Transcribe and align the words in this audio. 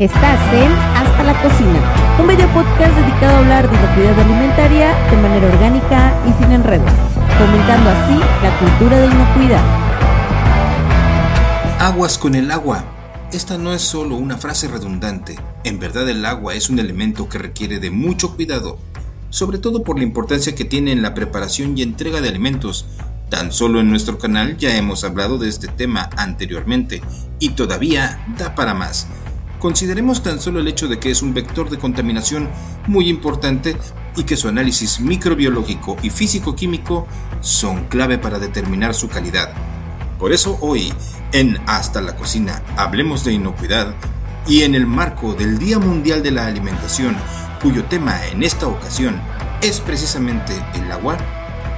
Estás 0.00 0.40
en 0.54 0.72
Hasta 0.96 1.22
la 1.24 1.42
Cocina, 1.42 1.78
un 2.18 2.26
video 2.26 2.48
podcast 2.54 2.96
dedicado 2.96 3.34
a 3.34 3.38
hablar 3.40 3.70
de 3.70 3.76
inocuidad 3.76 4.18
alimentaria 4.18 4.94
de 5.10 5.16
manera 5.18 5.46
orgánica 5.46 6.14
y 6.26 6.42
sin 6.42 6.52
enredos, 6.52 6.90
fomentando 7.36 7.90
así 7.90 8.18
la 8.42 8.58
cultura 8.58 8.98
de 8.98 9.06
inocuidad. 9.08 9.62
Aguas 11.80 12.16
con 12.16 12.34
el 12.34 12.50
agua. 12.50 12.82
Esta 13.30 13.58
no 13.58 13.74
es 13.74 13.82
solo 13.82 14.16
una 14.16 14.38
frase 14.38 14.68
redundante. 14.68 15.38
En 15.64 15.78
verdad 15.78 16.08
el 16.08 16.24
agua 16.24 16.54
es 16.54 16.70
un 16.70 16.78
elemento 16.78 17.28
que 17.28 17.36
requiere 17.36 17.78
de 17.78 17.90
mucho 17.90 18.34
cuidado, 18.36 18.78
sobre 19.28 19.58
todo 19.58 19.84
por 19.84 19.98
la 19.98 20.04
importancia 20.04 20.54
que 20.54 20.64
tiene 20.64 20.92
en 20.92 21.02
la 21.02 21.12
preparación 21.12 21.76
y 21.76 21.82
entrega 21.82 22.22
de 22.22 22.30
alimentos. 22.30 22.86
Tan 23.28 23.52
solo 23.52 23.80
en 23.80 23.90
nuestro 23.90 24.16
canal 24.16 24.56
ya 24.56 24.78
hemos 24.78 25.04
hablado 25.04 25.36
de 25.36 25.50
este 25.50 25.68
tema 25.68 26.08
anteriormente 26.16 27.02
y 27.38 27.50
todavía 27.50 28.24
da 28.38 28.54
para 28.54 28.72
más. 28.72 29.06
Consideremos 29.60 30.22
tan 30.22 30.40
solo 30.40 30.60
el 30.60 30.68
hecho 30.68 30.88
de 30.88 30.98
que 30.98 31.10
es 31.10 31.20
un 31.20 31.34
vector 31.34 31.68
de 31.68 31.78
contaminación 31.78 32.48
muy 32.86 33.10
importante 33.10 33.76
y 34.16 34.24
que 34.24 34.38
su 34.38 34.48
análisis 34.48 35.00
microbiológico 35.00 35.98
y 36.02 36.08
físico-químico 36.08 37.06
son 37.42 37.84
clave 37.84 38.16
para 38.16 38.38
determinar 38.38 38.94
su 38.94 39.10
calidad. 39.10 39.52
Por 40.18 40.32
eso 40.32 40.56
hoy, 40.62 40.94
en 41.32 41.58
Hasta 41.66 42.00
la 42.00 42.16
Cocina, 42.16 42.62
hablemos 42.78 43.22
de 43.22 43.34
inocuidad 43.34 43.94
y 44.46 44.62
en 44.62 44.74
el 44.74 44.86
marco 44.86 45.34
del 45.34 45.58
Día 45.58 45.78
Mundial 45.78 46.22
de 46.22 46.30
la 46.30 46.46
Alimentación, 46.46 47.14
cuyo 47.62 47.84
tema 47.84 48.26
en 48.28 48.42
esta 48.42 48.66
ocasión 48.66 49.20
es 49.60 49.78
precisamente 49.80 50.54
el 50.74 50.90
agua, 50.90 51.18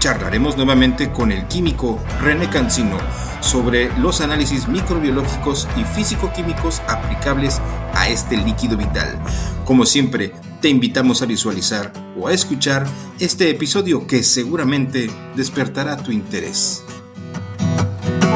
charlaremos 0.03 0.57
nuevamente 0.57 1.13
con 1.13 1.31
el 1.31 1.47
químico 1.47 2.03
René 2.21 2.51
Cancino 2.51 2.99
sobre 3.39 3.97
los 3.99 4.21
análisis 4.21 4.67
microbiológicos 4.67 5.69
y 5.77 5.85
físico-químicos 5.85 6.83
aplicables 6.89 7.61
a 7.95 8.09
este 8.09 8.37
líquido 8.37 8.77
vital. 8.77 9.17
Como 9.65 9.87
siempre, 9.87 10.33
te 10.61 10.69
invitamos 10.69 11.23
a 11.23 11.27
visualizar 11.27 11.93
o 12.19 12.27
a 12.27 12.33
escuchar 12.33 12.85
este 13.21 13.49
episodio 13.49 14.09
que 14.09 14.25
seguramente 14.25 15.09
despertará 15.37 15.97
tu 15.97 16.11
interés. 16.11 16.83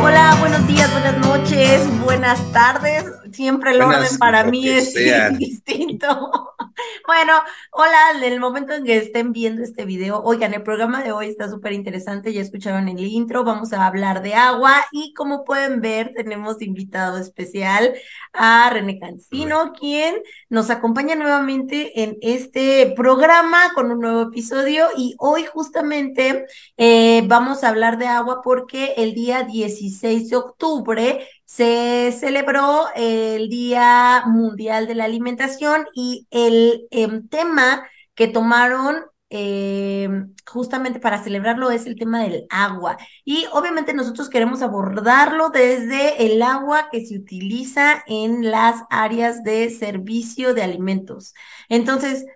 Hola, 0.00 0.36
buenos 0.38 0.64
días, 0.68 0.88
buenas 0.92 1.18
noches, 1.18 2.00
buenas 2.04 2.52
tardes. 2.52 3.06
Siempre 3.36 3.72
el 3.72 3.82
orden 3.82 4.16
para 4.18 4.44
mí 4.44 4.66
es 4.66 4.94
distinto. 5.38 6.54
Bueno, 7.06 7.32
hola, 7.70 7.98
en 8.16 8.24
el 8.24 8.40
momento 8.40 8.74
en 8.74 8.84
que 8.84 8.96
estén 8.96 9.32
viendo 9.32 9.62
este 9.62 9.84
video, 9.84 10.20
oigan, 10.22 10.52
el 10.54 10.62
programa 10.62 11.02
de 11.02 11.12
hoy 11.12 11.28
está 11.28 11.48
súper 11.48 11.72
interesante, 11.72 12.32
ya 12.32 12.42
escucharon 12.42 12.88
el 12.88 12.98
intro, 12.98 13.44
vamos 13.44 13.72
a 13.72 13.86
hablar 13.86 14.22
de 14.22 14.34
agua 14.34 14.84
y 14.92 15.14
como 15.14 15.44
pueden 15.44 15.80
ver, 15.80 16.12
tenemos 16.14 16.60
invitado 16.60 17.18
especial 17.18 17.94
a 18.32 18.68
René 18.70 18.98
Cancino, 18.98 19.72
quien 19.72 20.16
nos 20.50 20.68
acompaña 20.68 21.14
nuevamente 21.14 22.02
en 22.02 22.18
este 22.20 22.92
programa 22.96 23.72
con 23.74 23.90
un 23.90 24.00
nuevo 24.00 24.22
episodio 24.22 24.88
y 24.96 25.14
hoy 25.18 25.44
justamente 25.44 26.46
eh, 26.76 27.22
vamos 27.26 27.64
a 27.64 27.68
hablar 27.68 27.98
de 27.98 28.06
agua 28.06 28.40
porque 28.42 28.94
el 28.96 29.14
día 29.14 29.44
16 29.44 30.28
de 30.28 30.36
octubre 30.36 31.28
se 31.56 32.12
celebró 32.12 32.84
el 32.94 33.48
Día 33.48 34.24
Mundial 34.26 34.86
de 34.86 34.94
la 34.94 35.04
Alimentación 35.04 35.86
y 35.94 36.26
el 36.30 36.86
em, 36.90 37.26
tema 37.28 37.88
que 38.14 38.28
tomaron 38.28 38.96
em, 39.30 40.34
justamente 40.46 41.00
para 41.00 41.22
celebrarlo 41.24 41.70
es 41.70 41.86
el 41.86 41.96
tema 41.96 42.22
del 42.22 42.46
agua. 42.50 42.98
Y 43.24 43.46
obviamente 43.52 43.94
nosotros 43.94 44.28
queremos 44.28 44.60
abordarlo 44.60 45.48
desde 45.48 46.26
el 46.26 46.42
agua 46.42 46.88
que 46.92 47.06
se 47.06 47.16
utiliza 47.16 48.04
en 48.06 48.50
las 48.50 48.82
áreas 48.90 49.42
de 49.42 49.70
servicio 49.70 50.52
de 50.52 50.62
alimentos. 50.62 51.32
Entonces, 51.70 52.26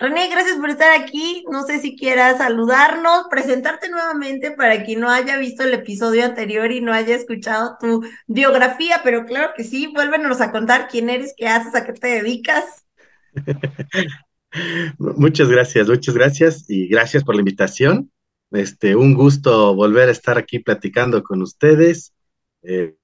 René, 0.00 0.28
gracias 0.30 0.56
por 0.58 0.70
estar 0.70 0.92
aquí. 1.00 1.44
No 1.50 1.64
sé 1.64 1.80
si 1.80 1.96
quieras 1.96 2.38
saludarnos, 2.38 3.26
presentarte 3.28 3.88
nuevamente 3.88 4.52
para 4.52 4.84
quien 4.84 5.00
no 5.00 5.10
haya 5.10 5.36
visto 5.38 5.64
el 5.64 5.74
episodio 5.74 6.24
anterior 6.24 6.70
y 6.70 6.80
no 6.80 6.92
haya 6.92 7.16
escuchado 7.16 7.76
tu 7.80 8.04
biografía, 8.28 9.00
pero 9.02 9.26
claro 9.26 9.54
que 9.56 9.64
sí, 9.64 9.88
vuélvenos 9.88 10.40
a 10.40 10.52
contar 10.52 10.86
quién 10.88 11.10
eres, 11.10 11.34
qué 11.36 11.48
haces, 11.48 11.74
a 11.74 11.84
qué 11.84 11.94
te 11.94 12.06
dedicas. 12.06 12.86
muchas 14.98 15.48
gracias, 15.48 15.88
muchas 15.88 16.14
gracias 16.14 16.70
y 16.70 16.86
gracias 16.86 17.24
por 17.24 17.34
la 17.34 17.40
invitación. 17.40 18.12
Este, 18.52 18.94
un 18.94 19.14
gusto 19.14 19.74
volver 19.74 20.08
a 20.08 20.12
estar 20.12 20.38
aquí 20.38 20.60
platicando 20.60 21.24
con 21.24 21.42
ustedes. 21.42 22.14
Eh, 22.62 22.94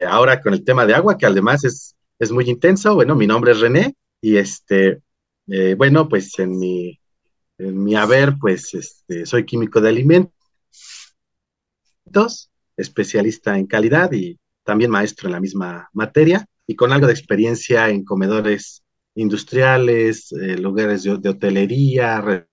ahora 0.00 0.40
con 0.40 0.54
el 0.54 0.64
tema 0.64 0.86
de 0.86 0.94
agua, 0.94 1.18
que 1.18 1.26
además 1.26 1.64
es, 1.64 1.96
es 2.20 2.30
muy 2.30 2.48
intenso. 2.48 2.94
Bueno, 2.94 3.16
mi 3.16 3.26
nombre 3.26 3.50
es 3.50 3.58
René 3.58 3.96
y 4.20 4.36
este, 4.36 5.02
eh, 5.46 5.74
bueno, 5.76 6.08
pues 6.08 6.38
en 6.38 6.58
mi, 6.58 7.00
en 7.58 7.82
mi 7.82 7.94
haber, 7.94 8.36
pues 8.40 8.74
este, 8.74 9.26
soy 9.26 9.44
químico 9.44 9.80
de 9.80 9.90
alimentos, 9.90 10.32
especialista 12.76 13.58
en 13.58 13.66
calidad 13.66 14.12
y 14.12 14.38
también 14.64 14.90
maestro 14.90 15.28
en 15.28 15.32
la 15.32 15.40
misma 15.40 15.88
materia 15.92 16.46
y 16.66 16.74
con 16.76 16.92
algo 16.92 17.06
de 17.06 17.12
experiencia 17.12 17.90
en 17.90 18.04
comedores 18.04 18.82
industriales, 19.14 20.32
eh, 20.32 20.56
lugares 20.58 21.04
de, 21.04 21.28
hotelería, 21.28 22.46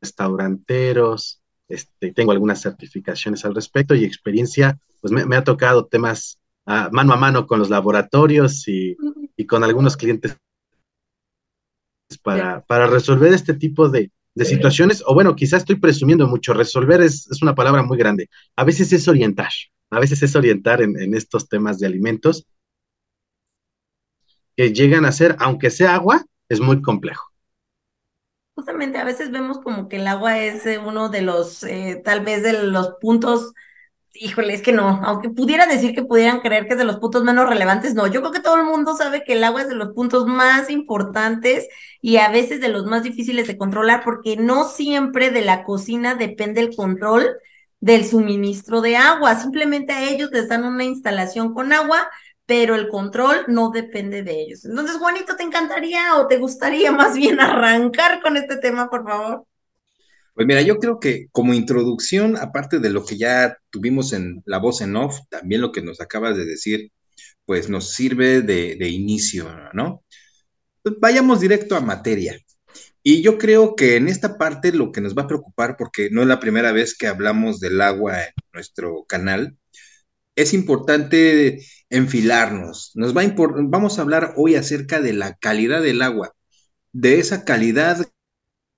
restauranteros, 0.00 1.40
este, 1.68 2.12
tengo 2.12 2.32
algunas 2.32 2.60
certificaciones 2.60 3.44
al 3.44 3.54
respecto 3.54 3.94
y 3.94 4.04
experiencia, 4.04 4.78
pues 5.00 5.12
me, 5.12 5.36
ha 5.36 5.42
tocado 5.42 5.86
temas 5.86 6.38
ah, 6.66 6.90
mano 6.92 7.14
a 7.14 7.16
mano 7.16 7.46
con 7.46 7.58
los 7.58 7.70
laboratorios 7.70 8.68
y, 8.68 8.96
y 9.36 9.46
con 9.46 9.64
algunos 9.64 9.96
clientes 9.96 10.36
para, 12.18 12.62
para 12.62 12.86
resolver 12.86 13.32
este 13.32 13.54
tipo 13.54 13.88
de, 13.88 14.10
situaciones, 14.36 15.02
o 15.06 15.14
bueno, 15.14 15.36
quizás 15.36 15.60
estoy 15.60 15.76
presumiendo 15.76 16.26
mucho, 16.26 16.54
resolver 16.54 17.02
es, 17.02 17.28
una 17.42 17.54
palabra 17.54 17.82
muy 17.82 17.98
grande. 17.98 18.30
A 18.56 18.64
veces 18.64 18.92
es 18.92 19.06
orientar, 19.06 19.50
a 19.90 20.00
veces 20.00 20.22
es 20.22 20.34
orientar 20.34 20.80
en, 20.80 21.14
estos 21.14 21.48
temas 21.48 21.78
de 21.78 21.86
alimentos 21.86 22.46
que 24.56 24.72
llegan 24.72 25.04
a 25.04 25.12
ser, 25.12 25.36
aunque 25.38 25.70
sea 25.70 25.94
agua, 25.94 26.24
es 26.48 26.60
muy 26.60 26.80
complejo. 26.80 27.30
Justamente 28.54 28.98
a 28.98 29.04
veces 29.04 29.30
vemos 29.30 29.58
como 29.58 29.88
que 29.88 29.96
el 29.96 30.06
agua 30.06 30.38
es 30.38 30.66
eh, 30.66 30.78
uno 30.78 31.08
de 31.08 31.22
los, 31.22 31.62
eh, 31.64 32.00
tal 32.04 32.24
vez 32.24 32.42
de 32.42 32.64
los 32.64 32.94
puntos 33.00 33.54
Híjole, 34.14 34.52
es 34.52 34.60
que 34.60 34.72
no, 34.72 35.00
aunque 35.04 35.30
pudiera 35.30 35.66
decir 35.66 35.94
que 35.94 36.04
pudieran 36.04 36.40
creer 36.40 36.66
que 36.66 36.72
es 36.74 36.78
de 36.78 36.84
los 36.84 36.98
puntos 36.98 37.24
menos 37.24 37.48
relevantes, 37.48 37.94
no, 37.94 38.06
yo 38.06 38.20
creo 38.20 38.30
que 38.32 38.40
todo 38.40 38.56
el 38.56 38.64
mundo 38.64 38.94
sabe 38.94 39.24
que 39.24 39.32
el 39.32 39.42
agua 39.44 39.62
es 39.62 39.68
de 39.68 39.74
los 39.74 39.92
puntos 39.94 40.26
más 40.26 40.68
importantes 40.68 41.66
y 42.02 42.18
a 42.18 42.28
veces 42.30 42.60
de 42.60 42.68
los 42.68 42.84
más 42.84 43.02
difíciles 43.02 43.46
de 43.46 43.56
controlar 43.56 44.02
porque 44.04 44.36
no 44.36 44.64
siempre 44.68 45.30
de 45.30 45.40
la 45.40 45.64
cocina 45.64 46.14
depende 46.14 46.60
el 46.60 46.76
control 46.76 47.26
del 47.80 48.04
suministro 48.04 48.82
de 48.82 48.96
agua, 48.96 49.34
simplemente 49.36 49.94
a 49.94 50.04
ellos 50.08 50.30
les 50.30 50.48
dan 50.48 50.64
una 50.64 50.84
instalación 50.84 51.54
con 51.54 51.72
agua, 51.72 52.10
pero 52.44 52.74
el 52.74 52.88
control 52.88 53.46
no 53.48 53.70
depende 53.70 54.22
de 54.22 54.42
ellos. 54.42 54.64
Entonces, 54.66 54.98
Juanito, 54.98 55.36
¿te 55.36 55.42
encantaría 55.42 56.16
o 56.16 56.26
te 56.26 56.36
gustaría 56.38 56.92
más 56.92 57.14
bien 57.16 57.40
arrancar 57.40 58.20
con 58.20 58.36
este 58.36 58.58
tema, 58.58 58.90
por 58.90 59.04
favor? 59.04 59.46
Pues 60.34 60.46
mira, 60.46 60.62
yo 60.62 60.78
creo 60.78 60.98
que 60.98 61.28
como 61.30 61.52
introducción, 61.52 62.36
aparte 62.38 62.78
de 62.78 62.90
lo 62.90 63.04
que 63.04 63.18
ya 63.18 63.58
tuvimos 63.70 64.12
en 64.14 64.42
la 64.46 64.58
voz 64.58 64.80
en 64.80 64.96
off, 64.96 65.18
también 65.28 65.60
lo 65.60 65.72
que 65.72 65.82
nos 65.82 66.00
acabas 66.00 66.36
de 66.36 66.46
decir, 66.46 66.90
pues 67.44 67.68
nos 67.68 67.92
sirve 67.94 68.42
de, 68.42 68.88
inicio, 68.88 69.48
¿no? 69.74 70.02
Pues 70.82 70.96
vayamos 71.00 71.40
directo 71.40 71.76
a 71.76 71.80
materia. 71.80 72.38
Y 73.02 73.22
yo 73.22 73.38
creo 73.38 73.76
que 73.76 73.96
en 73.96 74.08
esta 74.08 74.38
parte 74.38 74.72
lo 74.72 74.92
que 74.92 75.00
nos 75.00 75.16
va 75.16 75.22
a 75.22 75.26
preocupar, 75.28 75.76
porque 75.78 76.10
no 76.10 76.22
es 76.22 76.28
la 76.28 76.40
primera 76.40 76.72
vez 76.72 76.96
que 76.96 77.08
hablamos 77.08 77.60
del 77.60 77.80
agua 77.80 78.22
en 78.24 78.32
nuestro 78.52 79.04
canal, 79.08 79.58
es 80.36 80.54
importante 80.54 81.64
enfilarnos. 81.90 82.92
Nos 82.94 83.16
va 83.16 83.22
a 83.22 83.34
vamos 83.36 83.98
a 83.98 84.02
hablar 84.02 84.34
hoy 84.36 84.54
acerca 84.56 85.00
de 85.00 85.12
la 85.14 85.34
calidad 85.36 85.82
del 85.82 86.02
agua, 86.02 86.34
de 86.92 87.20
esa 87.20 87.44
calidad 87.44 88.06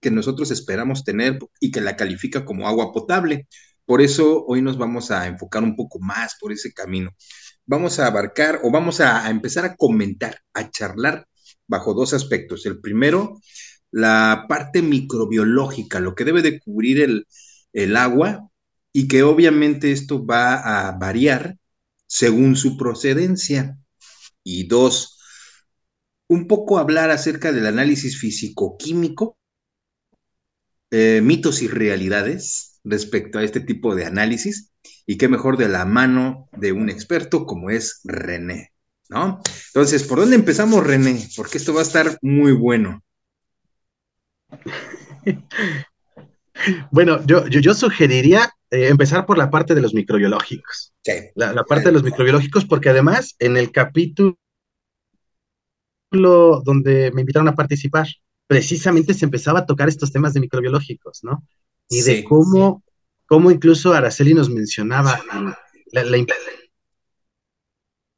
que 0.04 0.10
nosotros 0.10 0.50
esperamos 0.50 1.02
tener 1.02 1.38
y 1.60 1.70
que 1.70 1.80
la 1.80 1.96
califica 1.96 2.44
como 2.44 2.68
agua 2.68 2.92
potable. 2.92 3.48
Por 3.86 4.02
eso 4.02 4.44
hoy 4.46 4.60
nos 4.60 4.76
vamos 4.76 5.10
a 5.10 5.26
enfocar 5.26 5.62
un 5.62 5.74
poco 5.76 5.98
más 5.98 6.36
por 6.38 6.52
ese 6.52 6.74
camino. 6.74 7.10
Vamos 7.64 7.98
a 7.98 8.06
abarcar 8.08 8.60
o 8.62 8.70
vamos 8.70 9.00
a, 9.00 9.30
empezar 9.30 9.64
a 9.64 9.76
comentar, 9.76 10.40
a 10.52 10.70
charlar 10.70 11.26
bajo 11.66 11.94
dos 11.94 12.12
aspectos. 12.12 12.66
El 12.66 12.82
primero, 12.82 13.40
la 13.90 14.44
parte 14.46 14.82
microbiológica, 14.82 16.00
lo 16.00 16.14
que 16.14 16.24
debe 16.26 16.42
de 16.42 16.60
cubrir 16.60 17.00
el, 17.00 17.26
el 17.72 17.96
agua 17.96 18.46
y 18.92 19.08
que 19.08 19.22
obviamente 19.22 19.90
esto 19.90 20.26
va 20.26 20.88
a 20.88 20.98
variar 20.98 21.56
según 22.06 22.56
su 22.56 22.76
procedencia. 22.76 23.78
Y 24.42 24.68
dos, 24.68 25.18
un 26.28 26.46
poco 26.46 26.76
hablar 26.76 27.10
acerca 27.10 27.52
del 27.52 27.66
análisis 27.66 28.18
físico-químico 28.20 29.38
eh, 30.96 31.20
mitos 31.22 31.60
y 31.60 31.66
realidades 31.66 32.78
respecto 32.84 33.40
a 33.40 33.42
este 33.42 33.58
tipo 33.58 33.96
de 33.96 34.04
análisis 34.04 34.70
y 35.06 35.18
qué 35.18 35.26
mejor 35.26 35.56
de 35.56 35.68
la 35.68 35.84
mano 35.84 36.48
de 36.52 36.70
un 36.70 36.88
experto 36.88 37.46
como 37.46 37.70
es 37.70 38.00
René. 38.04 38.70
¿no? 39.08 39.40
Entonces, 39.74 40.04
¿por 40.04 40.20
dónde 40.20 40.36
empezamos, 40.36 40.86
René? 40.86 41.18
Porque 41.36 41.58
esto 41.58 41.74
va 41.74 41.80
a 41.80 41.82
estar 41.82 42.16
muy 42.22 42.52
bueno. 42.52 43.02
bueno, 46.92 47.26
yo, 47.26 47.48
yo, 47.48 47.74
sugeriría 47.74 48.52
eh, 48.70 48.86
empezar 48.86 49.26
por 49.26 49.36
la 49.36 49.50
parte 49.50 49.74
de 49.74 49.82
los 49.82 49.94
microbiológicos. 49.94 50.92
Sí. 51.02 51.12
La, 51.34 51.64
parte 51.64 51.86
de 51.86 51.92
los 51.92 52.04
microbiológicos, 52.04 52.66
porque 52.66 52.90
además 52.90 53.34
en 53.40 53.56
el 53.56 53.72
capítulo 53.72 54.38
donde 56.12 57.10
me 57.12 57.22
invitaron 57.22 57.48
a 57.48 57.56
participar, 57.56 58.06
precisamente 58.46 59.14
se 59.14 59.24
empezaba 59.24 59.60
a 59.60 59.66
tocar 59.66 59.88
estos 59.88 60.12
temas 60.12 60.34
de 60.34 60.40
microbiológicos, 60.40 61.24
¿no? 61.24 61.46
Y 61.88 62.02
de 62.02 62.24
cómo, 62.24 62.82
cómo 63.26 63.50
incluso 63.50 63.92
Araceli 63.92 64.34
nos 64.34 64.50
mencionaba 64.50 65.20
la, 65.92 66.04
la, 66.04 66.16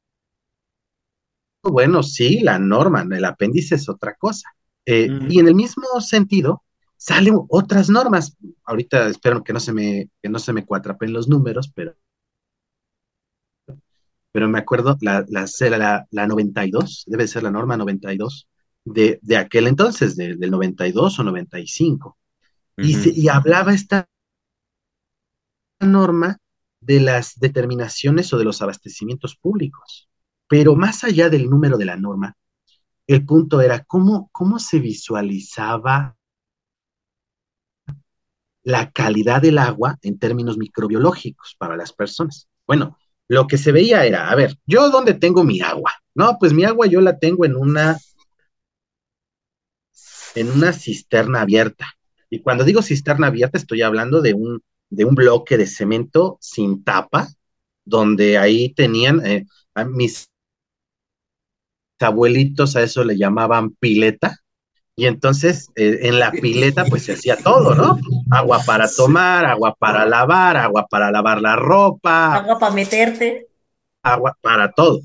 bueno, 1.71 2.03
sí, 2.03 2.41
la 2.41 2.59
norma, 2.59 3.07
el 3.11 3.25
apéndice 3.25 3.77
es 3.77 3.89
otra 3.89 4.15
cosa. 4.15 4.49
Eh, 4.85 5.09
y 5.29 5.41
en 5.41 5.49
el 5.49 5.55
mismo 5.55 6.01
sentido, 6.01 6.63
salen 6.97 7.39
otras 7.49 7.91
normas. 7.91 8.37
Ahorita 8.65 9.09
espero 9.09 9.43
que 9.43 9.53
no 9.53 9.61
se 9.61 9.73
me, 9.73 10.11
que 10.23 10.29
no 10.29 10.39
se 10.39 10.53
me 10.53 10.65
cuatrapen 10.65 11.13
los 11.13 11.29
números, 11.29 11.73
pero 11.75 11.95
pero 14.33 14.49
me 14.51 14.59
acuerdo, 14.59 14.99
la, 15.01 15.25
la, 15.29 15.47
la, 15.79 16.07
la 16.11 16.27
92, 16.27 17.05
debe 17.07 17.27
ser 17.27 17.43
la 17.43 17.51
norma 17.51 17.79
92, 17.79 18.47
de, 18.85 19.19
de 19.23 19.37
aquel 19.39 19.67
entonces, 19.67 20.15
del 20.15 20.39
92 20.51 21.19
o 21.19 21.25
95. 21.25 22.19
y, 22.77 23.23
y 23.23 23.29
hablaba 23.29 23.73
esta 23.73 24.11
norma 25.81 26.37
de 26.81 27.01
las 27.01 27.39
determinaciones 27.39 28.31
o 28.35 28.39
de 28.39 28.45
los 28.45 28.61
abastecimientos 28.61 29.37
públicos. 29.37 30.11
Pero 30.49 30.77
más 30.77 31.05
allá 31.05 31.29
del 31.29 31.49
número 31.49 31.77
de 31.77 31.85
la 31.85 31.97
norma, 31.97 32.37
el 33.07 33.25
punto 33.25 33.61
era 33.61 33.85
cómo, 33.85 34.29
cómo 34.33 34.59
se 34.59 34.79
visualizaba 34.79 36.17
la 38.63 38.91
calidad 38.91 39.43
del 39.43 39.59
agua 39.59 39.97
en 40.03 40.19
términos 40.19 40.59
microbiológicos 40.59 41.55
para 41.57 41.77
las 41.77 41.93
personas. 41.93 42.49
Bueno, 42.67 42.99
lo 43.29 43.47
que 43.47 43.59
se 43.59 43.71
veía 43.71 44.05
era, 44.05 44.29
a 44.29 44.35
ver, 44.35 44.57
¿yo 44.67 44.91
dónde 44.91 45.15
tengo 45.15 45.45
mi 45.45 45.61
agua? 45.61 45.93
No, 46.15 46.37
pues 46.39 46.53
mi 46.53 46.65
agua 46.65 46.87
yo 46.87 47.01
la 47.01 47.19
tengo 47.19 47.45
en 47.45 47.55
una, 47.55 47.97
en 50.35 50.51
una 50.51 50.73
cisterna 50.73 51.43
abierta. 51.43 51.87
Y 52.29 52.41
cuando 52.41 52.65
digo 52.65 52.83
cisterna 52.83 53.29
abierta, 53.29 53.57
estoy 53.59 53.83
hablando 53.83 54.21
de 54.21 54.35
un, 54.35 54.61
de 54.91 55.05
un 55.05 55.15
bloque 55.15 55.57
de 55.57 55.67
cemento 55.67 56.39
sin 56.41 56.83
tapa, 56.83 57.29
donde 57.85 58.37
ahí 58.37 58.75
tenían 58.75 59.25
eh, 59.25 59.47
mis 59.87 60.29
abuelitos 62.05 62.77
a 62.77 62.83
eso 62.83 63.05
le 63.05 63.17
llamaban 63.17 63.71
pileta, 63.71 64.41
y 64.99 65.07
entonces 65.07 65.69
eh, 65.77 65.99
en 66.03 66.19
la 66.19 66.31
pileta 66.33 66.87
pues 66.87 67.05
se 67.05 67.13
hacía 67.13 67.37
todo, 67.37 67.75
¿no? 67.75 67.99
Agua 68.31 68.63
para 68.65 68.89
tomar, 68.89 69.45
agua 69.45 69.75
para 69.79 70.07
lavar, 70.07 70.57
agua 70.57 70.87
para 70.89 71.11
lavar 71.11 71.43
la 71.43 71.55
ropa. 71.55 72.37
Agua 72.37 72.59
para 72.59 72.75
meterte. 72.75 73.47
Agua 74.03 74.35
para 74.41 74.73
todo. 74.73 75.01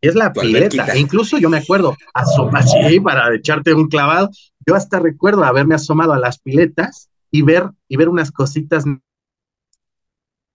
Y 0.00 0.08
es 0.08 0.16
la 0.16 0.32
pileta. 0.32 0.86
E 0.92 0.98
incluso 0.98 1.38
yo 1.38 1.48
me 1.48 1.58
acuerdo, 1.58 1.96
asomar 2.12 2.64
para 3.04 3.34
echarte 3.36 3.72
un 3.72 3.88
clavado. 3.88 4.30
Yo 4.66 4.74
hasta 4.74 4.98
recuerdo 4.98 5.44
haberme 5.44 5.76
asomado 5.76 6.12
a 6.12 6.18
las 6.18 6.40
piletas 6.40 7.08
y 7.30 7.42
ver, 7.42 7.70
y 7.88 7.96
ver 7.96 8.08
unas 8.08 8.32
cositas 8.32 8.84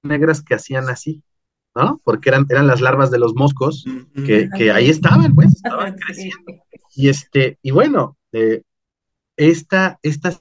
negras 0.04 0.44
que 0.44 0.56
hacían 0.56 0.90
así, 0.90 1.24
¿no? 1.76 2.02
Porque 2.04 2.30
eran, 2.30 2.46
eran 2.50 2.68
las 2.68 2.82
larvas 2.82 3.12
de 3.12 3.20
los 3.20 3.34
moscos 3.36 3.86
que, 4.26 4.50
que 4.56 4.72
ahí 4.72 4.90
estaban, 4.90 5.34
pues, 5.34 5.56
estaban 5.56 5.96
creciendo. 6.06 6.54
Y 6.96 7.10
este, 7.10 7.58
y 7.62 7.72
bueno, 7.72 8.18
eh, 8.34 8.64
esta, 9.38 10.00
esta 10.04 10.40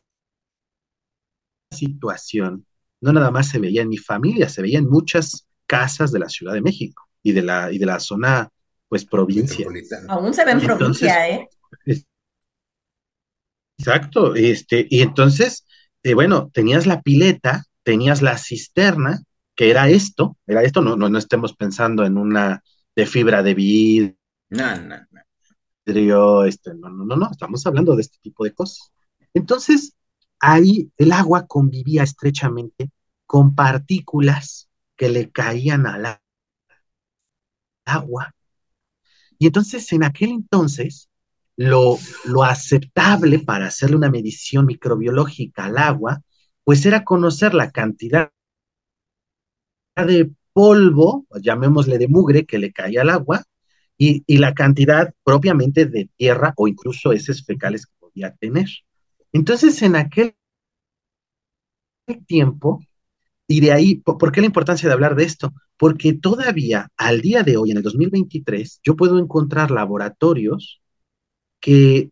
situación 1.70 2.66
no 3.00 3.12
nada 3.12 3.30
más 3.30 3.48
se 3.48 3.58
veía 3.58 3.82
en 3.82 3.88
mi 3.88 3.96
familia, 3.96 4.48
se 4.48 4.62
veía 4.62 4.78
en 4.78 4.88
muchas 4.88 5.46
casas 5.66 6.12
de 6.12 6.18
la 6.18 6.28
Ciudad 6.28 6.52
de 6.52 6.60
México 6.60 7.08
y 7.22 7.32
de 7.32 7.42
la, 7.42 7.72
y 7.72 7.78
de 7.78 7.86
la 7.86 8.00
zona, 8.00 8.50
pues, 8.88 9.04
provincia. 9.04 9.66
Aún 10.08 10.34
se 10.34 10.44
ve 10.44 10.50
en 10.52 10.60
provincia, 10.60 11.28
¿eh? 11.28 11.48
exacto, 13.78 14.34
este, 14.34 14.86
y 14.90 15.00
entonces, 15.00 15.64
eh, 16.02 16.14
bueno, 16.14 16.50
tenías 16.52 16.86
la 16.86 17.00
pileta, 17.00 17.64
tenías 17.82 18.20
la 18.20 18.36
cisterna, 18.36 19.22
que 19.60 19.68
era 19.68 19.90
esto, 19.90 20.38
era 20.46 20.62
esto, 20.62 20.80
no, 20.80 20.96
no, 20.96 21.10
no 21.10 21.18
estemos 21.18 21.54
pensando 21.54 22.06
en 22.06 22.16
una 22.16 22.64
de 22.96 23.04
fibra 23.04 23.42
de 23.42 23.52
vidrio, 23.52 24.16
no, 24.48 24.74
no, 24.80 24.96
no 24.96 26.44
este, 26.46 26.72
no, 26.74 26.88
no, 26.88 27.04
no, 27.04 27.14
no, 27.14 27.30
estamos 27.30 27.66
hablando 27.66 27.94
de 27.94 28.00
este 28.00 28.16
tipo 28.22 28.44
de 28.44 28.54
cosas. 28.54 28.90
Entonces, 29.34 29.92
ahí 30.38 30.90
el 30.96 31.12
agua 31.12 31.46
convivía 31.46 32.04
estrechamente 32.04 32.90
con 33.26 33.54
partículas 33.54 34.70
que 34.96 35.10
le 35.10 35.30
caían 35.30 35.86
al 35.86 36.18
agua. 37.84 38.34
Y 39.38 39.44
entonces, 39.44 39.92
en 39.92 40.04
aquel 40.04 40.30
entonces, 40.30 41.10
lo, 41.56 41.98
lo 42.24 42.44
aceptable 42.44 43.40
para 43.40 43.66
hacerle 43.66 43.96
una 43.96 44.10
medición 44.10 44.64
microbiológica 44.64 45.66
al 45.66 45.76
agua, 45.76 46.22
pues 46.64 46.86
era 46.86 47.04
conocer 47.04 47.52
la 47.52 47.70
cantidad 47.70 48.30
de 50.04 50.30
polvo, 50.52 51.26
llamémosle 51.42 51.98
de 51.98 52.08
mugre, 52.08 52.46
que 52.46 52.58
le 52.58 52.72
caía 52.72 53.02
al 53.02 53.10
agua, 53.10 53.42
y, 53.98 54.24
la 54.38 54.54
cantidad 54.54 55.12
propiamente 55.24 55.84
de 55.86 56.08
tierra 56.16 56.54
o 56.56 56.66
incluso 56.68 57.12
heces 57.12 57.44
fecales 57.44 57.86
que 57.86 57.92
podía 58.00 58.34
tener. 58.36 58.68
Entonces, 59.32 59.82
en 59.82 59.96
aquel 59.96 60.34
tiempo, 62.26 62.80
Y 63.48 63.60
de 63.60 63.72
ahí, 63.72 63.96
¿por 63.96 64.32
qué 64.32 64.40
la 64.40 64.46
importancia 64.46 64.88
de 64.88 64.94
hablar 64.94 65.16
de 65.16 65.24
esto? 65.24 65.52
Porque 65.76 66.14
todavía 66.14 66.88
al 66.96 67.20
día 67.20 67.42
de 67.42 67.56
hoy, 67.56 67.72
en 67.72 67.78
el 67.78 67.82
2023, 67.82 68.80
yo 68.84 68.96
puedo 68.96 69.18
encontrar 69.18 69.70
laboratorios 69.72 70.80
que 71.60 72.10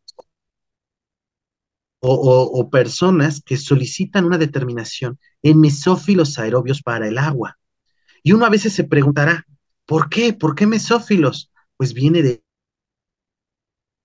o, 2.00 2.68
personas 2.71 3.40
que 3.40 3.57
solicitan 3.57 4.25
una 4.25 4.38
determinación 4.38 5.18
en 5.42 5.61
mesófilos 5.61 6.38
aerobios 6.38 6.83
para 6.83 7.09
el 7.09 7.18
agua. 7.18 7.59
Y 8.22 8.32
uno 8.32 8.44
a 8.44 8.50
veces 8.50 8.72
se 8.72 8.84
preguntará, 8.84 9.46
¿por 9.87 10.08
qué? 10.08 10.32
¿Por 10.32 10.54
qué 10.54 10.66
mesófilos? 10.66 11.50
Pues 11.76 11.94
viene 11.94 12.22
de 12.22 12.42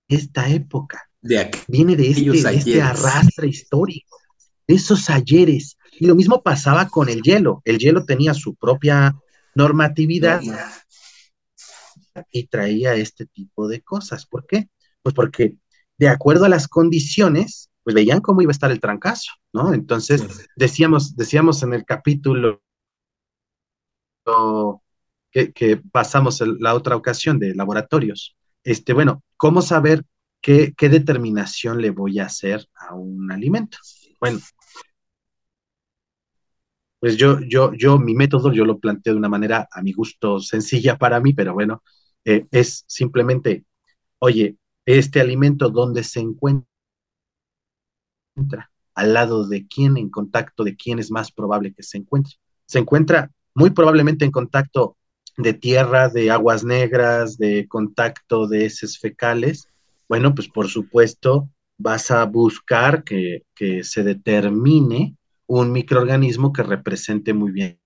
esta 0.08 0.48
época. 0.48 1.02
De 1.20 1.50
viene 1.68 1.96
de 1.96 2.10
este, 2.10 2.30
de 2.30 2.56
este 2.56 2.82
arrastre 2.82 3.48
histórico, 3.48 4.18
de 4.66 4.74
esos 4.74 5.08
ayeres. 5.08 5.76
Y 5.98 6.06
lo 6.06 6.14
mismo 6.14 6.42
pasaba 6.42 6.88
con 6.88 7.08
el 7.08 7.22
hielo. 7.22 7.62
El 7.64 7.78
hielo 7.78 8.04
tenía 8.04 8.34
su 8.34 8.54
propia 8.54 9.14
normatividad 9.54 10.42
y 12.30 12.46
traía 12.46 12.94
este 12.94 13.26
tipo 13.26 13.68
de 13.68 13.80
cosas. 13.80 14.26
¿Por 14.26 14.46
qué? 14.46 14.68
Pues 15.02 15.14
porque 15.14 15.56
de 15.98 16.08
acuerdo 16.08 16.44
a 16.44 16.48
las 16.48 16.68
condiciones, 16.68 17.70
pues 17.82 17.94
veían 17.94 18.20
cómo 18.20 18.42
iba 18.42 18.50
a 18.50 18.52
estar 18.52 18.70
el 18.70 18.80
trancazo, 18.80 19.32
¿no? 19.52 19.74
Entonces, 19.74 20.48
decíamos, 20.56 21.16
decíamos 21.16 21.62
en 21.62 21.74
el 21.74 21.84
capítulo 21.84 22.63
que, 25.30 25.76
pasamos 25.92 26.40
la 26.40 26.74
otra 26.74 26.96
ocasión 26.96 27.38
de 27.38 27.54
laboratorios, 27.54 28.36
este, 28.62 28.92
bueno, 28.92 29.22
¿cómo 29.36 29.62
saber 29.62 30.04
qué, 30.40 30.74
qué 30.76 30.88
determinación 30.88 31.80
le 31.80 31.90
voy 31.90 32.18
a 32.18 32.26
hacer 32.26 32.66
a 32.74 32.94
un 32.94 33.30
alimento? 33.30 33.78
Bueno, 34.20 34.38
pues 37.00 37.16
yo, 37.16 37.38
yo, 37.40 37.72
yo, 37.74 37.98
mi 37.98 38.14
método, 38.14 38.52
yo 38.52 38.64
lo 38.64 38.78
planteo 38.78 39.12
de 39.12 39.18
una 39.18 39.28
manera 39.28 39.68
a 39.70 39.82
mi 39.82 39.92
gusto 39.92 40.40
sencilla 40.40 40.96
para 40.96 41.20
mí, 41.20 41.34
pero 41.34 41.52
bueno, 41.52 41.82
eh, 42.24 42.46
es 42.50 42.84
simplemente, 42.86 43.64
oye, 44.18 44.56
este 44.86 45.20
alimento, 45.20 45.68
¿dónde 45.68 46.02
se 46.04 46.20
encuentra? 46.20 46.66
al 48.94 49.12
lado 49.12 49.46
de 49.46 49.66
quién, 49.66 49.96
en 49.96 50.10
contacto 50.10 50.64
de 50.64 50.76
quién 50.76 50.98
es 50.98 51.10
más 51.10 51.32
probable 51.32 51.74
que 51.74 51.82
se 51.82 51.98
encuentre. 51.98 52.34
Se 52.66 52.78
encuentra 52.78 53.30
muy 53.54 53.70
probablemente 53.70 54.24
en 54.24 54.30
contacto 54.30 54.96
de 55.36 55.54
tierra, 55.54 56.08
de 56.08 56.30
aguas 56.30 56.64
negras, 56.64 57.36
de 57.38 57.66
contacto 57.68 58.46
de 58.46 58.66
heces 58.66 58.98
fecales. 58.98 59.68
Bueno, 60.08 60.34
pues 60.34 60.48
por 60.48 60.68
supuesto 60.68 61.48
vas 61.78 62.10
a 62.10 62.24
buscar 62.24 63.04
que, 63.04 63.42
que 63.54 63.82
se 63.84 64.02
determine 64.04 65.16
un 65.46 65.72
microorganismo 65.72 66.52
que 66.52 66.62
represente 66.62 67.34
muy 67.34 67.52
bien 67.52 67.78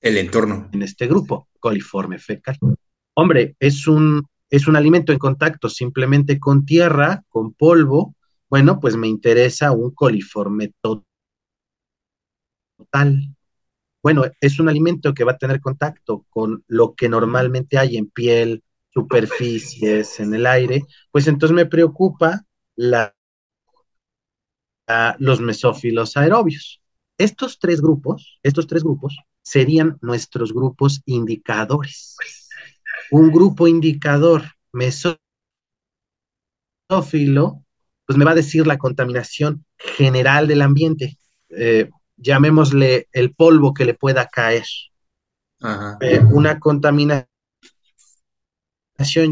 el 0.00 0.16
entorno 0.16 0.68
en 0.72 0.82
este 0.82 1.06
grupo, 1.06 1.48
coliforme 1.58 2.18
fecal. 2.18 2.58
Hombre, 3.14 3.56
es 3.58 3.86
un, 3.86 4.26
es 4.48 4.66
un 4.66 4.76
alimento 4.76 5.12
en 5.12 5.18
contacto 5.18 5.68
simplemente 5.68 6.38
con 6.40 6.64
tierra, 6.64 7.22
con 7.28 7.52
polvo, 7.52 8.14
bueno, 8.48 8.80
pues 8.80 8.96
me 8.96 9.08
interesa 9.08 9.72
un 9.72 9.92
coliforme 9.92 10.72
total. 10.80 11.04
Bueno, 14.02 14.24
es 14.40 14.58
un 14.58 14.68
alimento 14.68 15.12
que 15.12 15.24
va 15.24 15.32
a 15.32 15.38
tener 15.38 15.60
contacto 15.60 16.24
con 16.30 16.64
lo 16.68 16.94
que 16.94 17.08
normalmente 17.08 17.78
hay 17.78 17.96
en 17.96 18.08
piel, 18.08 18.62
superficies, 18.92 20.20
en 20.20 20.34
el 20.34 20.46
aire, 20.46 20.84
pues 21.12 21.28
entonces 21.28 21.54
me 21.54 21.66
preocupa 21.66 22.44
la, 22.76 23.14
los 25.18 25.40
mesófilos 25.40 26.16
aerobios. 26.16 26.82
Estos 27.18 27.58
tres 27.58 27.80
grupos, 27.80 28.38
estos 28.42 28.66
tres 28.66 28.82
grupos 28.82 29.18
serían 29.42 29.98
nuestros 30.00 30.52
grupos 30.52 31.02
indicadores. 31.04 32.16
Un 33.10 33.30
grupo 33.30 33.68
indicador 33.68 34.42
mesófilo 34.72 35.18
pues 38.06 38.18
me 38.18 38.24
va 38.24 38.32
a 38.32 38.34
decir 38.34 38.66
la 38.66 38.78
contaminación 38.78 39.64
general 39.76 40.48
del 40.48 40.62
ambiente. 40.62 41.16
Eh, 41.50 41.88
llamémosle 42.20 43.08
el 43.12 43.34
polvo 43.34 43.74
que 43.74 43.84
le 43.84 43.94
pueda 43.94 44.28
caer. 44.28 44.64
Eh, 46.00 46.20
una 46.30 46.58
contaminación 46.58 47.26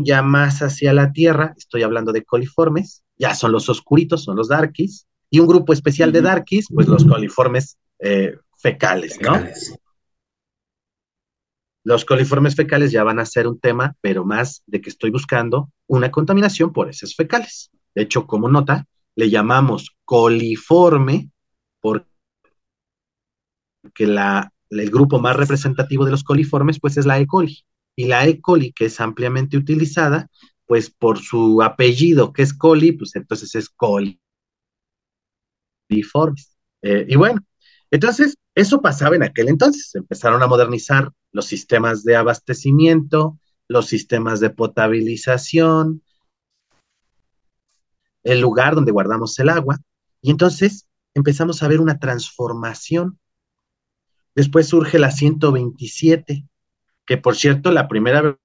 ya 0.04 0.23
más 0.23 0.61
hacia 0.61 0.92
la 0.92 1.12
tierra, 1.12 1.54
estoy 1.57 1.83
hablando 1.83 2.12
de 2.12 2.25
coliformes, 2.25 3.04
ya 3.16 3.35
son 3.35 3.52
los 3.52 3.68
oscuritos, 3.68 4.25
son 4.25 4.37
los 4.37 4.49
darkies, 4.49 5.07
y 5.30 5.40
un 5.40 5.47
grupo 5.47 5.73
especial 5.73 6.12
de 6.12 6.23
darkies, 6.23 6.66
pues 6.73 6.87
los 6.88 7.04
coliformes 7.04 7.78
eh, 7.99 8.37
fecales, 8.57 9.18
¿no? 9.21 9.42
Los 11.85 12.04
coliformes 12.04 12.54
fecales 12.54 12.92
ya 12.92 13.04
van 13.04 13.18
a 13.18 13.26
ser 13.26 13.47
un 13.47 13.59
tema, 13.59 13.95
pero 14.00 14.25
más 14.25 14.62
de 14.66 14.80
que 14.80 14.90
estoy 14.90 15.11
buscando 15.11 15.71
una 15.87 16.11
contaminación 16.11 16.73
por 16.73 16.88
heces 16.88 17.14
fecales. 17.14 17.71
De 17.95 18.02
hecho, 18.02 18.26
como 18.26 18.49
nota, 18.49 18.87
le 19.16 19.30
llamamos 19.30 19.97
coliforme 20.04 21.30
porque 21.80 22.07
la, 23.99 24.52
el 24.70 24.90
grupo 24.90 25.18
más 25.18 25.37
representativo 25.37 26.04
de 26.04 26.11
los 26.11 26.25
coliformes 26.25 26.78
pues 26.80 26.97
es 26.97 27.06
la 27.06 27.18
E. 27.18 27.26
coli. 27.26 27.64
Y 27.97 28.06
la 28.06 28.26
E. 28.26 28.40
coli, 28.40 28.73
que 28.73 28.87
es 28.87 29.00
ampliamente 29.00 29.56
utilizada, 29.56 30.28
pues 30.66 30.90
por 30.90 31.18
su 31.18 31.62
apellido 31.62 32.32
que 32.32 32.42
es 32.42 32.54
coli, 32.54 32.92
pues 32.92 33.16
entonces 33.16 33.54
es 33.54 33.68
coliformes. 33.70 34.18
Eh, 36.82 37.06
y 37.08 37.16
bueno, 37.16 37.40
entonces 37.90 38.37
eso 38.54 38.80
pasaba 38.80 39.16
en 39.16 39.23
aquel 39.23 39.49
entonces. 39.49 39.94
Empezaron 39.94 40.42
a 40.42 40.47
modernizar 40.47 41.11
los 41.32 41.47
sistemas 41.47 42.04
de 42.04 42.16
abastecimiento, 42.16 43.38
los 43.68 43.87
sistemas 43.87 44.40
de 44.40 44.50
potabilización, 44.50 46.02
el 48.23 48.40
lugar 48.40 48.75
donde 48.75 48.92
guardamos 48.92 49.38
el 49.38 49.49
agua, 49.49 49.78
y 50.20 50.30
entonces 50.30 50.88
empezamos 51.14 51.62
a 51.62 51.68
ver 51.68 51.80
una 51.80 51.99
transformación. 51.99 53.18
Después 54.35 54.68
surge 54.68 54.99
la 54.99 55.11
127, 55.11 56.44
que 57.06 57.16
por 57.16 57.37
cierto, 57.37 57.70
la 57.73 57.88
primera 57.88 58.38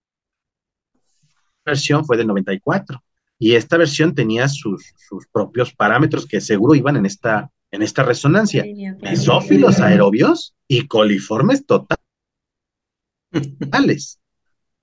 versión 1.66 2.06
fue 2.06 2.18
del 2.18 2.28
94, 2.28 3.04
y 3.40 3.56
esta 3.56 3.78
versión 3.78 4.16
tenía 4.16 4.48
sus, 4.48 4.94
propios 5.32 5.74
parámetros 5.74 6.26
que 6.26 6.42
seguro 6.42 6.76
iban 6.76 6.96
en 6.96 7.06
esta, 7.06 7.52
en 7.72 7.82
esta 7.82 8.04
resonancia. 8.04 8.64
Mesófilos 9.02 9.80
aerobios 9.80 10.56
y 10.68 10.88
coliformes 10.88 11.66
totales. 11.66 12.00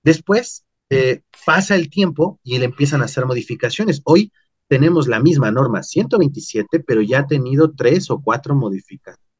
Después 0.03 0.65
eh, 0.89 1.21
pasa 1.45 1.75
el 1.75 1.89
tiempo 1.89 2.39
y 2.43 2.59
le 2.59 2.65
empiezan 2.65 3.01
a 3.01 3.05
hacer 3.05 3.25
modificaciones. 3.25 4.01
Hoy 4.03 4.31
tenemos 4.67 5.07
la 5.07 5.19
misma 5.19 5.51
norma 5.51 5.83
127, 5.83 6.81
pero 6.81 7.01
ya 7.01 7.19
ha 7.19 7.27
tenido 7.27 7.73
tres 7.73 8.09
o 8.09 8.21
cuatro 8.21 8.55
modificaciones. 8.55 9.30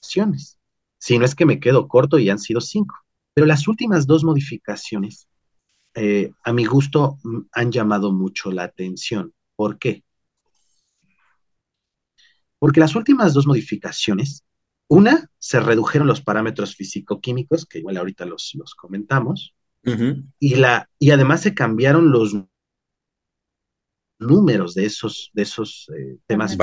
Si 0.00 1.18
no 1.18 1.24
es 1.24 1.34
que 1.34 1.46
me 1.46 1.60
quedo 1.60 1.88
corto 1.88 2.18
y 2.18 2.30
han 2.30 2.38
sido 2.38 2.60
cinco. 2.60 2.96
Pero 3.34 3.46
las 3.46 3.68
últimas 3.68 4.06
dos 4.06 4.24
modificaciones, 4.24 5.28
eh, 5.94 6.32
a 6.44 6.52
mi 6.52 6.64
gusto, 6.64 7.18
mm, 7.22 7.38
han 7.52 7.72
llamado 7.72 8.12
mucho 8.12 8.50
la 8.50 8.64
atención. 8.64 9.32
¿Por 9.56 9.78
qué? 9.78 10.02
Porque 12.58 12.80
las 12.80 12.96
últimas 12.96 13.34
dos 13.34 13.46
modificaciones, 13.46 14.44
una, 14.88 15.30
se 15.38 15.60
redujeron 15.60 16.08
los 16.08 16.20
parámetros 16.20 16.74
físico-químicos, 16.74 17.66
que 17.66 17.78
igual 17.78 17.96
ahorita 17.98 18.24
los, 18.24 18.52
los 18.54 18.74
comentamos, 18.74 19.54
y, 20.38 20.56
la, 20.56 20.90
y 20.98 21.12
además 21.12 21.40
se 21.40 21.54
cambiaron 21.54 22.10
los 22.10 22.34
números 24.18 24.74
de 24.74 24.84
esos, 24.84 25.30
de 25.32 25.42
esos 25.42 25.88
eh, 25.96 26.18
temas 26.26 26.56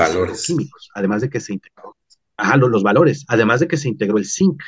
químicos, 0.46 0.90
además 0.94 1.22
de 1.22 1.30
que 1.30 1.40
se 1.40 1.54
integró, 1.54 1.95
ah, 2.36 2.56
los, 2.56 2.82
valores, 2.82 3.24
además 3.28 3.60
de 3.60 3.68
que 3.68 3.76
se 3.76 3.88
integró 3.88 4.18
el 4.18 4.26
zinc, 4.26 4.62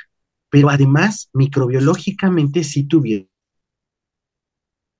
pero 0.50 0.70
además 0.70 1.28
microbiológicamente 1.32 2.64
sí 2.64 2.84
tuvieron 2.84 3.28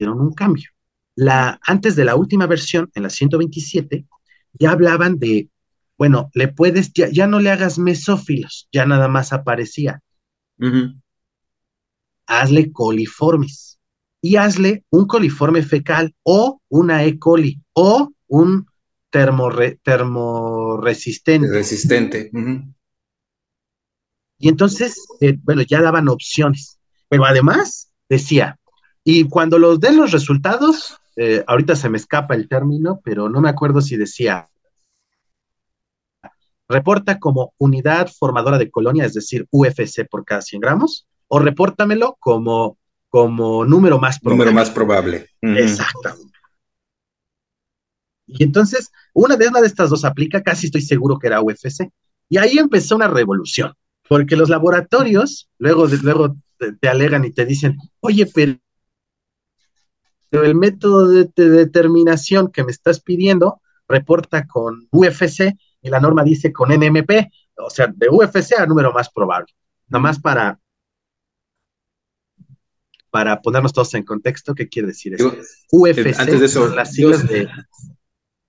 un 0.00 0.32
cambio. 0.34 0.70
La, 1.14 1.58
antes 1.62 1.96
de 1.96 2.04
la 2.04 2.14
última 2.14 2.46
versión, 2.46 2.90
en 2.94 3.02
la 3.02 3.10
127, 3.10 4.06
ya 4.52 4.70
hablaban 4.70 5.18
de, 5.18 5.48
bueno, 5.96 6.30
le 6.34 6.48
puedes, 6.48 6.92
ya, 6.92 7.26
no 7.26 7.40
le 7.40 7.50
hagas 7.50 7.78
mesófilos, 7.78 8.68
ya 8.72 8.86
nada 8.86 9.08
más 9.08 9.32
aparecía. 9.32 10.00
Hazle 12.26 12.72
coliformes 12.72 13.78
y 14.20 14.36
hazle 14.36 14.84
un 14.90 15.06
coliforme 15.06 15.62
fecal 15.62 16.14
o 16.22 16.60
una 16.68 17.04
E. 17.04 17.18
coli 17.18 17.60
o 17.72 18.12
un 18.26 18.67
termoresistente. 19.10 21.48
Resistente. 21.50 22.30
Y 24.38 24.48
entonces, 24.48 25.06
eh, 25.20 25.36
bueno, 25.42 25.62
ya 25.62 25.80
daban 25.80 26.08
opciones. 26.08 26.78
Pero 27.08 27.24
además 27.24 27.90
decía, 28.08 28.58
y 29.02 29.28
cuando 29.28 29.58
los 29.58 29.80
den 29.80 29.96
los 29.96 30.12
resultados, 30.12 30.98
eh, 31.16 31.42
ahorita 31.46 31.74
se 31.74 31.88
me 31.88 31.98
escapa 31.98 32.34
el 32.34 32.48
término, 32.48 33.00
pero 33.02 33.28
no 33.28 33.40
me 33.40 33.48
acuerdo 33.48 33.80
si 33.80 33.96
decía, 33.96 34.48
reporta 36.68 37.18
como 37.18 37.54
unidad 37.58 38.10
formadora 38.16 38.58
de 38.58 38.70
colonia, 38.70 39.06
es 39.06 39.14
decir, 39.14 39.46
UFC 39.50 40.06
por 40.08 40.24
cada 40.24 40.42
100 40.42 40.60
gramos, 40.60 41.08
o 41.26 41.38
repórtamelo 41.38 42.16
como, 42.20 42.78
como 43.08 43.64
número 43.64 43.98
más 43.98 44.20
probable. 44.20 44.38
Número 44.38 44.54
más 44.54 44.70
probable. 44.70 45.28
Exactamente. 45.40 46.37
Y 48.28 48.44
entonces, 48.44 48.92
una 49.14 49.36
de, 49.36 49.48
una 49.48 49.60
de 49.60 49.66
estas 49.66 49.90
dos 49.90 50.04
aplica, 50.04 50.42
casi 50.42 50.66
estoy 50.66 50.82
seguro 50.82 51.18
que 51.18 51.28
era 51.28 51.40
UFC. 51.40 51.90
Y 52.28 52.36
ahí 52.36 52.58
empezó 52.58 52.94
una 52.94 53.08
revolución, 53.08 53.72
porque 54.08 54.36
los 54.36 54.50
laboratorios 54.50 55.48
luego, 55.58 55.86
luego 56.02 56.36
te, 56.58 56.88
alegan 56.88 57.24
y 57.24 57.32
te 57.32 57.46
dicen, 57.46 57.78
oye, 58.00 58.26
pero 58.32 58.58
el 60.30 60.54
método 60.54 61.08
de, 61.08 61.30
determinación 61.34 62.52
que 62.52 62.64
me 62.64 62.70
estás 62.70 63.00
pidiendo 63.00 63.62
reporta 63.88 64.46
con 64.46 64.88
UFC 64.90 65.56
y 65.80 65.88
la 65.88 66.00
norma 66.00 66.22
dice 66.22 66.52
con 66.52 66.70
NMP, 66.70 67.30
o 67.56 67.70
sea, 67.70 67.86
de 67.86 68.08
UFC 68.10 68.58
a 68.58 68.66
número 68.66 68.92
más 68.92 69.10
probable. 69.10 69.54
Nada 69.88 70.02
más 70.02 70.20
para, 70.20 70.60
para 73.10 73.40
ponernos 73.40 73.72
todos 73.72 73.94
en 73.94 74.04
contexto, 74.04 74.54
¿qué 74.54 74.68
quiere 74.68 74.88
decir 74.88 75.14
eso? 75.14 75.34
UFC 75.72 76.18
antes 76.18 76.40
de 76.40 76.46
eso, 76.46 76.66
son 76.66 76.76
las 76.76 76.92
siglas 76.92 77.26
de... 77.26 77.48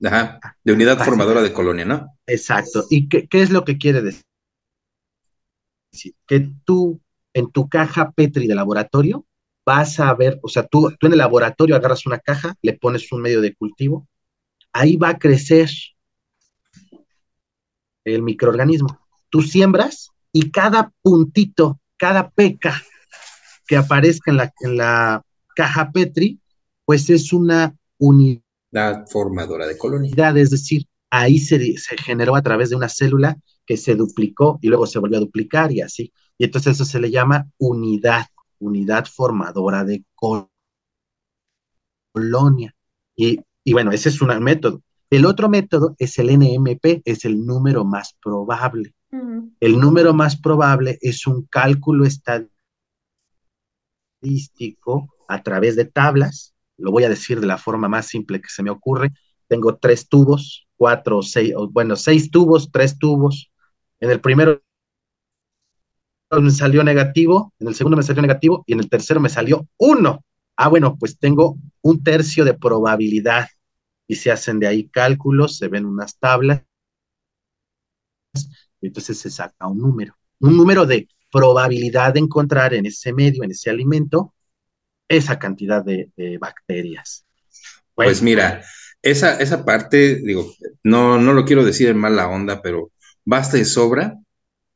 Ajá, 0.04 0.40
de 0.64 0.74
unidad 0.74 0.98
formadora 1.04 1.42
de 1.42 1.52
colonia, 1.52 1.86
¿no? 1.86 2.18
Exacto. 2.26 2.86
¿Y 2.90 3.10
qué, 3.10 3.28
qué 3.28 3.42
es 3.42 3.50
lo 3.50 3.66
que 3.66 3.78
quiere 3.78 4.02
decir? 4.02 4.24
Que 6.26 6.50
tú, 6.64 7.02
en 7.34 7.52
tu 7.52 7.68
caja 7.68 8.12
Petri 8.12 8.48
de 8.48 8.56
laboratorio, 8.56 9.26
vas 9.66 10.00
a 10.00 10.14
ver, 10.14 10.40
o 10.42 10.48
sea, 10.48 10.66
tú, 10.66 10.96
tú 11.00 11.08
en 11.08 11.14
el 11.14 11.20
laboratorio 11.20 11.76
agarras 11.76 12.06
una 12.06 12.20
caja, 12.20 12.56
le 12.62 12.74
pones 12.74 13.12
un 13.12 13.22
medio 13.22 13.42
de 13.42 13.54
cultivo, 13.56 14.08
ahí 14.72 14.96
va 14.96 15.10
a 15.10 15.20
crecer 15.20 15.70
el 18.06 18.24
microorganismo. 18.24 19.00
Tú 19.30 19.42
siembras 19.42 20.10
y 20.32 20.52
cada 20.52 20.92
puntito, 21.02 21.80
cada 21.98 22.30
peca 22.30 22.82
que 23.68 23.78
aparezca 23.78 24.32
en 24.32 24.38
la, 24.38 24.54
en 24.62 24.78
la 24.78 25.24
caja 25.56 25.92
Petri, 25.92 26.40
pues 26.86 27.10
es 27.10 27.34
una 27.34 27.76
unidad 27.98 28.42
formadora 29.08 29.68
de 29.68 29.78
colonia. 29.78 30.12
Es 30.36 30.50
decir, 30.50 30.86
ahí 31.10 31.40
se, 31.40 31.78
se, 31.78 31.98
generó 31.98 32.36
a 32.36 32.42
través 32.42 32.70
de 32.70 32.76
una 32.76 32.90
célula 32.90 33.38
que 33.66 33.78
se 33.78 33.96
duplicó 33.96 34.60
y 34.62 34.68
luego 34.68 34.86
se 34.88 35.00
volvió 35.00 35.18
a 35.18 35.22
duplicar 35.22 35.72
y 35.72 35.82
así. 35.82 36.14
Y 36.38 36.46
entonces 36.46 36.76
eso 36.76 36.86
se 36.86 37.00
le 37.00 37.12
llama 37.12 37.50
unidad, 37.58 38.26
unidad 38.60 39.06
formadora 39.06 39.84
de 39.84 40.04
colonia. 42.14 42.76
Y, 43.16 43.40
y 43.64 43.74
bueno, 43.74 43.92
ese 43.92 44.10
es 44.10 44.22
un 44.22 44.44
método. 44.44 44.82
El 45.10 45.26
otro 45.26 45.50
método 45.50 45.96
es 45.98 46.20
el 46.20 46.30
NMP, 46.38 47.02
es 47.04 47.26
el 47.26 47.46
número 47.46 47.84
más 47.84 48.16
probable. 48.22 48.94
El 49.60 49.80
número 49.80 50.14
más 50.14 50.40
probable 50.40 51.00
es 51.02 51.26
un 51.26 51.48
cálculo 51.48 52.06
estadístico 54.22 55.16
a 55.28 55.42
través 55.42 55.76
de 55.76 55.86
tablas. 55.86 56.54
Lo 56.80 56.92
voy 56.92 57.04
a 57.04 57.10
decir 57.10 57.40
de 57.40 57.48
la 57.48 57.58
forma 57.58 57.88
más 57.88 58.08
simple 58.08 58.42
que 58.42 58.50
se 58.50 58.64
me 58.64 58.70
ocurre. 58.70 59.12
Tengo 59.48 59.78
tres 59.78 60.08
tubos, 60.08 60.68
cuatro, 60.78 61.22
seis, 61.22 61.54
bueno, 61.72 61.96
seis 61.96 62.32
tubos, 62.32 62.72
tres 62.72 62.98
tubos. 62.98 63.52
En 64.00 64.12
el 64.12 64.22
primero 64.22 64.62
me 66.32 66.52
salió 66.52 66.84
negativo, 66.84 67.54
en 67.60 67.68
el 67.68 67.76
segundo 67.76 67.98
me 67.98 68.04
salió 68.04 68.22
negativo 68.22 68.64
y 68.68 68.74
en 68.74 68.80
el 68.80 68.90
tercero 68.90 69.20
me 69.20 69.30
salió 69.30 69.68
uno. 69.78 70.24
Ah, 70.56 70.68
bueno, 70.68 70.98
pues 70.98 71.18
tengo 71.18 71.58
un 71.82 72.04
tercio 72.04 72.46
de 72.46 72.54
probabilidad 72.54 73.48
y 74.08 74.16
se 74.16 74.32
hacen 74.32 74.60
de 74.60 74.68
ahí 74.68 74.90
cálculos, 74.90 75.58
se 75.58 75.68
ven 75.68 75.86
unas 75.86 76.18
tablas, 76.18 76.64
y 78.82 78.88
entonces 78.88 79.18
se 79.20 79.30
saca 79.30 79.68
un 79.68 79.80
número, 79.80 80.16
un 80.40 80.56
número 80.58 80.86
de 80.86 81.08
probabilidad 81.32 82.14
de 82.14 82.20
encontrar 82.22 82.74
en 82.74 82.86
ese 82.86 83.14
medio, 83.14 83.44
en 83.44 83.52
ese 83.52 83.70
alimento, 83.70 84.34
esa 85.10 85.40
cantidad 85.40 85.84
de, 85.84 86.10
bacterias. 86.40 87.26
pues 87.96 88.22
mira, 88.22 88.64
esa, 89.02 89.38
esa 89.40 89.66
parte, 89.66 90.22
digo, 90.24 90.54
no, 90.84 91.20
no 91.20 91.34
lo 91.34 91.44
quiero 91.44 91.66
decir 91.66 91.90
en 91.90 91.98
mala 91.98 92.30
onda, 92.30 92.62
pero 92.62 92.92
basta 93.26 93.58
y 93.58 93.66
sobra 93.66 94.18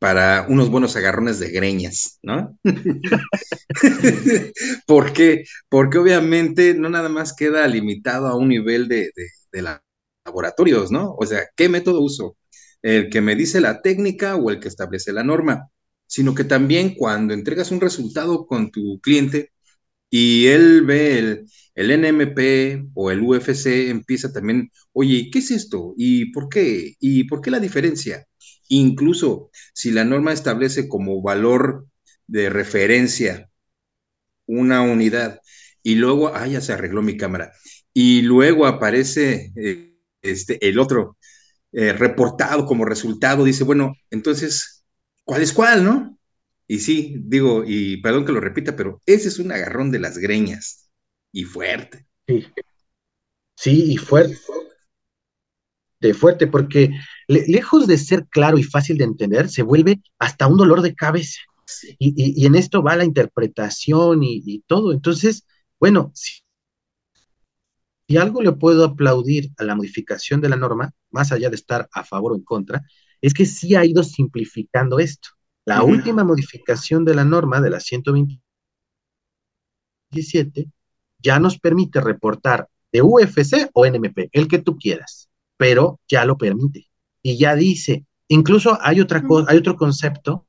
para 0.03 0.47
unos 0.49 0.69
buenos 0.69 0.97
agarrones 0.97 1.39
de 1.39 1.49
greñas, 1.49 2.19
¿no? 2.23 2.60
¿Por 4.86 5.13
qué? 5.13 5.45
Porque 5.69 5.97
obviamente 5.97 6.73
no 6.73 6.89
nada 6.89 7.08
más 7.08 7.34
queda 7.34 7.65
limitado 7.69 8.27
a 8.27 8.36
un 8.36 8.49
nivel 8.49 8.89
de, 8.89 9.12
laboratorios, 10.25 10.91
¿no? 10.91 11.15
O 11.17 11.25
sea, 11.25 11.43
¿qué 11.55 11.69
método 11.69 12.01
uso? 12.01 12.36
¿El 12.81 13.10
que 13.10 13.21
me 13.21 13.38
dice 13.38 13.62
la 13.62 13.81
técnica 13.81 14.36
o 14.36 14.49
el 14.49 14.60
que 14.60 14.67
establece 14.67 15.13
la 15.13 15.23
norma? 15.23 15.69
Sino 16.05 16.36
que 16.36 16.43
también 16.43 16.95
cuando 16.95 17.34
entregas 17.34 17.71
un 17.71 17.79
resultado 17.79 18.45
con 18.45 18.71
tu 18.71 18.99
cliente 18.99 19.52
y 20.15 20.45
él 20.45 20.84
ve 20.84 21.47
el, 21.73 22.02
NMP 22.02 22.91
o 22.93 23.10
el 23.10 23.21
UFC, 23.21 23.89
empieza 23.89 24.32
también, 24.32 24.69
oye, 24.91 25.32
¿qué 25.32 25.39
es 25.39 25.49
esto? 25.49 25.95
¿Y 25.97 26.32
por 26.32 26.49
qué? 26.49 26.93
¿Y 26.99 27.23
por 27.23 27.41
qué 27.41 27.49
la 27.49 27.60
diferencia? 27.60 28.28
Incluso 28.67 29.49
si 29.73 29.89
la 29.89 30.06
norma 30.06 30.32
establece 30.32 30.88
como 30.88 31.23
valor 31.23 31.88
de 32.28 32.52
referencia 32.52 33.49
una 34.45 34.84
unidad 34.84 35.39
y 35.82 35.95
luego, 35.95 36.28
ah, 36.36 36.47
ya 36.47 36.62
se 36.62 36.73
arregló 36.73 37.02
mi 37.02 37.17
cámara, 37.17 37.52
y 37.91 38.21
luego 38.21 38.67
aparece 38.67 39.52
eh, 39.56 39.97
este, 40.21 40.60
el 40.67 40.78
otro 40.78 41.17
eh, 41.71 41.91
reportado 41.93 42.67
como 42.67 42.86
resultado, 42.86 43.43
dice, 43.45 43.63
bueno, 43.63 43.95
entonces, 44.12 44.86
¿cuál 45.23 45.41
es 45.41 45.54
cuál, 45.54 45.84
no? 45.84 46.19
Y 46.73 46.79
sí, 46.79 47.13
digo, 47.19 47.63
y 47.63 47.97
perdón 47.97 48.25
que 48.25 48.31
lo 48.31 48.39
repita, 48.39 48.75
pero 48.75 48.99
ese 49.05 49.27
es 49.27 49.38
un 49.38 49.51
agarrón 49.51 49.91
de 49.91 49.99
las 49.99 50.17
greñas 50.17 50.89
y 51.31 51.43
fuerte. 51.43 52.07
Sí, 52.25 52.47
sí 53.55 53.93
y 53.93 53.97
fuerte 53.97 54.39
fuerte, 56.13 56.47
porque 56.47 56.89
lejos 57.27 57.88
de 57.88 57.97
ser 57.97 58.27
claro 58.27 58.57
y 58.57 58.63
fácil 58.63 58.97
de 58.97 59.05
entender, 59.05 59.47
se 59.47 59.63
vuelve 59.63 60.01
hasta 60.19 60.47
un 60.47 60.57
dolor 60.57 60.81
de 60.81 60.93
cabeza. 60.93 61.39
Y, 61.97 62.45
en 62.45 62.55
esto 62.55 62.83
va 62.83 62.97
la 62.97 63.05
interpretación 63.05 64.21
y, 64.23 64.63
todo. 64.67 64.91
Entonces, 64.91 65.45
bueno, 65.79 66.12
si, 66.13 66.41
algo 68.17 68.41
le 68.41 68.51
puedo 68.51 68.83
aplaudir 68.83 69.51
a 69.57 69.63
la 69.63 69.75
modificación 69.75 70.41
de 70.41 70.49
la 70.49 70.57
norma, 70.57 70.91
más 71.12 71.31
allá 71.31 71.49
de 71.49 71.55
estar 71.55 71.88
a 71.93 72.03
favor 72.03 72.33
o 72.33 72.36
en 72.36 72.43
contra, 72.43 72.81
es 73.21 73.33
que 73.33 73.45
sí 73.45 73.75
ha 73.75 73.86
ido 73.86 74.03
simplificando 74.03 74.99
esto. 74.99 75.29
La 75.65 75.84
última 75.84 76.23
modificación 76.23 77.06
de 77.06 77.15
la 77.15 77.26
norma 77.26 77.62
de 77.62 77.69
la 77.69 77.80
127 77.80 80.71
ya 81.19 81.39
nos 81.39 81.60
permite 81.60 82.02
reportar 82.02 82.67
de 82.91 83.02
UFC 83.02 83.69
o 83.73 83.86
NMP, 83.86 84.30
el 84.32 84.47
que 84.47 84.60
tú 84.60 84.78
quieras 84.78 85.30
pero 85.58 85.99
ya 86.08 86.26
lo 86.26 86.38
permite. 86.38 86.88
Y 87.21 87.38
ya 87.38 87.56
dice, 87.56 88.06
incluso 88.28 88.78
hay 88.82 88.99
otra 88.99 89.23
cosa, 89.23 89.52
hay 89.52 89.58
otro 89.58 89.76
concepto 89.76 90.47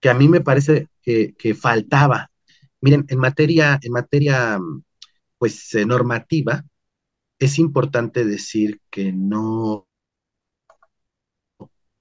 que 0.00 0.08
a 0.08 0.14
mí 0.14 0.28
me 0.28 0.40
parece 0.40 0.88
que, 1.02 1.54
faltaba. 1.54 2.30
Miren, 2.80 3.04
en 3.08 3.18
materia, 3.18 3.78
en 3.82 3.92
materia 3.92 4.58
pues 5.38 5.74
eh, 5.74 5.86
normativa, 5.86 6.64
es 7.38 7.58
importante 7.58 8.24
decir 8.24 8.80
que 8.90 9.12
no, 9.12 9.87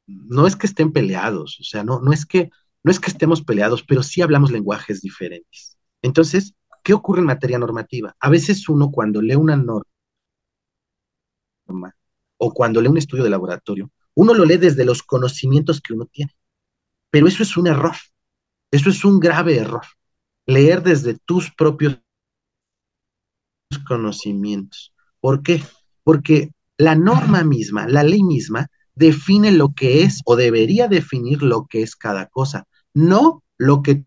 no 0.07 0.47
es 0.47 0.55
que 0.55 0.67
estén 0.67 0.91
peleados, 0.93 1.59
o 1.59 1.63
sea, 1.63 1.83
no, 1.83 1.99
no 1.99 2.13
es 2.13 2.25
que, 2.25 2.49
no 2.83 2.91
es 2.91 2.99
que 2.99 3.11
estemos 3.11 3.43
peleados, 3.43 3.83
pero 3.83 4.01
sí 4.03 4.21
hablamos 4.21 4.51
lenguajes 4.51 5.01
diferentes. 5.01 5.77
Entonces, 6.01 6.55
¿qué 6.83 6.93
ocurre 6.93 7.19
en 7.19 7.27
materia 7.27 7.59
normativa? 7.59 8.15
A 8.19 8.29
veces 8.29 8.69
uno 8.69 8.89
cuando 8.91 9.21
lee 9.21 9.35
una 9.35 9.57
norma 9.57 9.83
o 12.37 12.53
cuando 12.53 12.81
lee 12.81 12.87
un 12.87 12.97
estudio 12.97 13.25
de 13.25 13.29
laboratorio, 13.29 13.91
uno 14.15 14.33
lo 14.33 14.45
lee 14.45 14.57
desde 14.57 14.85
los 14.85 15.03
conocimientos 15.03 15.81
que 15.81 15.93
uno 15.93 16.05
tiene. 16.05 16.31
Pero 17.11 17.27
eso 17.27 17.43
es 17.43 17.57
un 17.57 17.67
error. 17.67 17.95
Eso 18.71 18.89
es 18.89 19.03
un 19.05 19.19
grave 19.19 19.57
error. 19.57 19.85
Leer 20.45 20.81
desde 20.81 21.17
tus 21.25 21.53
propios 21.53 21.99
conocimientos. 23.87 24.93
¿Por 25.19 25.43
qué? 25.43 25.61
Porque 26.03 26.51
la 26.77 26.95
norma 26.95 27.43
misma, 27.43 27.87
la 27.87 28.03
ley 28.03 28.23
misma, 28.23 28.67
define 28.97 29.51
lo 29.51 29.73
que 29.73 30.03
es 30.03 30.21
o 30.25 30.35
debería 30.35 30.87
definir 30.87 31.43
lo 31.43 31.67
que 31.67 31.83
es 31.83 31.95
cada 31.95 32.27
cosa, 32.27 32.65
no 32.93 33.43
lo 33.57 33.83
que 33.83 34.05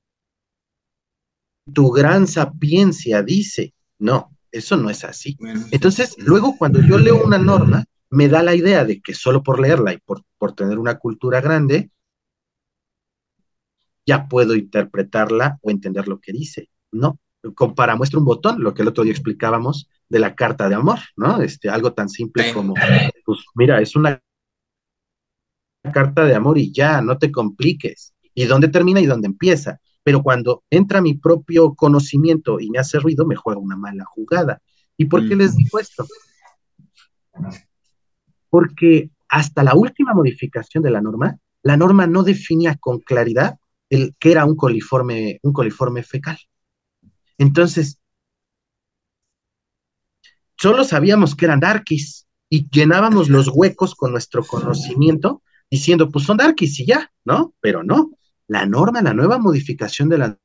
tu 1.73 1.91
gran 1.91 2.27
sapiencia 2.27 3.23
dice. 3.23 3.73
No, 3.99 4.37
eso 4.51 4.77
no 4.77 4.91
es 4.91 5.05
así. 5.05 5.37
Entonces, 5.71 6.17
luego 6.19 6.57
cuando 6.57 6.81
yo 6.81 6.99
leo 6.99 7.25
una 7.25 7.39
norma, 7.39 7.85
me 8.11 8.29
da 8.29 8.43
la 8.43 8.55
idea 8.55 8.85
de 8.85 9.01
que 9.01 9.15
solo 9.15 9.43
por 9.43 9.61
leerla 9.61 9.93
y 9.93 9.99
por, 9.99 10.25
tener 10.55 10.79
una 10.79 10.99
cultura 10.99 11.41
grande, 11.41 11.91
ya 14.05 14.27
puedo 14.27 14.57
interpretarla 14.57 15.59
o 15.63 15.71
entender 15.71 16.09
lo 16.09 16.19
que 16.19 16.33
dice. 16.33 16.69
No, 16.91 17.21
para 17.77 17.95
muestra 17.95 18.19
un 18.19 18.25
botón, 18.25 18.61
lo 18.61 18.75
que 18.75 18.83
el 18.83 18.89
otro 18.89 19.05
día 19.05 19.13
explicábamos 19.13 19.89
de 20.09 20.19
la 20.19 20.35
carta 20.35 20.69
de 20.69 20.75
amor, 20.75 20.99
¿no? 21.17 21.41
Este, 21.41 21.69
algo 21.69 21.93
tan 21.93 22.09
simple 22.09 22.53
como, 22.53 22.75
pues 23.25 23.39
mira, 23.55 23.81
es 23.81 23.95
una 23.95 24.21
carta 25.83 26.25
de 26.25 26.35
amor 26.35 26.59
y 26.59 26.73
ya, 26.73 27.01
no 27.03 27.19
te 27.19 27.31
compliques. 27.31 28.15
¿Y 28.35 28.45
dónde 28.45 28.69
termina 28.69 29.01
y 29.01 29.07
dónde 29.07 29.27
empieza? 29.27 29.81
Pero 30.03 30.23
cuando 30.23 30.65
entra 30.71 31.01
mi 31.01 31.15
propio 31.15 31.75
conocimiento 31.75 32.61
y 32.61 32.71
me 32.71 32.79
hace 32.79 32.99
ruido, 32.99 33.27
me 33.27 33.37
juega 33.37 33.61
una 33.61 33.77
mala 33.77 34.05
jugada. 34.05 34.61
¿Y 34.97 35.07
por 35.07 35.27
qué 35.29 35.37
les 35.37 35.57
digo 35.57 35.79
esto? 35.79 36.07
Porque 38.49 39.11
hasta 39.29 39.63
la 39.63 39.75
última 39.75 40.15
modificación 40.15 40.83
de 40.83 40.91
la 40.91 41.01
norma, 41.01 41.39
la 41.63 41.77
norma 41.77 42.07
no 42.07 42.23
definía 42.23 42.77
con 42.77 43.01
claridad 43.01 43.59
el 43.89 44.15
que 44.19 44.33
era 44.33 44.45
un 44.45 44.57
coliforme, 44.57 45.41
un 45.43 45.53
coliforme 45.53 46.03
fecal. 46.03 46.39
Entonces, 47.39 48.01
solo 50.57 50.85
sabíamos 50.85 51.35
que 51.35 51.47
eran 51.47 51.61
darkies 51.61 52.27
y 52.49 52.69
llenábamos 52.71 53.29
los 53.29 53.49
huecos 53.49 53.95
con 53.95 54.13
nuestro 54.13 54.45
conocimiento 54.45 55.43
diciendo, 55.71 56.11
pues 56.11 56.25
son 56.25 56.37
darkies 56.37 56.81
y 56.81 56.87
ya, 56.87 57.11
¿no? 57.25 57.55
Pero 57.61 57.83
no, 57.83 58.11
la 58.49 58.67
norma, 58.67 59.01
la 59.03 59.15
nueva 59.15 59.39
modificación 59.39 60.09
de 60.09 60.19
la 60.19 60.39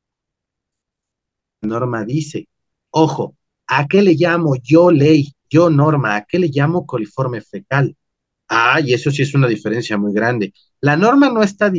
norma 1.62 2.04
dice, 2.04 2.48
ojo, 2.90 3.36
¿a 3.66 3.86
qué 3.88 4.02
le 4.02 4.14
llamo 4.14 4.54
yo 4.62 4.90
ley, 4.90 5.32
yo 5.50 5.70
norma? 5.70 6.16
¿A 6.16 6.24
qué 6.24 6.38
le 6.38 6.48
llamo 6.48 6.86
coliforme 6.86 7.40
fecal? 7.40 7.96
Ah, 8.48 8.80
y 8.80 8.94
eso 8.94 9.10
sí 9.10 9.22
es 9.22 9.34
una 9.34 9.48
diferencia 9.48 9.96
muy 9.98 10.12
grande. 10.12 10.52
La 10.80 10.96
norma 10.96 11.30
no 11.30 11.42
está 11.42 11.72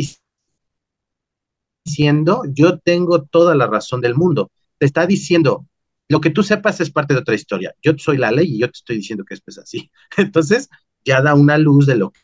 diciendo, 1.86 2.44
yo 2.54 2.80
tengo 2.80 3.24
toda 3.24 3.56
la 3.56 3.68
razón 3.68 4.02
del 4.02 4.16
mundo. 4.16 4.52
Te 4.78 4.86
está 4.86 5.08
diciendo, 5.08 5.66
lo 6.10 6.20
que 6.20 6.30
tú 6.30 6.44
sepas 6.44 6.82
es 6.82 6.92
parte 6.92 7.14
de 7.14 7.22
otra 7.22 7.36
historia. 7.36 7.74
Yo 7.82 7.94
soy 7.98 8.18
la 8.18 8.32
ley 8.32 8.56
y 8.56 8.60
yo 8.60 8.68
te 8.68 8.78
estoy 8.78 8.98
diciendo 8.98 9.24
que 9.24 9.36
es 9.36 9.58
así. 9.58 9.90
Entonces, 10.18 10.70
ya 11.06 11.22
da 11.22 11.36
una 11.36 11.58
luz 11.58 11.86
de 11.86 11.96
lo 11.96 12.12
que 12.12 12.20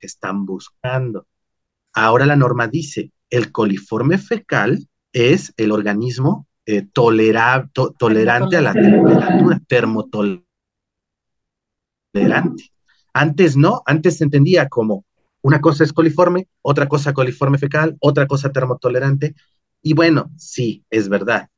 están 0.00 0.46
buscando. 0.46 1.26
Ahora 1.92 2.26
la 2.26 2.36
norma 2.36 2.68
dice, 2.68 3.12
el 3.30 3.52
coliforme 3.52 4.18
fecal 4.18 4.88
es 5.12 5.52
el 5.56 5.72
organismo 5.72 6.46
eh, 6.66 6.86
tolerante 6.92 8.56
a 8.56 8.60
la 8.60 8.72
temperatura, 8.72 9.60
termotolerante. 9.66 10.44
Antes 13.12 13.56
no, 13.56 13.82
antes 13.86 14.18
se 14.18 14.24
entendía 14.24 14.68
como 14.68 15.04
una 15.42 15.60
cosa 15.60 15.84
es 15.84 15.92
coliforme, 15.92 16.48
otra 16.62 16.88
cosa 16.88 17.14
coliforme 17.14 17.58
fecal, 17.58 17.96
otra 18.00 18.26
cosa 18.26 18.50
termotolerante. 18.52 19.34
Y 19.82 19.94
bueno, 19.94 20.30
sí, 20.36 20.84
es 20.90 21.08
verdad. 21.08 21.48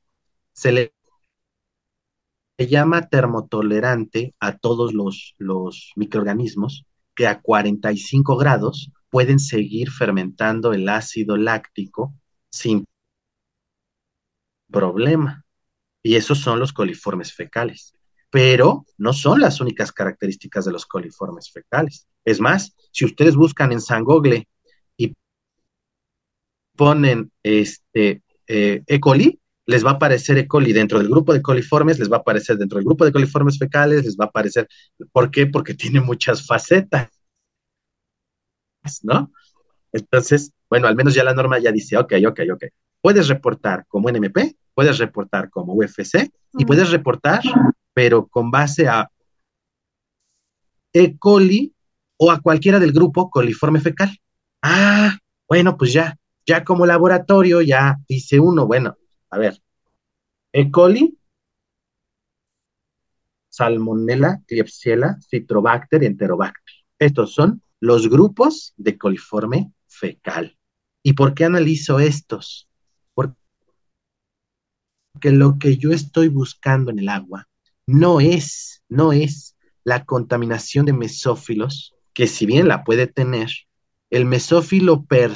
Se 0.52 0.70
le 0.70 0.92
llama 2.58 3.08
termotolerante 3.08 4.34
a 4.38 4.58
todos 4.58 4.92
los, 4.92 5.34
los 5.38 5.92
microorganismos 5.96 6.84
a 7.26 7.40
45 7.40 8.36
grados 8.36 8.90
pueden 9.08 9.38
seguir 9.38 9.90
fermentando 9.90 10.72
el 10.72 10.88
ácido 10.88 11.36
láctico 11.36 12.14
sin 12.50 12.84
problema. 14.70 15.44
Y 16.02 16.16
esos 16.16 16.38
son 16.38 16.58
los 16.58 16.72
coliformes 16.72 17.32
fecales. 17.32 17.92
Pero 18.30 18.86
no 18.96 19.12
son 19.12 19.40
las 19.40 19.60
únicas 19.60 19.92
características 19.92 20.64
de 20.64 20.72
los 20.72 20.86
coliformes 20.86 21.50
fecales. 21.50 22.06
Es 22.24 22.40
más, 22.40 22.74
si 22.92 23.04
ustedes 23.04 23.34
buscan 23.34 23.72
en 23.72 23.80
San 23.80 24.04
Google 24.04 24.46
y 24.96 25.14
ponen 26.76 27.32
este 27.42 28.22
eh, 28.46 28.82
E. 28.86 29.00
coli, 29.00 29.40
les 29.70 29.84
va 29.84 29.90
a 29.90 29.94
aparecer 29.94 30.36
E. 30.36 30.48
coli 30.48 30.72
dentro 30.72 30.98
del 30.98 31.08
grupo 31.08 31.32
de 31.32 31.40
coliformes, 31.40 31.98
les 32.00 32.10
va 32.10 32.16
a 32.16 32.20
aparecer 32.20 32.58
dentro 32.58 32.78
del 32.78 32.84
grupo 32.84 33.04
de 33.04 33.12
coliformes 33.12 33.56
fecales, 33.56 34.04
les 34.04 34.16
va 34.16 34.24
a 34.24 34.28
aparecer. 34.28 34.68
¿Por 35.12 35.30
qué? 35.30 35.46
Porque 35.46 35.74
tiene 35.74 36.00
muchas 36.00 36.44
facetas. 36.44 37.08
¿No? 39.02 39.30
Entonces, 39.92 40.52
bueno, 40.68 40.88
al 40.88 40.96
menos 40.96 41.14
ya 41.14 41.22
la 41.22 41.34
norma 41.34 41.60
ya 41.60 41.70
dice, 41.70 41.96
ok, 41.96 42.14
ok, 42.26 42.40
ok. 42.52 42.64
Puedes 43.00 43.28
reportar 43.28 43.86
como 43.86 44.10
NMP, 44.10 44.56
puedes 44.74 44.98
reportar 44.98 45.50
como 45.50 45.74
UFC 45.74 46.30
y 46.58 46.64
puedes 46.64 46.90
reportar, 46.90 47.40
pero 47.94 48.26
con 48.26 48.50
base 48.50 48.88
a 48.88 49.08
E. 50.92 51.16
coli 51.16 51.72
o 52.16 52.32
a 52.32 52.40
cualquiera 52.40 52.80
del 52.80 52.92
grupo 52.92 53.30
coliforme 53.30 53.80
fecal. 53.80 54.10
Ah, 54.62 55.16
bueno, 55.48 55.76
pues 55.76 55.92
ya, 55.92 56.16
ya 56.44 56.64
como 56.64 56.86
laboratorio, 56.86 57.62
ya 57.62 57.98
dice 58.08 58.40
uno, 58.40 58.66
bueno, 58.66 58.96
a 59.30 59.38
ver, 59.38 59.62
E. 60.52 60.70
coli, 60.70 61.16
Salmonella, 63.48 64.40
Klebsiella, 64.46 65.18
Citrobacter 65.28 66.02
y 66.02 66.06
Enterobacter. 66.06 66.74
Estos 66.98 67.34
son 67.34 67.62
los 67.80 68.08
grupos 68.08 68.74
de 68.76 68.96
coliforme 68.96 69.72
fecal. 69.86 70.56
¿Y 71.02 71.14
por 71.14 71.34
qué 71.34 71.44
analizo 71.44 71.98
estos? 71.98 72.68
Porque 73.14 73.36
lo 75.22 75.58
que 75.58 75.76
yo 75.76 75.90
estoy 75.90 76.28
buscando 76.28 76.90
en 76.90 76.98
el 77.00 77.08
agua 77.08 77.48
no 77.86 78.20
es, 78.20 78.82
no 78.88 79.12
es 79.12 79.56
la 79.84 80.04
contaminación 80.04 80.86
de 80.86 80.92
mesófilos, 80.92 81.94
que 82.12 82.26
si 82.26 82.46
bien 82.46 82.68
la 82.68 82.84
puede 82.84 83.06
tener, 83.06 83.50
el 84.10 84.24
mesófilo 84.24 85.04
per 85.04 85.32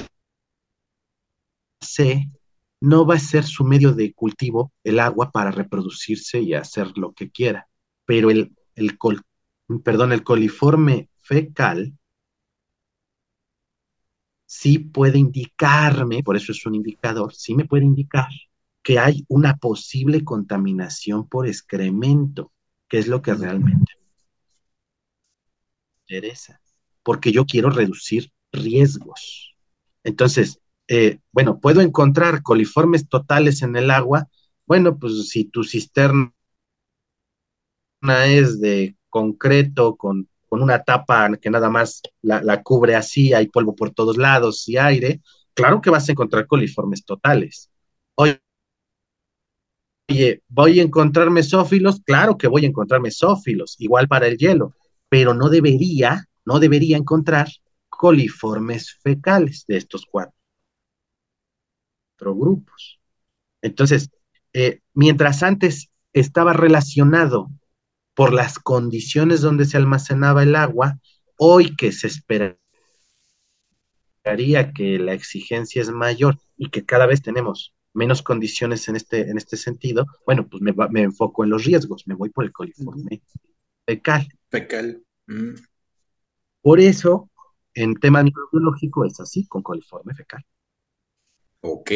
se 1.80 2.30
no 2.84 3.06
va 3.06 3.14
a 3.14 3.18
ser 3.18 3.44
su 3.44 3.64
medio 3.64 3.92
de 3.92 4.12
cultivo 4.12 4.70
el 4.84 5.00
agua 5.00 5.30
para 5.30 5.50
reproducirse 5.50 6.40
y 6.40 6.52
hacer 6.52 6.98
lo 6.98 7.14
que 7.14 7.30
quiera. 7.30 7.66
Pero 8.04 8.30
el, 8.30 8.54
el 8.74 8.98
perdón, 9.82 10.12
el 10.12 10.22
coliforme 10.22 11.08
fecal 11.22 11.98
sí 14.44 14.78
puede 14.78 15.18
indicarme, 15.18 16.22
por 16.22 16.36
eso 16.36 16.52
es 16.52 16.66
un 16.66 16.74
indicador, 16.74 17.34
sí 17.34 17.54
me 17.54 17.64
puede 17.64 17.86
indicar 17.86 18.28
que 18.82 18.98
hay 18.98 19.24
una 19.28 19.56
posible 19.56 20.22
contaminación 20.22 21.26
por 21.26 21.48
excremento, 21.48 22.52
que 22.86 22.98
es 22.98 23.08
lo 23.08 23.22
que 23.22 23.32
realmente 23.32 23.94
me 23.98 24.10
interesa, 26.02 26.60
porque 27.02 27.32
yo 27.32 27.46
quiero 27.46 27.70
reducir 27.70 28.30
riesgos. 28.52 29.56
Entonces, 30.02 30.60
eh, 30.88 31.18
bueno, 31.32 31.60
puedo 31.60 31.80
encontrar 31.80 32.42
coliformes 32.42 33.08
totales 33.08 33.62
en 33.62 33.76
el 33.76 33.90
agua. 33.90 34.28
Bueno, 34.66 34.98
pues 34.98 35.28
si 35.28 35.44
tu 35.44 35.64
cisterna 35.64 36.32
es 38.26 38.60
de 38.60 38.96
concreto 39.08 39.96
con, 39.96 40.28
una 40.50 40.84
tapa 40.84 41.36
que 41.38 41.50
nada 41.50 41.68
más 41.68 42.00
la, 42.22 42.40
la, 42.40 42.62
cubre 42.62 42.94
así, 42.94 43.32
hay 43.32 43.48
polvo 43.48 43.74
por 43.74 43.90
todos 43.90 44.16
lados 44.16 44.68
y 44.68 44.76
aire, 44.76 45.20
claro 45.52 45.80
que 45.80 45.90
vas 45.90 46.08
a 46.08 46.12
encontrar 46.12 46.46
coliformes 46.46 47.04
totales. 47.04 47.70
Oye, 48.14 48.40
¿voy 50.48 50.78
a 50.78 50.82
encontrar 50.82 51.30
mesófilos? 51.30 52.00
Claro 52.04 52.38
que 52.38 52.46
voy 52.46 52.64
a 52.64 52.68
encontrar 52.68 53.00
mesófilos, 53.00 53.74
igual 53.80 54.06
para 54.06 54.28
el 54.28 54.36
hielo, 54.38 54.74
pero 55.08 55.34
no 55.34 55.48
debería, 55.48 56.28
no 56.44 56.60
debería 56.60 56.96
encontrar 56.96 57.48
coliformes 57.88 58.98
fecales 59.02 59.64
de 59.66 59.78
estos 59.78 60.06
cuatro 60.08 60.43
grupos. 62.32 63.00
Entonces, 63.60 64.10
eh, 64.52 64.80
mientras 64.92 65.42
antes 65.42 65.90
estaba 66.12 66.52
relacionado 66.52 67.50
por 68.14 68.32
las 68.32 68.60
condiciones 68.60 69.40
donde 69.40 69.64
se 69.64 69.76
almacenaba 69.76 70.44
el 70.44 70.54
agua, 70.54 71.00
hoy 71.36 71.74
que 71.74 71.90
se 71.90 72.06
esperaría 72.06 72.56
que 74.72 74.98
la 74.98 75.12
exigencia 75.12 75.82
es 75.82 75.90
mayor 75.90 76.38
y 76.56 76.70
que 76.70 76.84
cada 76.84 77.06
vez 77.06 77.20
tenemos 77.20 77.74
menos 77.92 78.22
condiciones 78.22 78.88
en 78.88 78.96
este, 78.96 79.30
en 79.30 79.38
este 79.38 79.56
sentido, 79.56 80.06
bueno, 80.26 80.48
pues 80.48 80.62
me, 80.62 81.02
enfoco 81.02 81.44
en 81.44 81.50
los 81.50 81.64
riesgos, 81.64 82.06
me 82.06 82.14
voy 82.14 82.28
por 82.30 82.44
el 82.44 82.52
coliforme 82.52 83.22
fecal. 83.86 84.28
Fecal. 84.50 85.02
Mm. 85.26 85.54
Por 86.60 86.80
eso, 86.80 87.30
en 87.74 87.94
tema 87.94 88.22
microbiológico 88.22 89.04
es 89.04 89.20
así, 89.20 89.46
con 89.46 89.62
coliforme 89.62 90.14
fecal. 90.14 90.44
Ok. 91.66 91.90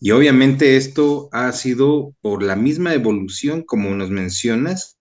Y 0.00 0.10
obviamente 0.10 0.76
esto 0.76 1.30
ha 1.32 1.50
sido 1.52 2.14
por 2.20 2.42
la 2.42 2.54
misma 2.54 2.92
evolución, 2.92 3.62
como 3.62 3.90
nos 3.94 4.10
mencionas, 4.10 4.98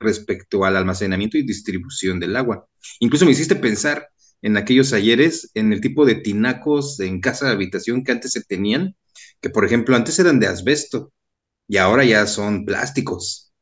respecto 0.00 0.64
al 0.64 0.76
almacenamiento 0.76 1.38
y 1.38 1.46
distribución 1.46 2.18
del 2.18 2.34
agua. 2.34 2.66
Incluso 2.98 3.24
me 3.24 3.30
hiciste 3.30 3.54
pensar 3.54 4.08
en 4.42 4.56
aquellos 4.56 4.92
ayeres, 4.92 5.50
en 5.54 5.72
el 5.72 5.80
tipo 5.80 6.04
de 6.06 6.16
tinacos 6.16 6.98
en 6.98 7.20
casa 7.20 7.46
de 7.46 7.52
habitación 7.52 8.02
que 8.02 8.12
antes 8.12 8.32
se 8.32 8.42
tenían, 8.42 8.96
que 9.40 9.50
por 9.50 9.64
ejemplo 9.64 9.94
antes 9.94 10.18
eran 10.18 10.40
de 10.40 10.48
asbesto 10.48 11.12
y 11.68 11.76
ahora 11.76 12.04
ya 12.04 12.26
son 12.26 12.64
plásticos. 12.64 13.52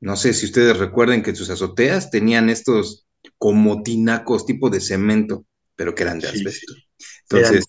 No 0.00 0.16
sé 0.16 0.32
si 0.32 0.46
ustedes 0.46 0.76
recuerden 0.78 1.24
que 1.24 1.34
sus 1.34 1.50
azoteas 1.50 2.10
tenían 2.12 2.50
estos 2.50 3.08
como 3.36 3.82
tinacos 3.82 4.46
tipo 4.46 4.70
de 4.70 4.80
cemento, 4.80 5.44
pero 5.74 5.94
que 5.96 6.04
eran 6.04 6.20
de 6.20 6.28
asbesto. 6.28 6.72
Entonces, 7.28 7.64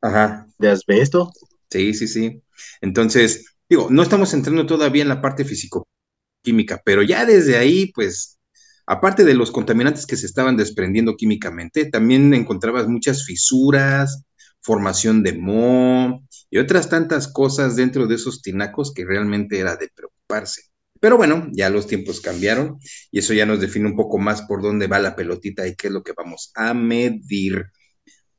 Ajá. 0.00 0.46
¿De 0.58 0.68
asbesto? 0.70 1.30
Sí, 1.70 1.94
sí, 1.94 2.08
sí. 2.08 2.42
Entonces, 2.80 3.56
digo, 3.68 3.88
no 3.90 4.02
estamos 4.02 4.32
entrando 4.34 4.66
todavía 4.66 5.02
en 5.02 5.08
la 5.08 5.20
parte 5.20 5.44
físico-química, 5.44 6.82
pero 6.84 7.02
ya 7.02 7.26
desde 7.26 7.56
ahí, 7.58 7.92
pues, 7.94 8.38
aparte 8.86 9.24
de 9.24 9.34
los 9.34 9.50
contaminantes 9.50 10.06
que 10.06 10.16
se 10.16 10.26
estaban 10.26 10.56
desprendiendo 10.56 11.16
químicamente, 11.16 11.86
también 11.86 12.34
encontrabas 12.34 12.88
muchas 12.88 13.24
fisuras, 13.26 14.24
formación 14.60 15.22
de 15.22 15.34
moho 15.38 16.22
y 16.50 16.58
otras 16.58 16.88
tantas 16.88 17.28
cosas 17.32 17.76
dentro 17.76 18.06
de 18.06 18.16
esos 18.16 18.42
tinacos 18.42 18.92
que 18.94 19.04
realmente 19.04 19.58
era 19.58 19.76
de 19.76 19.88
preocuparse. 19.94 20.62
Pero 21.00 21.16
bueno, 21.16 21.48
ya 21.52 21.70
los 21.70 21.86
tiempos 21.86 22.20
cambiaron 22.20 22.78
y 23.12 23.20
eso 23.20 23.34
ya 23.34 23.46
nos 23.46 23.60
define 23.60 23.86
un 23.88 23.96
poco 23.96 24.18
más 24.18 24.42
por 24.42 24.62
dónde 24.62 24.86
va 24.88 24.98
la 24.98 25.16
pelotita 25.16 25.66
y 25.66 25.76
qué 25.76 25.88
es 25.88 25.92
lo 25.92 26.02
que 26.02 26.12
vamos 26.16 26.50
a 26.56 26.74
medir. 26.74 27.66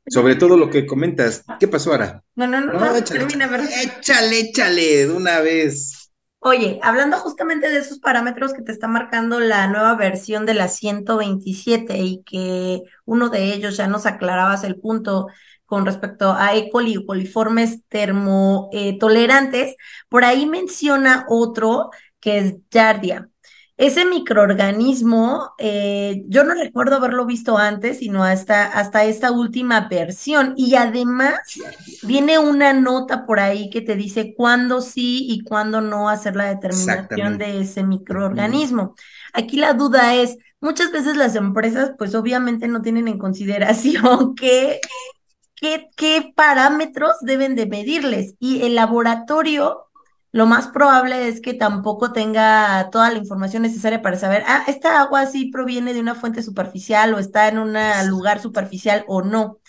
Sobre 0.09 0.35
todo 0.35 0.57
lo 0.57 0.69
que 0.69 0.85
comentas. 0.85 1.43
¿Qué 1.59 1.67
pasó 1.67 1.91
ahora? 1.91 2.23
No, 2.35 2.47
no, 2.47 2.61
no, 2.61 2.73
no 2.73 2.95
échale, 2.95 3.23
échale, 3.23 4.39
échale, 4.39 5.07
de 5.07 5.11
una 5.11 5.39
vez. 5.39 6.11
Oye, 6.41 6.79
hablando 6.81 7.17
justamente 7.17 7.69
de 7.69 7.79
esos 7.79 7.99
parámetros 7.99 8.53
que 8.53 8.61
te 8.61 8.71
está 8.71 8.87
marcando 8.87 9.41
la 9.41 9.67
nueva 9.67 9.95
versión 9.95 10.45
de 10.45 10.53
la 10.53 10.69
127 10.69 11.97
y 11.97 12.23
que 12.23 12.81
uno 13.05 13.29
de 13.29 13.53
ellos 13.53 13.75
ya 13.75 13.87
nos 13.87 14.05
aclarabas 14.05 14.63
el 14.63 14.79
punto 14.79 15.27
con 15.65 15.85
respecto 15.85 16.33
a 16.33 16.55
E. 16.55 16.69
coli 16.71 16.93
y 16.93 17.05
coliformes 17.05 17.83
termotolerantes, 17.89 19.75
por 20.07 20.23
ahí 20.23 20.45
menciona 20.47 21.25
otro 21.27 21.91
que 22.19 22.39
es 22.39 22.55
Yardia. 22.71 23.29
Ese 23.79 24.03
microorganismo, 24.03 25.53
eh, 25.57 26.25
yo 26.27 26.43
no 26.43 26.53
recuerdo 26.53 26.97
haberlo 26.97 27.25
visto 27.25 27.57
antes, 27.57 27.99
sino 27.99 28.25
hasta, 28.25 28.65
hasta 28.65 29.05
esta 29.05 29.31
última 29.31 29.87
versión. 29.87 30.53
Y 30.57 30.75
además 30.75 31.39
viene 32.03 32.39
una 32.39 32.73
nota 32.73 33.25
por 33.25 33.39
ahí 33.39 33.69
que 33.69 33.79
te 33.79 33.95
dice 33.95 34.33
cuándo 34.35 34.81
sí 34.81 35.27
y 35.29 35.45
cuándo 35.45 35.79
no 35.79 36.09
hacer 36.09 36.35
la 36.35 36.53
determinación 36.53 37.37
de 37.37 37.61
ese 37.61 37.83
microorganismo. 37.85 38.95
Aquí 39.31 39.55
la 39.55 39.71
duda 39.71 40.13
es, 40.13 40.37
muchas 40.59 40.91
veces 40.91 41.15
las 41.15 41.37
empresas 41.37 41.93
pues 41.97 42.13
obviamente 42.15 42.67
no 42.67 42.81
tienen 42.81 43.07
en 43.07 43.17
consideración 43.17 44.35
que, 44.35 44.81
qué 45.55 46.33
parámetros 46.35 47.13
deben 47.21 47.55
de 47.55 47.65
medirles 47.65 48.35
y 48.41 48.63
el 48.63 48.75
laboratorio 48.75 49.88
lo 50.31 50.45
más 50.45 50.67
probable 50.67 51.27
es 51.27 51.41
que 51.41 51.53
tampoco 51.53 52.11
tenga 52.13 52.89
toda 52.91 53.09
la 53.11 53.17
información 53.17 53.63
necesaria 53.63 54.01
para 54.01 54.17
saber, 54.17 54.43
ah, 54.47 54.63
esta 54.67 55.01
agua 55.01 55.25
sí 55.25 55.49
proviene 55.51 55.93
de 55.93 56.01
una 56.01 56.15
fuente 56.15 56.43
superficial 56.43 57.13
o 57.13 57.19
está 57.19 57.47
en 57.47 57.59
un 57.59 57.75
lugar 58.09 58.39
superficial 58.41 59.03
o 59.07 59.21
no. 59.21 59.59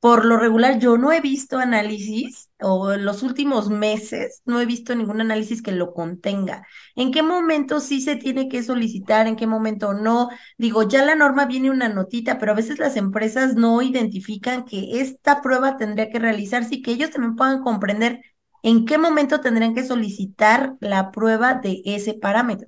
Por 0.00 0.24
lo 0.26 0.36
regular, 0.36 0.78
yo 0.78 0.98
no 0.98 1.10
he 1.10 1.20
visto 1.20 1.58
análisis 1.58 2.50
o 2.60 2.92
en 2.92 3.04
los 3.04 3.22
últimos 3.22 3.70
meses 3.70 4.42
no 4.44 4.60
he 4.60 4.66
visto 4.66 4.94
ningún 4.94 5.20
análisis 5.20 5.62
que 5.62 5.72
lo 5.72 5.94
contenga. 5.94 6.66
¿En 6.94 7.10
qué 7.10 7.22
momento 7.22 7.80
sí 7.80 8.00
se 8.00 8.14
tiene 8.16 8.48
que 8.48 8.62
solicitar? 8.62 9.26
¿En 9.26 9.36
qué 9.36 9.46
momento 9.46 9.94
no? 9.94 10.28
Digo, 10.58 10.82
ya 10.84 11.04
la 11.04 11.16
norma 11.16 11.46
viene 11.46 11.70
una 11.70 11.88
notita, 11.88 12.38
pero 12.38 12.52
a 12.52 12.54
veces 12.54 12.78
las 12.78 12.96
empresas 12.96 13.54
no 13.54 13.82
identifican 13.82 14.64
que 14.64 15.00
esta 15.00 15.42
prueba 15.42 15.76
tendría 15.76 16.10
que 16.10 16.18
realizarse 16.20 16.76
y 16.76 16.82
que 16.82 16.92
ellos 16.92 17.10
también 17.10 17.34
puedan 17.34 17.62
comprender 17.62 18.20
¿en 18.66 18.84
qué 18.84 18.98
momento 18.98 19.40
tendrían 19.40 19.76
que 19.76 19.84
solicitar 19.84 20.76
la 20.80 21.12
prueba 21.12 21.54
de 21.54 21.82
ese 21.84 22.14
parámetro? 22.14 22.66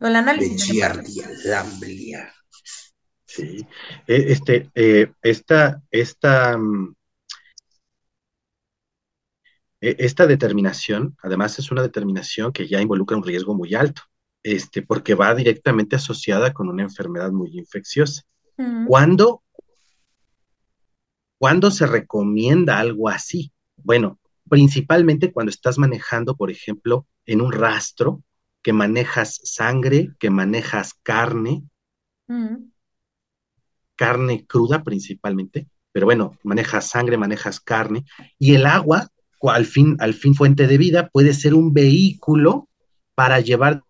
O 0.00 0.06
el 0.06 0.16
análisis. 0.16 0.66
De 0.66 0.78
Sí. 3.26 3.66
Eh, 4.06 4.24
este, 4.28 4.70
eh, 4.74 5.12
esta, 5.20 5.82
esta, 5.90 6.56
mm, 6.56 6.94
e, 9.82 9.96
esta 9.98 10.26
determinación, 10.26 11.14
además, 11.22 11.58
es 11.58 11.70
una 11.70 11.82
determinación 11.82 12.50
que 12.50 12.66
ya 12.66 12.80
involucra 12.80 13.18
un 13.18 13.24
riesgo 13.24 13.54
muy 13.54 13.74
alto, 13.74 14.00
este, 14.42 14.80
porque 14.80 15.14
va 15.14 15.34
directamente 15.34 15.96
asociada 15.96 16.54
con 16.54 16.70
una 16.70 16.84
enfermedad 16.84 17.32
muy 17.32 17.50
infecciosa. 17.58 18.22
¿Cuándo, 18.86 19.42
¿Cuándo 21.38 21.70
se 21.70 21.86
recomienda 21.86 22.78
algo 22.78 23.10
así? 23.10 23.52
Bueno, 23.76 24.18
principalmente 24.48 25.32
cuando 25.32 25.50
estás 25.50 25.78
manejando, 25.78 26.36
por 26.36 26.50
ejemplo, 26.50 27.06
en 27.26 27.40
un 27.40 27.52
rastro, 27.52 28.22
que 28.62 28.72
manejas 28.72 29.40
sangre, 29.44 30.10
que 30.18 30.30
manejas 30.30 30.94
carne, 31.02 31.62
mm. 32.28 32.56
carne 33.94 34.46
cruda 34.46 34.82
principalmente, 34.82 35.68
pero 35.92 36.06
bueno, 36.06 36.38
manejas 36.42 36.88
sangre, 36.88 37.18
manejas 37.18 37.60
carne, 37.60 38.04
y 38.38 38.54
el 38.54 38.66
agua, 38.66 39.08
al 39.42 39.66
fin, 39.66 39.96
al 40.00 40.14
fin 40.14 40.34
fuente 40.34 40.66
de 40.66 40.78
vida, 40.78 41.08
puede 41.08 41.34
ser 41.34 41.54
un 41.54 41.74
vehículo 41.74 42.68
para 43.14 43.40
llevar 43.40 43.82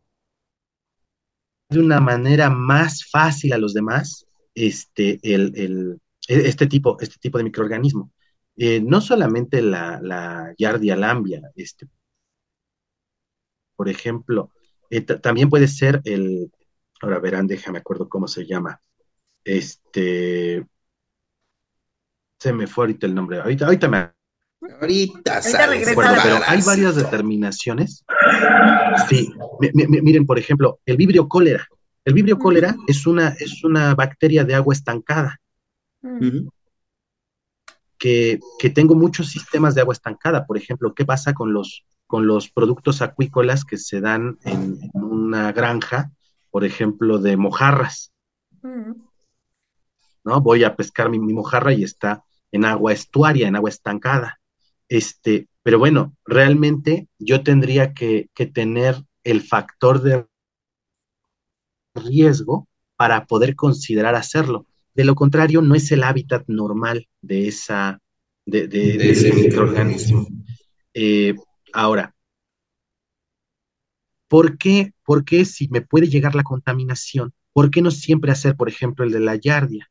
de 1.70 1.78
una 1.78 2.00
manera 2.00 2.50
más 2.50 3.08
fácil 3.08 3.52
a 3.52 3.58
los 3.58 3.74
demás 3.74 4.26
este, 4.54 5.18
el, 5.22 6.00
este, 6.28 6.66
tipo, 6.66 6.98
este 7.00 7.16
tipo 7.18 7.38
de 7.38 7.44
microorganismo. 7.44 8.10
Eh, 8.56 8.80
no 8.80 9.00
solamente 9.00 9.60
la, 9.62 9.98
la 10.00 10.54
Yardia 10.56 10.94
lambia, 10.94 11.42
este, 11.56 11.88
por 13.74 13.88
ejemplo, 13.88 14.52
eh, 14.90 15.00
también 15.00 15.50
puede 15.50 15.66
ser 15.66 16.00
el, 16.04 16.52
ahora 17.00 17.18
verán, 17.18 17.48
déjame 17.48 17.78
acuerdo 17.78 18.08
cómo 18.08 18.28
se 18.28 18.46
llama, 18.46 18.80
este, 19.42 20.64
se 22.38 22.52
me 22.52 22.68
fue 22.68 22.84
ahorita 22.84 23.06
el 23.06 23.14
nombre, 23.14 23.40
ahorita, 23.40 23.66
ahorita 23.66 23.88
me... 23.88 24.10
Ahorita, 24.80 25.40
pero 25.94 26.40
hay 26.46 26.62
varias 26.62 26.96
determinaciones. 26.96 28.02
Sí, 29.10 29.30
miren, 29.88 30.24
por 30.24 30.38
ejemplo, 30.38 30.80
el 30.86 30.96
vibrio 30.96 31.28
cólera. 31.28 31.68
El 32.02 32.14
vibrio 32.14 32.38
cólera 32.38 32.74
es 32.86 33.06
una, 33.06 33.28
es 33.38 33.62
una 33.62 33.94
bacteria 33.94 34.42
de 34.42 34.54
agua 34.54 34.72
estancada 34.72 35.38
que, 37.98 38.40
tengo 38.74 38.94
muchos 38.94 39.28
sistemas 39.28 39.74
de 39.74 39.80
agua 39.80 39.94
estancada. 39.94 40.46
Por 40.46 40.56
ejemplo, 40.56 40.94
¿qué 40.94 41.04
pasa 41.04 41.34
con 41.34 41.52
los, 41.52 41.84
con 42.06 42.26
los 42.26 42.50
productos 42.50 43.02
acuícolas 43.02 43.64
que 43.64 43.76
se 43.76 44.00
dan 44.00 44.38
en, 44.44 44.78
una 44.94 45.52
granja, 45.52 46.12
por 46.50 46.64
ejemplo, 46.64 47.18
de 47.18 47.36
mojarras? 47.36 48.12
Mm. 48.62 48.92
¿No? 50.24 50.40
Voy 50.40 50.64
a 50.64 50.74
pescar 50.76 51.10
mi, 51.10 51.18
mojarra 51.18 51.72
y 51.72 51.84
está 51.84 52.24
en 52.50 52.64
agua 52.64 52.92
estuaria, 52.92 53.48
en 53.48 53.56
agua 53.56 53.70
estancada. 53.70 54.40
Este, 54.88 55.48
pero 55.62 55.78
bueno, 55.78 56.14
realmente 56.24 57.08
yo 57.18 57.42
tendría 57.42 57.94
que, 57.94 58.28
que 58.34 58.46
tener 58.46 59.02
el 59.22 59.42
factor 59.42 60.02
de 60.02 60.26
riesgo 61.94 62.68
para 62.96 63.26
poder 63.26 63.56
considerar 63.56 64.14
hacerlo. 64.14 64.66
De 64.94 65.04
lo 65.04 65.14
contrario, 65.14 65.60
no 65.60 65.74
es 65.74 65.90
el 65.90 66.04
hábitat 66.04 66.44
normal 66.46 67.08
de, 67.20 67.48
esa, 67.48 68.00
de, 68.46 69.10
ese 69.10 69.32
microorganismo. 69.32 70.26
Eh, 70.92 71.34
ahora, 71.72 72.14
¿por 74.28 74.56
qué, 74.56 74.92
¿por 75.04 75.24
qué 75.24 75.44
si 75.44 75.68
me 75.68 75.80
puede 75.80 76.08
llegar 76.08 76.34
la 76.34 76.44
contaminación? 76.44 77.32
¿Por 77.52 77.70
qué 77.70 77.82
no 77.82 77.90
siempre 77.90 78.32
hacer, 78.32 78.56
por 78.56 78.68
ejemplo, 78.68 79.04
el 79.04 79.12
de 79.12 79.20
la 79.20 79.34
yardia? 79.34 79.90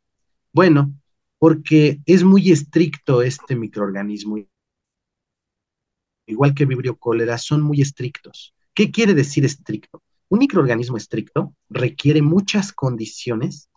Bueno, 0.53 0.93
porque 1.37 1.99
es 2.05 2.23
muy 2.23 2.51
estricto 2.51 3.21
este 3.21 3.57
microorganismo. 3.57 4.37
Igual 6.25 6.53
que 6.53 6.65
vibrio 6.65 6.95
cólera, 6.97 7.37
son 7.37 7.61
muy 7.61 7.81
estrictos. 7.81 8.53
¿Qué 8.73 8.91
quiere 8.91 9.13
decir 9.13 9.43
estricto? 9.43 10.01
Un 10.29 10.39
microorganismo 10.39 10.95
estricto 10.95 11.53
requiere 11.69 12.21
muchas 12.21 12.71
condiciones 12.71 13.69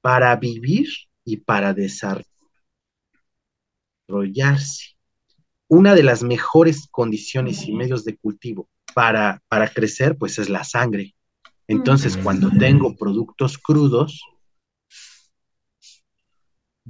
para 0.00 0.34
vivir 0.36 0.88
y 1.24 1.38
para 1.38 1.74
desarrollarse. 1.74 2.24
Una 5.68 5.94
de 5.94 6.02
las 6.02 6.22
mejores 6.22 6.88
condiciones 6.90 7.66
y 7.66 7.72
medios 7.72 8.04
de 8.04 8.16
cultivo 8.16 8.68
para, 8.94 9.42
para 9.48 9.68
crecer, 9.68 10.16
pues 10.18 10.38
es 10.38 10.48
la 10.48 10.64
sangre. 10.64 11.14
Entonces, 11.68 12.16
cuando 12.16 12.50
tengo 12.50 12.96
productos 12.96 13.56
crudos, 13.56 14.20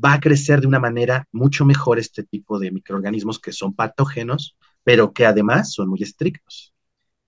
va 0.02 0.14
a 0.14 0.20
crecer 0.20 0.62
de 0.62 0.66
una 0.66 0.80
manera 0.80 1.26
mucho 1.32 1.66
mejor 1.66 1.98
este 1.98 2.22
tipo 2.24 2.58
de 2.58 2.70
microorganismos 2.70 3.38
que 3.38 3.52
son 3.52 3.74
patógenos, 3.74 4.56
pero 4.82 5.12
que 5.12 5.26
además 5.26 5.74
son 5.74 5.90
muy 5.90 6.02
estrictos. 6.02 6.74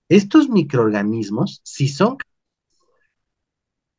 Estos 0.09 0.49
microorganismos, 0.49 1.61
si 1.63 1.87
son 1.87 2.17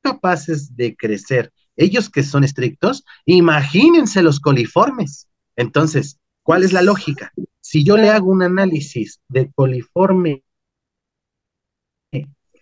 capaces 0.03 0.75
de 0.77 0.97
crecer 0.97 1.53
ellos 1.77 2.11
que 2.11 2.23
son 2.23 2.45
estrictos, 2.45 3.05
imagínense 3.25 4.23
los 4.23 4.41
coliformes. 4.41 5.29
Entonces, 5.57 6.19
¿cuál 6.43 6.63
es 6.63 6.73
la 6.73 6.83
lógica? 6.83 7.33
Si 7.61 7.85
yo 7.85 7.97
le 7.97 8.11
hago 8.11 8.31
un 8.31 8.43
análisis 8.43 9.21
de 9.29 9.51
coliforme 9.53 10.45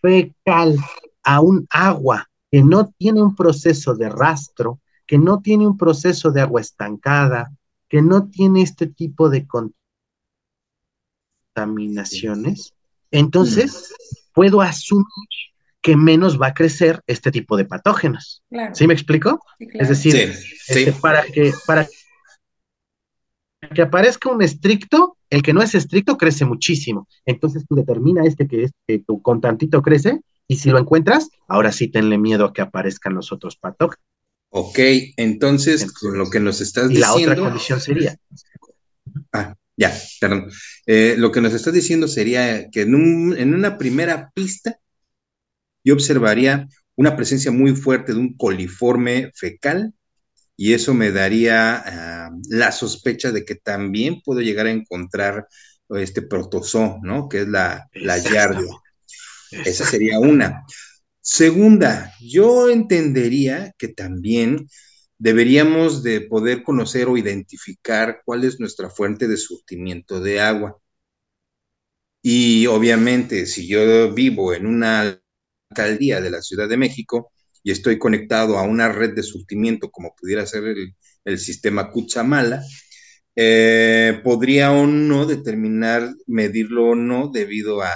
fecal 0.00 0.76
a 1.22 1.40
un 1.40 1.66
agua 1.70 2.28
que 2.50 2.62
no 2.62 2.92
tiene 2.98 3.22
un 3.22 3.34
proceso 3.34 3.94
de 3.94 4.08
rastro, 4.08 4.80
que 5.06 5.18
no 5.18 5.40
tiene 5.40 5.66
un 5.66 5.76
proceso 5.76 6.30
de 6.30 6.40
agua 6.40 6.60
estancada, 6.60 7.52
que 7.88 8.02
no 8.02 8.28
tiene 8.28 8.62
este 8.62 8.86
tipo 8.86 9.28
de 9.28 9.46
contaminaciones, 11.54 12.74
entonces 13.10 13.94
puedo 14.32 14.60
asumir 14.60 15.06
que 15.82 15.96
menos 15.96 16.40
va 16.40 16.48
a 16.48 16.54
crecer 16.54 17.02
este 17.06 17.30
tipo 17.30 17.56
de 17.56 17.64
patógenos. 17.64 18.42
¿Sí 18.72 18.86
me 18.86 18.94
explico? 18.94 19.42
Es 19.58 19.88
decir, 19.88 20.32
este, 20.68 20.92
para 20.92 21.24
que 21.24 21.52
para 21.66 21.86
que 23.74 23.82
aparezca 23.82 24.30
un 24.30 24.42
estricto, 24.42 25.16
el 25.30 25.42
que 25.42 25.52
no 25.52 25.62
es 25.62 25.74
estricto 25.74 26.16
crece 26.16 26.44
muchísimo. 26.44 27.08
Entonces 27.26 27.64
tú 27.68 27.74
determina 27.74 28.24
este 28.24 28.46
que 28.46 28.64
es 28.64 28.70
que 28.86 29.02
con 29.22 29.40
tantito 29.40 29.82
crece 29.82 30.20
y 30.48 30.56
si 30.56 30.70
lo 30.70 30.78
encuentras, 30.78 31.30
ahora 31.48 31.72
sí 31.72 31.88
tenle 31.88 32.18
miedo 32.18 32.44
a 32.44 32.52
que 32.52 32.62
aparezcan 32.62 33.14
los 33.14 33.32
otros 33.32 33.56
patógenos. 33.56 34.04
Ok, 34.50 34.78
entonces, 35.16 35.86
lo 36.02 36.28
que 36.28 36.38
nos 36.38 36.60
estás 36.60 36.90
diciendo. 36.90 37.18
Y 37.18 37.24
la 37.24 37.32
otra 37.32 37.42
condición 37.42 37.80
sería. 37.80 38.16
Ah, 39.32 39.54
ya, 39.76 39.92
perdón. 40.20 40.50
Eh, 40.86 41.14
lo 41.16 41.32
que 41.32 41.40
nos 41.40 41.54
estás 41.54 41.72
diciendo 41.72 42.06
sería 42.06 42.68
que 42.68 42.82
en, 42.82 42.94
un, 42.94 43.34
en 43.36 43.54
una 43.54 43.78
primera 43.78 44.30
pista 44.34 44.78
yo 45.84 45.94
observaría 45.94 46.68
una 46.96 47.16
presencia 47.16 47.50
muy 47.50 47.74
fuerte 47.74 48.12
de 48.12 48.18
un 48.18 48.36
coliforme 48.36 49.32
fecal 49.34 49.94
y 50.56 50.74
eso 50.74 50.94
me 50.94 51.10
daría 51.10 51.82
ah, 51.84 52.30
la 52.48 52.72
sospecha 52.72 53.32
de 53.32 53.44
que 53.44 53.54
también 53.56 54.20
puedo 54.22 54.40
llegar 54.40 54.66
a 54.66 54.70
encontrar 54.70 55.46
este 55.90 56.22
protozoo, 56.22 57.00
¿no? 57.02 57.28
Que 57.28 57.42
es 57.42 57.48
la, 57.48 57.88
la 57.94 58.18
yardia. 58.18 58.72
Esa 59.50 59.84
sería 59.84 60.18
una. 60.18 60.64
Segunda, 61.20 62.12
yo 62.20 62.70
entendería 62.70 63.74
que 63.78 63.88
también 63.88 64.68
deberíamos 65.18 66.02
de 66.02 66.22
poder 66.22 66.62
conocer 66.62 67.08
o 67.08 67.16
identificar 67.16 68.22
cuál 68.24 68.44
es 68.44 68.58
nuestra 68.58 68.90
fuente 68.90 69.28
de 69.28 69.36
surtimiento 69.36 70.20
de 70.20 70.40
agua. 70.40 70.78
Y 72.22 72.66
obviamente, 72.66 73.46
si 73.46 73.68
yo 73.68 74.12
vivo 74.12 74.54
en 74.54 74.66
una 74.66 75.21
alcaldía 75.72 76.20
de 76.20 76.30
la 76.30 76.42
Ciudad 76.42 76.68
de 76.68 76.76
México 76.76 77.32
y 77.62 77.70
estoy 77.70 77.98
conectado 77.98 78.58
a 78.58 78.62
una 78.62 78.90
red 78.90 79.14
de 79.14 79.22
surtimiento 79.22 79.90
como 79.90 80.14
pudiera 80.14 80.46
ser 80.46 80.64
el, 81.24 81.38
sistema 81.38 81.90
Cuchamala, 81.90 82.62
eh, 83.36 84.20
podría 84.24 84.72
o 84.72 84.86
no 84.86 85.24
determinar 85.26 86.12
medirlo 86.26 86.90
o 86.90 86.94
no 86.96 87.30
debido 87.32 87.82
a, 87.82 87.92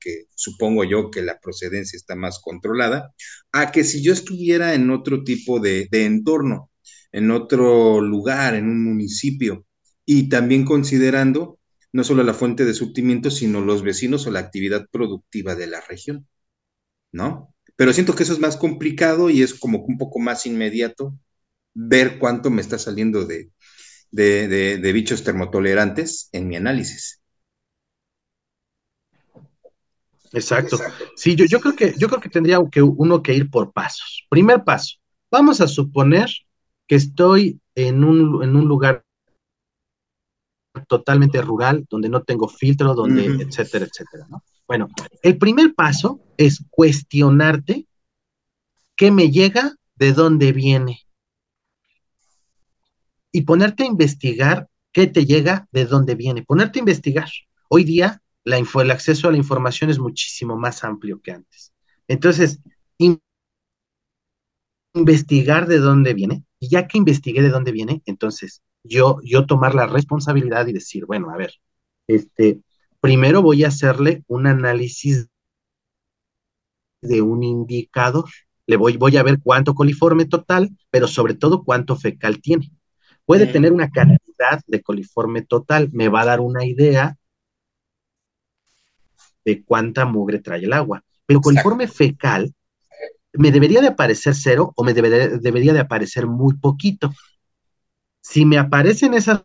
que 0.00 0.26
supongo 0.34 0.84
yo 0.84 1.10
que 1.10 1.22
la 1.22 1.38
procedencia 1.40 1.96
está 1.96 2.14
más 2.14 2.38
controlada, 2.40 3.12
a 3.52 3.72
que 3.72 3.84
si 3.84 4.02
yo 4.02 4.12
estuviera 4.12 4.74
en 4.74 4.90
otro 4.90 5.24
tipo 5.24 5.60
de, 5.60 5.88
de 5.90 6.04
entorno, 6.06 6.70
en 7.12 7.30
otro 7.32 8.00
lugar, 8.00 8.54
en 8.54 8.66
un 8.68 8.84
municipio, 8.84 9.66
y 10.06 10.28
también 10.28 10.64
considerando 10.64 11.58
no 11.92 12.04
solo 12.04 12.22
la 12.22 12.34
fuente 12.34 12.64
de 12.64 12.74
surtimiento, 12.74 13.30
sino 13.30 13.60
los 13.60 13.82
vecinos 13.82 14.26
o 14.26 14.30
la 14.30 14.40
actividad 14.40 14.86
productiva 14.90 15.54
de 15.54 15.66
la 15.66 15.80
región. 15.80 16.26
¿No? 17.12 17.54
Pero 17.76 17.92
siento 17.92 18.14
que 18.14 18.24
eso 18.24 18.32
es 18.32 18.40
más 18.40 18.56
complicado 18.56 19.30
y 19.30 19.42
es 19.42 19.54
como 19.54 19.78
un 19.84 19.98
poco 19.98 20.18
más 20.18 20.46
inmediato 20.46 21.14
ver 21.74 22.18
cuánto 22.18 22.50
me 22.50 22.60
está 22.60 22.78
saliendo 22.78 23.24
de, 23.24 23.50
de, 24.10 24.92
bichos 24.92 25.22
termotolerantes 25.22 26.28
en 26.32 26.48
mi 26.48 26.56
análisis. 26.56 27.22
Exacto. 30.32 30.76
Sí, 31.16 31.36
yo, 31.36 31.46
yo, 31.46 31.60
creo 31.60 31.76
que, 31.76 31.94
yo 31.96 32.08
creo 32.08 32.20
que 32.20 32.28
tendría 32.28 32.58
que 32.70 32.82
uno 32.82 33.22
que 33.22 33.34
ir 33.34 33.48
por 33.48 33.72
pasos. 33.72 34.26
Primer 34.28 34.64
paso, 34.64 34.96
vamos 35.30 35.60
a 35.60 35.68
suponer 35.68 36.28
que 36.86 36.96
estoy 36.96 37.60
en 37.74 38.02
un, 38.02 38.42
en 38.42 38.56
un 38.56 38.66
lugar 38.66 39.04
totalmente 40.86 41.40
rural, 41.42 41.86
donde 41.88 42.08
no 42.08 42.22
tengo 42.22 42.48
filtro, 42.48 42.94
donde, 42.94 43.26
etcétera, 43.42 43.86
etcétera, 43.86 44.26
¿no? 44.28 44.42
Bueno, 44.68 44.88
el 45.22 45.38
primer 45.38 45.74
paso 45.74 46.20
es 46.36 46.62
cuestionarte 46.68 47.86
qué 48.96 49.10
me 49.10 49.30
llega, 49.30 49.74
de 49.96 50.12
dónde 50.12 50.52
viene. 50.52 51.06
Y 53.32 53.42
ponerte 53.42 53.84
a 53.84 53.86
investigar 53.86 54.68
qué 54.92 55.06
te 55.06 55.24
llega, 55.24 55.66
de 55.72 55.86
dónde 55.86 56.14
viene. 56.14 56.42
Ponerte 56.42 56.78
a 56.78 56.80
investigar. 56.80 57.28
Hoy 57.68 57.84
día 57.84 58.22
el 58.44 58.90
acceso 58.90 59.28
a 59.28 59.32
la 59.32 59.38
información 59.38 59.90
es 59.90 59.98
muchísimo 59.98 60.56
más 60.56 60.84
amplio 60.84 61.20
que 61.20 61.32
antes. 61.32 61.72
Entonces, 62.06 62.60
investigar 64.94 65.66
de 65.66 65.78
dónde 65.78 66.14
viene. 66.14 66.44
Y 66.60 66.68
ya 66.68 66.86
que 66.86 66.98
investigué 66.98 67.42
de 67.42 67.50
dónde 67.50 67.72
viene, 67.72 68.02
entonces 68.06 68.62
yo, 68.82 69.18
yo 69.22 69.46
tomar 69.46 69.74
la 69.74 69.86
responsabilidad 69.86 70.66
y 70.66 70.72
decir, 70.72 71.06
bueno, 71.06 71.30
a 71.30 71.36
ver, 71.36 71.52
este, 72.06 72.62
primero 73.00 73.42
voy 73.42 73.64
a 73.64 73.68
hacerle 73.68 74.24
un 74.26 74.46
análisis 74.46 75.28
de 77.00 77.22
un 77.22 77.42
indicador. 77.42 78.28
Le 78.66 78.76
voy, 78.76 78.96
voy 78.96 79.16
a 79.16 79.22
ver 79.22 79.38
cuánto 79.42 79.74
coliforme 79.74 80.26
total, 80.26 80.70
pero 80.90 81.06
sobre 81.08 81.34
todo 81.34 81.64
cuánto 81.64 81.96
fecal 81.96 82.40
tiene. 82.40 82.70
Puede 83.24 83.46
tener 83.46 83.72
una 83.72 83.90
cantidad 83.90 84.60
de 84.66 84.82
coliforme 84.82 85.42
total, 85.42 85.90
me 85.92 86.08
va 86.08 86.22
a 86.22 86.26
dar 86.26 86.40
una 86.40 86.64
idea 86.64 87.16
de 89.44 89.62
cuánta 89.64 90.04
mugre 90.06 90.38
trae 90.38 90.64
el 90.64 90.72
agua. 90.72 91.04
Pero 91.26 91.40
coliforme 91.40 91.88
fecal, 91.88 92.54
¿me 93.32 93.50
debería 93.50 93.80
de 93.80 93.88
aparecer 93.88 94.34
cero 94.34 94.72
o 94.76 94.84
me 94.84 94.94
debería, 94.94 95.28
debería 95.28 95.72
de 95.72 95.80
aparecer 95.80 96.26
muy 96.26 96.56
poquito? 96.56 97.12
Si 98.20 98.44
me 98.44 98.58
aparecen 98.58 99.14
esas 99.14 99.42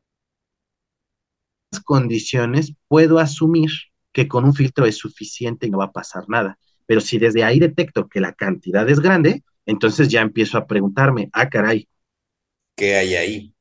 condiciones, 1.79 2.73
puedo 2.87 3.19
asumir 3.19 3.69
que 4.11 4.27
con 4.27 4.45
un 4.45 4.53
filtro 4.53 4.85
es 4.85 4.97
suficiente 4.97 5.67
y 5.67 5.69
no 5.69 5.79
va 5.79 5.85
a 5.85 5.91
pasar 5.91 6.25
nada. 6.27 6.57
Pero 6.85 7.01
si 7.01 7.17
desde 7.17 7.43
ahí 7.43 7.59
detecto 7.59 8.07
que 8.07 8.21
la 8.21 8.33
cantidad 8.33 8.87
es 8.89 8.99
grande, 8.99 9.43
entonces 9.65 10.09
ya 10.09 10.21
empiezo 10.21 10.57
a 10.57 10.67
preguntarme, 10.67 11.29
ah, 11.33 11.49
caray. 11.49 11.87
¿Qué 12.75 12.95
hay 12.95 13.15
ahí? 13.15 13.55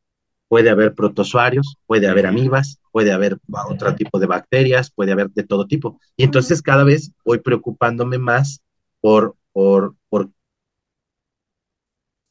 Puede 0.48 0.68
haber 0.68 0.94
protozoarios, 0.94 1.76
puede 1.86 2.08
haber 2.08 2.26
amibas, 2.26 2.78
puede 2.90 3.12
haber 3.12 3.38
otro 3.70 3.94
tipo 3.94 4.18
de 4.18 4.26
bacterias, 4.26 4.90
puede 4.90 5.12
haber 5.12 5.30
de 5.30 5.44
todo 5.44 5.66
tipo. 5.66 5.98
Y 6.16 6.24
entonces 6.24 6.60
cada 6.60 6.84
vez 6.84 7.12
voy 7.24 7.38
preocupándome 7.38 8.18
más 8.18 8.62
por, 9.00 9.36
por, 9.52 9.96
por 10.10 10.30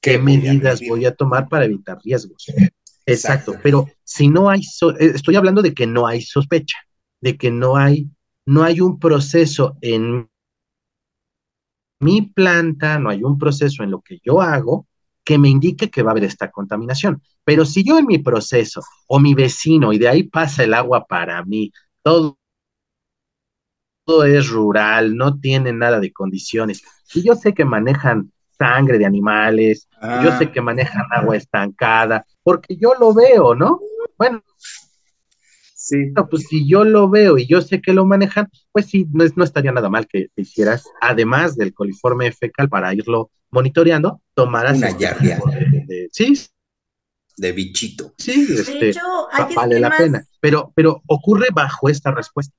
qué 0.02 0.20
medidas 0.20 0.82
voy 0.88 1.06
a 1.06 1.16
tomar 1.16 1.48
para 1.50 1.66
evitar 1.66 1.98
riesgos. 2.04 2.46
Exacto, 3.06 3.56
pero 3.64 3.88
si 4.12 4.28
no 4.28 4.50
hay, 4.50 4.60
eh, 4.60 5.12
estoy 5.16 5.38
hablando 5.38 5.62
de 5.62 5.74
que 5.74 5.88
no 5.88 6.06
hay 6.06 6.22
sospecha, 6.22 6.78
de 7.22 7.38
que 7.38 7.50
no 7.50 7.78
hay, 7.78 8.10
no 8.46 8.64
hay 8.64 8.82
un 8.82 9.00
proceso 9.00 9.78
en 9.80 10.30
mi 12.02 12.22
planta, 12.22 13.00
no 13.00 13.10
hay 13.10 13.24
un 13.24 13.38
proceso 13.38 13.84
en 13.84 13.92
lo 13.92 14.02
que 14.02 14.20
yo 14.22 14.42
hago 14.42 14.86
que 15.24 15.38
me 15.38 15.48
indique 15.48 15.90
que 15.90 16.04
va 16.04 16.10
a 16.10 16.12
haber 16.12 16.26
esta 16.26 16.52
contaminación. 16.52 17.22
Pero 17.46 17.64
si 17.64 17.86
yo 17.86 17.98
en 18.00 18.06
mi 18.06 18.18
proceso 18.18 18.82
o 19.08 19.18
mi 19.18 19.34
vecino 19.34 19.94
y 19.94 19.98
de 19.98 20.10
ahí 20.10 20.24
pasa 20.24 20.66
el 20.66 20.74
agua 20.74 21.06
para 21.06 21.42
mí, 21.46 21.72
todo, 22.04 22.38
todo 24.04 24.26
es 24.26 24.50
rural, 24.50 25.16
no 25.16 25.40
tiene 25.40 25.72
nada 25.72 26.02
de 26.02 26.12
condiciones, 26.12 26.84
y 27.14 27.24
yo 27.24 27.36
sé 27.36 27.54
que 27.54 27.64
manejan 27.64 28.34
sangre 28.58 28.98
de 28.98 29.06
animales, 29.06 29.88
yo 30.22 30.38
sé 30.38 30.46
ah. 30.46 30.52
que 30.52 30.60
manejan 30.60 31.06
agua 31.12 31.38
estancada, 31.38 32.26
porque 32.44 32.76
yo 32.76 32.94
lo 33.00 33.14
veo, 33.14 33.56
¿no? 33.56 33.80
Bueno, 34.22 34.44
sí. 35.74 36.14
pues 36.30 36.44
si 36.48 36.70
yo 36.70 36.84
lo 36.84 37.10
veo 37.10 37.40
y 37.40 37.48
yo 37.48 37.60
sé 37.62 37.82
que 37.82 37.92
lo 37.92 38.06
manejan, 38.06 38.50
pues 38.72 38.86
sí, 38.86 39.08
no, 39.12 39.26
no 39.36 39.44
estaría 39.44 39.72
nada 39.72 39.90
mal 39.90 40.08
que 40.08 40.28
hicieras, 40.36 40.86
además 41.02 41.56
del 41.56 41.74
coliforme 41.74 42.32
fecal 42.32 42.70
para 42.70 42.94
irlo 42.94 43.32
monitoreando, 43.50 44.22
tomaras 44.36 44.78
una 44.78 44.96
yardia. 44.96 45.40
De, 45.88 46.08
sí. 46.12 46.40
De 47.36 47.52
bichito. 47.52 48.14
Sí, 48.20 48.48
este, 48.48 48.94
vale 49.56 49.80
la 49.80 49.90
pena. 49.98 50.24
Pero, 50.40 50.72
pero 50.76 51.02
ocurre 51.08 51.48
bajo 51.52 51.90
esta 51.90 52.12
respuesta. 52.12 52.54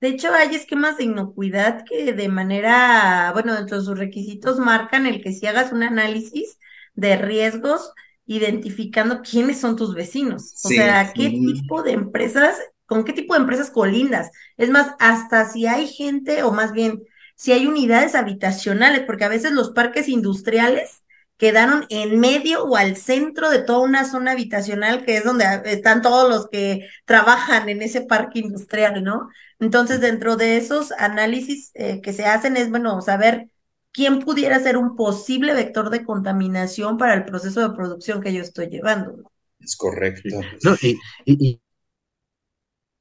De 0.00 0.08
hecho, 0.08 0.34
hay 0.34 0.52
esquemas 0.56 0.96
de 0.96 1.04
inocuidad 1.04 1.84
que 1.84 2.12
de 2.12 2.28
manera, 2.28 3.30
bueno, 3.34 3.54
dentro 3.54 3.78
de 3.78 3.84
sus 3.84 3.96
requisitos 3.96 4.58
marcan 4.58 5.06
el 5.06 5.22
que 5.22 5.32
si 5.32 5.46
hagas 5.46 5.70
un 5.70 5.84
análisis 5.84 6.58
de 6.94 7.16
riesgos 7.16 7.92
identificando 8.26 9.22
quiénes 9.22 9.60
son 9.60 9.76
tus 9.76 9.94
vecinos. 9.94 10.54
O 10.64 10.68
sea, 10.68 11.12
qué 11.14 11.30
tipo 11.30 11.82
de 11.82 11.92
empresas, 11.92 12.56
con 12.86 13.04
qué 13.04 13.12
tipo 13.12 13.34
de 13.34 13.40
empresas 13.40 13.70
colindas. 13.70 14.30
Es 14.56 14.70
más, 14.70 14.94
hasta 14.98 15.48
si 15.48 15.66
hay 15.66 15.88
gente, 15.88 16.42
o 16.42 16.52
más 16.52 16.72
bien, 16.72 17.02
si 17.34 17.52
hay 17.52 17.66
unidades 17.66 18.14
habitacionales, 18.14 19.02
porque 19.06 19.24
a 19.24 19.28
veces 19.28 19.52
los 19.52 19.70
parques 19.70 20.08
industriales 20.08 21.02
quedaron 21.42 21.86
en 21.88 22.20
medio 22.20 22.62
o 22.64 22.76
al 22.76 22.96
centro 22.96 23.50
de 23.50 23.58
toda 23.58 23.80
una 23.80 24.04
zona 24.04 24.30
habitacional 24.30 25.04
que 25.04 25.16
es 25.16 25.24
donde 25.24 25.44
están 25.64 26.00
todos 26.00 26.28
los 26.28 26.48
que 26.48 26.88
trabajan 27.04 27.68
en 27.68 27.82
ese 27.82 28.02
parque 28.02 28.38
industrial, 28.38 29.02
¿no? 29.02 29.28
Entonces, 29.58 30.00
dentro 30.00 30.36
de 30.36 30.56
esos 30.56 30.92
análisis 30.92 31.72
eh, 31.74 32.00
que 32.00 32.12
se 32.12 32.26
hacen 32.26 32.56
es, 32.56 32.70
bueno, 32.70 33.00
saber 33.00 33.48
quién 33.92 34.20
pudiera 34.20 34.58
ser 34.58 34.76
un 34.76 34.96
posible 34.96 35.54
vector 35.54 35.90
de 35.90 36.04
contaminación 36.04 36.96
para 36.96 37.14
el 37.14 37.24
proceso 37.24 37.60
de 37.60 37.74
producción 37.74 38.20
que 38.20 38.32
yo 38.32 38.40
estoy 38.40 38.68
llevando. 38.68 39.30
Es 39.60 39.76
correcto. 39.76 40.40
No, 40.64 40.74
y, 40.82 40.98
y, 41.24 41.60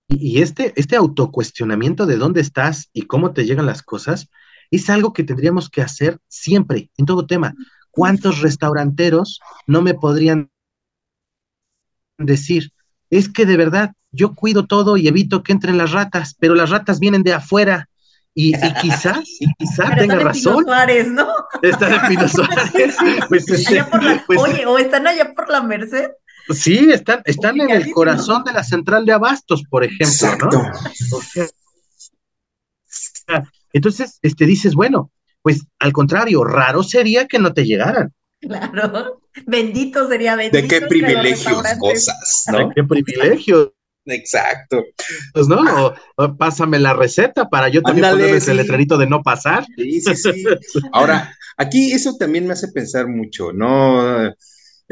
y, 0.08 0.42
este, 0.42 0.74
este 0.76 0.96
autocuestionamiento 0.96 2.06
de 2.06 2.18
dónde 2.18 2.42
estás 2.42 2.90
y 2.94 3.04
cómo 3.04 3.34
te 3.34 3.46
llegan 3.46 3.66
las 3.66 3.82
cosas 3.82 4.30
es 4.70 4.90
algo 4.90 5.14
que 5.14 5.24
tendríamos 5.24 5.70
que 5.70 5.82
hacer 5.82 6.20
siempre, 6.28 6.92
en 6.98 7.06
todo 7.06 7.26
tema. 7.26 7.56
¿Cuántos 7.90 8.42
restauranteros 8.42 9.40
no 9.68 9.82
me 9.82 9.94
podrían 9.94 10.50
decir, 12.18 12.72
es 13.10 13.28
que 13.28 13.46
de 13.46 13.58
verdad 13.58 13.94
yo 14.12 14.34
cuido 14.34 14.68
todo 14.68 14.98
y 14.98 15.08
evito 15.08 15.44
que 15.44 15.52
entren 15.52 15.78
las 15.78 15.92
ratas, 15.92 16.36
pero 16.40 16.56
las 16.56 16.70
ratas 16.70 17.00
vienen 17.00 17.24
de 17.24 17.34
afuera? 17.34 17.90
Y, 18.34 18.54
quizás, 18.82 19.26
y 19.40 19.54
quizás 19.58 19.96
tenga 19.98 20.20
razón. 20.20 20.64
Suárez, 20.64 21.08
¿no? 21.08 21.28
Están 21.62 21.94
en 21.94 22.08
Pino 22.08 22.28
Suárez. 22.30 22.96
Pues, 23.28 23.50
este, 23.50 23.84
pues, 24.26 24.40
oye, 24.40 24.66
o 24.66 24.78
están 24.78 25.06
allá 25.06 25.34
por 25.34 25.50
la 25.50 25.62
Merced. 25.62 26.12
Sí, 26.50 26.90
están, 26.92 27.22
están 27.26 27.60
en 27.60 27.70
el 27.70 27.92
corazón 27.92 28.44
de 28.44 28.54
la 28.54 28.64
central 28.64 29.06
de 29.06 29.14
abastos, 29.14 29.64
por 29.70 29.84
ejemplo, 29.84 30.50
¿no? 30.52 30.72
entonces, 33.74 34.20
este, 34.22 34.46
dices, 34.46 34.74
bueno, 34.74 35.12
pues 35.42 35.66
al 35.80 35.94
contrario, 35.94 36.44
raro 36.44 36.84
sería 36.84 37.28
que 37.28 37.40
no 37.40 37.54
te 37.54 37.66
llegaran. 37.66 38.14
Claro, 38.42 39.22
bendito 39.46 40.08
sería 40.08 40.36
bendito. 40.36 40.58
¿De 40.58 40.68
qué 40.68 40.82
privilegios 40.88 41.64
gozas? 41.78 42.46
¿no? 42.52 42.58
¿De 42.58 42.74
qué 42.76 42.84
privilegios? 42.84 43.72
Exacto. 44.06 44.84
Pues 45.34 45.48
no, 45.48 45.94
pásame 46.38 46.80
la 46.80 46.94
receta 46.94 47.50
para 47.50 47.70
yo 47.70 47.82
también 47.82 48.10
ponerle 48.10 48.38
el 48.38 48.58
letrerito 48.58 48.98
de 48.98 49.08
no 49.08 49.22
pasar. 49.22 49.66
Sí, 49.76 50.02
sí, 50.02 50.16
sí. 50.16 50.44
Ahora, 50.92 51.36
aquí 51.58 51.92
eso 51.92 52.16
también 52.18 52.48
me 52.48 52.54
hace 52.54 52.70
pensar 52.70 53.08
mucho, 53.08 53.54
¿no? 53.54 54.34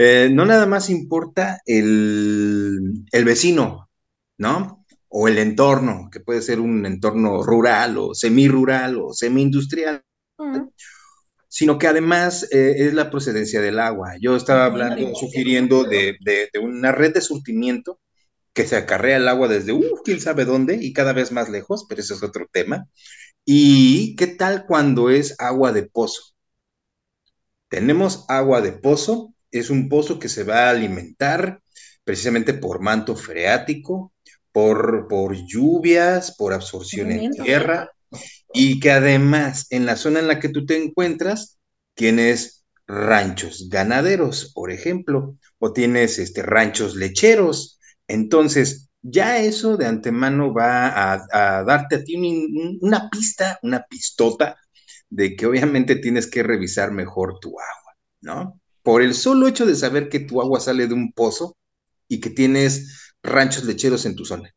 Eh, 0.01 0.29
no 0.31 0.45
nada 0.45 0.65
más 0.65 0.89
importa 0.89 1.59
el, 1.65 3.03
vecino, 3.11 3.89
¿no? 4.37 4.85
O 5.09 5.27
el 5.27 5.39
entorno, 5.39 6.09
que 6.11 6.19
puede 6.19 6.41
ser 6.41 6.59
un 6.59 6.85
entorno 6.85 7.41
rural 7.43 7.97
o 7.97 8.13
semi-rural 8.13 8.97
o 8.97 9.13
semi-industrial, 9.13 10.03
sino 11.47 11.77
que 11.77 11.87
además 11.87 12.47
eh, 12.51 12.75
es 12.77 12.93
la 12.93 13.09
procedencia 13.09 13.59
del 13.59 13.79
agua. 13.79 14.13
Yo 14.21 14.35
estaba 14.35 14.65
hablando, 14.65 15.15
sugiriendo 15.15 15.83
de, 15.83 16.15
una 16.61 16.91
red 16.91 17.13
de 17.13 17.21
surtimiento 17.21 17.99
que 18.59 18.67
se 18.67 18.75
acarrea 18.75 19.15
el 19.15 19.29
agua 19.29 19.47
desde, 19.47 19.71
uh, 19.71 20.01
quién 20.03 20.19
sabe 20.19 20.43
dónde 20.43 20.77
y 20.81 20.91
cada 20.91 21.13
vez 21.13 21.31
más 21.31 21.47
lejos, 21.47 21.85
pero 21.87 22.01
eso 22.01 22.13
es 22.13 22.23
otro 22.23 22.45
tema. 22.51 22.89
¿Y 23.45 24.17
qué 24.17 24.27
tal 24.27 24.65
cuando 24.65 25.09
es 25.09 25.39
agua 25.39 25.71
de 25.71 25.83
pozo? 25.83 26.33
Tenemos 27.69 28.25
agua 28.27 28.59
de 28.59 28.73
pozo 28.73 29.33
es 29.49 29.69
un 29.69 29.87
pozo 29.87 30.19
que 30.19 30.27
se 30.27 30.43
va 30.43 30.65
a 30.65 30.71
alimentar 30.71 31.61
precisamente 32.03 32.53
por 32.53 32.81
manto 32.81 33.15
freático, 33.15 34.11
por, 34.51 35.07
por 35.07 35.37
lluvias, 35.47 36.35
por 36.35 36.51
absorción 36.51 37.13
en 37.13 37.31
tierra, 37.31 37.93
y 38.53 38.81
que 38.81 38.91
además 38.91 39.67
en 39.69 39.85
la 39.85 39.95
zona 39.95 40.19
en 40.19 40.27
la 40.27 40.41
que 40.41 40.49
tú 40.49 40.65
te 40.65 40.83
encuentras 40.83 41.59
tienes 41.93 42.65
ranchos 42.87 43.69
ganaderos, 43.69 44.51
por 44.53 44.69
ejemplo, 44.69 45.37
o 45.59 45.71
tienes 45.71 46.19
este, 46.19 46.41
ranchos 46.41 46.97
lecheros. 46.97 47.78
Entonces, 48.09 48.89
ya 49.01 49.37
eso 49.37 49.77
de 49.77 49.85
antemano 49.85 50.53
va 50.53 51.13
a, 51.13 51.63
darte 51.63 51.95
a 51.95 52.03
ti 52.03 52.17
una 52.81 53.09
pista, 53.09 53.59
una 53.63 53.85
pistota 53.89 54.57
de 55.09 55.35
que 55.37 55.45
obviamente 55.45 55.95
tienes 55.95 56.27
que 56.29 56.43
revisar 56.43 56.91
mejor 56.91 57.39
tu 57.39 57.49
agua, 57.49 57.95
¿no? 58.21 58.59
por 58.89 59.01
el 59.01 59.13
solo 59.13 59.47
hecho 59.47 59.65
de 59.65 59.75
saber 59.75 60.09
que 60.09 60.19
tu 60.19 60.41
agua 60.41 60.59
sale 60.59 60.87
de 60.87 60.93
un 60.93 61.11
pozo 61.11 61.55
y 62.07 62.19
que 62.19 62.31
tienes 62.31 63.13
ranchos 63.21 63.65
lecheros 63.65 64.05
en 64.05 64.15
tu 64.15 64.25
zona. 64.25 64.53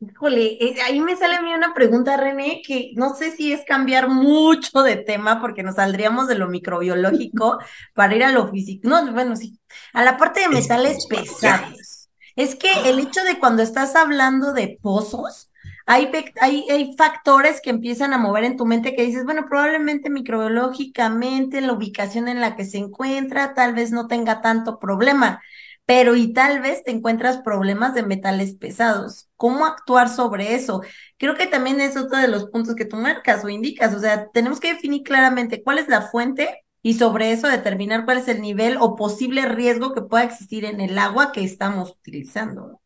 Híjole, 0.00 0.56
eh, 0.64 0.80
ahí 0.86 1.00
me 1.00 1.16
sale 1.16 1.34
a 1.34 1.42
mí 1.42 1.52
una 1.52 1.74
pregunta, 1.74 2.16
René, 2.16 2.62
que 2.64 2.92
no 2.94 3.16
sé 3.16 3.32
si 3.32 3.52
es 3.52 3.64
cambiar 3.66 4.08
mucho 4.08 4.82
de 4.82 4.96
tema 4.96 5.40
porque 5.40 5.64
nos 5.64 5.74
saldríamos 5.74 6.28
de 6.28 6.36
lo 6.36 6.48
microbiológico 6.48 7.58
para 7.94 8.14
ir 8.14 8.22
a 8.22 8.32
lo 8.32 8.48
físico. 8.48 8.88
No, 8.88 9.12
bueno, 9.12 9.34
sí, 9.34 9.58
a 9.92 10.04
la 10.04 10.16
parte 10.16 10.40
de 10.40 10.48
metales 10.48 11.06
pesados. 11.06 11.97
Es 12.38 12.54
que 12.54 12.68
el 12.84 13.00
hecho 13.00 13.24
de 13.24 13.40
cuando 13.40 13.64
estás 13.64 13.96
hablando 13.96 14.52
de 14.52 14.78
pozos, 14.80 15.50
hay, 15.86 16.08
hay, 16.40 16.94
factores 16.96 17.60
que 17.60 17.70
empiezan 17.70 18.12
a 18.12 18.18
mover 18.18 18.44
en 18.44 18.56
tu 18.56 18.64
mente 18.64 18.94
que 18.94 19.02
dices, 19.02 19.24
bueno, 19.24 19.46
probablemente 19.48 20.08
microbiológicamente, 20.08 21.60
la 21.60 21.72
ubicación 21.72 22.28
en 22.28 22.40
la 22.40 22.54
que 22.54 22.64
se 22.64 22.78
encuentra, 22.78 23.54
tal 23.54 23.74
vez 23.74 23.90
no 23.90 24.06
tenga 24.06 24.40
tanto 24.40 24.78
problema, 24.78 25.42
pero 25.84 26.14
y 26.14 26.32
tal 26.32 26.60
vez 26.60 26.84
te 26.84 26.92
encuentras 26.92 27.38
problemas 27.38 27.92
de 27.94 28.04
metales 28.04 28.54
pesados. 28.54 29.28
¿Cómo 29.36 29.66
actuar 29.66 30.08
sobre 30.08 30.54
eso? 30.54 30.82
Creo 31.16 31.34
que 31.34 31.48
también 31.48 31.80
es 31.80 31.96
otro 31.96 32.18
de 32.18 32.28
los 32.28 32.50
puntos 32.50 32.76
que 32.76 32.84
tú 32.84 32.94
marcas 32.94 33.44
o 33.44 33.48
indicas, 33.48 33.92
o 33.96 33.98
sea, 33.98 34.28
tenemos 34.30 34.60
que 34.60 34.74
definir 34.74 35.02
claramente 35.02 35.64
cuál 35.64 35.78
es 35.78 35.88
la 35.88 36.02
fuente 36.02 36.62
y 36.82 36.94
sobre 36.94 37.32
eso 37.32 37.48
determinar 37.48 38.04
cuál 38.04 38.18
es 38.18 38.28
el 38.28 38.40
nivel 38.40 38.76
o 38.80 38.96
posible 38.96 39.46
riesgo 39.46 39.94
que 39.94 40.02
pueda 40.02 40.24
existir 40.24 40.64
en 40.64 40.80
el 40.80 40.98
agua 40.98 41.32
que 41.32 41.44
estamos 41.44 41.90
utilizando. 41.90 42.80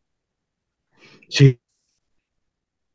Sí, 1.29 1.59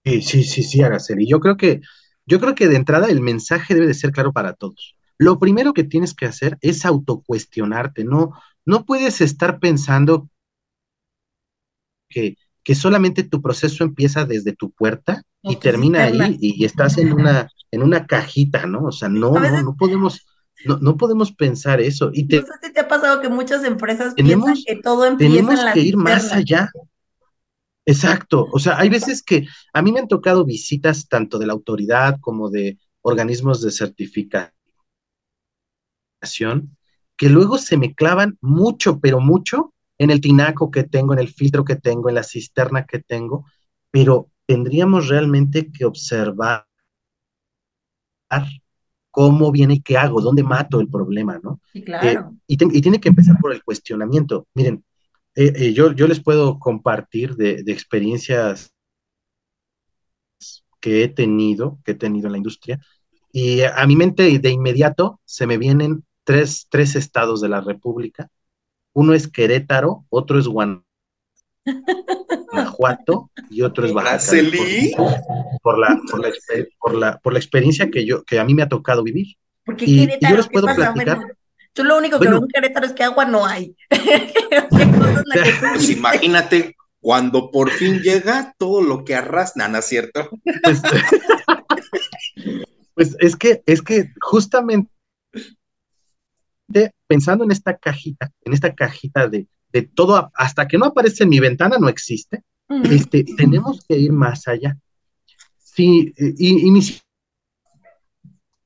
Sí, 0.09 0.23
sí, 0.23 0.43
sí, 0.45 0.63
sí, 0.63 0.83
Araceli. 0.83 1.29
Yo 1.29 1.41
creo 1.41 1.57
que, 1.57 1.81
yo 2.25 2.41
creo 2.41 2.55
que 2.55 2.69
de 2.69 2.77
entrada 2.77 3.09
el 3.09 3.21
mensaje 3.21 3.75
debe 3.75 3.87
de 3.87 3.95
ser 3.95 4.11
claro 4.11 4.33
para 4.33 4.55
todos. 4.55 4.97
Lo 5.19 5.39
primero 5.39 5.73
que 5.75 5.85
tienes 5.85 6.15
que 6.15 6.27
hacer 6.27 6.57
es 6.61 6.87
autocuestionarte, 6.87 8.05
no, 8.05 8.33
no 8.65 8.85
puedes 8.85 9.21
estar 9.21 9.59
pensando 9.59 10.31
que, 12.09 12.37
que 12.63 12.75
solamente 12.75 13.23
tu 13.23 13.43
proceso 13.43 13.85
empieza 13.85 14.25
desde 14.25 14.55
tu 14.55 14.71
puerta 14.71 15.23
y 15.43 15.57
termina 15.57 16.05
ahí 16.05 16.39
y, 16.41 16.65
estás 16.65 16.97
en 16.99 17.13
una, 17.13 17.51
en 17.71 17.83
una 17.83 18.07
cajita, 18.07 18.67
¿no? 18.67 18.85
O 18.85 18.93
sea, 18.93 19.09
no, 19.09 19.33
no, 19.33 19.63
no 19.63 19.77
podemos, 19.77 20.27
no, 20.67 20.79
no, 20.79 20.97
podemos 20.97 21.33
pensar 21.33 21.81
eso. 21.81 22.11
Y 22.13 22.27
te, 22.27 22.41
no 22.41 22.47
sé 22.47 22.53
si 22.63 22.73
te 22.73 22.81
ha 22.81 22.89
pasado 22.89 23.21
que 23.21 23.29
muchas 23.29 23.65
empresas 23.65 24.15
piensan 24.15 24.57
que 24.67 24.77
todo 24.77 25.07
empieza 25.07 25.35
tenemos 25.35 25.61
que 25.73 25.81
ir 25.81 25.97
más 25.97 26.33
allá. 26.33 26.71
Exacto, 27.87 28.47
o 28.53 28.59
sea, 28.59 28.79
hay 28.79 28.91
veces 28.91 29.23
que 29.23 29.47
a 29.73 29.81
mí 29.81 29.93
me 29.93 30.01
han 30.01 30.09
tocado 30.09 30.45
visitas 30.45 31.09
tanto 31.09 31.39
de 31.39 31.47
la 31.47 31.55
autoridad 31.55 32.19
como 32.21 32.51
de 32.51 32.79
organismos 33.01 33.63
de 33.63 33.71
certificación 33.71 34.53
que 37.17 37.29
luego 37.29 37.59
se 37.59 37.77
me 37.77 37.95
clavan 37.95 38.39
mucho, 38.41 39.01
pero 39.01 39.21
mucho 39.21 39.75
en 39.99 40.11
el 40.11 40.21
tinaco 40.21 40.71
que 40.71 40.85
tengo, 40.85 41.13
en 41.13 41.19
el 41.19 41.29
filtro 41.29 41.65
que 41.65 41.77
tengo, 41.77 42.09
en 42.09 42.15
la 42.15 42.23
cisterna 42.23 42.87
que 42.87 43.01
tengo, 43.01 43.47
pero 43.91 44.31
tendríamos 44.47 45.09
realmente 45.09 45.71
que 45.73 45.85
observar 45.85 46.67
cómo 49.19 49.51
viene 49.51 49.75
y 49.75 49.81
qué 49.81 49.97
hago, 49.97 50.21
dónde 50.21 50.45
mato 50.45 50.79
el 50.79 50.89
problema, 50.89 51.41
¿no? 51.43 51.61
Sí, 51.73 51.83
claro. 51.83 52.07
Eh, 52.07 52.37
y, 52.47 52.79
y, 52.79 52.81
tiene 52.81 53.01
que 53.01 53.09
empezar 53.09 53.37
por 53.41 53.53
el 53.53 53.65
cuestionamiento. 53.65 54.47
Miren, 54.55 54.85
eh, 55.35 55.53
eh, 55.57 55.73
yo, 55.73 55.91
yo, 55.91 56.07
les 56.07 56.23
puedo 56.23 56.61
compartir 56.61 57.35
de, 57.35 57.65
experiencias 57.67 58.73
que 60.79 61.03
he 61.03 61.09
tenido, 61.09 61.81
que 61.85 61.93
he 61.93 61.95
tenido 61.97 62.29
en 62.29 62.33
la 62.33 62.39
industria, 62.39 62.81
y 63.33 63.63
a 63.63 63.85
mi 63.89 63.97
mente 63.97 64.39
de 64.39 64.51
inmediato 64.51 65.21
se 65.25 65.49
me 65.49 65.59
vienen 65.59 66.05
tres, 66.23 66.69
tres 66.71 66.95
estados 66.95 67.41
de 67.41 67.49
la 67.49 67.61
República. 67.61 68.31
Uno 68.93 69.15
es 69.15 69.27
Querétaro, 69.27 70.07
otro 70.11 70.39
es 70.39 70.47
Guanajuato 70.47 70.88
y 73.51 73.63
otro 73.63 73.87
es 73.87 73.93
Baja 73.93 74.19
Por 75.63 75.79
la, 75.79 76.01
por, 76.11 76.21
la, 76.21 76.33
por, 76.79 76.95
la, 76.95 77.19
por 77.19 77.33
la 77.33 77.39
experiencia 77.39 77.91
que, 77.91 78.07
yo, 78.07 78.25
que 78.25 78.39
a 78.39 78.45
mí 78.45 78.55
me 78.55 78.63
ha 78.63 78.69
tocado 78.69 79.03
vivir. 79.03 79.37
Porque 79.65 79.85
y, 79.87 80.07
yo 80.07 80.37
les 80.37 80.49
puedo 80.49 80.67
platicar. 80.75 81.21
Yo 81.75 81.85
lo 81.85 81.99
único 81.99 82.19
que 82.19 82.29
veo 82.29 82.39
en 82.39 82.49
Querétaro 82.49 82.87
es 82.87 82.93
que 82.93 83.05
agua 83.05 83.25
no 83.25 83.47
hay. 83.47 83.77
pues 85.75 85.91
imagínate 85.91 86.77
cuando 87.01 87.51
por 87.51 87.71
fin 87.71 88.01
llega 88.01 88.55
todo 88.59 88.83
lo 88.83 89.05
que 89.05 89.15
arrastra, 89.15 89.69
¿no 89.69 89.79
es 89.79 89.85
cierto? 89.85 90.29
Pues, 90.63 90.83
pues, 92.95 93.17
es 93.21 93.37
que, 93.37 93.63
es 93.67 93.83
que 93.83 94.13
justamente 94.21 94.91
pensando 97.07 97.45
en 97.45 97.53
esta 97.53 97.77
cajita, 97.77 98.33
en 98.45 98.53
esta 98.53 98.75
cajita 98.75 99.29
de, 99.29 99.47
todo, 99.83 100.31
hasta 100.35 100.69
que 100.69 100.79
no 100.79 100.87
aparece 100.87 101.25
en 101.25 101.31
mi 101.31 101.41
ventana, 101.41 101.77
no 101.79 101.89
existe, 101.89 102.43
este, 102.91 103.25
tenemos 103.25 103.85
que 103.89 103.99
ir 103.99 104.13
más 104.13 104.47
allá. 104.47 104.77
Sí, 105.59 106.13
y, 106.17 106.67
y, 106.67 106.71
ni 106.71 106.83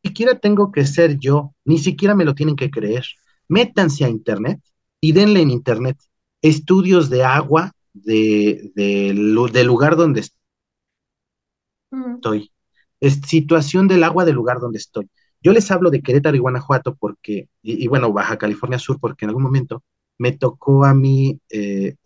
siquiera 0.02 0.38
tengo 0.38 0.72
que 0.72 0.84
ser 0.86 1.18
yo, 1.18 1.54
ni 1.64 1.78
siquiera 1.78 2.14
me 2.14 2.24
lo 2.24 2.34
tienen 2.34 2.56
que 2.56 2.70
creer. 2.70 3.04
Métanse 3.48 4.04
a 4.04 4.08
internet 4.08 4.60
y 5.00 5.12
denle 5.12 5.42
en 5.42 5.50
internet 5.50 5.98
estudios 6.40 7.10
de 7.10 7.24
agua 7.24 7.72
de, 7.92 8.72
del 8.74 9.34
lugar 9.66 9.96
donde 9.96 10.24
estoy. 11.90 12.50
Es 13.00 13.20
situación 13.26 13.88
del 13.88 14.04
agua 14.04 14.24
del 14.24 14.36
lugar 14.36 14.60
donde 14.60 14.78
estoy. 14.78 15.08
Yo 15.42 15.52
les 15.52 15.70
hablo 15.70 15.90
de 15.90 16.02
Querétaro 16.02 16.36
y 16.36 16.40
Guanajuato 16.40 16.94
porque, 16.94 17.48
y, 17.62 17.88
bueno, 17.88 18.12
Baja 18.12 18.38
California 18.38 18.78
Sur, 18.78 19.00
porque 19.00 19.24
en 19.24 19.30
algún 19.30 19.42
momento 19.42 19.82
me 20.18 20.32
tocó 20.32 20.84
a 20.84 20.94
mí 20.94 21.38
eh, 21.50 21.96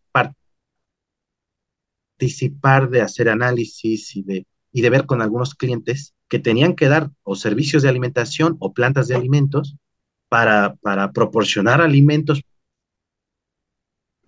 participar 2.16 2.88
de 2.90 3.02
hacer 3.02 3.28
análisis 3.28 4.16
y 4.16 4.22
de, 4.22 4.46
y 4.72 4.82
de 4.82 4.90
ver 4.90 5.06
con 5.06 5.22
algunos 5.22 5.54
clientes 5.54 6.14
que 6.28 6.38
tenían 6.38 6.74
que 6.74 6.88
dar 6.88 7.10
o 7.22 7.36
servicios 7.36 7.82
de 7.82 7.88
alimentación 7.88 8.56
o 8.58 8.72
plantas 8.72 9.08
de 9.08 9.16
alimentos 9.16 9.76
para, 10.28 10.74
para 10.76 11.12
proporcionar 11.12 11.80
alimentos 11.80 12.42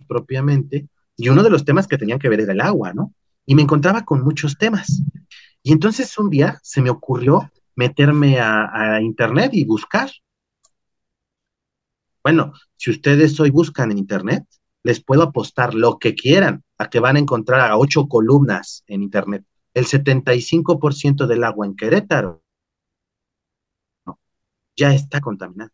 propiamente, 0.07 0.87
y 1.15 1.29
uno 1.29 1.43
de 1.43 1.49
los 1.49 1.65
temas 1.65 1.87
que 1.87 1.97
tenían 1.97 2.19
que 2.19 2.29
ver 2.29 2.41
era 2.41 2.53
el 2.53 2.61
agua, 2.61 2.93
¿no? 2.93 3.13
Y 3.45 3.55
me 3.55 3.61
encontraba 3.61 4.03
con 4.03 4.23
muchos 4.23 4.57
temas. 4.57 5.01
Y 5.61 5.71
entonces 5.71 6.17
un 6.17 6.29
día 6.29 6.59
se 6.63 6.81
me 6.81 6.89
ocurrió 6.89 7.51
meterme 7.75 8.39
a, 8.39 8.99
internet 9.01 9.51
y 9.53 9.65
buscar. 9.65 10.09
Bueno, 12.29 12.53
si 12.77 12.91
ustedes 12.91 13.39
hoy 13.39 13.49
buscan 13.49 13.89
en 13.91 13.97
internet, 13.97 14.45
les 14.83 15.03
puedo 15.03 15.23
apostar 15.23 15.73
lo 15.73 15.97
que 15.97 16.13
quieran 16.13 16.63
a 16.77 16.87
que 16.87 16.99
van 16.99 17.15
a 17.15 17.19
encontrar 17.19 17.71
a 17.71 17.75
ocho 17.75 18.07
columnas 18.07 18.83
en 18.85 19.01
internet. 19.01 19.43
El 19.73 19.87
75% 19.87 21.25
del 21.25 21.43
agua 21.43 21.65
en 21.65 21.75
Querétaro 21.75 22.43
ya 24.77 24.93
está 24.93 25.21
contaminada. 25.21 25.71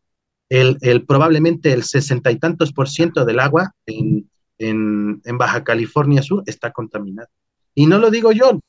El, 0.47 0.77
el, 0.79 1.05
probablemente 1.05 1.73
el 1.73 1.83
sesenta 1.83 2.31
y 2.31 2.39
tantos 2.39 2.71
por 2.71 2.87
ciento 2.87 3.25
del 3.25 3.41
agua 3.41 3.73
en, 3.85 4.31
en, 4.57 5.21
en 5.25 5.37
Baja 5.37 5.61
California 5.65 6.21
Sur 6.21 6.43
está 6.45 6.71
contaminada. 6.71 7.27
Y 7.73 7.85
no 7.85 7.97
lo 7.97 8.09
digo 8.09 8.31
yo, 8.31 8.61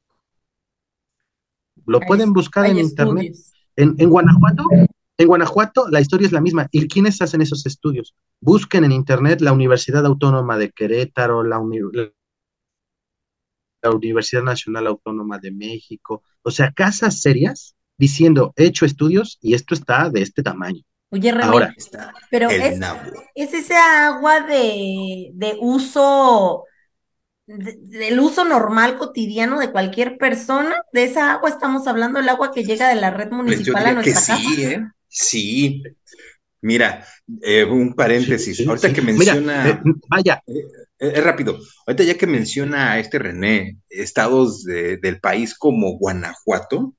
lo 1.86 2.00
pueden 2.00 2.32
buscar 2.32 2.66
en 2.66 2.80
internet. 2.80 3.32
En, 3.76 3.94
Guanajuato, 4.10 4.64
en 5.18 5.28
Guanajuato 5.28 5.88
la 5.88 6.00
historia 6.00 6.26
es 6.26 6.32
la 6.32 6.40
misma. 6.40 6.68
¿Y 6.70 6.88
quiénes 6.88 7.20
hacen 7.22 7.40
esos 7.40 7.66
estudios? 7.66 8.14
Busquen 8.40 8.84
en 8.84 8.92
internet 8.92 9.40
la 9.40 9.52
Universidad 9.52 10.04
Autónoma 10.04 10.58
de 10.58 10.70
Querétaro, 10.70 11.42
la, 11.42 11.60
la 13.82 13.90
Universidad 13.90 14.42
Nacional 14.42 14.86
Autónoma 14.86 15.38
de 15.38 15.52
México, 15.52 16.22
o 16.42 16.50
sea, 16.50 16.72
casas 16.72 17.20
serias 17.20 17.74
diciendo, 17.98 18.52
he 18.56 18.66
hecho 18.66 18.84
estudios 18.84 19.38
y 19.40 19.54
esto 19.54 19.74
está 19.74 20.10
de 20.10 20.22
este 20.22 20.42
tamaño. 20.42 20.82
Oye, 21.10 21.30
Ahora, 21.30 21.72
pero 22.30 22.50
es, 22.50 22.80
es, 23.34 23.54
esa 23.54 24.08
agua 24.08 24.40
de, 24.40 25.30
de 25.34 25.56
uso 25.60 26.64
del 27.46 28.18
uso 28.18 28.44
normal 28.44 28.98
cotidiano 28.98 29.60
de 29.60 29.70
cualquier 29.70 30.18
persona, 30.18 30.74
de 30.92 31.04
esa 31.04 31.32
agua 31.32 31.48
estamos 31.48 31.86
hablando, 31.86 32.18
el 32.18 32.28
agua 32.28 32.50
que 32.52 32.64
llega 32.64 32.88
de 32.88 32.96
la 32.96 33.10
red 33.10 33.28
pues 33.28 33.42
municipal 33.42 33.86
a 33.86 33.92
nuestra 33.92 34.36
que 34.36 34.42
Sí, 34.42 34.64
¿eh? 34.64 34.84
Sí. 35.16 35.82
Mira, 36.60 37.06
eh, 37.42 37.64
un 37.64 37.94
paréntesis. 37.94 38.66
Ahorita 38.66 38.92
que 38.92 39.00
menciona. 39.00 39.68
Eh, 39.70 39.80
vaya. 40.08 40.42
Eh, 40.46 40.64
es 40.98 41.24
rápido. 41.24 41.58
Ahorita 41.86 42.04
ya 42.04 42.18
que 42.18 42.26
menciona 42.26 42.92
a 42.92 42.98
este 42.98 43.18
René, 43.18 43.78
estados 43.88 44.64
del 44.64 45.20
país 45.20 45.56
como 45.56 45.96
Guanajuato, 45.98 46.94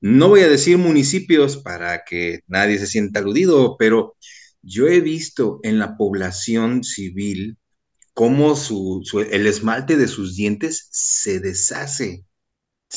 no 0.00 0.28
voy 0.28 0.40
a 0.40 0.48
decir 0.48 0.78
municipios 0.78 1.58
para 1.58 2.04
que 2.04 2.40
nadie 2.46 2.78
se 2.78 2.86
sienta 2.86 3.20
aludido, 3.20 3.76
pero 3.78 4.16
yo 4.62 4.88
he 4.88 5.00
visto 5.00 5.60
en 5.62 5.78
la 5.78 5.96
población 5.96 6.82
civil 6.82 7.58
cómo 8.14 8.56
su, 8.56 9.02
el 9.30 9.46
esmalte 9.46 9.96
de 9.96 10.08
sus 10.08 10.36
dientes 10.36 10.88
se 10.90 11.38
deshace. 11.38 12.24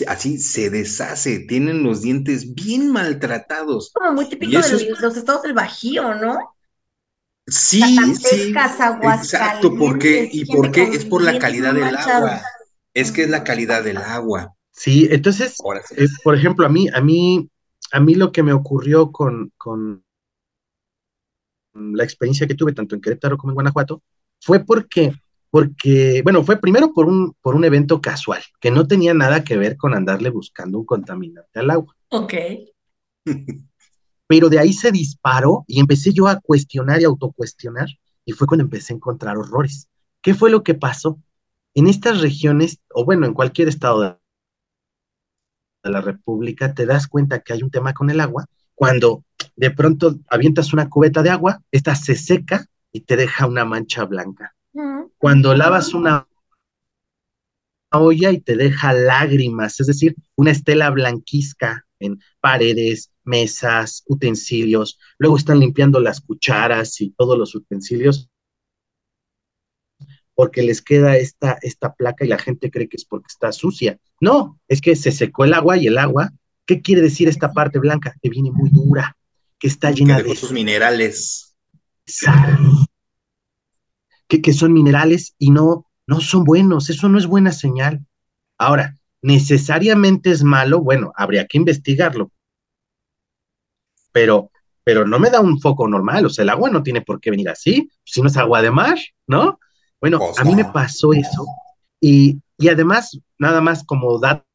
Así 0.08 0.40
se 0.40 0.70
deshace, 0.72 1.40
tienen 1.40 1.84
los 1.84 2.02
dientes 2.02 2.56
bien 2.56 2.92
maltratados. 2.92 3.92
Como 3.94 4.14
muy 4.14 4.28
típico 4.28 4.60
de 4.60 4.96
los 5.00 5.18
estados 5.18 5.44
del 5.44 5.54
Bajío, 5.54 6.16
¿no? 6.16 6.56
Sí, 7.46 7.82
sí, 8.16 8.54
exacto, 9.04 9.76
porque, 9.78 10.30
¿y 10.32 10.46
por 10.46 10.72
qué? 10.72 10.84
Es 10.84 11.06
por 11.06 11.22
la 11.22 11.38
calidad 11.38 11.74
del 11.74 11.96
agua. 11.96 12.42
Es 12.94 13.12
que 13.12 13.24
es 13.24 13.30
la 13.30 13.44
calidad 13.44 13.84
del 13.84 13.98
agua. 13.98 14.56
Sí, 14.72 15.08
entonces, 15.12 15.58
eh, 15.96 16.08
por 16.24 16.36
ejemplo, 16.36 16.66
a 16.66 16.70
mí, 16.70 16.88
a 16.94 17.02
mí, 17.02 17.50
a 17.92 18.00
mí 18.00 18.16
lo 18.16 18.32
que 18.32 18.42
me 18.42 18.54
ocurrió 18.54 19.12
con, 19.12 19.52
con 19.58 20.04
la 21.74 22.04
experiencia 22.04 22.48
que 22.48 22.56
tuve 22.56 22.74
tanto 22.74 22.96
en 22.96 23.02
Querétaro 23.02 23.38
como 23.38 23.52
en 23.52 23.56
Guanajuato 23.56 24.02
fue 24.40 24.60
porque, 24.60 25.14
porque, 25.54 26.22
bueno, 26.24 26.44
fue 26.44 26.60
primero 26.60 26.94
por 26.96 27.06
un, 27.06 27.36
por 27.40 27.54
un 27.54 27.64
evento 27.64 28.02
casual, 28.02 28.42
que 28.60 28.72
no 28.72 28.88
tenía 28.88 29.14
nada 29.14 29.44
que 29.44 29.56
ver 29.56 29.78
con 29.78 29.94
andarle 29.94 30.32
buscando 30.32 30.80
un 30.80 30.86
contaminante 30.86 31.60
al 31.60 31.70
agua. 31.70 31.96
Ok. 32.10 32.34
Pero 34.28 34.50
de 34.50 34.58
ahí 34.58 34.74
se 34.74 34.92
disparó 34.92 35.64
y 35.68 35.80
empecé 35.80 36.12
yo 36.12 36.28
a 36.28 36.40
cuestionar 36.40 37.02
y 37.02 37.04
autocuestionar, 37.04 37.88
y 38.26 38.32
fue 38.32 38.48
cuando 38.48 38.64
empecé 38.64 38.94
a 38.94 38.96
encontrar 38.96 39.38
horrores. 39.38 39.90
¿Qué 40.24 40.34
fue 40.34 40.50
lo 40.50 40.64
que 40.64 40.74
pasó? 40.74 41.20
En 41.76 41.86
estas 41.86 42.22
regiones, 42.22 42.80
o 42.92 43.06
bueno, 43.06 43.28
en 43.28 43.36
cualquier 43.36 43.68
estado 43.68 44.02
de 44.02 44.18
la 45.84 46.02
República, 46.02 46.74
te 46.74 46.88
das 46.88 47.06
cuenta 47.06 47.42
que 47.42 47.54
hay 47.54 47.62
un 47.62 47.70
tema 47.70 47.94
con 47.94 48.10
el 48.10 48.22
agua, 48.22 48.48
cuando 48.74 49.24
de 49.56 49.70
pronto 49.70 50.16
avientas 50.30 50.74
una 50.74 50.90
cubeta 50.90 51.22
de 51.22 51.30
agua, 51.30 51.62
esta 51.70 51.94
se 51.94 52.16
seca 52.16 52.66
y 52.92 53.02
te 53.02 53.18
deja 53.18 53.46
una 53.46 53.66
mancha 53.66 54.04
blanca. 54.06 54.56
Cuando 55.18 55.54
lavas 55.56 55.94
una 55.94 56.28
olla 57.92 58.32
y 58.32 58.40
te 58.40 58.56
deja 58.56 58.94
lágrimas, 58.94 59.80
es 59.80 59.88
decir, 59.88 60.16
una 60.36 60.52
estela 60.52 60.90
blanquizca 60.90 61.86
en 62.00 62.20
paredes, 62.42 63.12
mesas, 63.24 64.04
utensilios, 64.08 65.00
luego 65.18 65.38
están 65.38 65.60
limpiando 65.60 66.00
las 66.00 66.22
cucharas 66.22 67.00
y 67.02 67.12
todos 67.12 67.38
los 67.38 67.54
utensilios 67.56 68.30
porque 70.36 70.64
les 70.64 70.82
queda 70.82 71.18
esta, 71.18 71.58
esta 71.62 71.94
placa 71.94 72.26
y 72.26 72.28
la 72.28 72.40
gente 72.40 72.72
cree 72.72 72.90
que 72.90 72.98
es 72.98 73.06
porque 73.06 73.28
está 73.30 73.52
sucia. 73.52 74.00
No, 74.20 74.60
es 74.68 74.82
que 74.82 74.96
se 74.96 75.12
secó 75.12 75.46
el 75.46 75.54
agua 75.54 75.78
y 75.78 75.88
el 75.88 75.98
agua, 75.98 76.32
¿qué 76.66 76.82
quiere 76.82 77.02
decir 77.02 77.28
esta 77.28 77.54
parte 77.54 77.80
blanca? 77.80 78.16
Que 78.22 78.30
viene 78.30 78.52
muy 78.52 78.70
dura, 78.70 79.16
que 79.60 79.68
está 79.68 79.92
llena 79.92 80.22
de... 80.22 80.36
sus 80.36 80.52
minerales 80.52 81.56
que, 84.28 84.42
que, 84.42 84.54
son 84.54 84.74
minerales 84.74 85.36
y 85.38 85.52
no, 85.52 85.86
no 86.08 86.22
son 86.22 86.44
buenos, 86.44 86.90
eso 86.90 87.10
no 87.10 87.18
es 87.18 87.28
buena 87.28 87.52
señal. 87.52 88.06
Ahora, 88.58 88.98
necesariamente 89.22 90.32
es 90.32 90.44
malo, 90.44 90.82
bueno, 90.82 91.12
habría 91.16 91.48
que 91.48 91.58
investigarlo, 91.58 92.32
pero, 94.14 94.52
pero 94.84 95.06
no 95.06 95.20
me 95.20 95.30
da 95.30 95.42
un 95.42 95.60
foco 95.60 95.88
normal, 95.88 96.26
o 96.26 96.30
sea, 96.30 96.44
el 96.44 96.50
agua 96.50 96.70
no 96.70 96.84
tiene 96.84 97.02
por 97.02 97.20
qué 97.20 97.32
venir 97.32 97.50
así, 97.50 97.90
si 98.06 98.22
no 98.22 98.28
es 98.28 98.38
agua 98.38 98.62
de 98.62 98.72
mar, 98.72 98.98
¿no? 99.28 99.60
Bueno, 100.00 100.20
pues 100.20 100.40
a 100.40 100.44
mí 100.44 100.56
me 100.56 100.66
pasó 100.66 101.14
eso. 101.14 101.46
Y, 102.00 102.42
y 102.58 102.68
además, 102.68 103.18
nada 103.40 103.62
más 103.62 103.84
como 103.84 104.20
dato 104.20 104.46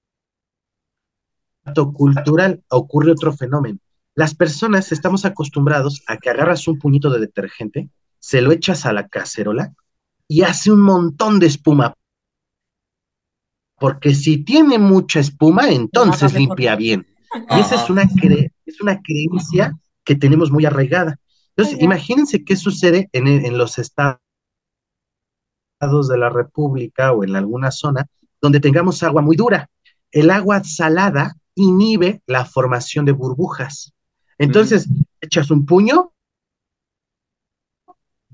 cultural, 1.92 2.62
ocurre 2.68 3.12
otro 3.12 3.32
fenómeno. 3.32 3.78
Las 4.14 4.34
personas 4.34 4.92
estamos 4.92 5.24
acostumbrados 5.24 6.02
a 6.06 6.18
que 6.18 6.28
agarras 6.30 6.68
un 6.68 6.78
puñito 6.78 7.08
de 7.10 7.20
detergente, 7.20 7.88
se 8.18 8.40
lo 8.40 8.52
echas 8.52 8.86
a 8.86 8.92
la 8.92 9.08
cacerola 9.08 9.74
y 10.26 10.42
hace 10.42 10.70
un 10.70 10.80
montón 10.80 11.38
de 11.38 11.46
espuma. 11.46 11.94
Porque 13.78 14.14
si 14.14 14.44
tiene 14.44 14.78
mucha 14.78 15.20
espuma, 15.20 15.68
entonces 15.68 16.34
limpia 16.34 16.76
bien. 16.76 17.06
Y 17.50 17.60
esa 17.60 17.76
es 17.76 17.90
una, 17.90 18.02
es 18.02 18.80
una 18.80 19.00
creencia 19.00 19.78
que 20.04 20.14
tenemos 20.14 20.50
muy 20.50 20.64
arraigada. 20.66 21.18
Entonces, 21.56 21.80
imagínense 21.80 22.44
qué 22.44 22.56
sucede 22.56 23.08
en, 23.12 23.26
en 23.26 23.58
los 23.58 23.78
estados 23.78 24.18
de 25.80 26.18
la 26.18 26.28
República 26.28 27.12
o 27.12 27.24
en 27.24 27.36
alguna 27.36 27.70
zona 27.70 28.06
donde 28.40 28.60
tengamos 28.60 29.02
agua 29.02 29.22
muy 29.22 29.36
dura. 29.36 29.68
El 30.10 30.30
agua 30.30 30.62
salada 30.64 31.34
inhibe 31.54 32.22
la 32.26 32.44
formación 32.44 33.04
de 33.04 33.12
burbujas. 33.12 33.92
Entonces, 34.38 34.88
echas 35.20 35.50
un 35.50 35.66
puño, 35.66 36.12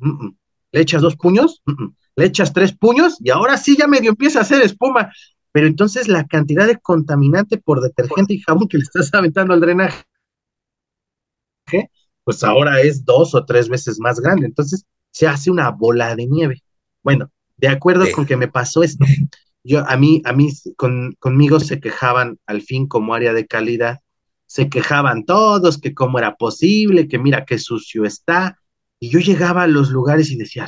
le 0.01 0.81
echas 0.81 1.03
dos 1.03 1.17
puños, 1.17 1.63
le 2.17 2.27
echas 2.27 2.53
tres 2.53 2.77
puños 2.77 3.17
y 3.21 3.31
ahora 3.31 3.57
sí 3.57 3.77
ya 3.79 3.87
medio 3.87 4.11
empieza 4.11 4.41
a 4.41 4.43
hacer 4.43 4.63
espuma. 4.63 5.13
Pero 5.53 5.67
entonces 5.67 6.09
la 6.09 6.27
cantidad 6.27 6.67
de 6.67 6.79
contaminante 6.79 7.59
por 7.59 7.81
detergente 7.81 8.35
y 8.35 8.41
jabón 8.41 8.69
que 8.69 8.79
le 8.79 8.83
estás 8.83 9.13
aventando 9.15 9.55
al 9.55 9.61
drenaje, 9.61 10.05
pues 12.25 12.43
ahora 12.43 12.81
es 12.81 13.05
dos 13.05 13.35
o 13.35 13.45
tres 13.45 13.69
veces 13.69 14.01
más 14.01 14.19
grande. 14.21 14.47
Entonces 14.47 14.85
se 15.11 15.29
hace 15.29 15.51
una 15.51 15.71
bola 15.71 16.17
de 16.17 16.27
nieve. 16.27 16.63
Bueno, 17.03 17.31
de 17.57 17.69
acuerdo 17.69 18.05
con 18.13 18.27
que 18.27 18.37
me 18.37 18.49
pasó 18.49 18.83
esto, 18.83 19.05
yo 19.63 19.89
a 19.89 19.97
mí, 19.97 20.23
a 20.25 20.33
mí 20.33 20.51
conmigo 21.21 21.61
se 21.61 21.79
quejaban 21.79 22.39
al 22.47 22.63
fin 22.63 22.89
como 22.89 23.15
área 23.15 23.33
de 23.33 23.47
calidad 23.47 24.01
se 24.47 24.69
quejaban 24.69 25.25
todos 25.25 25.81
que 25.81 25.95
cómo 25.95 26.19
era 26.19 26.37
posible, 26.37 27.09
que 27.09 27.19
mira 27.19 27.45
qué 27.45 27.59
sucio 27.59 28.05
está. 28.05 28.61
Y 29.05 29.11
yo 29.11 29.19
llegaba 29.19 29.65
a 29.65 29.67
los 29.67 29.91
lugares 29.91 30.31
y 30.31 30.37
decía, 30.39 30.67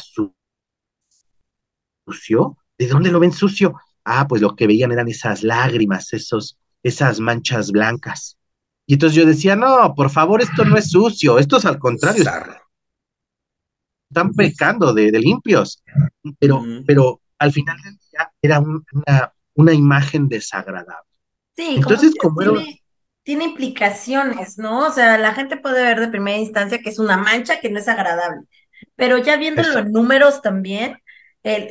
¿sucio? 2.07 2.59
¿De 2.77 2.87
dónde 2.87 3.11
lo 3.11 3.19
ven 3.19 3.33
sucio? 3.33 3.81
Ah, 4.05 4.29
pues 4.29 4.43
lo 4.43 4.55
que 4.55 4.67
veían 4.67 4.93
eran 4.93 5.09
esas 5.09 5.43
lágrimas, 5.43 6.13
esos, 6.13 6.59
esas 6.83 7.19
manchas 7.19 7.71
blancas. 7.73 8.37
Y 8.85 8.93
entonces 8.93 9.17
yo 9.17 9.25
decía, 9.25 9.57
no, 9.57 9.95
por 9.95 10.11
favor, 10.11 10.43
esto 10.43 10.67
no 10.67 10.77
es 10.77 10.91
sucio, 10.91 11.39
esto 11.39 11.57
es 11.57 11.65
al 11.65 11.79
contrario. 11.79 12.25
Están 14.11 14.35
pecando 14.35 14.93
de, 14.93 15.11
limpios. 15.13 15.83
Pero, 16.39 16.63
pero 16.87 17.23
al 17.39 17.53
final 17.53 17.81
del 17.83 17.97
día 17.97 18.31
era 18.43 18.61
una, 18.61 19.33
una, 19.55 19.73
imagen 19.73 20.29
desagradable. 20.29 21.09
Sí, 21.57 21.77
entonces 21.77 22.15
como, 22.21 22.43
era 22.43 22.53
tiene 22.53 22.83
implicaciones, 23.27 24.59
¿no? 24.59 24.87
O 24.87 24.93
sea, 24.93 25.19
la 25.19 25.35
gente 25.35 25.57
puede 25.57 25.83
ver 25.83 26.01
de 26.01 26.09
primera 26.09 26.39
instancia 26.39 26.79
que 26.79 26.91
es 26.91 26.99
una 26.99 27.17
mancha 27.17 27.61
que 27.61 27.71
no 27.71 27.79
es 27.79 27.89
agradable, 27.89 28.47
pero 28.95 29.19
ya 29.19 29.37
viéndolo 29.37 29.79
en 29.79 29.93
números 29.93 30.43
también, 30.43 30.99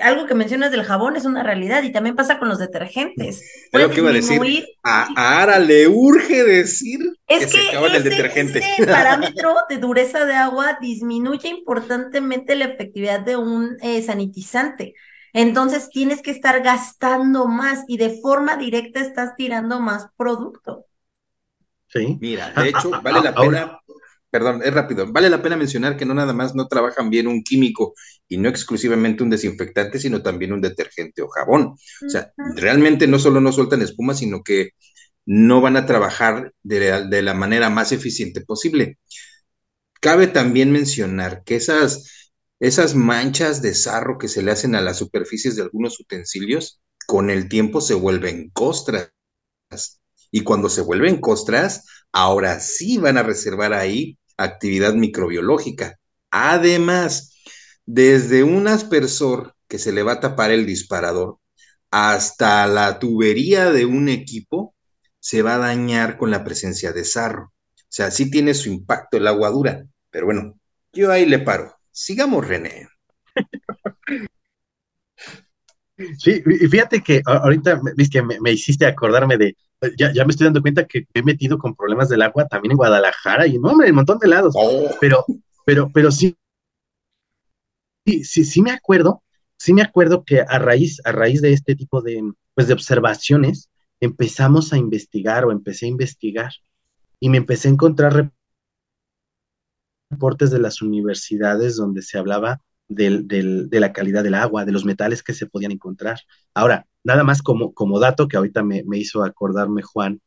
algo 0.02 0.26
que 0.26 0.36
mencionas 0.36 0.72
del 0.72 0.84
jabón 0.84 1.18
es 1.18 1.26
una 1.26 1.44
realidad 1.44 1.84
y 1.84 1.92
también 1.92 2.16
pasa 2.16 2.40
con 2.40 2.48
los 2.48 2.60
detergentes. 2.60 3.42
Es 3.72 3.82
lo 3.82 3.90
que 3.90 4.00
iba 4.00 4.10
a 4.10 4.14
decir. 4.14 4.66
A, 4.84 5.42
Ara 5.42 5.60
le 5.60 5.88
urge 5.88 6.44
decir 6.44 7.00
es 7.28 7.48
que, 7.48 7.58
se 7.60 7.78
el 7.78 8.04
detergente. 8.04 8.60
Ese 8.60 8.86
parámetro 8.86 9.54
de 9.68 9.78
dureza 9.78 10.26
de 10.26 10.34
agua 10.34 10.78
disminuye 10.80 11.50
importantemente 11.50 12.56
la 12.56 12.66
efectividad 12.66 13.20
de 13.20 13.36
un 13.36 13.78
eh, 13.82 14.02
sanitizante. 14.02 14.94
Entonces 15.34 15.90
tienes 15.90 16.22
que 16.22 16.32
estar 16.32 16.62
gastando 16.62 17.48
más 17.48 17.84
y 17.90 17.98
de 17.98 18.22
forma 18.22 18.56
directa 18.56 19.02
estás 19.02 19.36
tirando 19.36 19.82
más 19.82 20.08
producto. 20.16 20.86
Sí. 21.96 22.18
Mira, 22.20 22.52
de 22.52 22.70
hecho, 22.70 22.92
vale 23.04 23.22
la 23.22 23.34
pena 23.34 23.80
perdón, 24.36 24.62
es 24.66 24.74
rápido, 24.74 25.10
vale 25.14 25.30
la 25.30 25.42
pena 25.42 25.56
mencionar 25.56 25.96
que 25.96 26.06
no 26.06 26.14
nada 26.14 26.34
más 26.34 26.56
no 26.56 26.68
trabajan 26.68 27.10
bien 27.10 27.26
un 27.26 27.42
químico 27.42 27.94
y 28.28 28.36
no 28.36 28.50
exclusivamente 28.50 29.24
un 29.24 29.30
desinfectante, 29.30 29.98
sino 29.98 30.22
también 30.22 30.52
un 30.52 30.60
detergente 30.60 31.22
o 31.22 31.30
jabón. 31.30 31.68
O 32.06 32.10
sea, 32.10 32.34
realmente 32.58 33.08
no 33.08 33.18
solo 33.18 33.40
no 33.40 33.54
sueltan 33.54 33.82
espuma, 33.82 34.14
sino 34.14 34.44
que 34.44 34.72
no 35.26 35.62
van 35.62 35.78
a 35.78 35.86
trabajar 35.86 36.52
de, 36.64 37.22
la 37.22 37.34
manera 37.34 37.70
más 37.70 37.94
eficiente 37.94 38.42
posible. 38.42 38.98
Cabe 40.02 40.28
también 40.28 40.70
mencionar 40.70 41.44
que 41.46 41.56
esas, 41.56 42.34
esas 42.60 42.94
manchas 42.94 43.62
de 43.62 43.74
sarro 43.74 44.18
que 44.18 44.28
se 44.28 44.44
le 44.44 44.52
hacen 44.52 44.76
a 44.76 44.82
las 44.82 44.98
superficies 44.98 45.56
de 45.56 45.62
algunos 45.62 45.98
utensilios, 45.98 46.82
con 47.08 47.30
el 47.30 47.48
tiempo 47.48 47.80
se 47.80 47.94
vuelven 47.94 48.50
costras. 48.50 49.14
Y 50.32 50.42
cuando 50.42 50.70
se 50.70 50.82
vuelven 50.82 51.22
costras, 51.22 51.86
ahora 52.12 52.60
sí 52.60 52.98
van 52.98 53.18
a 53.18 53.24
reservar 53.24 53.74
ahí 53.74 54.18
actividad 54.38 54.94
microbiológica. 54.94 55.98
Además, 56.32 57.34
desde 57.86 58.44
un 58.44 58.68
aspersor 58.68 59.56
que 59.68 59.80
se 59.80 59.92
le 59.92 60.04
va 60.04 60.14
a 60.14 60.20
tapar 60.20 60.52
el 60.52 60.66
disparador 60.66 61.40
hasta 61.92 62.68
la 62.68 63.00
tubería 63.00 63.72
de 63.72 63.86
un 63.86 64.10
equipo 64.10 64.76
se 65.20 65.42
va 65.42 65.56
a 65.56 65.60
dañar 65.60 66.18
con 66.18 66.30
la 66.30 66.44
presencia 66.44 66.92
de 66.92 67.06
sarro. 67.06 67.54
O 67.78 67.88
sea, 67.88 68.12
sí 68.12 68.30
tiene 68.30 68.54
su 68.54 68.70
impacto 68.70 69.18
el 69.18 69.28
agua 69.28 69.50
dura, 69.50 69.86
pero 70.10 70.26
bueno, 70.26 70.60
yo 70.92 71.12
ahí 71.12 71.26
le 71.26 71.40
paro. 71.40 71.74
Sigamos, 71.92 72.46
René. 72.46 72.90
Sí, 76.20 76.44
y 76.46 76.68
fíjate 76.68 77.02
que 77.02 77.22
ahorita 77.26 77.80
me, 78.42 78.52
hiciste 78.52 78.86
acordarme 78.86 79.38
de, 79.38 79.56
ya, 79.98 80.26
me 80.26 80.32
estoy 80.32 80.46
dando 80.46 80.62
cuenta 80.62 80.86
que 80.86 81.08
me 81.14 81.22
he 81.22 81.24
metido 81.24 81.58
con 81.58 81.76
problemas 81.76 82.10
del 82.10 82.22
agua 82.22 82.48
también 82.48 82.72
en 82.72 82.78
Guadalajara 82.78 83.48
y 83.48 83.58
no, 83.58 83.70
hombre, 83.70 83.90
un 83.90 83.96
montón 83.96 84.20
de 84.20 84.28
lados. 84.28 84.54
Oh. 84.58 84.90
Pero, 85.00 85.26
pero, 85.66 85.90
pero 85.94 86.12
sí, 86.12 86.36
sí, 88.06 88.24
sí, 88.24 88.46
sí 88.46 88.62
me 88.62 88.72
acuerdo, 88.72 89.24
sí 89.58 89.74
me 89.74 89.82
acuerdo 89.82 90.24
que 90.24 90.42
a 90.42 90.60
raíz, 90.60 91.02
a 91.06 91.12
raíz 91.12 91.42
de 91.42 91.54
este 91.54 91.76
tipo 91.76 92.02
de, 92.02 92.22
pues, 92.54 92.68
de 92.68 92.74
observaciones, 92.74 93.70
empezamos 94.00 94.74
a 94.74 94.78
investigar 94.78 95.46
o 95.46 95.52
empecé 95.52 95.86
a 95.86 95.90
investigar 95.90 96.52
y 97.20 97.30
me 97.30 97.38
empecé 97.38 97.68
a 97.68 97.72
encontrar 97.72 98.32
reportes 100.10 100.52
de 100.52 100.60
las 100.60 100.82
universidades 100.82 101.76
donde 101.78 102.02
se 102.02 102.18
hablaba 102.18 102.62
de 102.88 103.68
la 103.72 103.94
calidad 103.94 104.24
del 104.24 104.36
agua, 104.36 104.66
de 104.66 104.72
los 104.72 104.86
metales 104.86 105.24
que 105.24 105.34
se 105.34 105.48
podían 105.48 105.72
encontrar. 105.72 106.20
Ahora, 106.54 106.86
nada 107.06 107.24
más 107.24 107.42
como, 107.42 107.74
como 107.74 108.00
dato 108.00 108.28
que 108.28 108.36
ahorita 108.36 108.64
me, 108.64 108.84
hizo 108.96 109.24
acordarme 109.24 109.84
Juan, 109.84 110.20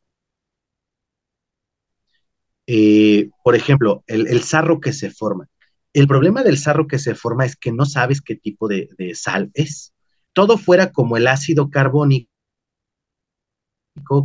eh, 2.65 3.29
por 3.43 3.55
ejemplo, 3.55 4.03
el, 4.07 4.27
el, 4.27 4.41
sarro 4.43 4.79
que 4.79 4.93
se 4.93 5.11
forma. 5.11 5.47
El 5.91 6.07
problema 6.07 6.41
del 6.41 6.57
sarro 6.57 6.87
que 6.87 6.97
se 6.97 7.15
forma 7.15 7.45
es 7.45 7.55
que 7.55 7.71
no 7.71 7.85
sabes 7.85 8.21
qué 8.21 8.35
tipo 8.35 8.67
de, 8.67 8.89
sal 9.13 9.51
es. 9.53 9.93
Todo 10.33 10.57
fuera 10.57 10.91
como 10.91 11.17
el 11.17 11.27
ácido 11.27 11.69
carbónico, 11.69 12.29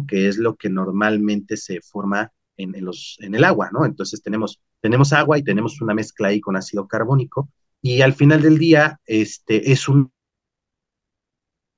que 0.07 0.29
es 0.29 0.39
lo 0.39 0.55
que 0.57 0.69
normalmente 0.69 1.57
se 1.57 1.81
forma 1.81 2.33
en, 2.57 2.85
los, 2.85 3.17
en 3.21 3.35
el 3.35 3.43
agua, 3.43 3.71
¿no? 3.73 3.85
Entonces 3.85 4.23
tenemos, 4.23 4.61
tenemos 4.81 5.13
agua 5.13 5.39
y 5.39 5.43
tenemos 5.43 5.81
una 5.81 5.95
mezcla 5.95 6.29
ahí 6.29 6.41
con 6.41 6.57
ácido 6.57 6.87
carbónico 6.87 7.49
y 7.83 8.03
al 8.03 8.13
final 8.13 8.43
del 8.43 8.59
día 8.59 9.01
este, 9.07 9.73
es 9.73 9.89
un 9.89 10.13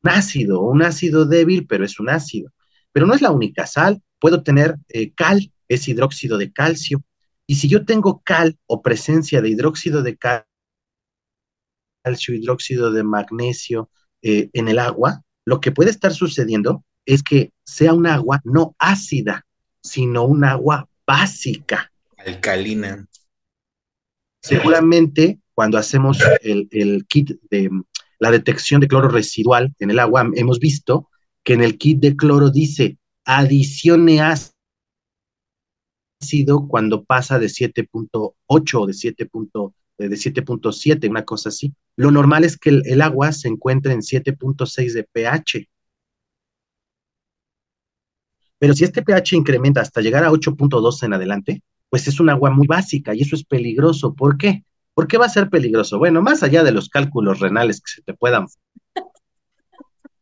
ácido, 0.08 0.60
un 0.62 0.82
ácido 0.82 1.24
débil, 1.26 1.66
pero 1.66 1.84
es 1.84 1.98
un 2.00 2.08
ácido. 2.08 2.52
Pero 2.92 3.06
no 3.06 3.14
es 3.14 3.22
la 3.22 3.30
única 3.30 3.66
sal, 3.66 4.02
puedo 4.18 4.42
tener 4.42 4.76
eh, 4.88 5.12
cal, 5.14 5.52
es 5.68 5.88
hidróxido 5.88 6.38
de 6.38 6.52
calcio, 6.52 7.02
y 7.46 7.56
si 7.56 7.68
yo 7.68 7.84
tengo 7.84 8.22
cal 8.24 8.58
o 8.66 8.82
presencia 8.82 9.40
de 9.40 9.50
hidróxido 9.50 10.02
de 10.02 10.16
calcio, 10.16 10.46
hidróxido 12.34 12.90
de 12.92 13.02
magnesio 13.04 13.90
eh, 14.22 14.50
en 14.52 14.68
el 14.68 14.78
agua, 14.78 15.22
lo 15.44 15.60
que 15.60 15.72
puede 15.72 15.90
estar 15.90 16.12
sucediendo 16.12 16.84
es 17.04 17.22
que 17.22 17.52
sea 17.64 17.94
un 17.94 18.06
agua 18.06 18.40
no 18.44 18.74
ácida, 18.78 19.46
sino 19.80 20.24
un 20.24 20.44
agua 20.44 20.88
básica. 21.06 21.92
Alcalina. 22.18 23.06
Seguramente 24.42 25.38
cuando 25.54 25.78
hacemos 25.78 26.18
el, 26.42 27.06
kit 27.08 27.30
de 27.50 27.70
la 28.18 28.30
detección 28.30 28.80
de 28.80 28.88
cloro 28.88 29.08
residual 29.08 29.74
en 29.78 29.90
el 29.90 29.98
agua, 29.98 30.28
hemos 30.34 30.58
visto 30.58 31.08
que 31.44 31.54
en 31.54 31.62
el 31.62 31.78
kit 31.78 32.00
de 32.00 32.16
cloro 32.16 32.50
dice 32.50 32.98
adicione 33.24 34.20
ácido 36.20 36.66
cuando 36.68 37.04
pasa 37.04 37.38
de 37.38 37.46
7.8 37.46 38.80
o 38.80 38.86
de 38.86 38.94
7. 38.94 39.30
de 39.98 40.16
7.7, 40.16 41.10
una 41.10 41.24
cosa 41.24 41.48
así. 41.48 41.74
Lo 41.96 42.10
normal 42.10 42.44
es 42.44 42.56
que 42.56 42.70
el, 42.70 43.02
agua 43.02 43.32
se 43.32 43.48
encuentre 43.48 43.92
en 43.92 44.00
7.6 44.00 44.92
de 44.92 45.04
pH. 45.04 45.68
Pero 48.58 48.74
si 48.74 48.84
este 48.84 49.02
pH 49.02 49.36
incrementa 49.36 49.80
hasta 49.80 50.00
llegar 50.00 50.24
a 50.24 50.30
8.2 50.30 51.02
en 51.02 51.12
adelante, 51.12 51.62
pues 51.90 52.08
es 52.08 52.20
un 52.20 52.30
agua 52.30 52.50
muy 52.50 52.66
básica 52.66 53.14
y 53.14 53.22
eso 53.22 53.36
es 53.36 53.44
peligroso. 53.44 54.14
¿Por 54.14 54.38
qué? 54.38 54.64
¿Por 54.96 55.06
qué 55.06 55.18
va 55.18 55.26
a 55.26 55.28
ser 55.28 55.50
peligroso? 55.50 55.98
Bueno, 55.98 56.22
más 56.22 56.42
allá 56.42 56.64
de 56.64 56.72
los 56.72 56.88
cálculos 56.88 57.38
renales 57.38 57.82
que 57.82 57.92
se 57.96 58.02
te 58.02 58.14
puedan 58.14 58.46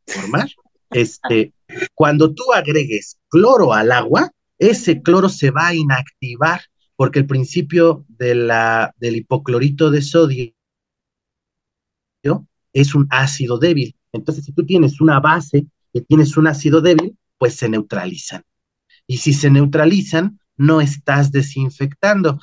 formar, 0.05 0.49
este, 0.91 1.55
cuando 1.95 2.35
tú 2.35 2.53
agregues 2.53 3.17
cloro 3.29 3.73
al 3.73 3.93
agua, 3.93 4.33
ese 4.59 5.01
cloro 5.01 5.29
se 5.29 5.53
va 5.53 5.69
a 5.69 5.75
inactivar 5.77 6.63
porque 6.97 7.21
el 7.21 7.27
principio 7.27 8.05
de 8.09 8.35
la, 8.35 8.93
del 8.97 9.15
hipoclorito 9.15 9.93
de 9.93 10.03
sodio 10.03 10.53
es 12.73 12.97
un 12.97 13.07
ácido 13.11 13.59
débil. 13.59 13.95
Entonces, 14.11 14.45
si 14.45 14.53
tú 14.53 14.67
tienes 14.67 15.01
una 15.01 15.21
base 15.21 15.69
y 15.93 16.01
tienes 16.01 16.37
un 16.37 16.49
ácido 16.49 16.81
débil, 16.81 17.17
pues 17.39 17.55
se 17.55 17.69
neutralizan. 17.69 18.43
Y 19.07 19.19
si 19.19 19.35
se 19.35 19.51
neutralizan, 19.51 20.41
no 20.57 20.81
estás 20.81 21.31
desinfectando. 21.31 22.41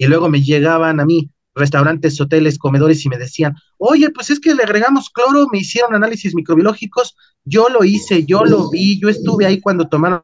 Y 0.00 0.06
luego 0.06 0.30
me 0.30 0.40
llegaban 0.40 0.98
a 0.98 1.04
mí 1.04 1.30
restaurantes, 1.54 2.18
hoteles, 2.18 2.56
comedores 2.58 3.04
y 3.04 3.10
me 3.10 3.18
decían, 3.18 3.54
oye, 3.76 4.08
pues 4.08 4.30
es 4.30 4.40
que 4.40 4.54
le 4.54 4.62
agregamos 4.62 5.10
cloro, 5.10 5.46
me 5.52 5.58
hicieron 5.58 5.94
análisis 5.94 6.34
microbiológicos, 6.34 7.18
yo 7.44 7.68
lo 7.68 7.84
hice, 7.84 8.24
yo 8.24 8.46
lo 8.46 8.70
vi, 8.70 8.98
yo 8.98 9.10
estuve 9.10 9.44
ahí 9.44 9.60
cuando 9.60 9.90
tomaron 9.90 10.22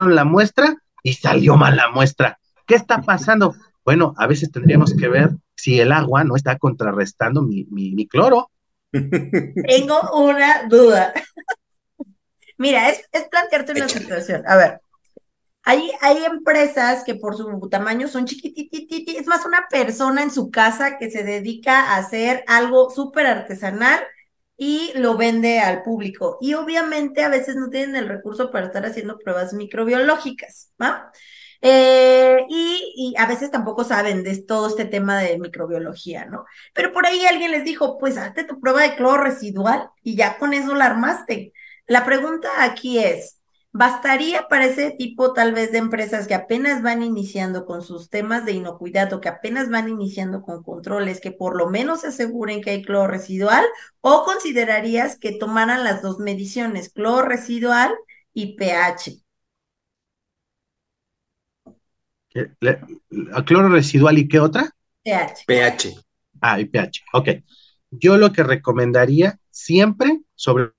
la 0.00 0.24
muestra 0.24 0.74
y 1.04 1.12
salió 1.12 1.56
mal 1.56 1.76
la 1.76 1.88
muestra. 1.92 2.40
¿Qué 2.66 2.74
está 2.74 3.00
pasando? 3.00 3.54
Bueno, 3.84 4.12
a 4.18 4.26
veces 4.26 4.50
tendríamos 4.50 4.92
que 4.92 5.06
ver 5.06 5.30
si 5.54 5.78
el 5.78 5.92
agua 5.92 6.24
no 6.24 6.34
está 6.34 6.58
contrarrestando 6.58 7.42
mi, 7.42 7.64
mi 7.70 8.08
cloro. 8.08 8.50
Tengo 8.90 10.00
una 10.16 10.66
duda. 10.68 11.12
Mira, 12.58 12.90
es, 12.90 13.08
es 13.12 13.28
plantearte 13.28 13.70
una 13.70 13.88
situación. 13.88 14.42
A 14.48 14.56
ver, 14.56 14.80
hay, 15.70 15.90
hay 16.00 16.24
empresas 16.24 17.04
que 17.04 17.14
por 17.14 17.36
su 17.36 17.68
tamaño 17.70 18.08
son 18.08 18.26
chiquitititi, 18.26 19.16
es 19.16 19.26
más 19.28 19.46
una 19.46 19.68
persona 19.70 20.22
en 20.22 20.32
su 20.32 20.50
casa 20.50 20.98
que 20.98 21.10
se 21.10 21.22
dedica 21.22 21.92
a 21.92 21.98
hacer 21.98 22.42
algo 22.48 22.90
súper 22.90 23.26
artesanal 23.26 24.00
y 24.56 24.92
lo 24.96 25.16
vende 25.16 25.60
al 25.60 25.82
público. 25.82 26.38
Y 26.40 26.54
obviamente 26.54 27.22
a 27.22 27.28
veces 27.28 27.54
no 27.54 27.70
tienen 27.70 27.94
el 27.94 28.08
recurso 28.08 28.50
para 28.50 28.66
estar 28.66 28.84
haciendo 28.84 29.18
pruebas 29.18 29.52
microbiológicas, 29.52 30.72
¿va? 30.80 31.12
Eh, 31.62 32.46
y, 32.48 32.92
y, 32.96 33.14
a 33.18 33.26
veces 33.26 33.50
tampoco 33.50 33.84
saben 33.84 34.24
de 34.24 34.42
todo 34.42 34.66
este 34.68 34.86
tema 34.86 35.20
de 35.20 35.38
microbiología, 35.38 36.24
¿no? 36.24 36.46
Pero 36.74 36.92
por 36.92 37.06
ahí 37.06 37.26
alguien 37.26 37.52
les 37.52 37.64
dijo, 37.64 37.98
pues 37.98 38.16
hazte 38.16 38.44
tu 38.44 38.58
prueba 38.60 38.82
de 38.82 38.96
cloro 38.96 39.22
residual 39.22 39.90
y 40.02 40.16
ya 40.16 40.38
con 40.38 40.52
eso 40.54 40.74
la 40.74 40.86
armaste. 40.86 41.52
La 41.86 42.04
pregunta 42.04 42.64
aquí 42.64 42.98
es, 42.98 43.39
Bastaría 43.72 44.48
para 44.48 44.66
ese 44.66 44.90
tipo 44.90 45.32
tal 45.32 45.52
vez 45.54 45.70
de 45.70 45.78
empresas 45.78 46.26
que 46.26 46.34
apenas 46.34 46.82
van 46.82 47.04
iniciando 47.04 47.66
con 47.66 47.82
sus 47.82 48.10
temas 48.10 48.44
de 48.44 48.52
inocuidad 48.52 49.12
o 49.12 49.20
que 49.20 49.28
apenas 49.28 49.70
van 49.70 49.88
iniciando 49.88 50.42
con 50.42 50.64
controles, 50.64 51.20
que 51.20 51.30
por 51.30 51.56
lo 51.56 51.70
menos 51.70 52.00
se 52.00 52.08
aseguren 52.08 52.62
que 52.62 52.70
hay 52.70 52.82
cloro 52.82 53.06
residual 53.06 53.64
o 54.00 54.24
considerarías 54.24 55.16
que 55.18 55.32
tomaran 55.32 55.84
las 55.84 56.02
dos 56.02 56.18
mediciones, 56.18 56.92
cloro 56.92 57.28
residual 57.28 57.94
y 58.34 58.56
pH. 58.56 59.22
¿A 63.32 63.44
cloro 63.44 63.68
residual 63.68 64.18
y 64.18 64.26
qué 64.26 64.40
otra? 64.40 64.68
pH. 65.04 65.44
pH. 65.46 65.94
Ah, 66.40 66.58
y 66.60 66.64
pH. 66.64 67.04
Ok. 67.12 67.28
Yo 67.92 68.16
lo 68.16 68.32
que 68.32 68.42
recomendaría 68.42 69.38
siempre, 69.50 70.20
sobre 70.34 70.72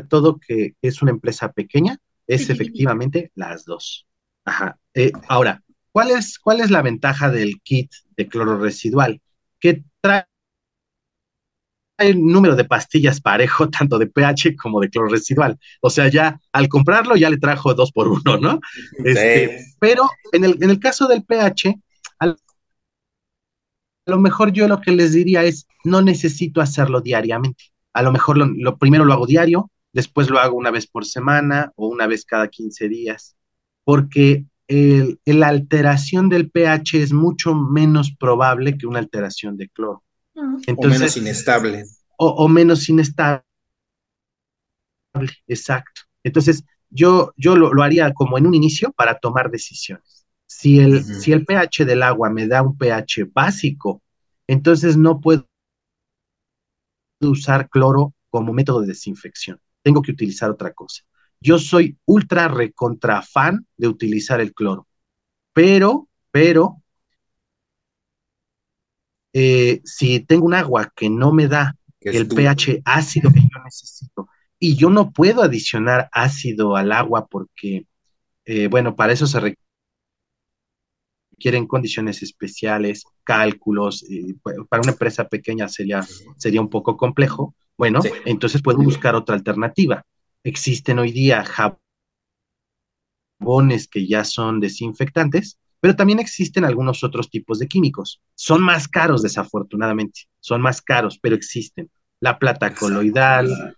todo 0.00 0.38
que 0.38 0.74
es 0.80 1.02
una 1.02 1.10
empresa 1.10 1.52
pequeña, 1.52 1.98
es 2.26 2.50
efectivamente 2.50 3.30
las 3.34 3.64
dos. 3.64 4.06
Ajá. 4.44 4.78
Eh, 4.94 5.12
ahora, 5.28 5.62
¿cuál 5.90 6.10
es, 6.10 6.38
¿cuál 6.38 6.60
es 6.60 6.70
la 6.70 6.82
ventaja 6.82 7.30
del 7.30 7.60
kit 7.62 7.90
de 8.16 8.28
cloro 8.28 8.58
residual? 8.58 9.20
Que 9.60 9.84
trae 10.00 10.26
el 11.98 12.24
número 12.24 12.56
de 12.56 12.64
pastillas 12.64 13.20
parejo, 13.20 13.68
tanto 13.70 13.98
de 13.98 14.06
pH 14.06 14.56
como 14.56 14.80
de 14.80 14.90
cloro 14.90 15.08
residual. 15.08 15.58
O 15.80 15.90
sea, 15.90 16.08
ya 16.08 16.40
al 16.52 16.68
comprarlo 16.68 17.16
ya 17.16 17.30
le 17.30 17.38
trajo 17.38 17.74
dos 17.74 17.92
por 17.92 18.08
uno, 18.08 18.38
¿no? 18.38 18.60
Este, 19.04 19.58
pero 19.78 20.08
en 20.32 20.44
el, 20.44 20.58
en 20.62 20.70
el 20.70 20.80
caso 20.80 21.06
del 21.06 21.24
pH, 21.24 21.78
a 22.18 22.34
lo 24.06 24.18
mejor 24.18 24.52
yo 24.52 24.68
lo 24.68 24.80
que 24.80 24.92
les 24.92 25.12
diría 25.12 25.44
es, 25.44 25.66
no 25.84 26.02
necesito 26.02 26.60
hacerlo 26.60 27.00
diariamente. 27.00 27.64
A 27.92 28.02
lo 28.02 28.12
mejor 28.12 28.38
lo, 28.38 28.78
primero 28.78 29.04
lo 29.04 29.12
hago 29.12 29.26
diario, 29.26 29.70
después 29.92 30.30
lo 30.30 30.38
hago 30.38 30.56
una 30.56 30.70
vez 30.70 30.86
por 30.86 31.04
semana 31.04 31.72
o 31.76 31.88
una 31.88 32.06
vez 32.06 32.24
cada 32.24 32.48
15 32.48 32.88
días, 32.88 33.36
porque 33.84 34.46
la 34.68 35.48
alteración 35.48 36.28
del 36.28 36.50
pH 36.50 37.02
es 37.02 37.12
mucho 37.12 37.54
menos 37.54 38.14
probable 38.18 38.78
que 38.78 38.86
una 38.86 39.00
alteración 39.00 39.56
de 39.56 39.68
cloro. 39.68 40.02
Entonces, 40.66 40.76
o 40.76 40.88
menos 41.00 41.16
inestable. 41.16 41.84
O, 42.16 42.48
menos 42.48 42.88
inestable. 42.88 43.42
Exacto. 45.46 46.02
Entonces, 46.22 46.64
yo, 46.88 47.32
yo 47.36 47.56
lo, 47.56 47.82
haría 47.82 48.12
como 48.14 48.38
en 48.38 48.46
un 48.46 48.54
inicio 48.54 48.92
para 48.92 49.18
tomar 49.18 49.50
decisiones. 49.50 50.26
Si 50.46 50.78
el, 50.78 51.04
si 51.04 51.32
el 51.32 51.44
pH 51.44 51.84
del 51.84 52.02
agua 52.02 52.30
me 52.30 52.46
da 52.46 52.62
un 52.62 52.76
pH 52.76 53.24
básico, 53.32 54.02
entonces 54.46 54.96
no 54.96 55.20
puedo 55.20 55.46
usar 57.20 57.68
cloro 57.68 58.14
como 58.30 58.52
método 58.52 58.82
de 58.82 58.88
desinfección. 58.88 59.58
Tengo 59.82 60.02
que 60.02 60.12
utilizar 60.12 60.50
otra 60.50 60.72
cosa. 60.72 61.02
Yo 61.40 61.58
soy 61.58 61.96
ultra 62.06 62.48
recontra 62.48 63.20
fan 63.22 63.66
de 63.76 63.88
utilizar 63.88 64.40
el 64.40 64.54
cloro, 64.54 64.86
pero, 65.52 66.08
pero 66.30 66.82
eh, 69.32 69.80
si 69.84 70.20
tengo 70.20 70.46
un 70.46 70.54
agua 70.54 70.92
que 70.94 71.10
no 71.10 71.32
me 71.32 71.48
da 71.48 71.76
el 72.00 72.28
pH 72.28 72.82
ácido 72.84 73.32
que 73.32 73.40
yo 73.40 73.62
necesito 73.64 74.28
y 74.58 74.76
yo 74.76 74.90
no 74.90 75.10
puedo 75.10 75.42
adicionar 75.42 76.08
ácido 76.12 76.76
al 76.76 76.92
agua 76.92 77.26
porque, 77.26 77.86
eh, 78.44 78.68
bueno, 78.68 78.94
para 78.94 79.12
eso 79.12 79.26
se 79.26 79.40
requieren 81.36 81.66
condiciones 81.66 82.22
especiales, 82.22 83.02
cálculos, 83.24 84.04
para 84.68 84.82
una 84.82 84.92
empresa 84.92 85.26
pequeña 85.28 85.66
sería, 85.68 86.06
sería 86.36 86.60
un 86.60 86.70
poco 86.70 86.96
complejo. 86.96 87.56
Bueno, 87.82 87.98
entonces 88.26 88.62
puedo 88.62 88.78
buscar 88.78 89.16
otra 89.16 89.34
alternativa. 89.34 90.06
Existen 90.44 91.00
hoy 91.00 91.10
día 91.10 91.44
jabones 93.40 93.88
que 93.88 94.06
ya 94.06 94.22
son 94.22 94.60
desinfectantes 94.60 95.58
pero 95.80 95.96
también 95.96 96.20
existen 96.20 96.64
algunos 96.64 97.02
otros 97.02 97.28
tipos 97.28 97.58
de 97.58 97.66
químicos. 97.66 98.22
Son 98.36 98.62
más 98.62 98.86
caros, 98.86 99.20
desafortunadamente. 99.20 100.28
Son 100.38 100.62
más 100.62 100.80
caros, 100.80 101.18
pero 101.20 101.34
existen. 101.34 101.90
La 102.20 102.38
plata 102.38 102.72
coloidal. 102.72 103.76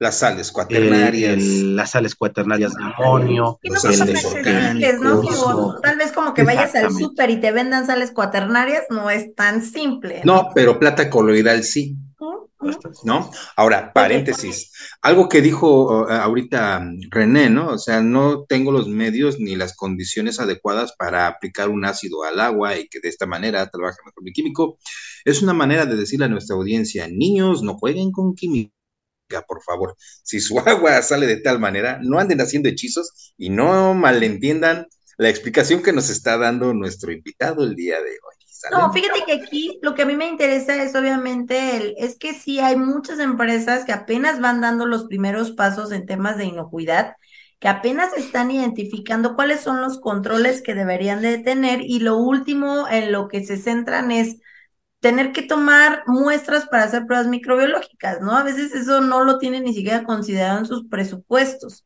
Las 0.00 0.18
sales 0.18 0.50
cuaternarias. 0.50 1.40
las 1.40 1.92
sales 1.92 2.16
cuaternarias 2.16 2.74
de 2.74 2.82
amonio. 2.82 3.60
Y 3.62 3.70
no 3.70 3.78
son 3.78 4.02
accesibles, 4.02 5.00
¿no? 5.00 5.78
tal 5.80 5.96
vez 5.96 6.10
como 6.10 6.34
que 6.34 6.42
vayas 6.42 6.74
al 6.74 6.92
súper 6.92 7.30
y 7.30 7.40
te 7.40 7.52
vendan 7.52 7.86
sales 7.86 8.10
cuaternarias, 8.10 8.86
no 8.90 9.10
es 9.10 9.32
tan 9.36 9.62
simple. 9.62 10.22
No, 10.24 10.50
pero 10.56 10.80
plata 10.80 11.08
coloidal 11.08 11.62
sí. 11.62 11.96
¿No? 13.04 13.30
Ahora, 13.56 13.92
paréntesis, 13.92 14.72
algo 15.02 15.28
que 15.28 15.40
dijo 15.40 16.02
uh, 16.02 16.10
ahorita 16.10 16.78
um, 16.78 16.98
René, 17.10 17.50
¿no? 17.50 17.70
O 17.70 17.78
sea, 17.78 18.00
no 18.00 18.44
tengo 18.44 18.72
los 18.72 18.88
medios 18.88 19.38
ni 19.38 19.56
las 19.56 19.76
condiciones 19.76 20.40
adecuadas 20.40 20.94
para 20.96 21.26
aplicar 21.26 21.68
un 21.68 21.84
ácido 21.84 22.24
al 22.24 22.40
agua 22.40 22.78
y 22.78 22.88
que 22.88 23.00
de 23.00 23.08
esta 23.08 23.26
manera 23.26 23.68
trabaje 23.68 23.98
mejor 24.04 24.22
mi 24.22 24.32
químico. 24.32 24.78
Es 25.24 25.42
una 25.42 25.54
manera 25.54 25.86
de 25.86 25.96
decirle 25.96 26.26
a 26.26 26.28
nuestra 26.28 26.56
audiencia, 26.56 27.08
niños, 27.08 27.62
no 27.62 27.76
jueguen 27.76 28.12
con 28.12 28.34
química, 28.34 28.72
por 29.46 29.62
favor. 29.62 29.96
Si 30.22 30.40
su 30.40 30.58
agua 30.66 31.00
sale 31.02 31.26
de 31.26 31.38
tal 31.38 31.58
manera, 31.58 31.98
no 32.02 32.18
anden 32.18 32.40
haciendo 32.40 32.68
hechizos 32.68 33.34
y 33.36 33.50
no 33.50 33.94
malentiendan 33.94 34.86
la 35.16 35.28
explicación 35.28 35.82
que 35.82 35.92
nos 35.92 36.10
está 36.10 36.38
dando 36.38 36.74
nuestro 36.74 37.12
invitado 37.12 37.64
el 37.64 37.74
día 37.74 37.96
de 37.96 38.10
hoy. 38.10 38.33
No, 38.70 38.92
fíjate 38.92 39.24
que 39.26 39.32
aquí 39.32 39.78
lo 39.82 39.94
que 39.94 40.02
a 40.02 40.06
mí 40.06 40.16
me 40.16 40.26
interesa 40.28 40.82
es 40.82 40.94
obviamente 40.94 41.76
el, 41.76 41.94
es 41.98 42.16
que 42.16 42.32
sí 42.32 42.60
hay 42.60 42.76
muchas 42.76 43.18
empresas 43.18 43.84
que 43.84 43.92
apenas 43.92 44.40
van 44.40 44.60
dando 44.62 44.86
los 44.86 45.04
primeros 45.04 45.52
pasos 45.52 45.92
en 45.92 46.06
temas 46.06 46.38
de 46.38 46.46
inocuidad, 46.46 47.14
que 47.60 47.68
apenas 47.68 48.14
están 48.16 48.50
identificando 48.50 49.34
cuáles 49.36 49.60
son 49.60 49.82
los 49.82 50.00
controles 50.00 50.62
que 50.62 50.74
deberían 50.74 51.20
de 51.20 51.38
tener 51.38 51.82
y 51.82 52.00
lo 52.00 52.16
último 52.16 52.88
en 52.88 53.12
lo 53.12 53.28
que 53.28 53.44
se 53.44 53.58
centran 53.58 54.10
es 54.10 54.38
tener 55.00 55.32
que 55.32 55.42
tomar 55.42 56.02
muestras 56.06 56.66
para 56.68 56.84
hacer 56.84 57.06
pruebas 57.06 57.28
microbiológicas, 57.28 58.20
¿no? 58.22 58.36
A 58.36 58.42
veces 58.44 58.74
eso 58.74 59.00
no 59.02 59.24
lo 59.24 59.38
tienen 59.38 59.64
ni 59.64 59.74
siquiera 59.74 60.04
considerado 60.04 60.60
en 60.60 60.66
sus 60.66 60.88
presupuestos. 60.88 61.84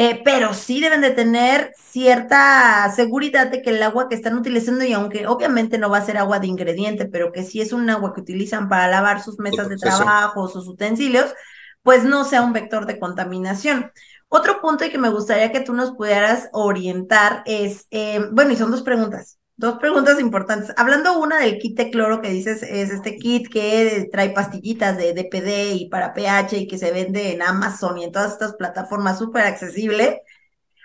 Eh, 0.00 0.22
pero 0.24 0.54
sí 0.54 0.80
deben 0.80 1.00
de 1.00 1.10
tener 1.10 1.72
cierta 1.76 2.88
seguridad 2.94 3.48
de 3.48 3.62
que 3.62 3.70
el 3.70 3.82
agua 3.82 4.08
que 4.08 4.14
están 4.14 4.38
utilizando, 4.38 4.84
y 4.84 4.92
aunque 4.92 5.26
obviamente 5.26 5.76
no 5.76 5.90
va 5.90 5.98
a 5.98 6.04
ser 6.06 6.18
agua 6.18 6.38
de 6.38 6.46
ingrediente, 6.46 7.06
pero 7.06 7.32
que 7.32 7.42
sí 7.42 7.60
es 7.60 7.72
un 7.72 7.90
agua 7.90 8.14
que 8.14 8.20
utilizan 8.20 8.68
para 8.68 8.86
lavar 8.86 9.20
sus 9.20 9.40
mesas 9.40 9.68
de 9.68 9.76
trabajo, 9.76 10.46
sus 10.46 10.68
utensilios, 10.68 11.34
pues 11.82 12.04
no 12.04 12.22
sea 12.24 12.42
un 12.42 12.52
vector 12.52 12.86
de 12.86 13.00
contaminación. 13.00 13.90
Otro 14.28 14.60
punto 14.60 14.84
y 14.84 14.90
que 14.90 14.98
me 14.98 15.08
gustaría 15.10 15.50
que 15.50 15.62
tú 15.62 15.72
nos 15.72 15.90
pudieras 15.90 16.48
orientar 16.52 17.42
es, 17.44 17.88
eh, 17.90 18.20
bueno, 18.30 18.52
y 18.52 18.56
son 18.56 18.70
dos 18.70 18.82
preguntas. 18.82 19.37
Dos 19.58 19.80
preguntas 19.80 20.20
importantes. 20.20 20.72
Hablando 20.76 21.18
una 21.18 21.40
del 21.40 21.58
kit 21.58 21.76
de 21.76 21.90
cloro 21.90 22.22
que 22.22 22.30
dices, 22.30 22.62
es 22.62 22.90
este 22.90 23.16
kit 23.16 23.48
que 23.48 24.08
trae 24.12 24.30
pastillitas 24.30 24.96
de 24.96 25.12
DPD 25.12 25.74
y 25.74 25.88
para 25.88 26.14
pH 26.14 26.58
y 26.58 26.68
que 26.68 26.78
se 26.78 26.92
vende 26.92 27.32
en 27.32 27.42
Amazon 27.42 27.98
y 27.98 28.04
en 28.04 28.12
todas 28.12 28.34
estas 28.34 28.54
plataformas 28.54 29.18
súper 29.18 29.46
accesible. 29.46 30.22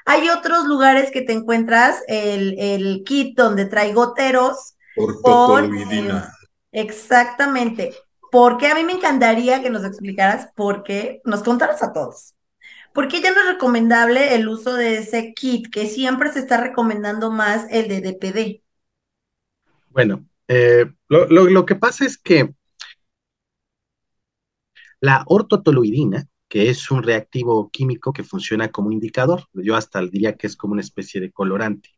Hay 0.06 0.28
otros 0.30 0.66
lugares 0.66 1.12
que 1.12 1.22
te 1.22 1.34
encuentras 1.34 2.02
el, 2.08 2.58
el 2.58 3.04
kit 3.06 3.38
donde 3.38 3.66
trae 3.66 3.94
goteros. 3.94 4.74
Con, 5.22 5.78
eh, 5.78 6.12
exactamente. 6.72 7.94
Porque 8.32 8.70
a 8.70 8.74
mí 8.74 8.84
me 8.84 8.94
encantaría 8.94 9.62
que 9.62 9.70
nos 9.70 9.86
explicaras 9.86 10.50
por 10.56 10.82
qué, 10.82 11.22
nos 11.26 11.44
contaras 11.44 11.84
a 11.84 11.94
todos. 11.94 12.34
¿Por 12.92 13.08
qué 13.08 13.22
ya 13.22 13.32
no 13.32 13.42
es 13.42 13.48
recomendable 13.54 14.34
el 14.34 14.48
uso 14.48 14.74
de 14.74 14.98
ese 14.98 15.36
kit 15.36 15.72
que 15.72 15.86
siempre 15.86 16.34
se 16.34 16.40
está 16.40 16.58
recomendando 16.58 17.30
más 17.30 17.68
el 17.70 17.88
de 17.88 18.02
DPD? 18.02 18.63
Bueno, 19.94 20.26
eh, 20.48 20.92
lo, 21.08 21.66
que 21.66 21.76
pasa 21.76 22.06
es 22.06 22.18
que 22.18 22.54
la 25.00 25.24
ortotoluidina, 25.28 26.28
que 26.48 26.70
es 26.70 26.90
un 26.90 27.04
reactivo 27.04 27.70
químico 27.70 28.12
que 28.12 28.24
funciona 28.24 28.70
como 28.72 28.92
indicador, 28.92 29.46
yo 29.54 29.76
hasta 29.76 30.02
diría 30.02 30.36
que 30.36 30.48
es 30.48 30.56
como 30.56 30.74
una 30.74 30.82
especie 30.82 31.22
de 31.22 31.32
colorante, 31.32 31.90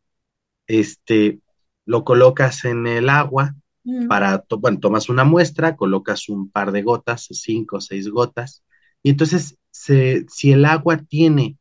este, 0.66 1.40
lo 1.86 2.04
colocas 2.04 2.66
en 2.66 2.86
el 2.86 3.08
agua 3.08 3.54
mm. 3.84 4.08
para, 4.08 4.44
bueno, 4.58 4.78
tomas 4.78 5.08
una 5.08 5.24
muestra, 5.24 5.76
colocas 5.76 6.28
un 6.28 6.50
par 6.50 6.72
de 6.72 6.82
gotas, 6.82 7.28
cinco 7.30 7.76
o 7.76 7.80
seis 7.80 8.10
gotas, 8.10 8.62
y 9.02 9.10
entonces 9.10 9.56
si 9.70 10.52
el 10.52 10.64
agua 10.66 10.98
tiene 10.98 11.56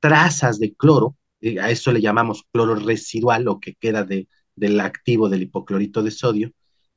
trazas 0.00 0.58
de 0.58 0.74
cloro, 0.74 1.17
eh, 1.40 1.60
a 1.60 1.70
eso 1.70 1.92
le 1.92 2.00
llamamos 2.00 2.44
cloro 2.52 2.74
residual, 2.74 3.44
lo 3.44 3.60
que 3.60 3.74
queda 3.74 4.04
de, 4.04 4.28
del 4.56 4.80
activo 4.80 5.28
del 5.28 5.42
hipoclorito 5.42 6.02
de 6.02 6.10
sodio, 6.10 6.52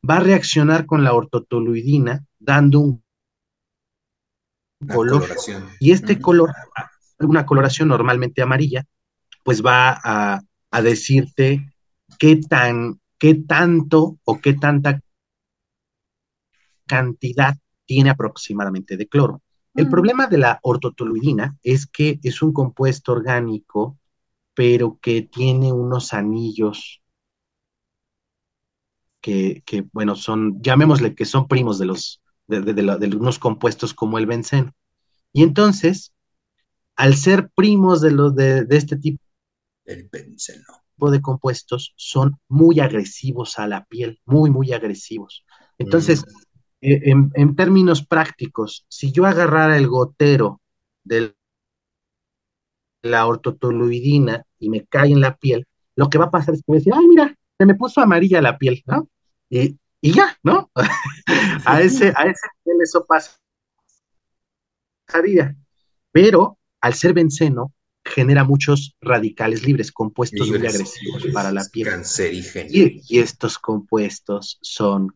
va 0.08 0.18
a 0.18 0.22
reaccionar 0.22 0.86
con 0.86 1.04
la 1.04 1.14
ortotoluidina 1.14 2.26
dando 2.40 2.80
un 2.80 3.04
color. 4.88 5.28
Y 5.80 5.92
este 5.92 6.20
color, 6.20 6.52
una 7.20 7.46
coloración 7.46 7.90
normalmente 7.90 8.42
amarilla, 8.42 8.86
pues 9.44 9.64
va 9.64 10.00
a, 10.04 10.42
a 10.72 10.82
decirte 10.82 11.72
qué 12.18 12.38
tan, 12.38 13.00
qué 13.20 13.36
tanto 13.36 14.18
o 14.24 14.40
qué 14.40 14.54
tanta 14.54 15.02
cantidad 16.88 17.56
tiene 17.86 18.10
aproximadamente 18.10 18.98
de 18.98 19.08
cloro. 19.08 19.42
El 19.74 19.88
mm. 19.88 19.90
problema 19.90 20.28
de 20.28 20.38
la 20.38 20.60
ortotoluidina 20.64 21.58
es 21.64 21.86
que 21.88 22.20
es 22.24 22.42
un 22.42 22.52
compuesto 22.52 23.14
orgánico 23.14 23.98
pero 24.54 25.00
que 25.02 25.22
tiene 25.22 25.72
unos 25.72 26.14
anillos 26.14 27.02
que, 29.22 29.64
bueno, 29.94 30.16
son, 30.16 30.62
llamémosle 30.62 31.16
que 31.16 31.26
son 31.26 31.48
primos 31.48 31.78
de 31.80 31.86
los, 31.86 32.22
de, 32.48 33.16
unos 33.16 33.40
compuestos 33.40 33.94
como 33.94 34.18
el 34.18 34.26
benceno. 34.26 34.74
Y 35.32 35.44
entonces, 35.44 36.14
al 36.96 37.16
ser 37.16 37.50
primos 37.56 38.02
de, 38.02 38.12
los 38.12 38.36
de, 38.36 38.66
este 38.70 38.98
tipo 38.98 39.24
el 39.86 40.10
benceno. 40.12 40.66
de 40.98 41.22
compuestos, 41.22 41.94
son 41.96 42.40
muy 42.48 42.80
agresivos 42.80 43.60
a 43.60 43.68
la 43.68 43.86
piel, 43.86 44.20
muy, 44.26 44.50
muy 44.50 44.74
agresivos. 44.74 45.46
Entonces, 45.78 46.22
mm. 46.22 46.88
eh, 46.88 47.02
en, 47.34 47.56
términos 47.56 48.06
prácticos, 48.06 48.86
si 48.90 49.12
yo 49.12 49.26
agarrara 49.26 49.78
el 49.78 49.88
gotero 49.88 50.62
de 51.04 51.36
la 53.02 53.26
ortotoluidina 53.28 54.44
y 54.60 54.70
me 54.70 54.86
cae 54.86 55.12
en 55.12 55.22
la 55.22 55.36
piel, 55.36 55.68
lo 55.96 56.10
que 56.10 56.18
va 56.18 56.26
a 56.26 56.32
pasar 56.32 56.54
es 56.54 56.62
que 56.62 56.66
voy 56.68 56.78
a 56.78 56.80
decir, 56.80 56.94
ay, 56.96 57.08
mira, 57.08 57.36
se 57.58 57.66
me 57.66 57.76
puso 57.76 58.02
amarilla 58.02 58.42
la 58.42 58.58
piel, 58.58 58.84
¿no? 58.86 59.10
Y, 59.50 59.78
y 60.02 60.14
ya, 60.14 60.38
¿no? 60.44 60.72
a 61.66 61.82
ese, 61.82 62.14
a 62.16 62.24
ese 62.24 62.48
nivel 62.66 62.82
eso 62.84 63.06
pasaría. 65.08 65.56
Pero 66.12 66.58
al 66.82 66.94
ser 66.94 67.14
benceno, 67.14 67.74
genera 68.04 68.44
muchos 68.44 68.96
radicales 69.02 69.66
libres, 69.66 69.92
compuestos 69.92 70.50
muy 70.50 70.58
agresivos 70.58 71.26
para 71.34 71.52
la 71.52 71.64
piel. 71.72 71.88
Cancerígenos. 71.88 72.72
Y, 72.74 73.20
estos 73.20 73.58
compuestos 73.60 74.58
son 74.62 75.16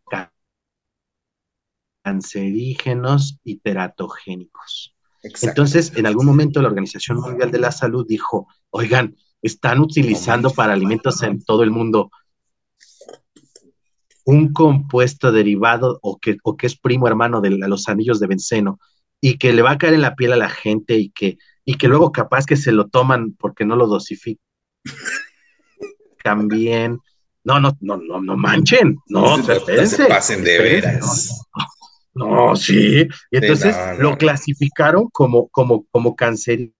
cancerígenos 2.03 3.39
y 3.43 3.57
teratogénicos. 3.57 4.95
Entonces, 5.41 5.91
en 5.95 6.05
algún 6.05 6.26
momento 6.26 6.61
la 6.61 6.67
Organización 6.67 7.19
Mundial 7.19 7.51
de 7.51 7.59
la 7.59 7.71
Salud 7.71 8.05
dijo, 8.07 8.47
oigan, 8.69 9.15
están 9.41 9.80
utilizando 9.80 10.49
para 10.49 10.73
alimentos 10.73 11.21
en 11.23 11.43
todo 11.43 11.63
el 11.63 11.71
mundo 11.71 12.11
un 14.26 14.53
compuesto 14.53 15.32
derivado 15.32 15.99
o 16.01 16.17
que, 16.17 16.38
o 16.43 16.57
que 16.57 16.67
es 16.67 16.78
primo 16.78 17.07
hermano 17.07 17.41
de 17.41 17.51
los 17.51 17.88
anillos 17.88 18.19
de 18.19 18.28
benceno 18.28 18.80
y 19.21 19.38
que 19.38 19.53
le 19.53 19.61
va 19.61 19.71
a 19.71 19.78
caer 19.78 19.93
en 19.93 20.01
la 20.01 20.15
piel 20.15 20.34
a 20.34 20.38
la 20.38 20.49
gente 20.49 20.95
y 20.95 21.09
que, 21.09 21.38
y 21.63 21.76
que 21.76 21.88
luego 21.88 22.11
capaz 22.11 22.45
que 22.45 22.57
se 22.57 22.71
lo 22.71 22.88
toman 22.88 23.36
porque 23.39 23.65
no 23.65 23.76
lo 23.76 23.88
dosifican 23.88 24.38
bien. 26.47 26.99
No, 27.43 27.59
no, 27.59 27.78
no, 27.82 27.97
no, 27.97 28.19
no 28.19 28.36
manchen, 28.36 28.97
no, 29.07 29.38
se, 29.43 30.05
pasen 30.07 30.43
de 30.43 30.57
veras. 30.57 31.45
No, 32.16 32.55
sí. 32.55 33.07
Y 33.30 33.38
entonces 33.38 33.76
lo 33.99 34.18
clasificaron 34.18 35.09
como, 35.11 35.49
como, 35.49 35.86
como 35.91 36.16
cancerígeno 36.16 36.74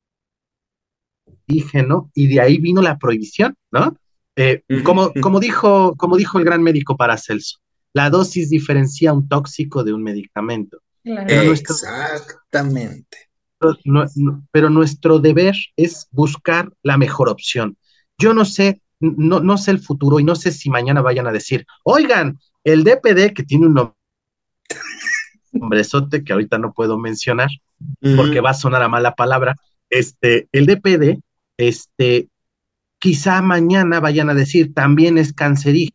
y 2.14 2.28
de 2.28 2.42
ahí 2.42 2.58
vino 2.58 2.82
la 2.82 2.98
prohibición, 2.98 3.56
¿no? 3.72 3.96
Eh, 4.38 4.64
como, 4.84 5.14
como, 5.22 5.40
dijo, 5.40 5.96
como 5.98 6.18
dijo 6.18 6.40
el 6.40 6.46
gran 6.46 6.64
médico 6.64 6.98
Paracelso, 6.98 7.60
la 7.94 8.10
dosis 8.10 8.50
diferencia 8.50 9.14
un 9.14 9.28
tóxico 9.28 9.84
de 9.84 9.94
un 9.94 10.04
medicamento. 10.04 10.80
Exactamente. 11.04 13.18
pero 14.52 14.70
nuestro 14.70 15.20
deber 15.20 15.56
es 15.76 16.08
buscar 16.12 16.72
la 16.82 16.98
mejor 16.98 17.30
opción. 17.30 17.78
Yo 18.18 18.34
no 18.34 18.46
sé, 18.46 18.82
no, 19.00 19.42
no 19.42 19.58
sé 19.58 19.72
el 19.72 19.80
futuro 19.80 20.20
y 20.20 20.24
no 20.24 20.36
sé 20.36 20.52
si 20.52 20.70
mañana 20.70 21.02
vayan 21.02 21.28
a 21.28 21.32
decir, 21.32 21.66
oigan, 21.84 22.40
el 22.64 22.84
DPD 22.84 23.34
que 23.34 23.44
tiene 23.44 23.68
un 23.68 23.95
sote 25.84 26.24
que 26.24 26.34
ahorita 26.34 26.58
no 26.58 26.74
puedo 26.74 26.98
mencionar 26.98 27.50
porque 28.16 28.42
va 28.42 28.52
a 28.52 28.56
sonar 28.56 28.82
a 28.84 28.88
mala 28.88 29.16
palabra, 29.16 29.56
este, 29.90 30.48
el 30.52 30.66
DPD, 30.66 31.22
este, 31.58 32.30
quizá 33.00 33.42
mañana 33.42 34.00
vayan 34.00 34.30
a 34.30 34.34
decir 34.34 34.74
también 34.74 35.18
es 35.18 35.34
cancerígeno. 35.34 35.94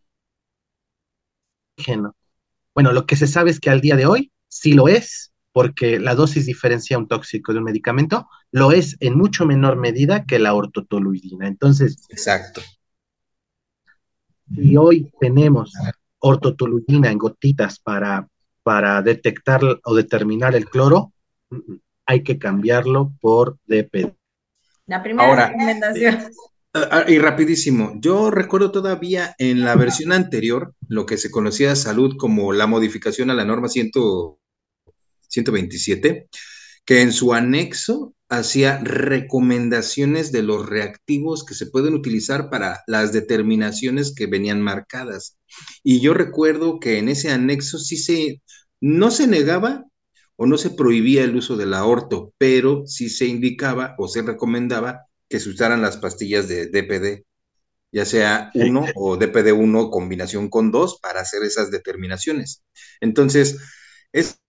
Bueno, 2.75 2.93
lo 2.93 3.07
que 3.07 3.17
se 3.17 3.27
sabe 3.27 3.51
es 3.51 3.61
que 3.61 3.71
al 3.71 3.81
día 3.81 3.97
de 3.97 4.07
hoy 4.07 4.33
sí 4.49 4.73
lo 4.73 4.89
es, 4.89 5.33
porque 5.53 5.99
la 5.99 6.15
dosis 6.15 6.47
diferencia 6.47 6.99
un 6.99 7.09
tóxico 7.09 7.53
de 7.53 7.59
un 7.59 7.65
medicamento, 7.65 8.29
lo 8.53 8.73
es 8.73 8.97
en 9.01 9.17
mucho 9.17 9.47
menor 9.47 9.77
medida 9.77 10.25
que 10.25 10.39
la 10.39 10.55
ortotoluidina. 10.55 11.49
Entonces, 11.49 12.07
exacto. 12.09 12.61
Si 14.55 14.77
hoy 14.77 15.13
tenemos 15.21 15.73
ortotoluidina 16.19 17.11
en 17.11 17.19
gotitas 17.19 17.79
para, 17.79 18.29
para 18.63 19.03
detectar 19.03 19.61
o 19.85 19.95
determinar 19.95 20.55
el 20.55 20.69
cloro, 20.69 21.13
hay 22.07 22.23
que 22.23 22.39
cambiarlo 22.39 23.13
por 23.21 23.59
DPD. 23.67 24.15
La 24.87 25.03
primera 25.03 25.49
recomendación. 25.49 26.31
Ah, 26.73 26.89
ah, 26.93 27.05
y 27.09 27.19
rapidísimo, 27.19 27.95
yo 27.97 28.31
recuerdo 28.31 28.71
todavía 28.71 29.35
en 29.39 29.65
la 29.65 29.75
versión 29.75 30.13
anterior, 30.13 30.73
lo 30.87 31.05
que 31.05 31.17
se 31.17 31.29
conocía 31.31 31.71
de 31.71 31.77
salud 31.77 32.17
como 32.17 32.53
la 32.53 32.69
modificación 32.69 33.29
a 33.31 33.35
la 33.35 33.45
norma 33.45 33.69
127, 33.69 36.29
que 36.85 37.03
en 37.03 37.13
su 37.13 37.35
anexo 37.35 38.15
hacía 38.31 38.79
recomendaciones 38.79 40.31
de 40.31 40.43
los 40.43 40.67
reactivos 40.67 41.45
que 41.45 41.55
se 41.55 41.67
pueden 41.67 41.95
utilizar 41.95 42.49
para 42.49 42.83
las 42.87 43.13
determinaciones 43.13 44.15
que 44.15 44.27
venían 44.27 44.63
marcadas. 44.63 45.37
Y 45.83 46.01
yo 46.01 46.15
recuerdo 46.15 46.79
que 46.79 46.99
en 46.99 47.09
ese 47.09 47.33
anexo 47.33 47.79
sí 47.79 47.97
se, 47.97 48.41
no 48.81 49.11
se 49.11 49.27
negaba 49.27 49.85
o 50.37 50.47
no 50.47 50.57
se 50.59 50.71
prohibía 50.71 51.25
el 51.25 51.35
uso 51.35 51.57
del 51.57 51.75
aorto, 51.75 52.33
pero 52.39 52.87
sí 52.87 53.11
se 53.11 53.27
indicaba 53.27 53.97
o 53.99 54.07
se 54.07 54.23
recomendaba 54.23 55.07
que 55.29 55.41
se 55.41 55.51
usaran 55.51 55.83
las 55.83 55.97
pastillas 55.97 56.47
de 56.49 56.67
DPD, 56.67 57.25
ya 57.93 58.05
sea 58.05 58.51
uno 58.55 58.87
o 58.95 59.19
DPD1 59.19 59.91
combinación 59.91 60.49
con 60.49 60.71
dos 60.71 61.01
para 61.03 61.21
hacer 61.21 61.43
esas 61.43 61.73
determinaciones. 61.73 62.63
Entonces, 63.01 63.59
esto 64.13 64.40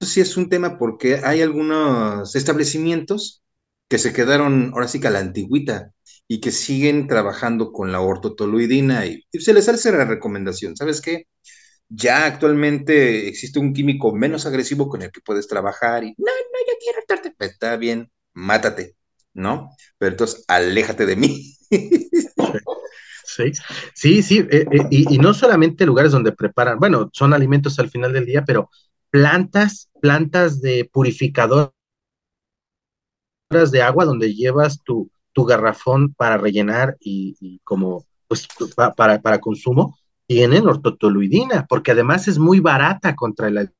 sí 0.00 0.20
es 0.20 0.36
un 0.36 0.48
tema 0.48 0.78
porque 0.78 1.20
hay 1.24 1.42
algunos 1.42 2.34
establecimientos 2.34 3.42
que 3.88 3.98
se 3.98 4.12
quedaron 4.12 4.70
ahora 4.74 4.88
sí 4.88 5.00
que 5.00 5.08
a 5.08 5.10
la 5.10 5.20
antigüita 5.20 5.92
y 6.28 6.40
que 6.40 6.50
siguen 6.50 7.06
trabajando 7.08 7.72
con 7.72 7.92
la 7.92 8.00
ortotoluidina 8.00 9.06
y, 9.06 9.24
se 9.32 9.54
les 9.54 9.68
hace 9.68 9.92
la 9.92 10.04
recomendación, 10.04 10.76
¿sabes 10.76 11.00
qué? 11.00 11.26
Ya 11.88 12.26
actualmente 12.26 13.28
existe 13.28 13.58
un 13.58 13.72
químico 13.72 14.14
menos 14.14 14.46
agresivo 14.46 14.88
con 14.88 15.02
el 15.02 15.10
que 15.12 15.22
puedes 15.22 15.48
trabajar 15.48 16.04
y 16.04 16.08
no, 16.18 16.26
no, 16.26 16.58
yo 16.68 16.74
quiero 16.80 17.00
estarte, 17.00 17.34
está 17.38 17.76
bien, 17.76 18.10
mátate. 18.34 18.98
¿no? 19.38 19.70
Pero 19.98 20.12
entonces, 20.12 20.44
aléjate 20.48 21.06
de 21.06 21.16
mí. 21.16 21.54
Sí, 23.30 23.52
sí, 23.94 24.22
sí, 24.22 24.38
eh, 24.50 24.64
eh, 24.72 24.86
y, 24.90 25.18
no 25.18 25.34
solamente 25.34 25.84
lugares 25.86 26.10
donde 26.10 26.32
preparan, 26.32 26.78
bueno, 26.80 27.10
son 27.12 27.34
alimentos 27.34 27.78
al 27.78 27.90
final 27.90 28.12
del 28.12 28.24
día, 28.24 28.42
pero 28.44 28.70
plantas, 29.10 29.90
plantas 30.00 30.60
de 30.60 30.88
purificadoras 30.92 31.72
de 33.70 33.82
agua 33.82 34.04
donde 34.04 34.34
llevas 34.34 34.82
tu, 34.82 35.10
tu 35.32 35.44
garrafón 35.44 36.14
para 36.14 36.36
rellenar 36.36 36.96
y, 37.00 37.60
como, 37.64 38.04
pues, 38.26 38.46
para, 38.96 39.20
para 39.20 39.40
consumo, 39.40 39.96
tienen 40.26 40.66
ortotoluidina, 40.66 41.66
porque 41.68 41.92
además 41.92 42.28
es 42.28 42.38
muy 42.38 42.60
barata 42.60 43.16
contra 43.16 43.48
el 43.48 43.70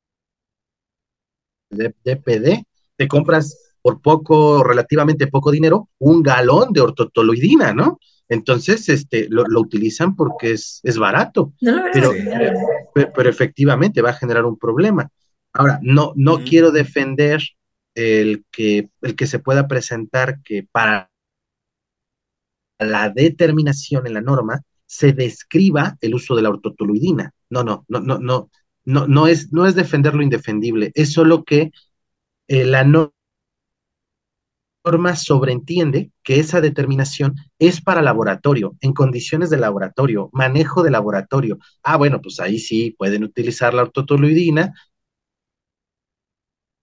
DPD. 1.71 2.65
Te 2.97 3.09
compras 3.09 3.75
por 3.83 4.01
poco, 4.01 4.65
relativamente 4.65 5.27
poco 5.27 5.51
dinero, 5.51 5.89
un 5.99 6.23
galón 6.23 6.73
de 6.73 6.81
ortotoloidina, 6.81 7.75
¿no? 7.75 7.99
Entonces, 8.29 8.89
este, 8.89 9.27
lo, 9.31 9.45
utilizan 9.59 10.15
porque 10.15 10.53
es, 10.53 10.81
es 10.83 10.99
barato, 10.99 11.55
pero, 11.93 12.13
pero, 13.15 13.31
efectivamente 13.31 14.03
va 14.03 14.11
a 14.11 14.15
generar 14.15 14.45
un 14.45 14.59
problema. 14.59 15.11
Ahora, 15.59 15.81
no, 15.83 16.13
no 16.15 16.45
quiero 16.45 16.71
defender 16.71 17.43
el 17.97 18.45
que, 18.53 18.91
el 19.03 19.17
que 19.17 19.27
se 19.27 19.41
pueda 19.41 19.67
presentar 19.67 20.41
que 20.45 20.63
para 20.71 21.11
la 22.79 23.11
determinación 23.11 24.07
en 24.07 24.15
la 24.15 24.21
norma 24.21 24.63
se 24.87 25.13
describa 25.13 25.97
el 26.01 26.15
uso 26.15 26.37
de 26.37 26.43
la 26.43 26.51
ortotoluidina. 26.51 27.35
No, 27.51 27.65
no, 27.65 27.85
no, 27.89 27.99
no, 27.99 28.21
no, 28.21 28.51
no, 28.85 29.09
no 29.09 29.27
es, 29.27 29.53
no 29.53 29.67
es 29.67 29.75
defender 29.75 30.15
lo 30.15 30.23
indefendible, 30.23 30.93
es 30.95 31.13
solo 31.13 31.43
que 31.43 31.73
eh, 32.47 32.65
la 32.65 32.85
norma 32.85 33.13
norma 34.85 35.17
sobreentiende 35.17 36.13
que 36.23 36.41
esa 36.41 36.61
determinación 36.61 37.35
es 37.59 37.81
para 37.81 38.03
laboratorio, 38.03 38.77
en 38.81 38.93
condiciones 38.93 39.51
de 39.51 39.59
laboratorio, 39.59 40.31
manejo 40.33 40.83
de 40.83 40.91
laboratorio. 40.91 41.59
Ah, 41.83 41.97
bueno, 41.97 42.21
pues 42.23 42.41
ahí 42.41 42.59
sí 42.59 42.95
pueden 42.97 43.25
utilizar 43.25 43.75
la 43.75 43.83
ortotoluidina, 43.83 44.75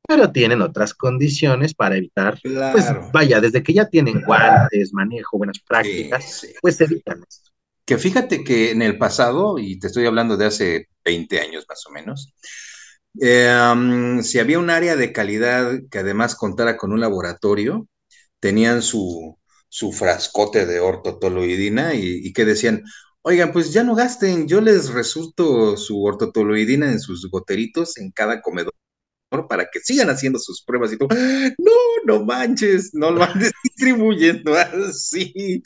pero 0.07 0.31
tienen 0.31 0.61
otras 0.61 0.93
condiciones 0.93 1.73
para 1.73 1.97
evitar, 1.97 2.39
pues 2.41 2.85
vaya, 3.11 3.41
desde 3.41 3.63
que 3.63 3.73
ya 3.73 3.85
tienen 3.85 4.21
guantes, 4.21 4.93
manejo, 4.93 5.37
buenas 5.37 5.59
prácticas, 5.59 6.47
pues 6.61 6.79
evitan 6.81 7.23
esto. 7.27 7.51
Que 7.85 7.97
fíjate 7.97 8.43
que 8.43 8.71
en 8.71 8.81
el 8.81 8.97
pasado, 8.97 9.59
y 9.59 9.79
te 9.79 9.87
estoy 9.87 10.05
hablando 10.05 10.37
de 10.37 10.45
hace 10.45 10.89
20 11.03 11.39
años 11.39 11.65
más 11.69 11.85
o 11.87 11.91
menos, 11.91 12.33
eh, 13.21 14.19
si 14.23 14.39
había 14.39 14.59
un 14.59 14.69
área 14.69 14.95
de 14.95 15.13
calidad 15.13 15.71
que 15.89 15.99
además 15.99 16.35
contara 16.35 16.77
con 16.77 16.91
un 16.91 16.99
laboratorio, 16.99 17.87
tenían 18.39 18.81
su, 18.81 19.37
su 19.69 19.91
frascote 19.91 20.65
de 20.65 20.79
ortotoloidina 20.79 21.93
y, 21.95 22.31
que 22.33 22.45
decían, 22.45 22.83
oigan, 23.21 23.51
pues 23.51 23.73
ya 23.73 23.83
no 23.83 23.95
gasten, 23.95 24.47
yo 24.47 24.61
les 24.61 24.89
resulto 24.89 25.77
su 25.77 26.03
ortotoloidina 26.03 26.91
en 26.91 26.99
sus 26.99 27.29
goteritos 27.29 27.97
en 27.97 28.11
cada 28.11 28.41
comedor 28.41 28.73
para 29.29 29.65
que 29.71 29.79
sigan 29.79 30.09
haciendo 30.09 30.39
sus 30.39 30.63
pruebas 30.63 30.93
y 30.93 30.97
todo. 30.97 31.09
No, 31.57 31.71
no 32.05 32.25
manches, 32.25 32.91
no 32.93 33.11
lo 33.11 33.23
andes 33.23 33.51
distribuyendo 33.63 34.55
así. 34.55 35.63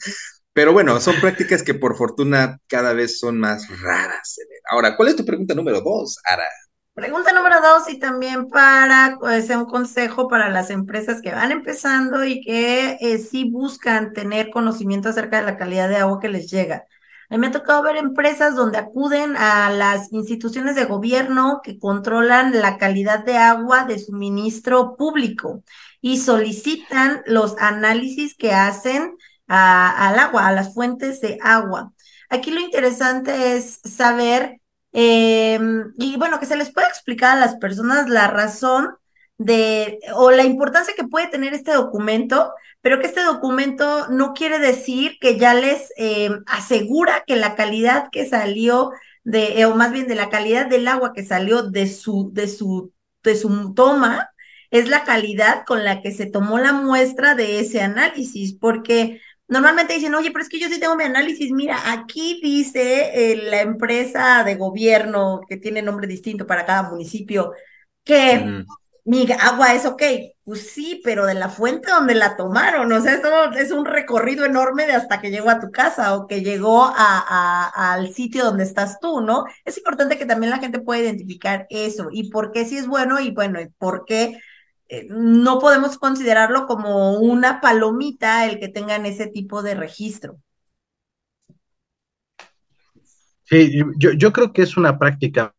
Pero 0.52 0.72
bueno, 0.72 0.98
son 1.00 1.20
prácticas 1.20 1.62
que 1.62 1.74
por 1.74 1.96
fortuna 1.96 2.58
cada 2.66 2.92
vez 2.92 3.20
son 3.20 3.38
más 3.38 3.66
raras. 3.80 4.36
Ahora, 4.70 4.96
¿cuál 4.96 5.10
es 5.10 5.16
tu 5.16 5.24
pregunta 5.24 5.54
número 5.54 5.80
dos, 5.80 6.18
Ara? 6.24 6.44
Pregunta 6.94 7.32
número 7.32 7.60
dos 7.60 7.88
y 7.88 7.98
también 7.98 8.48
para 8.48 9.16
pues, 9.20 9.48
un 9.50 9.64
consejo 9.64 10.28
para 10.28 10.50
las 10.50 10.70
empresas 10.70 11.22
que 11.22 11.30
van 11.30 11.52
empezando 11.52 12.24
y 12.24 12.40
que 12.42 12.98
eh, 13.00 13.18
sí 13.18 13.48
buscan 13.48 14.12
tener 14.12 14.50
conocimiento 14.50 15.08
acerca 15.08 15.38
de 15.38 15.46
la 15.46 15.56
calidad 15.56 15.88
de 15.88 15.96
agua 15.96 16.18
que 16.20 16.28
les 16.28 16.50
llega. 16.50 16.84
A 17.30 17.34
mí 17.34 17.40
me 17.40 17.46
ha 17.46 17.52
tocado 17.52 17.82
ver 17.84 17.96
empresas 17.96 18.56
donde 18.56 18.78
acuden 18.78 19.36
a 19.36 19.70
las 19.70 20.12
instituciones 20.12 20.74
de 20.74 20.84
gobierno 20.84 21.60
que 21.62 21.78
controlan 21.78 22.60
la 22.60 22.76
calidad 22.76 23.24
de 23.24 23.36
agua 23.36 23.84
de 23.84 24.00
suministro 24.00 24.96
público 24.96 25.62
y 26.00 26.18
solicitan 26.18 27.22
los 27.26 27.56
análisis 27.58 28.34
que 28.36 28.52
hacen 28.52 29.16
al 29.46 30.18
agua, 30.18 30.48
a 30.48 30.52
las 30.52 30.74
fuentes 30.74 31.20
de 31.20 31.38
agua. 31.40 31.92
Aquí 32.30 32.50
lo 32.50 32.60
interesante 32.60 33.56
es 33.56 33.80
saber, 33.84 34.60
em, 34.92 35.92
y 35.98 36.16
bueno, 36.16 36.40
que 36.40 36.46
se 36.46 36.56
les 36.56 36.72
pueda 36.72 36.88
explicar 36.88 37.36
a 37.36 37.40
las 37.40 37.56
personas 37.56 38.08
la 38.08 38.26
razón 38.26 38.96
de, 39.40 39.98
o 40.14 40.30
la 40.30 40.44
importancia 40.44 40.94
que 40.94 41.04
puede 41.04 41.28
tener 41.28 41.54
este 41.54 41.72
documento 41.72 42.52
pero 42.82 42.98
que 42.98 43.06
este 43.06 43.22
documento 43.22 44.08
no 44.08 44.32
quiere 44.32 44.58
decir 44.58 45.18
que 45.20 45.38
ya 45.38 45.54
les 45.54 45.92
eh, 45.96 46.30
asegura 46.46 47.24
que 47.26 47.36
la 47.36 47.54
calidad 47.54 48.08
que 48.10 48.26
salió 48.26 48.90
de, 49.22 49.60
eh, 49.60 49.66
o 49.66 49.74
más 49.74 49.92
bien 49.92 50.06
de 50.06 50.14
la 50.14 50.30
calidad 50.30 50.66
del 50.66 50.88
agua 50.88 51.12
que 51.12 51.22
salió 51.22 51.62
de 51.62 51.86
su, 51.86 52.30
de 52.32 52.48
su, 52.48 52.92
de 53.22 53.36
su 53.36 53.74
toma, 53.74 54.30
es 54.70 54.88
la 54.88 55.04
calidad 55.04 55.64
con 55.66 55.84
la 55.84 56.00
que 56.00 56.12
se 56.12 56.26
tomó 56.26 56.58
la 56.58 56.72
muestra 56.72 57.34
de 57.34 57.60
ese 57.60 57.82
análisis, 57.82 58.54
porque 58.54 59.20
normalmente 59.48 59.94
dicen, 59.94 60.14
oye, 60.14 60.30
pero 60.30 60.42
es 60.42 60.48
que 60.48 60.60
yo 60.60 60.68
sí 60.68 60.80
tengo 60.80 60.96
mi 60.96 61.04
análisis, 61.04 61.50
mira, 61.50 61.92
aquí 61.92 62.40
dice 62.42 63.32
eh, 63.32 63.36
la 63.36 63.60
empresa 63.60 64.42
de 64.44 64.54
gobierno 64.54 65.40
que 65.48 65.56
tiene 65.56 65.82
nombre 65.82 66.06
distinto 66.06 66.46
para 66.46 66.64
cada 66.64 66.88
municipio, 66.88 67.52
que 68.04 68.64
mi 69.04 69.26
agua 69.32 69.74
es 69.74 69.86
ok, 69.86 70.02
pues 70.44 70.70
sí, 70.72 71.00
pero 71.04 71.26
de 71.26 71.34
la 71.34 71.48
fuente 71.48 71.90
donde 71.90 72.14
la 72.14 72.36
tomaron, 72.36 72.92
o 72.92 73.00
sea, 73.00 73.14
eso 73.14 73.52
es 73.52 73.70
un 73.70 73.84
recorrido 73.84 74.44
enorme 74.44 74.86
de 74.86 74.92
hasta 74.92 75.20
que 75.20 75.30
llegó 75.30 75.50
a 75.50 75.60
tu 75.60 75.70
casa 75.70 76.14
o 76.14 76.26
que 76.26 76.42
llegó 76.42 76.84
a, 76.84 77.92
al 77.94 78.12
sitio 78.12 78.44
donde 78.44 78.64
estás 78.64 78.98
tú, 79.00 79.20
¿no? 79.20 79.44
Es 79.64 79.78
importante 79.78 80.18
que 80.18 80.26
también 80.26 80.50
la 80.50 80.58
gente 80.58 80.80
pueda 80.80 81.02
identificar 81.02 81.66
eso 81.70 82.08
y 82.12 82.30
por 82.30 82.52
qué 82.52 82.64
sí 82.64 82.76
es 82.76 82.86
bueno 82.86 83.20
y 83.20 83.30
bueno, 83.30 83.60
y 83.60 83.68
por 83.68 84.04
qué 84.04 84.38
eh, 84.88 85.06
no 85.08 85.58
podemos 85.60 85.98
considerarlo 85.98 86.66
como 86.66 87.18
una 87.20 87.60
palomita 87.60 88.46
el 88.46 88.58
que 88.58 88.68
tengan 88.68 89.06
ese 89.06 89.26
tipo 89.28 89.62
de 89.62 89.74
registro. 89.76 90.38
Sí, 93.44 93.82
yo, 93.98 94.12
yo 94.12 94.32
creo 94.32 94.52
que 94.52 94.62
es 94.62 94.76
una 94.76 94.98
práctica 94.98 95.54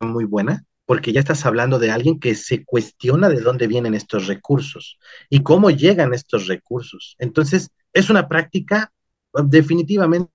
muy 0.00 0.24
buena 0.24 0.64
porque 0.88 1.12
ya 1.12 1.20
estás 1.20 1.44
hablando 1.44 1.78
de 1.78 1.90
alguien 1.90 2.18
que 2.18 2.34
se 2.34 2.64
cuestiona 2.64 3.28
de 3.28 3.42
dónde 3.42 3.66
vienen 3.66 3.92
estos 3.92 4.26
recursos 4.26 4.98
y 5.28 5.42
cómo 5.42 5.68
llegan 5.68 6.14
estos 6.14 6.46
recursos. 6.46 7.14
Entonces, 7.18 7.70
es 7.92 8.08
una 8.08 8.26
práctica 8.26 8.90
uh, 9.34 9.42
definitivamente 9.42 10.30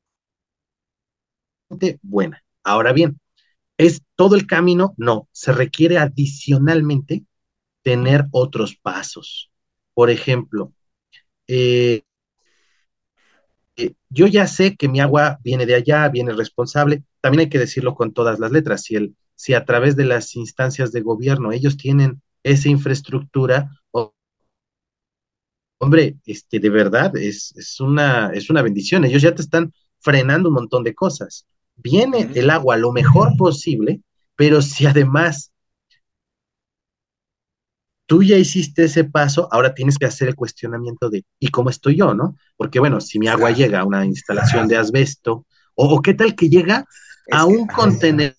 buena. 2.03 2.43
Ahora 2.63 2.93
bien, 2.93 3.19
¿es 3.79 4.03
todo 4.15 4.35
el 4.35 4.45
camino? 4.45 4.93
No, 4.95 5.27
se 5.31 5.53
requiere 5.53 5.97
adicionalmente 5.97 7.25
tener 7.81 8.27
otros 8.29 8.75
pasos. 8.75 9.49
Por 9.95 10.11
ejemplo, 10.11 10.71
eh, 11.47 12.03
eh, 13.75 13.95
yo 14.09 14.27
ya 14.27 14.45
sé 14.45 14.75
que 14.75 14.87
mi 14.87 14.99
agua 14.99 15.39
viene 15.43 15.65
de 15.65 15.73
allá, 15.73 16.07
viene 16.09 16.31
responsable, 16.31 17.03
también 17.21 17.39
hay 17.41 17.49
que 17.49 17.57
decirlo 17.57 17.95
con 17.95 18.13
todas 18.13 18.37
las 18.37 18.51
letras, 18.51 18.83
si 18.83 18.95
el, 18.95 19.15
si 19.43 19.53
a 19.53 19.65
través 19.65 19.97
de 19.97 20.05
las 20.05 20.37
instancias 20.37 20.93
de 20.93 21.01
gobierno 21.01 21.51
ellos 21.51 21.75
tienen 21.75 22.21
esa 22.43 22.69
infraestructura, 22.69 23.69
hombre, 25.79 26.15
este, 26.25 26.59
de 26.59 26.69
verdad 26.69 27.13
es, 27.17 27.53
es, 27.57 27.81
una, 27.81 28.31
es 28.33 28.49
una 28.49 28.61
bendición. 28.61 29.03
Ellos 29.03 29.21
ya 29.21 29.35
te 29.35 29.41
están 29.41 29.73
frenando 29.99 30.47
un 30.47 30.55
montón 30.55 30.85
de 30.85 30.95
cosas. 30.95 31.45
Viene 31.75 32.29
el 32.35 32.49
agua 32.49 32.77
lo 32.77 32.93
mejor 32.93 33.35
posible, 33.37 33.99
pero 34.37 34.61
si 34.61 34.85
además 34.85 35.51
tú 38.05 38.23
ya 38.23 38.37
hiciste 38.37 38.85
ese 38.85 39.03
paso, 39.03 39.49
ahora 39.51 39.73
tienes 39.73 39.97
que 39.97 40.05
hacer 40.05 40.29
el 40.29 40.35
cuestionamiento 40.35 41.09
de, 41.09 41.25
¿y 41.37 41.49
cómo 41.49 41.69
estoy 41.69 41.97
yo, 41.97 42.13
no? 42.13 42.37
Porque 42.55 42.79
bueno, 42.79 43.01
si 43.01 43.19
mi 43.19 43.27
agua 43.27 43.51
llega 43.51 43.81
a 43.81 43.85
una 43.85 44.05
instalación 44.05 44.69
de 44.69 44.77
asbesto, 44.77 45.45
o, 45.75 46.01
qué 46.01 46.13
tal 46.13 46.33
que 46.33 46.47
llega 46.47 46.85
a 47.29 47.43
un 47.43 47.67
contenedor 47.67 48.37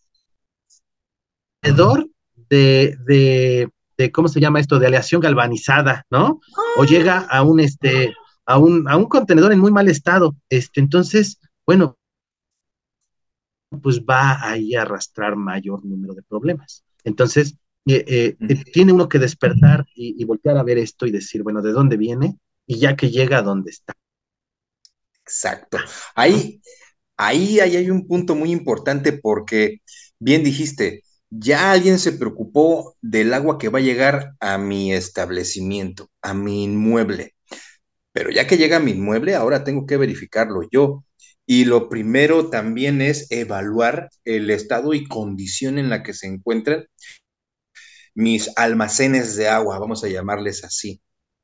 de, 2.49 2.97
de, 3.07 3.69
de, 3.97 4.13
¿cómo 4.13 4.29
se 4.29 4.41
llama 4.41 4.61
esto? 4.61 4.79
De 4.79 4.87
aleación 4.87 5.21
galvanizada, 5.21 6.07
¿no? 6.11 6.41
O 6.77 6.83
ah. 6.83 6.87
llega 6.87 7.19
a 7.19 7.43
un, 7.43 7.61
este, 7.61 8.15
a 8.47 8.59
un, 8.59 8.89
a 8.89 8.97
un 8.97 9.07
contenedor 9.07 9.53
en 9.53 9.61
muy 9.61 9.73
mal 9.73 9.89
estado. 9.89 10.37
Este, 10.49 10.81
entonces, 10.81 11.41
bueno, 11.67 11.99
pues 13.83 14.01
va 14.01 14.39
ahí 14.43 14.75
a 14.75 14.83
arrastrar 14.83 15.37
mayor 15.37 15.85
número 15.85 16.15
de 16.15 16.23
problemas. 16.23 16.85
Entonces, 17.03 17.57
eh, 17.87 18.37
eh, 18.39 18.65
tiene 18.73 18.93
uno 18.93 19.09
que 19.09 19.19
despertar 19.19 19.85
y, 19.95 20.21
y, 20.21 20.25
voltear 20.25 20.57
a 20.57 20.63
ver 20.63 20.79
esto 20.79 21.07
y 21.07 21.11
decir, 21.11 21.43
bueno, 21.43 21.61
¿de 21.61 21.73
dónde 21.73 21.97
viene? 21.97 22.39
Y 22.67 22.79
ya 22.79 22.97
que 22.97 23.11
llega 23.11 23.39
a 23.39 23.43
dónde 23.43 23.71
está. 23.71 23.95
Exacto. 25.23 25.79
Ahí, 26.15 26.61
ahí, 27.17 27.61
ahí 27.61 27.77
hay 27.77 27.91
un 27.91 28.07
punto 28.07 28.35
muy 28.35 28.53
importante 28.53 29.13
porque, 29.13 29.81
bien 30.19 30.45
dijiste, 30.45 31.04
ya 31.39 31.73
alguien 31.73 31.99
se 31.99 32.13
preocupó 32.13 32.97
del 33.01 33.35
agua 33.35 33.59
que 33.59 33.69
va 33.69 33.79
a 33.81 33.83
llegar 33.83 34.35
a 34.41 34.59
mi 34.59 34.93
establecimiento, 34.93 36.11
a 36.23 36.35
mi 36.35 36.65
inmueble. 36.65 37.35
Pero 38.13 38.31
ya 38.31 38.47
que 38.47 38.57
llega 38.59 38.79
a 38.79 38.81
mi 38.81 38.93
inmueble, 38.93 39.35
ahora 39.35 39.65
tengo 39.65 39.87
que 39.87 39.97
verificarlo 39.97 40.63
yo. 40.71 41.05
Y 41.47 41.65
lo 41.67 41.89
primero 41.89 42.51
también 42.51 43.03
es 43.03 43.31
evaluar 43.31 44.11
el 44.25 44.51
estado 44.51 44.95
y 44.95 45.07
condición 45.07 45.79
en 45.79 45.91
la 45.91 46.03
que 46.03 46.15
se 46.15 46.27
encuentran 46.27 46.87
mis 48.15 48.51
almacenes 48.57 49.37
de 49.37 49.49
agua, 49.49 49.79
vamos 49.79 50.05
a 50.05 50.09
llamarles 50.09 50.65
así. 50.65 51.03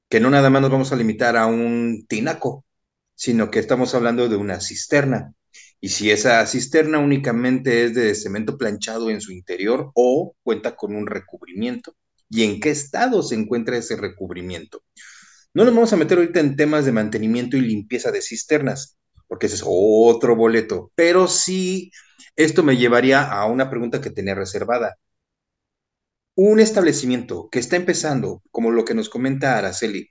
Que 0.09 0.21
no 0.21 0.31
nada 0.31 0.51
más 0.51 0.63
nos 0.63 0.71
vamos 0.71 0.93
a 0.93 0.97
limitar 0.97 1.37
a 1.37 1.47
un 1.47 2.07
tinaco, 2.09 2.65
sino 3.15 3.51
que 3.51 3.59
estamos 3.59 3.95
hablando 3.95 4.29
de 4.29 4.37
una 4.37 4.61
cisterna. 4.61 5.35
Y 5.81 5.89
si 5.89 6.11
esa 6.11 6.47
cisterna 6.47 6.99
únicamente 6.99 7.85
es 7.85 7.95
de 7.95 8.15
cemento 8.15 8.59
planchado 8.59 9.11
en 9.11 9.21
su 9.21 9.33
interior 9.33 9.91
o 9.95 10.35
cuenta 10.43 10.77
con 10.77 10.95
un 10.95 11.07
recubrimiento 11.07 11.97
y 12.29 12.45
en 12.45 12.61
qué 12.61 12.71
estado 12.71 13.23
se 13.23 13.35
encuentra 13.35 13.77
ese 13.77 13.97
recubrimiento. 13.97 14.83
No 15.55 15.65
nos 15.65 15.75
vamos 15.75 15.93
a 15.93 15.97
meter 15.97 16.19
ahorita 16.19 16.41
en 16.41 16.57
temas 16.57 16.85
de 16.85 16.93
mantenimiento 16.93 17.57
y 17.57 17.63
limpieza 17.63 18.13
de 18.13 18.23
cisternas, 18.23 18.99
porque 19.27 19.47
ese 19.47 19.57
es 19.57 19.65
otro 19.67 20.37
boleto, 20.37 20.93
pero 20.95 21.27
sí, 21.27 21.91
esto 22.37 22.63
me 22.63 22.77
llevaría 22.77 23.23
a 23.23 23.47
una 23.47 23.69
pregunta 23.71 24.01
que 24.01 24.11
tenía 24.11 24.35
reservada. 24.35 24.97
Un 26.35 26.59
establecimiento 26.61 27.49
que 27.51 27.59
está 27.61 27.77
empezando, 27.77 28.43
como 28.51 28.71
lo 28.73 28.85
que 28.85 28.95
nos 28.95 29.09
comenta 29.09 29.59
Araceli, 29.59 30.11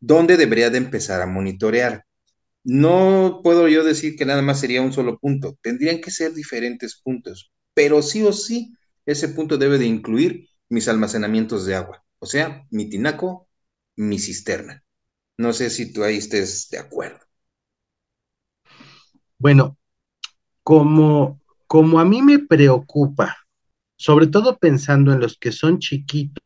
¿dónde 0.00 0.36
debería 0.36 0.70
de 0.70 0.78
empezar 0.78 1.22
a 1.22 1.26
monitorear? 1.26 2.04
No 2.64 3.40
puedo 3.42 3.68
yo 3.68 3.84
decir 3.84 4.16
que 4.16 4.26
nada 4.26 4.42
más 4.42 4.60
sería 4.60 4.82
un 4.82 4.92
solo 4.92 5.18
punto, 5.18 5.56
tendrían 5.62 6.00
que 6.00 6.10
ser 6.10 6.34
diferentes 6.34 7.00
puntos, 7.00 7.50
pero 7.74 8.02
sí 8.02 8.22
o 8.22 8.32
sí, 8.32 8.74
ese 9.06 9.28
punto 9.30 9.56
debe 9.56 9.78
de 9.78 9.86
incluir 9.86 10.48
mis 10.68 10.88
almacenamientos 10.88 11.64
de 11.64 11.74
agua, 11.76 12.04
o 12.18 12.26
sea, 12.26 12.66
mi 12.70 12.90
tinaco, 12.90 13.48
mi 13.96 14.18
cisterna. 14.18 14.84
No 15.38 15.52
sé 15.52 15.70
si 15.70 15.92
tú 15.92 16.04
ahí 16.04 16.18
estés 16.18 16.68
de 16.70 16.78
acuerdo. 16.78 17.20
Bueno, 19.38 19.78
como, 20.62 21.40
como 21.66 22.00
a 22.00 22.04
mí 22.04 22.22
me 22.22 22.40
preocupa, 22.40 23.36
sobre 23.96 24.26
todo 24.26 24.58
pensando 24.58 25.12
en 25.12 25.20
los 25.20 25.38
que 25.38 25.52
son 25.52 25.78
chiquitos, 25.78 26.42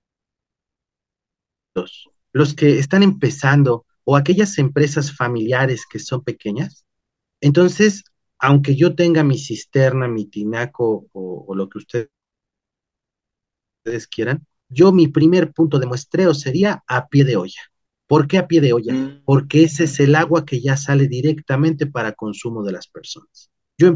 los 2.33 2.55
que 2.55 2.79
están 2.79 3.03
empezando, 3.03 3.87
o 4.05 4.17
aquellas 4.17 4.59
empresas 4.59 5.15
familiares 5.15 5.87
que 5.89 5.99
son 5.99 6.23
pequeñas, 6.23 6.85
entonces, 7.43 8.05
aunque 8.39 8.77
yo 8.77 8.95
tenga 8.95 9.25
mi 9.25 9.37
cisterna, 9.37 10.09
mi 10.09 10.27
tinaco 10.27 11.09
o, 11.13 11.55
lo 11.55 11.69
que 11.69 11.79
ustedes 11.79 12.09
quieran, 14.07 14.47
yo 14.69 14.93
mi 14.93 15.09
primer 15.09 15.53
punto 15.53 15.79
de 15.79 15.87
muestreo 15.87 16.33
sería 16.35 16.83
a 16.87 17.09
pie 17.09 17.25
de 17.25 17.37
olla. 17.37 17.61
¿Por 18.07 18.29
qué 18.29 18.39
a 18.39 18.47
pie 18.47 18.61
de 18.61 18.73
olla? 18.73 18.95
Mm. 18.95 19.23
Porque 19.25 19.65
ese 19.65 19.85
es 19.85 19.99
el 20.01 20.15
agua 20.15 20.47
que 20.47 20.61
ya 20.61 20.77
sale 20.77 21.09
directamente 21.09 21.87
para 21.87 22.13
consumo 22.13 22.63
de 22.63 22.73
las 22.73 22.87
personas. 22.87 23.51
Yo 23.77 23.89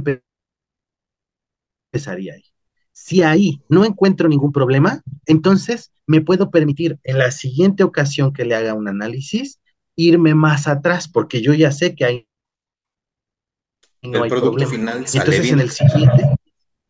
empezaría 1.93 2.35
ahí. 2.35 2.45
Si 2.93 3.23
ahí 3.23 3.63
no 3.69 3.85
encuentro 3.85 4.29
ningún 4.29 4.53
problema, 4.53 5.03
entonces 5.27 5.93
me 6.07 6.21
puedo 6.21 6.51
permitir 6.51 6.99
en 7.05 7.19
la 7.19 7.31
siguiente 7.31 7.85
ocasión 7.85 8.33
que 8.33 8.45
le 8.45 8.55
haga 8.55 8.75
un 8.75 8.89
análisis 8.89 9.61
irme 9.97 10.34
más 10.34 10.68
atrás, 10.68 11.09
porque 11.09 11.40
yo 11.40 11.55
ya 11.55 11.72
sé 11.72 11.94
que 11.94 12.05
hay 12.05 12.28
no 14.03 14.24
el 14.24 14.30
producto 14.30 14.66
final 14.68 15.07
sale 15.07 15.24
Entonces 15.24 15.53
en 15.53 15.61
el 15.61 15.70
siguiente, 15.70 16.36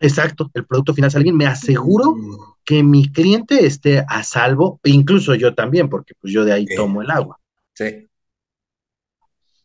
exacto, 0.01 0.51
el 0.53 0.67
producto 0.67 0.93
final 0.93 1.11
sale 1.11 1.23
bien, 1.23 1.37
me 1.37 1.47
aseguro 1.47 2.15
mm. 2.15 2.37
que 2.65 2.83
mi 2.83 3.11
cliente 3.11 3.65
esté 3.65 4.05
a 4.07 4.23
salvo, 4.23 4.81
e 4.83 4.91
incluso 4.91 5.35
yo 5.35 5.55
también, 5.55 5.89
porque 5.89 6.15
pues 6.21 6.33
yo 6.33 6.45
de 6.45 6.53
ahí 6.53 6.67
tomo 6.67 7.01
el 7.01 7.11
agua. 7.11 7.39
Sí. 7.75 8.09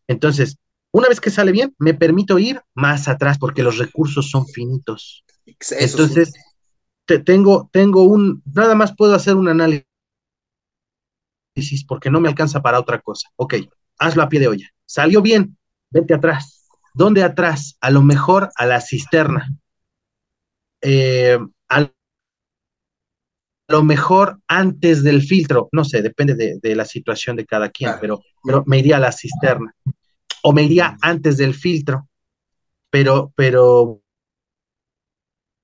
Entonces, 0.08 0.58
una 0.92 1.08
vez 1.08 1.20
que 1.20 1.30
sale 1.30 1.52
bien, 1.52 1.74
me 1.78 1.94
permito 1.94 2.38
ir 2.38 2.62
más 2.74 3.08
atrás 3.08 3.38
porque 3.38 3.64
los 3.64 3.78
recursos 3.78 4.30
son 4.30 4.46
finitos. 4.48 5.24
Entonces, 5.72 6.34
tengo, 7.26 7.70
tengo 7.72 8.04
un, 8.04 8.44
nada 8.46 8.76
más 8.76 8.96
puedo 8.96 9.16
hacer 9.16 9.36
un 9.36 9.48
análisis 9.48 9.86
porque 11.88 12.10
no 12.10 12.20
me 12.20 12.30
alcanza 12.30 12.62
para 12.62 12.80
otra 12.80 13.00
cosa. 13.00 13.30
Ok, 13.36 13.56
hazlo 14.00 14.24
a 14.24 14.30
pie 14.30 14.40
de 14.40 14.48
olla. 14.48 14.70
Salió 14.86 15.22
bien, 15.22 15.58
vete 15.90 16.14
atrás. 16.14 16.68
¿Dónde 16.94 17.24
atrás? 17.24 17.78
A 17.80 17.90
lo 17.90 18.02
mejor 18.02 18.50
a 18.56 18.66
la 18.66 18.82
cisterna. 18.82 19.50
Eh, 20.82 21.38
a 21.70 21.92
lo 23.68 23.84
mejor 23.84 24.40
antes 24.48 25.04
del 25.04 25.22
filtro, 25.22 25.70
no 25.72 25.86
sé, 25.86 26.02
depende 26.02 26.60
de, 26.62 26.76
la 26.76 26.86
situación 26.86 27.36
de 27.38 27.46
cada 27.46 27.70
quien, 27.70 27.92
pero, 28.02 28.22
pero 28.44 28.64
me 28.66 28.80
iría 28.80 28.98
a 28.98 29.00
la 29.00 29.12
cisterna 29.12 29.74
o 30.44 30.52
me 30.52 30.64
iría 30.64 30.98
antes 31.02 31.38
del 31.38 31.54
filtro, 31.54 32.10
pero, 32.90 33.32
pero 33.36 34.02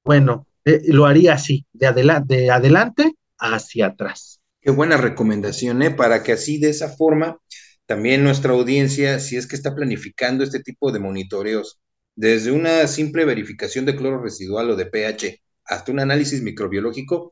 bueno, 0.05 0.47
eh, 0.63 0.81
lo 0.87 1.05
haría 1.05 1.33
así, 1.33 1.65
de, 1.73 1.91
de 2.25 2.51
adelante 2.51 3.15
hacia 3.37 3.87
atrás. 3.87 4.36
Qué 4.67 4.71
buena 4.71 4.97
recomendación, 4.97 5.81
¿eh? 5.81 5.91
Para 5.91 6.23
que 6.23 6.33
así, 6.33 6.59
de 6.59 6.69
esa 6.69 6.89
forma, 6.89 7.39
también 7.85 8.21
nuestra 8.21 8.51
audiencia, 8.51 9.17
si 9.21 9.37
es 9.37 9.47
que 9.47 9.55
está 9.55 9.73
planificando 9.73 10.43
este 10.43 10.59
tipo 10.59 10.91
de 10.91 10.99
monitoreos, 10.99 11.79
desde 12.17 12.51
una 12.51 12.85
simple 12.87 13.23
verificación 13.23 13.85
de 13.85 13.95
cloro 13.95 14.21
residual 14.21 14.69
o 14.69 14.75
de 14.75 14.85
pH 14.85 15.41
hasta 15.63 15.93
un 15.93 16.01
análisis 16.01 16.41
microbiológico, 16.41 17.31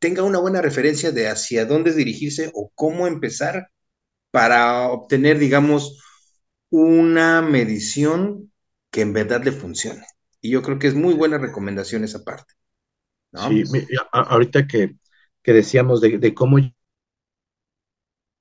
tenga 0.00 0.24
una 0.24 0.40
buena 0.40 0.60
referencia 0.60 1.12
de 1.12 1.28
hacia 1.28 1.66
dónde 1.66 1.94
dirigirse 1.94 2.50
o 2.52 2.72
cómo 2.74 3.06
empezar 3.06 3.68
para 4.32 4.88
obtener, 4.88 5.38
digamos, 5.38 6.02
una 6.68 7.42
medición 7.42 8.52
que 8.90 9.02
en 9.02 9.12
verdad 9.12 9.44
le 9.44 9.52
funcione. 9.52 10.04
Y 10.40 10.50
yo 10.50 10.62
creo 10.62 10.80
que 10.80 10.88
es 10.88 10.94
muy 10.94 11.14
buena 11.14 11.38
recomendación 11.38 12.02
esa 12.02 12.24
parte. 12.24 12.54
Sí, 13.34 13.62
ahorita 14.10 14.66
que, 14.66 14.96
decíamos 15.44 16.00
de, 16.00 16.34
cómo 16.34 16.58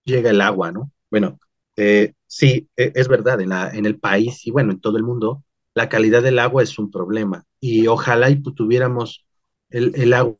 llega 0.06 0.30
el 0.30 0.42
agua, 0.42 0.72
¿no? 0.72 0.92
Bueno, 1.10 1.40
eh, 1.76 2.14
sí, 2.28 2.70
e, 2.78 2.92
es 2.96 3.08
verdad, 3.08 3.42
en, 3.42 3.86
el 3.86 4.00
país 4.00 4.46
y 4.46 4.52
bueno, 4.52 4.72
en 4.72 4.80
todo 4.80 4.98
el 4.98 5.04
mundo, 5.04 5.44
la 5.74 5.90
calidad 5.90 6.22
del 6.22 6.40
agua 6.40 6.64
es 6.64 6.78
un 6.78 6.92
problema. 6.92 7.46
Y 7.60 7.88
ojalá 7.88 8.30
y 8.30 8.42
tuviéramos 8.42 9.26
el, 9.70 9.94
el 9.96 10.14
agua 10.14 10.38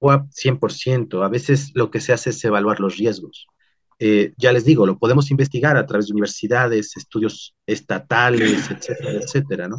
100%. 0.00 1.22
A 1.24 1.28
veces 1.28 1.72
lo 1.74 1.90
que 1.90 2.00
se 2.00 2.12
hace 2.12 2.30
es 2.30 2.44
evaluar 2.44 2.80
los 2.80 2.96
riesgos. 2.96 3.46
Eh, 3.98 4.32
ya 4.38 4.52
les 4.52 4.64
digo, 4.64 4.86
lo 4.86 4.98
podemos 4.98 5.30
investigar 5.30 5.76
a 5.76 5.86
través 5.86 6.06
de 6.06 6.12
universidades, 6.14 6.96
estudios 6.96 7.54
estatales, 7.66 8.70
etcétera, 8.70 9.12
etcétera, 9.12 9.68
¿no? 9.68 9.76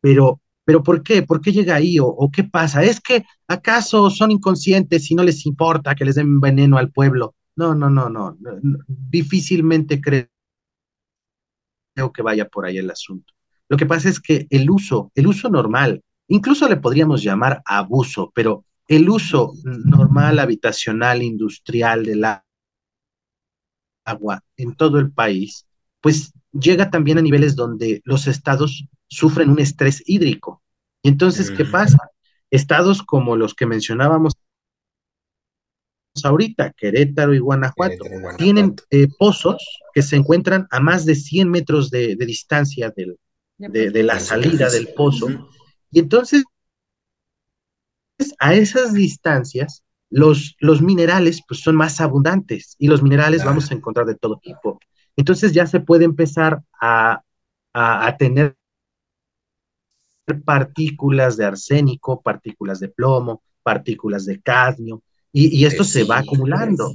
Pero, 0.00 0.40
pero 0.64 0.82
¿por 0.82 1.02
qué? 1.02 1.22
¿Por 1.22 1.40
qué 1.40 1.52
llega 1.52 1.74
ahí? 1.76 1.98
¿O, 2.00 2.30
qué 2.32 2.44
pasa? 2.44 2.82
¿Es 2.82 3.00
que 3.00 3.24
acaso 3.46 4.10
son 4.10 4.30
inconscientes 4.30 5.10
y 5.10 5.14
no 5.14 5.22
les 5.22 5.44
importa 5.46 5.94
que 5.94 6.04
les 6.04 6.14
den 6.14 6.40
veneno 6.40 6.78
al 6.78 6.90
pueblo? 6.90 7.34
No, 7.56 7.74
no, 7.74 7.90
no, 7.90 8.08
no. 8.08 8.36
Difícilmente 8.86 10.00
creo 10.00 10.28
que 12.12 12.22
vaya 12.22 12.48
por 12.48 12.66
ahí 12.66 12.78
el 12.78 12.90
asunto. 12.90 13.32
Lo 13.68 13.76
que 13.76 13.86
pasa 13.86 14.08
es 14.08 14.20
que 14.20 14.46
el 14.50 14.70
uso, 14.70 15.10
el 15.14 15.26
uso 15.26 15.48
normal, 15.48 16.02
incluso 16.28 16.68
le 16.68 16.76
podríamos 16.76 17.22
llamar 17.22 17.62
abuso, 17.64 18.32
pero 18.34 18.64
el 18.88 19.08
uso 19.08 19.52
normal, 19.64 20.38
habitacional, 20.38 21.22
industrial 21.22 22.04
del 22.04 22.24
agua 24.04 24.42
en 24.56 24.74
todo 24.74 24.98
el 24.98 25.12
país, 25.12 25.66
pues 26.00 26.32
llega 26.58 26.90
también 26.90 27.18
a 27.18 27.22
niveles 27.22 27.56
donde 27.56 28.00
los 28.04 28.26
estados 28.26 28.86
sufren 29.08 29.50
un 29.50 29.58
estrés 29.58 30.02
hídrico. 30.06 30.62
Y 31.02 31.08
entonces, 31.08 31.50
¿qué 31.50 31.64
pasa? 31.64 31.98
Estados 32.50 33.02
como 33.02 33.36
los 33.36 33.54
que 33.54 33.66
mencionábamos 33.66 34.34
ahorita, 36.22 36.72
Querétaro 36.72 37.34
y 37.34 37.40
Guanajuato, 37.40 38.04
tienen 38.38 38.76
eh, 38.90 39.08
pozos 39.18 39.80
que 39.92 40.02
se 40.02 40.16
encuentran 40.16 40.66
a 40.70 40.80
más 40.80 41.04
de 41.04 41.16
100 41.16 41.50
metros 41.50 41.90
de, 41.90 42.16
distancia 42.16 42.92
del, 42.96 43.18
de, 43.58 44.02
la 44.02 44.20
salida 44.20 44.70
del 44.70 44.88
pozo. 44.94 45.50
Y 45.90 45.98
entonces 45.98 46.44
a 48.38 48.54
esas 48.54 48.94
distancias, 48.94 49.82
los, 50.10 50.56
los 50.60 50.80
minerales 50.80 51.42
pues, 51.46 51.60
son 51.60 51.76
más 51.76 52.00
abundantes 52.00 52.76
y 52.78 52.86
los 52.86 53.02
minerales 53.02 53.44
vamos 53.44 53.70
a 53.70 53.74
encontrar 53.74 54.06
de 54.06 54.14
todo 54.14 54.38
tipo. 54.42 54.78
Entonces 55.16 55.52
ya 55.52 55.66
se 55.66 55.80
puede 55.80 56.04
empezar 56.04 56.62
a, 56.80 57.22
tener 58.18 58.56
partículas 60.44 61.36
de 61.36 61.44
arsénico, 61.44 62.22
partículas 62.22 62.80
de 62.80 62.88
plomo, 62.88 63.42
partículas 63.62 64.24
de 64.26 64.40
cadmio, 64.40 65.02
y, 65.32 65.64
esto 65.64 65.82
se 65.82 66.04
va 66.04 66.18
acumulando. 66.18 66.92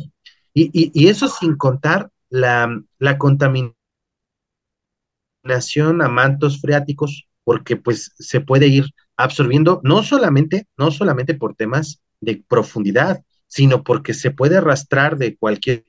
Y, 0.53 1.07
eso 1.07 1.27
sin 1.27 1.57
contar 1.57 2.09
la, 2.29 2.81
la 2.97 3.17
contaminación 3.17 3.75
a 6.01 6.07
mantos 6.07 6.61
freáticos, 6.61 7.27
porque 7.43 7.75
pues 7.75 8.13
se 8.17 8.39
puede 8.41 8.67
ir 8.67 8.85
absorbiendo 9.17 9.81
no 9.83 10.03
solamente, 10.03 10.67
no 10.77 10.91
solamente 10.91 11.33
por 11.33 11.55
temas 11.55 12.01
de 12.21 12.43
profundidad, 12.47 13.21
sino 13.47 13.83
porque 13.83 14.13
se 14.13 14.31
puede 14.31 14.57
arrastrar 14.57 15.17
de 15.17 15.35
cualquier 15.35 15.83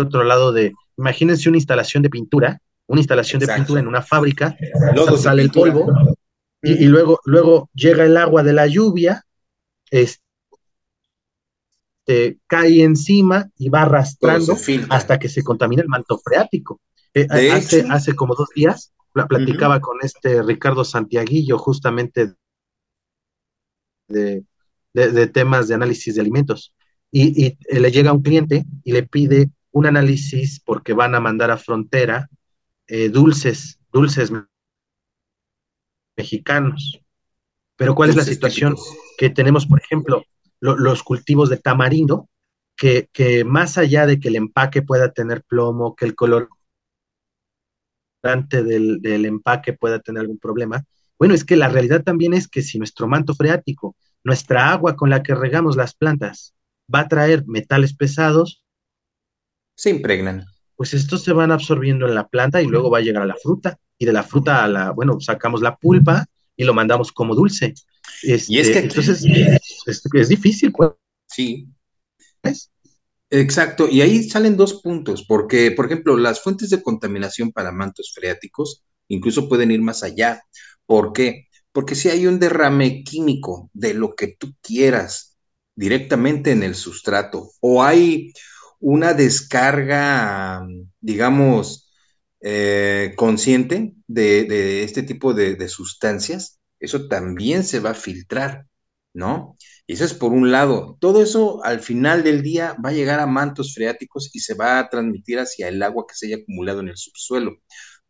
otro 0.00 0.24
lado 0.24 0.52
de, 0.52 0.72
imagínense 0.96 1.48
una 1.48 1.58
instalación 1.58 2.02
de 2.02 2.10
pintura, 2.10 2.60
una 2.86 3.00
instalación 3.00 3.40
de 3.40 3.48
pintura 3.48 3.80
en 3.80 3.86
una 3.86 4.02
fábrica, 4.02 4.56
sale 5.16 5.42
el 5.42 5.50
polvo 5.50 5.86
y, 6.62 6.84
luego, 6.86 7.20
luego 7.24 7.70
llega 7.74 8.04
el 8.04 8.16
agua 8.16 8.42
de 8.42 8.52
la 8.52 8.66
lluvia, 8.66 9.24
este, 9.90 10.20
cae 12.46 12.82
encima 12.82 13.50
y 13.56 13.68
va 13.68 13.82
arrastrando 13.82 14.56
hasta 14.90 15.18
que 15.18 15.28
se 15.28 15.42
contamina 15.42 15.82
el 15.82 15.88
manto 15.88 16.18
freático. 16.18 16.80
Eh, 17.14 17.26
hace, 17.30 17.84
hace 17.90 18.14
como 18.14 18.34
dos 18.34 18.48
días 18.54 18.92
platicaba 19.12 19.80
con 19.80 19.98
este 20.02 20.42
Ricardo 20.42 20.84
Santiaguillo 20.84 21.58
justamente 21.58 22.34
de, 24.08 24.44
temas 25.32 25.68
de 25.68 25.74
análisis 25.74 26.14
de 26.14 26.20
alimentos. 26.20 26.74
Y, 27.10 27.58
le 27.70 27.90
llega 27.90 28.12
un 28.12 28.22
cliente 28.22 28.64
y 28.84 28.92
le 28.92 29.02
pide 29.02 29.50
un 29.72 29.86
análisis 29.86 30.60
porque 30.60 30.92
van 30.92 31.14
a 31.14 31.20
mandar 31.20 31.50
a 31.50 31.56
frontera 31.56 32.28
eh, 32.86 33.08
dulces, 33.08 33.80
dulces 33.92 34.32
mexicanos. 36.16 37.00
Pero 37.76 37.94
¿cuál 37.94 38.10
es 38.10 38.16
la 38.16 38.24
situación? 38.24 38.76
Que 39.18 39.30
tenemos, 39.30 39.66
por 39.66 39.80
ejemplo, 39.80 40.24
los 40.60 41.02
cultivos 41.02 41.48
de 41.48 41.56
tamarindo, 41.56 42.28
que, 42.76 43.08
que, 43.12 43.44
más 43.44 43.78
allá 43.78 44.06
de 44.06 44.20
que 44.20 44.28
el 44.28 44.36
empaque 44.36 44.82
pueda 44.82 45.12
tener 45.12 45.42
plomo, 45.42 45.96
que 45.96 46.04
el 46.04 46.14
color 46.14 46.48
del, 48.22 49.00
del 49.00 49.24
empaque 49.24 49.72
pueda 49.72 49.98
tener 49.98 50.20
algún 50.20 50.38
problema. 50.38 50.84
Bueno, 51.18 51.34
es 51.34 51.44
que 51.44 51.56
la 51.56 51.68
realidad 51.68 52.02
también 52.02 52.34
es 52.34 52.46
que 52.46 52.62
si 52.62 52.78
nuestro 52.78 53.08
manto 53.08 53.34
freático, 53.34 53.96
nuestra 54.24 54.70
agua 54.70 54.96
con 54.96 55.10
la 55.10 55.22
que 55.22 55.34
regamos 55.34 55.76
las 55.76 55.94
plantas, 55.94 56.54
va 56.92 57.00
a 57.00 57.08
traer 57.08 57.44
metales 57.46 57.94
pesados, 57.94 58.61
se 59.74 59.90
impregnan. 59.90 60.44
Pues 60.76 60.94
estos 60.94 61.22
se 61.22 61.32
van 61.32 61.52
absorbiendo 61.52 62.06
en 62.06 62.14
la 62.14 62.28
planta 62.28 62.62
y 62.62 62.66
luego 62.66 62.90
va 62.90 62.98
a 62.98 63.02
llegar 63.02 63.22
a 63.22 63.26
la 63.26 63.36
fruta. 63.36 63.78
Y 63.98 64.04
de 64.04 64.12
la 64.12 64.22
fruta 64.22 64.64
a 64.64 64.68
la, 64.68 64.90
bueno, 64.90 65.20
sacamos 65.20 65.62
la 65.62 65.76
pulpa 65.76 66.26
y 66.56 66.64
lo 66.64 66.74
mandamos 66.74 67.12
como 67.12 67.34
dulce. 67.34 67.74
y 68.22 68.32
es 68.32 68.48
que 68.48 68.60
este, 68.60 68.78
entonces 68.80 69.24
es, 69.86 70.02
es, 70.12 70.28
difícil, 70.28 70.72
pues. 70.72 70.90
Sí. 71.26 71.68
Exacto, 73.30 73.88
y 73.88 74.02
ahí 74.02 74.24
salen 74.24 74.58
dos 74.58 74.82
puntos, 74.82 75.24
porque, 75.26 75.70
por 75.70 75.86
ejemplo, 75.86 76.18
las 76.18 76.42
fuentes 76.42 76.68
de 76.68 76.82
contaminación 76.82 77.50
para 77.50 77.72
mantos 77.72 78.12
freáticos 78.14 78.84
incluso 79.08 79.48
pueden 79.48 79.70
ir 79.70 79.80
más 79.80 80.02
allá. 80.02 80.42
¿Por 80.86 81.12
qué? 81.12 81.48
Porque 81.72 81.94
si 81.94 82.08
hay 82.08 82.26
un 82.26 82.38
derrame 82.38 83.04
químico 83.04 83.70
de 83.72 83.94
lo 83.94 84.14
que 84.14 84.36
tú 84.38 84.54
quieras 84.60 85.38
directamente 85.74 86.50
en 86.50 86.62
el 86.62 86.74
sustrato, 86.74 87.50
o 87.60 87.82
hay 87.82 88.32
una 88.82 89.14
descarga, 89.14 90.66
digamos, 91.00 91.90
eh, 92.40 93.14
consciente 93.16 93.94
de, 94.08 94.82
este 94.84 95.02
tipo 95.04 95.34
de, 95.34 95.68
sustancias, 95.68 96.60
eso 96.80 97.08
también 97.08 97.64
se 97.64 97.80
va 97.80 97.90
a 97.90 97.94
filtrar, 97.94 98.66
¿no? 99.14 99.56
Y 99.86 99.94
eso 99.94 100.04
es 100.04 100.14
por 100.14 100.32
un 100.32 100.50
lado. 100.52 100.96
Todo 101.00 101.22
eso 101.22 101.64
al 101.64 101.80
final 101.80 102.24
del 102.24 102.42
día 102.42 102.76
va 102.84 102.90
a 102.90 102.92
llegar 102.92 103.20
a 103.20 103.26
mantos 103.26 103.74
freáticos 103.74 104.30
y 104.34 104.40
se 104.40 104.54
va 104.54 104.78
a 104.78 104.88
transmitir 104.88 105.38
hacia 105.38 105.68
el 105.68 105.82
agua 105.82 106.04
que 106.08 106.14
se 106.16 106.26
haya 106.26 106.36
acumulado 106.36 106.80
en 106.80 106.88
el 106.88 106.96
subsuelo. 106.96 107.52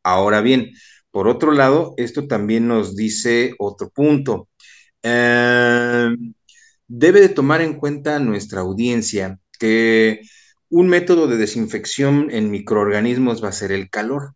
Ahora 0.03 0.41
bien, 0.41 0.71
por 1.11 1.29
otro 1.29 1.53
lado, 1.53 1.95
esto 1.99 2.27
también 2.27 2.69
nos 2.69 2.97
dice 2.97 3.55
otro 3.59 3.91
punto. 3.91 4.49
Em, 5.03 6.35
debe 6.89 7.21
de 7.21 7.29
tomar 7.29 7.61
en 7.63 7.79
cuenta 7.79 8.19
nuestra 8.19 8.61
audiencia 8.61 9.39
que 9.59 10.21
un 10.73 10.89
método 10.89 11.27
de 11.27 11.37
desinfección 11.37 12.31
en 12.31 12.51
microorganismos 12.51 13.45
va 13.45 13.51
a 13.51 13.53
ser 13.53 13.73
el 13.73 13.91
calor, 13.91 14.35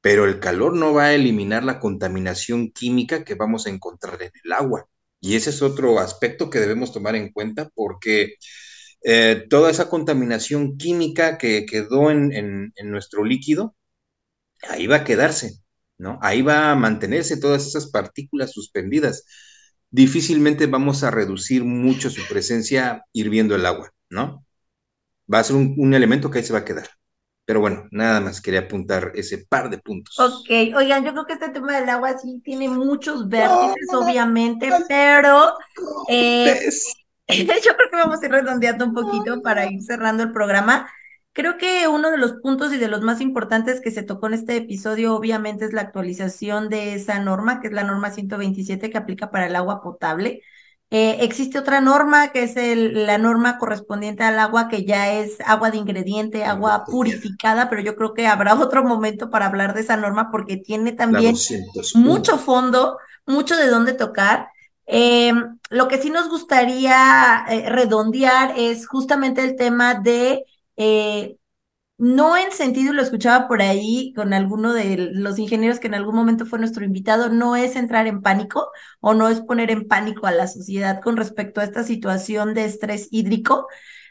pero 0.00 0.24
el 0.26 0.40
calor 0.40 0.74
no 0.74 0.92
va 0.92 1.04
a 1.04 1.14
eliminar 1.14 1.62
la 1.62 1.78
contaminación 1.78 2.72
química 2.72 3.24
que 3.24 3.36
vamos 3.36 3.66
a 3.66 3.70
encontrar 3.70 4.20
en 4.20 4.32
el 4.44 4.52
agua. 4.52 4.88
Y 5.20 5.36
ese 5.36 5.50
es 5.50 5.62
otro 5.62 6.00
aspecto 6.00 6.50
que 6.50 6.58
debemos 6.58 6.92
tomar 6.92 7.14
en 7.14 7.32
cuenta 7.32 7.70
porque 7.74 8.34
eh, 9.04 9.46
toda 9.48 9.70
esa 9.70 9.88
contaminación 9.88 10.76
química 10.76 11.38
que 11.38 11.66
quedó 11.66 12.10
en, 12.10 12.72
nuestro 12.84 13.24
líquido, 13.24 13.76
ahí 14.68 14.88
va 14.88 14.96
a 14.96 15.04
quedarse, 15.04 15.60
¿no? 15.98 16.18
Ahí 16.22 16.42
va 16.42 16.72
a 16.72 16.76
mantenerse 16.76 17.36
todas 17.38 17.66
esas 17.66 17.88
partículas 17.90 18.52
suspendidas. 18.52 19.24
Difícilmente 19.90 20.66
vamos 20.66 21.04
a 21.04 21.12
reducir 21.12 21.64
mucho 21.64 22.10
su 22.10 22.26
presencia 22.28 23.04
hirviendo 23.12 23.54
el 23.54 23.66
agua, 23.66 23.92
¿no? 24.10 24.44
Va 25.32 25.38
a 25.38 25.44
ser 25.44 25.56
un, 25.56 25.94
elemento 25.94 26.30
que 26.30 26.38
ahí 26.38 26.44
se 26.44 26.52
va 26.52 26.60
a 26.60 26.64
quedar. 26.64 26.88
Pero 27.46 27.60
bueno, 27.60 27.86
nada 27.90 28.20
más 28.20 28.40
quería 28.40 28.60
apuntar 28.60 29.12
ese 29.14 29.44
par 29.46 29.68
de 29.68 29.78
puntos. 29.78 30.18
Ok, 30.18 30.48
oigan, 30.76 31.04
yo 31.04 31.12
creo 31.12 31.26
que 31.26 31.34
este 31.34 31.50
tema 31.50 31.78
del 31.78 31.88
agua 31.90 32.16
sí 32.16 32.40
tiene 32.42 32.68
muchos 32.68 33.28
vértices, 33.28 33.92
obviamente, 33.92 34.70
pero 34.88 35.52
eh, 36.08 36.58
yo 37.28 37.76
creo 37.76 37.90
que 37.90 37.96
vamos 37.96 38.22
a 38.22 38.26
ir 38.26 38.32
redondeando 38.32 38.86
un 38.86 38.94
poquito 38.94 39.42
para 39.42 39.70
ir 39.70 39.82
cerrando 39.82 40.22
el 40.22 40.32
programa. 40.32 40.88
Creo 41.34 41.58
que 41.58 41.88
uno 41.88 42.10
de 42.12 42.16
los 42.16 42.34
puntos 42.34 42.72
y 42.72 42.78
de 42.78 42.88
los 42.88 43.02
más 43.02 43.20
importantes 43.20 43.80
que 43.80 43.90
se 43.90 44.04
tocó 44.04 44.28
en 44.28 44.34
este 44.34 44.56
episodio, 44.56 45.16
obviamente, 45.16 45.64
es 45.64 45.72
la 45.72 45.80
actualización 45.82 46.68
de 46.68 46.94
esa 46.94 47.18
norma, 47.18 47.60
que 47.60 47.66
es 47.66 47.72
la 47.72 47.82
norma 47.82 48.10
127 48.12 48.88
que 48.88 48.98
aplica 48.98 49.30
para 49.30 49.48
el 49.48 49.56
agua 49.56 49.82
potable. 49.82 50.42
Eh, 50.96 51.24
existe 51.24 51.58
otra 51.58 51.80
norma 51.80 52.30
que 52.30 52.44
es 52.44 52.54
la 52.54 53.18
norma 53.18 53.58
correspondiente 53.58 54.22
al 54.22 54.38
agua, 54.38 54.68
que 54.68 54.84
ya 54.84 55.12
es 55.12 55.40
agua 55.44 55.72
de 55.72 55.78
ingrediente, 55.78 56.44
agua 56.44 56.84
purificada, 56.84 57.68
pero 57.68 57.82
yo 57.82 57.96
creo 57.96 58.14
que 58.14 58.28
habrá 58.28 58.54
otro 58.60 58.84
momento 58.84 59.28
para 59.28 59.46
hablar 59.46 59.74
de 59.74 59.80
esa 59.80 59.96
norma 59.96 60.30
porque 60.30 60.56
tiene 60.56 60.92
también 60.92 61.34
mucho 61.96 62.38
fondo, 62.38 62.96
mucho 63.26 63.56
de 63.56 63.66
dónde 63.66 63.94
tocar. 63.94 64.46
Em, 64.86 65.58
lo 65.68 65.88
que 65.88 65.98
sí 65.98 66.10
nos 66.10 66.28
gustaría 66.28 67.44
eh, 67.48 67.68
redondear 67.68 68.54
es 68.56 68.86
justamente 68.86 69.42
el 69.42 69.56
tema 69.56 69.94
de 69.94 70.44
eh, 70.76 71.38
no 72.04 72.36
en 72.36 72.52
sentido, 72.52 72.92
lo 72.92 73.00
escuchaba 73.02 73.48
por 73.48 73.62
ahí 73.62 74.12
con 74.14 74.34
alguno 74.34 74.74
de 74.74 74.96
los 75.12 75.38
ingenieros 75.38 75.80
que 75.80 75.86
en 75.86 75.94
algún 75.94 76.14
momento 76.14 76.44
fue 76.44 76.58
nuestro 76.58 76.84
invitado, 76.84 77.30
no 77.30 77.56
es 77.56 77.76
entrar 77.76 78.06
en 78.06 78.20
pánico 78.20 78.68
o 79.00 79.14
no 79.14 79.28
es 79.28 79.40
poner 79.40 79.70
en 79.70 79.88
pánico 79.88 80.26
a 80.26 80.32
la 80.32 80.46
sociedad 80.46 81.00
con 81.00 81.16
respecto 81.16 81.60
a 81.60 81.64
esta 81.64 81.82
situación 81.82 82.52
de 82.52 82.66
estrés 82.66 83.08
hídrico, 83.10 83.68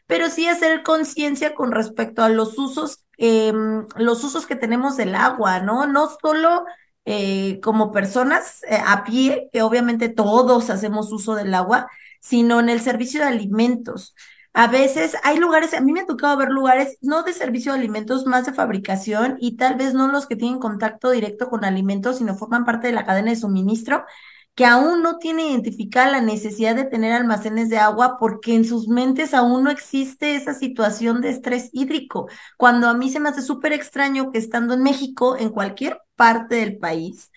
pero 0.08 0.30
sí 0.30 0.48
hacer 0.48 0.82
conciencia 0.84 1.54
con 1.54 1.72
respecto 1.72 2.24
a 2.24 2.30
los 2.30 2.58
usos, 2.58 3.06
em, 3.18 3.86
los 3.96 4.24
usos 4.24 4.48
que 4.48 4.56
tenemos 4.56 4.98
del 4.98 5.14
agua, 5.16 5.60
¿no? 5.60 5.86
No 5.88 6.10
solo 6.22 6.66
eh, 7.06 7.60
como 7.62 7.92
personas 7.92 8.64
eh, 8.64 8.78
a 8.86 9.04
pie, 9.04 9.50
que 9.52 9.62
obviamente 9.62 10.10
todos 10.10 10.70
hacemos 10.70 11.12
uso 11.12 11.36
del 11.36 11.54
agua, 11.54 11.88
sino 12.22 12.60
en 12.60 12.70
el 12.70 12.82
servicio 12.82 13.20
de 13.22 13.28
alimentos. 13.28 14.16
A 14.56 14.68
veces 14.68 15.16
hay 15.24 15.38
lugares, 15.40 15.74
a 15.74 15.82
mí 15.82 15.94
me 15.94 16.02
ha 16.02 16.06
tocado 16.06 16.38
ver 16.38 16.50
lugares 16.50 16.98
no 17.02 17.24
de 17.24 17.34
servicio 17.34 17.74
de 17.74 17.80
alimentos, 17.80 18.26
más 18.28 18.46
de 18.46 18.54
fabricación 18.54 19.38
y 19.40 19.58
tal 19.58 19.76
vez 19.76 19.96
no 19.96 20.08
los 20.12 20.28
que 20.28 20.36
tienen 20.36 20.60
contacto 20.60 21.10
directo 21.10 21.50
con 21.50 21.66
alimentos, 21.66 22.20
sino 22.20 22.36
forman 22.36 22.64
parte 22.64 22.88
de 22.88 22.94
la 22.94 23.06
cadena 23.06 23.32
de 23.32 23.36
suministro, 23.36 24.06
que 24.56 24.66
aún 24.66 25.02
no 25.02 25.18
tienen 25.18 25.48
identificada 25.48 26.12
la 26.12 26.22
necesidad 26.22 26.76
de 26.76 26.86
tener 26.86 27.12
almacenes 27.14 27.70
de 27.70 27.80
agua 27.80 28.18
porque 28.20 28.54
en 28.54 28.66
sus 28.66 28.88
mentes 28.88 29.34
aún 29.34 29.64
no 29.64 29.72
existe 29.72 30.36
esa 30.36 30.54
situación 30.54 31.22
de 31.22 31.30
estrés 31.30 31.70
hídrico. 31.74 32.28
Cuando 32.58 32.88
a 32.88 32.94
mí 32.94 33.10
se 33.10 33.20
me 33.20 33.30
hace 33.30 33.42
súper 33.42 33.74
extraño 33.74 34.32
que 34.32 34.38
estando 34.38 34.76
en 34.76 34.84
México, 34.84 35.36
en 35.38 35.50
cualquier 35.50 36.00
parte 36.16 36.56
del 36.58 36.78
país, 36.78 37.32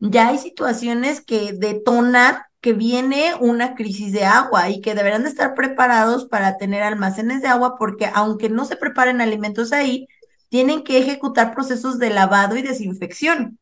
ya 0.00 0.28
hay 0.28 0.38
situaciones 0.38 1.20
que 1.20 1.52
detonan 1.52 2.38
que 2.66 2.72
viene 2.72 3.36
una 3.38 3.76
crisis 3.76 4.10
de 4.10 4.24
agua 4.24 4.70
y 4.70 4.80
que 4.80 4.96
deberán 4.96 5.22
de 5.22 5.28
estar 5.28 5.54
preparados 5.54 6.24
para 6.24 6.56
tener 6.56 6.82
almacenes 6.82 7.40
de 7.40 7.46
agua 7.46 7.76
porque 7.78 8.10
aunque 8.12 8.48
no 8.48 8.64
se 8.64 8.74
preparen 8.74 9.20
alimentos 9.20 9.72
ahí, 9.72 10.08
tienen 10.48 10.82
que 10.82 10.98
ejecutar 10.98 11.54
procesos 11.54 12.00
de 12.00 12.10
lavado 12.10 12.56
y 12.56 12.62
desinfección, 12.62 13.60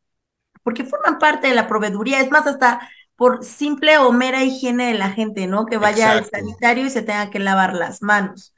porque 0.63 0.85
forman 0.85 1.19
parte 1.19 1.49
de 1.49 1.55
la 1.55 1.67
proveeduría, 1.67 2.23
es 2.23 2.31
más, 2.31 2.47
hasta 2.47 2.81
por 3.15 3.45
simple 3.45 3.99
o 3.99 4.11
mera 4.11 4.43
higiene 4.43 4.87
de 4.87 4.95
la 4.95 5.11
gente, 5.11 5.47
¿no? 5.47 5.67
Que 5.67 5.77
vaya 5.77 6.13
al 6.13 6.25
sanitario 6.25 6.87
y 6.87 6.91
se 6.91 7.03
tenga 7.03 7.29
que 7.29 7.41
lavar 7.41 7.75
las 7.75 8.01
manos. 8.01 8.55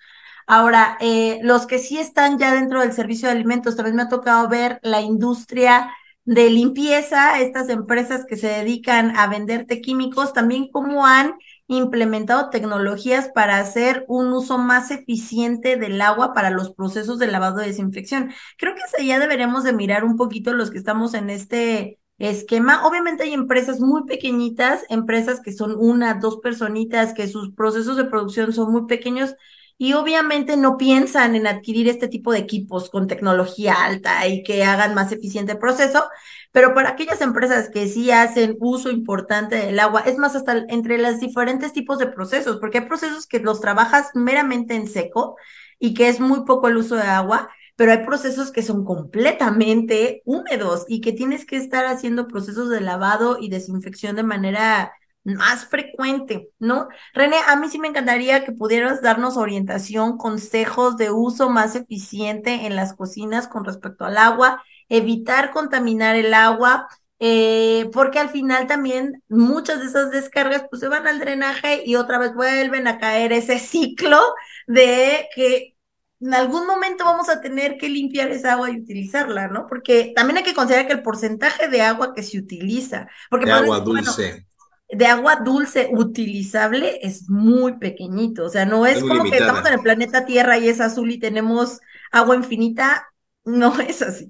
Ahora, 0.47 0.97
eh, 1.01 1.41
los 1.43 1.67
que 1.67 1.81
sí 1.81 1.99
están 1.99 2.39
ya 2.39 2.55
dentro 2.55 2.83
del 2.83 2.93
servicio 2.93 3.27
de 3.27 3.35
alimentos, 3.35 3.75
también 3.75 3.97
me 3.97 4.03
ha 4.03 4.09
tocado 4.09 4.49
ver 4.49 4.79
la 4.85 5.01
industria 5.01 5.91
de 6.27 6.51
limpieza, 6.51 7.41
estas 7.41 7.69
empresas 7.69 8.27
que 8.27 8.37
se 8.37 8.49
dedican 8.49 9.17
a 9.17 9.29
venderte 9.29 9.81
químicos, 9.81 10.33
también 10.33 10.69
cómo 10.71 11.07
han 11.07 11.35
implementado 11.69 12.51
tecnologías 12.51 13.31
para 13.35 13.59
hacer 13.59 14.05
un 14.09 14.33
uso 14.33 14.59
más 14.59 14.91
eficiente 14.91 15.77
del 15.77 16.01
agua 16.01 16.35
para 16.35 16.51
los 16.51 16.75
procesos 16.75 17.19
de 17.19 17.29
lavado 17.29 17.63
y 17.63 17.67
desinfección. 17.67 18.33
Creo 18.59 18.75
que 18.75 18.83
hacia 18.83 19.01
allá 19.01 19.21
deberemos 19.21 19.65
de 19.65 19.73
mirar 19.73 20.05
un 20.05 20.17
poquito 20.17 20.53
los 20.53 20.71
que 20.71 20.79
estamos 20.79 21.15
en 21.15 21.31
este 21.31 21.99
esquema. 22.19 22.87
Obviamente 22.87 23.23
hay 23.23 23.33
empresas 23.33 23.81
muy 23.81 24.05
pequeñitas, 24.05 24.85
empresas 24.89 25.41
que 25.41 25.53
son 25.53 25.77
una, 25.79 26.15
dos 26.15 26.39
personitas, 26.39 27.15
que 27.15 27.29
sus 27.29 27.53
procesos 27.55 27.97
de 27.97 28.05
producción 28.05 28.53
son 28.53 28.73
muy 28.73 28.87
pequeños 28.87 29.35
y 29.79 29.93
obviamente 29.93 30.57
no 30.57 30.77
piensan 30.77 31.35
en 31.37 31.47
adquirir 31.47 31.89
este 31.89 32.09
tipo 32.09 32.33
de 32.33 32.39
equipos 32.39 32.89
con 32.91 33.07
tecnología 33.07 33.85
alta 33.85 34.27
y 34.27 34.43
que 34.43 34.65
hagan 34.65 34.95
más 34.95 35.13
eficiente 35.13 35.53
el 35.53 35.59
proceso, 35.59 36.05
pero 36.53 36.75
para 36.75 36.91
aquellas 36.91 37.21
empresas 37.21 37.69
que 37.71 37.87
sí 37.89 38.11
hacen 38.11 38.57
uso 38.61 38.91
importante 38.91 39.57
del 39.57 39.79
agua, 39.79 40.03
es 40.07 40.17
más 40.19 40.35
hasta 40.35 40.65
entre 40.69 40.99
los 40.99 41.21
diferentes 41.21 41.73
tipos 41.73 41.99
de 41.99 42.07
procesos, 42.07 42.57
porque 42.59 42.79
hay 42.79 42.87
procesos 42.87 43.27
que 43.27 43.41
los 43.41 43.61
trabajas 43.61 44.11
meramente 44.15 44.75
en 44.75 44.89
seco 44.89 45.37
y 45.79 45.95
que 45.95 46.09
es 46.09 46.21
muy 46.21 46.45
poco 46.45 46.69
el 46.69 46.79
uso 46.79 46.97
de 46.97 47.03
agua, 47.03 47.51
pero 47.77 47.93
hay 47.93 48.05
procesos 48.07 48.51
que 48.53 48.63
son 48.63 48.85
completamente 48.85 50.23
húmedos 50.25 50.87
y 50.89 51.03
que 51.03 51.13
tienes 51.13 51.45
que 51.45 51.57
estar 51.57 51.85
haciendo 51.85 52.27
procesos 52.29 52.71
de 52.71 52.81
lavado 52.81 53.37
y 53.39 53.51
desinfección 53.51 54.17
de 54.17 54.23
manera 54.23 54.93
más 55.27 55.67
frecuente, 55.67 56.51
¿no? 56.61 56.89
René, 57.13 57.37
a 57.49 57.57
mí 57.57 57.69
sí 57.69 57.79
me 57.79 57.89
encantaría 57.89 58.45
que 58.45 58.53
pudieras 58.53 59.03
darnos 59.03 59.37
orientación, 59.37 60.19
consejos 60.19 60.97
de 60.97 61.11
uso 61.11 61.51
más 61.51 61.75
eficiente 61.75 62.67
en 62.67 62.77
las 62.77 62.95
cocinas 62.95 63.49
con 63.49 63.65
respecto 63.65 64.05
al 64.05 64.19
agua, 64.19 64.63
evitar 64.89 65.51
contaminar 65.51 66.15
el 66.15 66.33
agua, 66.33 66.87
eh, 67.19 67.91
porque 67.93 68.21
al 68.21 68.29
final 68.29 68.69
también 68.69 69.23
muchas 69.29 69.81
de 69.81 69.87
esas 69.87 70.13
descargas 70.13 70.67
pues 70.71 70.81
se 70.81 70.89
van 70.89 71.09
al 71.09 71.19
drenaje 71.19 71.83
y 71.85 71.97
otra 71.97 72.19
vez 72.19 72.33
vuelven 72.33 72.87
a 72.87 72.99
caer 72.99 73.33
ese 73.33 73.59
ciclo 73.59 74.21
de 74.69 75.27
que 75.35 75.75
en 76.21 76.35
algún 76.35 76.67
momento 76.69 77.05
vamos 77.05 77.29
a 77.29 77.41
tener 77.41 77.79
que 77.79 77.89
limpiar 77.89 78.31
esa 78.31 78.53
agua 78.53 78.71
y 78.71 78.79
utilizarla, 78.79 79.49
¿no? 79.49 79.67
Porque 79.67 80.13
también 80.15 80.39
hay 80.39 80.45
que 80.45 80.55
considerar 80.55 80.87
que 80.87 80.95
el 80.95 81.03
porcentaje 81.03 81.69
de 81.69 81.83
agua 81.83 82.15
que 82.15 82.23
se 82.23 82.39
utiliza, 82.39 83.09
porque 83.29 83.47
de 83.47 83.53
agua 83.53 83.81
dulce 83.81 84.47
de 84.89 85.07
agua 85.07 85.37
dulce 85.37 85.89
utilizable 85.93 87.01
es 87.03 87.29
muy 87.29 87.79
pequeñito. 87.79 88.45
O 88.45 88.49
sea, 88.49 88.67
no 88.67 88.87
es, 88.87 89.01
como 89.01 89.25
que 89.25 89.39
estamos 89.39 89.67
en 89.67 89.75
el 89.75 89.81
planeta 89.81 90.25
Tierra 90.25 90.59
y 90.59 90.69
es 90.69 90.81
azul 90.81 91.11
y 91.11 91.19
tenemos 91.19 91.81
agua 92.13 92.37
infinita. 92.37 93.09
No 93.45 93.79
es 93.81 94.03
así. 94.03 94.29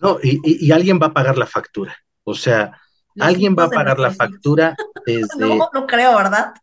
No, 0.00 0.18
y, 0.22 0.72
alguien 0.72 0.98
va 1.00 1.06
a 1.06 1.12
pagar 1.12 1.38
la 1.38 1.46
factura. 1.46 1.96
O 2.24 2.34
sea, 2.34 2.72
alguien 3.18 3.54
va 3.58 3.64
a 3.64 3.70
pagar 3.70 3.98
la 3.98 4.12
factura 4.12 4.74
desde. 5.06 5.38
no, 5.38 5.68
no 5.72 5.86
creo, 5.86 6.16
¿verdad? 6.16 6.54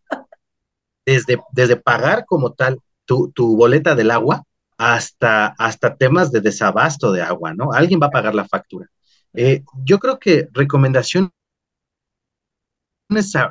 Desde, 1.06 1.40
desde 1.52 1.78
pagar 1.78 2.26
como 2.26 2.54
tal 2.54 2.80
tu, 3.06 3.32
tu 3.32 3.56
boleta 3.56 3.95
del 3.95 4.12
agua 4.12 4.44
hasta, 4.78 5.48
hasta 5.58 5.95
temas 5.95 6.32
de 6.32 6.41
desabasto 6.41 7.12
de 7.12 7.22
agua, 7.22 7.54
¿no? 7.54 7.72
Alguien 7.72 7.99
va 8.02 8.08
a 8.08 8.12
pagar 8.12 8.36
la 8.36 8.45
factura. 8.45 8.88
Eh, 9.34 9.64
yo 9.84 9.99
creo 9.99 10.20
que 10.20 10.49
recomendación 10.52 11.32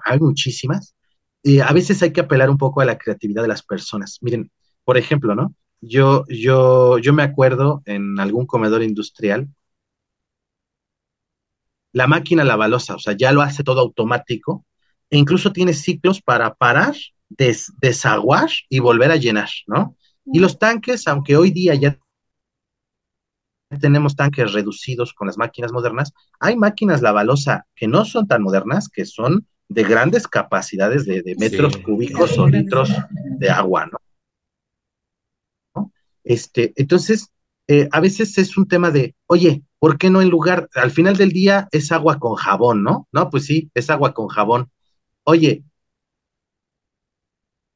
hay 0.05 0.19
muchísimas. 0.21 0.95
Y 1.43 1.61
a 1.61 1.73
veces 1.73 2.03
hay 2.03 2.13
que 2.13 2.23
apelar 2.23 2.51
un 2.51 2.59
poco 2.59 2.81
a 2.81 2.85
la 2.85 2.99
creatividad 2.99 3.43
de 3.43 3.49
las 3.49 3.63
personas. 3.63 4.19
Miren, 4.21 4.51
por 4.85 4.97
ejemplo, 4.97 5.35
¿no? 5.35 5.55
Yo, 5.81 6.25
yo, 6.29 6.99
yo 6.99 7.13
me 7.13 7.23
acuerdo 7.23 7.83
en 7.85 8.19
algún 8.19 8.47
comedor 8.47 8.83
industrial 8.83 9.49
la 11.97 12.07
máquina 12.07 12.45
lavalosa, 12.45 12.95
o 12.95 12.99
sea, 12.99 13.15
ya 13.17 13.33
lo 13.33 13.41
hace 13.41 13.65
todo 13.65 13.81
automático, 13.81 14.67
e 15.09 15.17
incluso 15.17 15.51
tiene 15.53 15.73
ciclos 15.73 16.21
para 16.21 16.55
parar, 16.55 16.95
desaguar 17.81 18.51
y 18.69 18.81
volver 18.81 19.11
a 19.13 19.17
llenar, 19.17 19.49
¿no? 19.67 19.97
Y 20.27 20.41
los 20.41 20.59
tanques, 20.59 21.09
aunque 21.09 21.37
hoy 21.39 21.53
día 21.53 21.75
ya 21.75 21.99
tenemos 23.81 24.17
tanques 24.17 24.53
reducidos 24.53 25.13
con 25.13 25.27
las 25.27 25.39
máquinas 25.39 25.73
modernas, 25.73 26.13
hay 26.39 26.57
máquinas 26.57 27.03
lavalosa 27.03 27.67
que 27.75 27.89
no 27.89 28.05
son 28.05 28.29
tan 28.29 28.43
modernas, 28.43 28.89
que 28.89 29.05
son 29.05 29.47
de 29.69 29.83
grandes 29.83 30.29
capacidades 30.29 31.05
de, 31.07 31.35
metros 31.39 31.77
cúbicos 31.79 32.39
o 32.39 32.47
litros 32.47 32.93
de 33.39 33.51
agua, 33.51 33.87
¿no? 33.87 33.99
Este, 36.23 36.73
entonces, 36.77 37.31
eh, 37.69 37.89
a 37.93 38.01
veces 38.01 38.37
es 38.39 38.57
un 38.57 38.67
tema 38.69 38.91
de, 38.91 39.15
oye, 39.27 39.63
¿por 39.79 39.99
qué 39.99 40.11
no 40.11 40.21
en 40.23 40.31
lugar, 40.31 40.69
al 40.75 40.91
final 40.91 41.17
del 41.17 41.31
día 41.31 41.69
es 41.73 41.93
agua 41.93 42.19
con 42.19 42.35
jabón, 42.35 42.83
¿no? 42.83 43.09
No, 43.13 43.31
pues 43.31 43.47
sí, 43.47 43.71
es 43.75 43.91
agua 43.91 44.13
con 44.13 44.29
jabón. 44.29 44.71
Oye, 45.25 45.65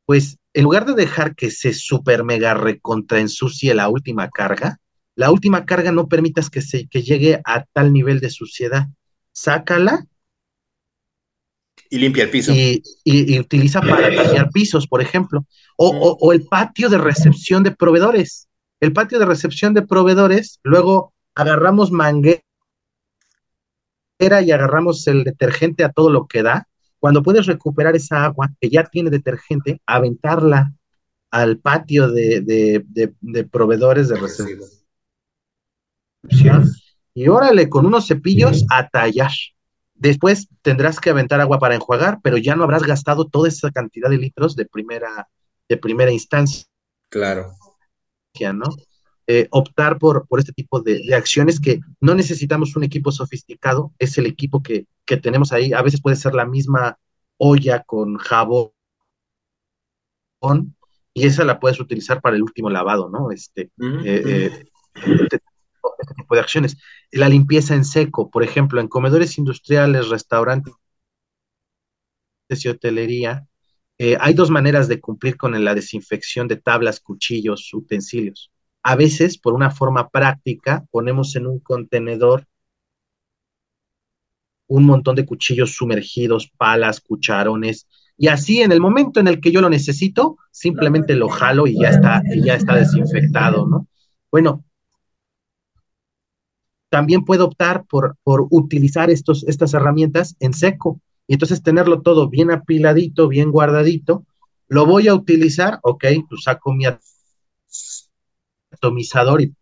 pues 0.06 0.38
en 0.52 0.64
lugar 0.64 0.84
de 0.86 0.94
dejar 0.94 1.36
que 1.36 1.50
se 1.52 1.72
super 1.72 2.24
mega 2.24 2.54
recontraensucie 2.54 3.74
la 3.74 3.88
última 3.88 4.28
carga, 4.28 4.79
la 5.20 5.30
última 5.30 5.66
carga 5.66 5.92
no 5.92 6.08
permitas 6.08 6.48
que, 6.48 6.62
se, 6.62 6.88
que 6.88 7.02
llegue 7.02 7.42
a 7.44 7.66
tal 7.74 7.92
nivel 7.92 8.20
de 8.20 8.30
suciedad. 8.30 8.86
Sácala. 9.32 10.06
Y 11.90 11.98
limpia 11.98 12.24
el 12.24 12.30
piso. 12.30 12.52
Y, 12.54 13.38
utiliza 13.38 13.82
para 13.82 14.08
limpiar 14.08 14.48
pisos, 14.50 14.86
por 14.86 15.02
ejemplo. 15.02 15.44
O, 15.76 15.90
o, 16.18 16.32
el 16.32 16.46
patio 16.46 16.88
de 16.88 16.96
recepción 16.96 17.62
de 17.62 17.70
proveedores. 17.70 18.48
El 18.80 18.94
patio 18.94 19.18
de 19.18 19.26
recepción 19.26 19.74
de 19.74 19.82
proveedores, 19.82 20.58
luego 20.62 21.12
agarramos 21.34 21.92
manguera 21.92 22.40
y 24.18 24.50
agarramos 24.52 25.06
el 25.06 25.24
detergente 25.24 25.84
a 25.84 25.92
todo 25.92 26.08
lo 26.08 26.28
que 26.28 26.42
da. 26.42 26.66
Cuando 26.98 27.22
puedes 27.22 27.44
recuperar 27.44 27.94
esa 27.94 28.24
agua 28.24 28.54
que 28.58 28.70
ya 28.70 28.84
tiene 28.84 29.10
detergente, 29.10 29.82
aventarla 29.84 30.72
al 31.30 31.58
patio 31.58 32.08
de, 32.10 32.40
de 32.40 33.44
proveedores 33.44 34.08
de 34.08 34.16
recepción 34.16 34.79
y 37.14 37.28
órale, 37.28 37.68
con 37.68 37.86
unos 37.86 38.06
cepillos 38.06 38.64
a 38.70 38.88
tallar. 38.88 39.32
Después 39.94 40.48
tendrás 40.62 41.00
que 41.00 41.10
aventar 41.10 41.40
agua 41.40 41.58
para 41.58 41.74
enjuagar, 41.74 42.20
pero 42.22 42.38
ya 42.38 42.56
no 42.56 42.64
habrás 42.64 42.82
gastado 42.84 43.26
toda 43.26 43.48
esa 43.48 43.70
cantidad 43.70 44.08
de 44.08 44.18
litros 44.18 44.56
de 44.56 44.64
primera, 44.66 45.28
de 45.68 45.76
primera 45.76 46.10
instancia. 46.10 46.64
Claro. 47.10 47.52
¿no? 48.54 48.64
Eh, 49.26 49.46
optar 49.50 49.98
por, 49.98 50.26
por 50.26 50.40
este 50.40 50.52
tipo 50.52 50.80
de, 50.80 51.14
acciones 51.14 51.60
que 51.60 51.80
no 52.00 52.14
necesitamos 52.14 52.74
un 52.76 52.84
equipo 52.84 53.12
sofisticado, 53.12 53.92
es 53.98 54.18
el 54.18 54.26
equipo 54.26 54.62
que, 54.62 54.86
tenemos 55.22 55.52
ahí. 55.52 55.72
A 55.72 55.82
veces 55.82 56.00
puede 56.00 56.14
ser 56.14 56.34
la 56.34 56.46
misma 56.46 56.96
olla 57.36 57.82
con 57.82 58.16
jabón 58.16 58.72
y 61.12 61.26
esa 61.26 61.44
la 61.44 61.58
puedes 61.58 61.80
utilizar 61.80 62.20
para 62.20 62.36
el 62.36 62.42
último 62.42 62.70
lavado, 62.70 63.10
¿no? 63.10 63.32
Este, 63.32 63.72
eh, 64.04 64.52
eh, 64.94 65.38
este 66.00 66.14
tipo 66.14 66.34
de 66.34 66.40
acciones. 66.40 66.76
La 67.10 67.28
limpieza 67.28 67.74
en 67.74 67.84
seco, 67.84 68.30
por 68.30 68.42
ejemplo, 68.42 68.80
en 68.80 68.88
comedores 68.88 69.38
industriales, 69.38 70.08
restaurantes 70.08 70.74
y 72.48 72.68
hotelería, 72.68 73.46
eh, 73.98 74.16
hay 74.20 74.34
dos 74.34 74.50
maneras 74.50 74.88
de 74.88 75.00
cumplir 75.00 75.36
con 75.36 75.62
la 75.62 75.74
desinfección 75.74 76.48
de 76.48 76.56
tablas, 76.56 77.00
cuchillos, 77.00 77.72
utensilios. 77.74 78.50
A 78.82 78.96
veces, 78.96 79.38
por 79.38 79.52
una 79.52 79.70
forma 79.70 80.08
práctica, 80.08 80.84
ponemos 80.90 81.36
en 81.36 81.46
un 81.46 81.60
contenedor 81.60 82.46
un 84.68 84.86
montón 84.86 85.16
de 85.16 85.26
cuchillos 85.26 85.74
sumergidos, 85.74 86.48
palas, 86.56 87.00
cucharones, 87.00 87.86
y 88.16 88.28
así 88.28 88.62
en 88.62 88.70
el 88.70 88.80
momento 88.80 89.18
en 89.18 89.26
el 89.26 89.40
que 89.40 89.50
yo 89.50 89.60
lo 89.60 89.68
necesito, 89.68 90.38
simplemente 90.50 91.14
lo 91.14 91.28
jalo 91.28 91.66
y 91.66 91.80
ya 91.80 91.88
está, 91.88 92.22
y 92.32 92.44
ya 92.44 92.54
está 92.54 92.76
desinfectado, 92.76 93.66
¿no? 93.66 93.88
Bueno, 94.30 94.64
también 96.90 97.24
puedo 97.24 97.46
optar 97.46 97.84
por, 97.86 98.16
por 98.22 98.46
utilizar 98.50 99.10
estos, 99.10 99.44
estas 99.44 99.72
herramientas 99.72 100.36
en 100.40 100.52
seco 100.52 101.00
y 101.26 101.34
entonces 101.34 101.62
tenerlo 101.62 102.02
todo 102.02 102.28
bien 102.28 102.50
apiladito, 102.50 103.28
bien 103.28 103.52
guardadito. 103.52 104.26
Lo 104.66 104.84
voy 104.84 105.08
a 105.08 105.14
utilizar, 105.14 105.78
ok, 105.82 106.04
pues 106.28 106.42
saco 106.42 106.72
mi 106.72 106.86
atomizador 108.72 109.40
y, 109.40 109.54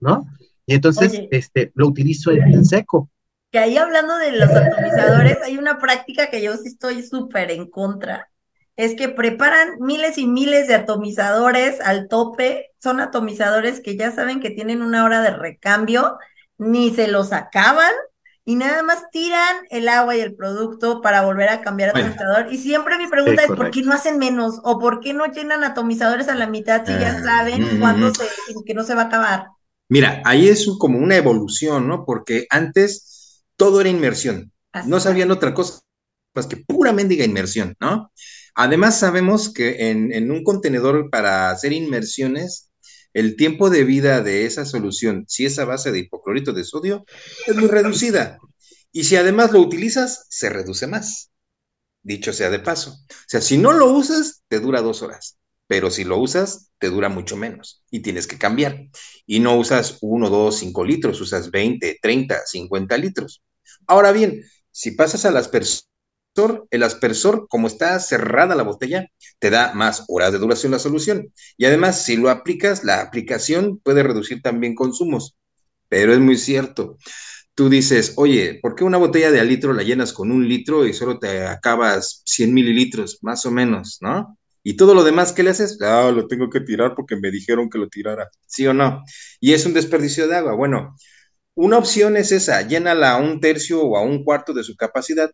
¿no? 0.00 0.26
Y 0.64 0.74
entonces 0.74 1.20
este, 1.30 1.70
lo 1.74 1.86
utilizo 1.86 2.32
en, 2.32 2.64
seco. 2.64 3.10
Que 3.50 3.58
ahí 3.58 3.76
hablando 3.76 4.16
de 4.16 4.32
los 4.32 4.50
atomizadores, 4.50 5.38
hay 5.44 5.58
una 5.58 5.78
práctica 5.78 6.28
que 6.30 6.42
yo 6.42 6.56
sí 6.56 6.68
estoy 6.68 7.02
súper 7.02 7.50
en 7.50 7.70
contra, 7.70 8.30
es 8.74 8.94
que 8.94 9.08
preparan 9.08 9.78
miles 9.80 10.18
y 10.18 10.26
miles 10.26 10.66
de 10.66 10.74
atomizadores 10.74 11.80
al 11.80 12.08
tope, 12.08 12.72
son 12.82 13.00
atomizadores 13.00 13.80
que 13.80 13.96
ya 13.96 14.10
saben 14.10 14.40
que 14.40 14.50
tienen 14.50 14.82
una 14.82 15.04
hora 15.04 15.22
de 15.22 15.30
recambio 15.30 16.18
ni 16.58 16.94
se 16.94 17.08
los 17.08 17.32
acaban 17.32 17.92
y 18.48 18.54
nada 18.54 18.84
más 18.84 19.10
tiran 19.10 19.56
el 19.70 19.88
agua 19.88 20.16
y 20.16 20.20
el 20.20 20.36
producto 20.36 21.02
para 21.02 21.22
volver 21.22 21.48
a 21.48 21.62
cambiar 21.62 21.90
atomizador. 21.90 22.52
Y 22.52 22.58
siempre 22.58 22.96
mi 22.96 23.08
pregunta 23.08 23.42
es, 23.42 23.48
¿por 23.48 23.72
qué 23.72 23.82
no 23.82 23.92
hacen 23.92 24.18
menos? 24.18 24.60
¿O 24.62 24.78
por 24.78 25.00
qué 25.00 25.12
no 25.12 25.26
llenan 25.26 25.64
atomizadores 25.64 26.28
a 26.28 26.36
la 26.36 26.46
mitad 26.46 26.86
si 26.86 26.92
ya 26.92 27.16
ah, 27.18 27.22
saben 27.22 27.80
cuándo 27.80 28.14
se, 28.14 28.24
que 28.64 28.72
no 28.72 28.84
se 28.84 28.94
va 28.94 29.02
a 29.02 29.06
acabar? 29.06 29.46
Mira, 29.88 30.22
ahí 30.24 30.48
es 30.48 30.68
como 30.78 30.98
una 30.98 31.16
evolución, 31.16 31.88
¿no? 31.88 32.04
Porque 32.04 32.46
antes 32.48 33.42
todo 33.56 33.80
era 33.80 33.90
inmersión. 33.90 34.52
No 34.84 35.00
sabían 35.00 35.32
otra 35.32 35.52
cosa 35.52 35.80
más 36.34 36.46
que 36.46 36.56
pura 36.56 36.92
mendiga 36.92 37.24
inmersión, 37.24 37.74
¿no? 37.80 38.12
Además 38.54 38.98
sabemos 38.98 39.52
que 39.52 39.90
en, 39.90 40.12
en 40.12 40.30
un 40.30 40.44
contenedor 40.44 41.10
para 41.10 41.50
hacer 41.50 41.72
inmersiones 41.72 42.65
el 43.16 43.34
tiempo 43.34 43.70
de 43.70 43.82
vida 43.82 44.20
de 44.20 44.44
esa 44.44 44.66
solución, 44.66 45.24
si 45.26 45.46
es 45.46 45.58
a 45.58 45.64
base 45.64 45.90
de 45.90 46.00
hipoclorito 46.00 46.52
de 46.52 46.64
sodio, 46.64 47.06
es 47.46 47.56
muy 47.56 47.66
reducida. 47.66 48.38
Y 48.92 49.04
si 49.04 49.16
además 49.16 49.52
lo 49.52 49.60
utilizas, 49.60 50.26
se 50.28 50.50
reduce 50.50 50.86
más. 50.86 51.30
Dicho 52.02 52.34
sea 52.34 52.50
de 52.50 52.58
paso. 52.58 52.90
O 52.90 53.24
sea, 53.26 53.40
si 53.40 53.56
no 53.56 53.72
lo 53.72 53.86
usas, 53.86 54.42
te 54.48 54.60
dura 54.60 54.82
dos 54.82 55.00
horas. 55.00 55.38
Pero 55.66 55.90
si 55.90 56.04
lo 56.04 56.18
usas, 56.18 56.68
te 56.78 56.90
dura 56.90 57.08
mucho 57.08 57.38
menos 57.38 57.82
y 57.90 58.00
tienes 58.00 58.26
que 58.26 58.36
cambiar. 58.36 58.86
Y 59.24 59.40
no 59.40 59.56
usas 59.56 59.96
uno, 60.02 60.28
dos, 60.28 60.58
cinco 60.58 60.84
litros, 60.84 61.18
usas 61.18 61.50
20, 61.50 61.98
30, 62.02 62.44
50 62.44 62.98
litros. 62.98 63.42
Ahora 63.86 64.12
bien, 64.12 64.44
si 64.70 64.90
pasas 64.90 65.24
a 65.24 65.30
las 65.30 65.48
personas 65.48 65.88
el 66.70 66.82
aspersor, 66.82 67.46
como 67.48 67.66
está 67.66 67.98
cerrada 68.00 68.54
la 68.54 68.62
botella, 68.62 69.08
te 69.38 69.50
da 69.50 69.72
más 69.74 70.04
horas 70.08 70.32
de 70.32 70.38
duración 70.38 70.72
la 70.72 70.78
solución. 70.78 71.32
Y 71.56 71.64
además, 71.66 72.04
si 72.04 72.16
lo 72.16 72.30
aplicas, 72.30 72.84
la 72.84 73.00
aplicación 73.00 73.78
puede 73.78 74.02
reducir 74.02 74.42
también 74.42 74.74
consumos. 74.74 75.36
Pero 75.88 76.12
es 76.12 76.20
muy 76.20 76.36
cierto. 76.38 76.96
Tú 77.54 77.68
dices, 77.70 78.14
oye, 78.16 78.58
¿por 78.62 78.74
qué 78.74 78.84
una 78.84 78.98
botella 78.98 79.30
de 79.30 79.40
al 79.40 79.48
litro 79.48 79.72
la 79.72 79.82
llenas 79.82 80.12
con 80.12 80.30
un 80.30 80.46
litro 80.48 80.86
y 80.86 80.92
solo 80.92 81.18
te 81.18 81.46
acabas 81.46 82.22
100 82.26 82.52
mililitros, 82.52 83.18
más 83.22 83.46
o 83.46 83.50
menos, 83.50 83.98
¿no? 84.02 84.38
Y 84.62 84.76
todo 84.76 84.94
lo 84.94 85.04
demás, 85.04 85.32
¿qué 85.32 85.42
le 85.42 85.50
haces? 85.50 85.78
Ah, 85.80 86.10
lo 86.12 86.26
tengo 86.26 86.50
que 86.50 86.60
tirar 86.60 86.94
porque 86.96 87.16
me 87.16 87.30
dijeron 87.30 87.70
que 87.70 87.78
lo 87.78 87.88
tirara, 87.88 88.28
¿sí 88.46 88.66
o 88.66 88.74
no? 88.74 89.04
Y 89.40 89.52
es 89.54 89.64
un 89.64 89.72
desperdicio 89.72 90.28
de 90.28 90.36
agua. 90.36 90.54
Bueno, 90.54 90.96
una 91.54 91.78
opción 91.78 92.16
es 92.16 92.32
esa, 92.32 92.62
llénala 92.62 93.12
a 93.12 93.16
un 93.18 93.40
tercio 93.40 93.82
o 93.82 93.96
a 93.96 94.02
un 94.02 94.24
cuarto 94.24 94.52
de 94.52 94.64
su 94.64 94.76
capacidad, 94.76 95.30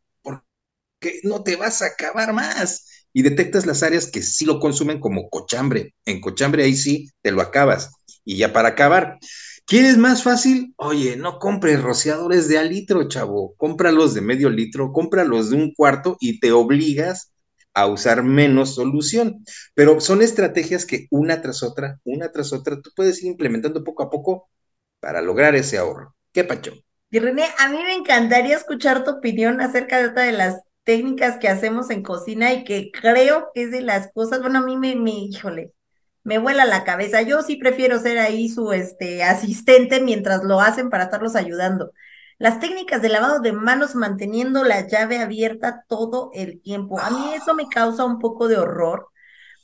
que 1.03 1.21
no 1.25 1.43
te 1.43 1.57
vas 1.57 1.83
a 1.83 1.87
acabar 1.87 2.33
más. 2.33 2.89
Y 3.13 3.21
detectas 3.21 3.67
las 3.67 3.83
áreas 3.83 4.11
que 4.11 4.23
sí 4.23 4.47
lo 4.47 4.59
consumen 4.59 4.99
como 4.99 5.29
cochambre. 5.29 5.95
En 6.07 6.23
cochambre 6.23 6.65
ahí 6.65 6.75
sí 6.75 7.11
te 7.21 7.31
lo 7.31 7.43
acabas. 7.43 7.91
Y 8.25 8.39
ya 8.39 8.55
para 8.55 8.71
acabar, 8.71 9.19
¿quieres 9.67 9.99
más 9.99 10.23
fácil? 10.23 10.73
Oye, 10.79 11.17
no 11.17 11.39
compres 11.39 11.83
rociadores 11.83 12.49
de 12.49 12.57
al 12.57 12.71
litro, 12.71 13.09
chavo. 13.09 13.55
Cómpralos 13.59 14.15
de 14.15 14.23
medio 14.23 14.49
litro, 14.49 14.93
cómpralos 14.93 15.51
de 15.51 15.57
un 15.57 15.75
cuarto 15.75 16.17
y 16.21 16.41
te 16.41 16.53
obligas 16.53 17.33
a 17.75 17.87
usar 17.87 18.23
menos 18.23 18.75
solución. 18.75 19.45
Pero 19.75 20.01
son 20.01 20.23
estrategias 20.23 20.87
que 20.87 21.07
una 21.11 21.43
tras 21.43 21.63
otra, 21.63 22.01
una 22.05 22.33
tras 22.33 22.55
otra, 22.55 22.81
tú 22.81 22.91
puedes 22.97 23.23
ir 23.23 23.29
implementando 23.29 23.85
poco 23.85 24.05
a 24.05 24.11
poco 24.11 24.49
para 25.01 25.21
lograr 25.21 25.55
ese 25.55 25.77
ahorro. 25.77 26.15
¿Qué 26.33 26.45
pacho? 26.45 26.73
Y 27.11 27.19
René, 27.19 27.45
a 27.59 27.69
mí 27.69 27.79
me 27.83 27.95
encantaría 27.95 28.57
escuchar 28.57 29.05
tu 29.05 29.11
opinión 29.11 29.61
acerca 29.61 29.99
de 29.99 30.09
otra 30.09 30.23
de 30.23 30.33
las 30.33 30.63
técnicas 30.85 31.39
que 31.39 31.49
hacemos 31.49 31.91
en 31.91 32.03
cocina 32.03 32.53
y 32.53 32.65
que 32.65 32.91
creo 32.93 33.51
que 33.55 33.65
es 33.65 33.71
de 33.71 33.83
las 33.83 34.13
cosas, 34.13 34.41
bueno, 34.41 34.61
a 34.61 34.63
mí 34.63 34.77
me, 34.77 35.11
híjole, 35.11 35.73
me 36.25 36.39
vuela 36.39 36.65
la 36.65 36.85
cabeza. 36.85 37.23
Yo 37.23 37.43
sí 37.43 37.57
prefiero 37.57 37.99
ser 37.99 38.19
ahí 38.19 38.49
su 38.49 38.73
este, 38.73 39.23
asistente 39.25 40.01
mientras 40.01 40.45
lo 40.45 40.61
hacen 40.61 40.91
para 40.91 41.05
estarlos 41.05 41.37
ayudando. 41.37 41.93
Las 42.39 42.61
técnicas 42.61 43.03
de 43.03 43.09
lavado 43.09 43.41
de 43.41 43.53
manos 43.53 43.95
manteniendo 43.95 44.65
la 44.65 44.87
llave 44.89 45.19
abierta 45.19 45.85
todo 45.89 46.31
el 46.35 46.61
tiempo. 46.61 46.99
A 47.01 47.11
mí 47.11 47.35
eso 47.35 47.55
me 47.55 47.69
causa 47.69 48.05
un 48.05 48.19
poco 48.19 48.49
de 48.49 48.57
horror, 48.59 49.09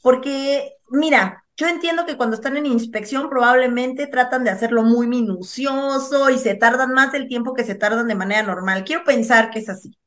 porque, 0.03 0.77
mira, 0.91 1.45
yo 1.57 1.67
entiendo 1.67 2.07
que 2.07 2.17
cuando 2.17 2.37
están 2.37 2.57
en 2.57 2.67
inspección 2.67 3.29
probablemente 3.29 4.07
tratan 4.07 4.45
de 4.45 4.51
hacerlo 4.51 4.85
muy 4.85 5.09
minucioso 5.09 6.31
y 6.31 6.39
se 6.39 6.55
tardan 6.55 6.93
más 6.95 7.11
del 7.13 7.27
tiempo 7.27 7.53
que 7.55 7.65
se 7.65 7.75
tardan 7.75 8.07
de 8.07 8.15
manera 8.15 8.45
normal. 8.45 8.85
Quiero 8.85 9.03
pensar 9.05 9.51
que 9.51 9.59
es 9.59 9.69
así. 9.69 9.99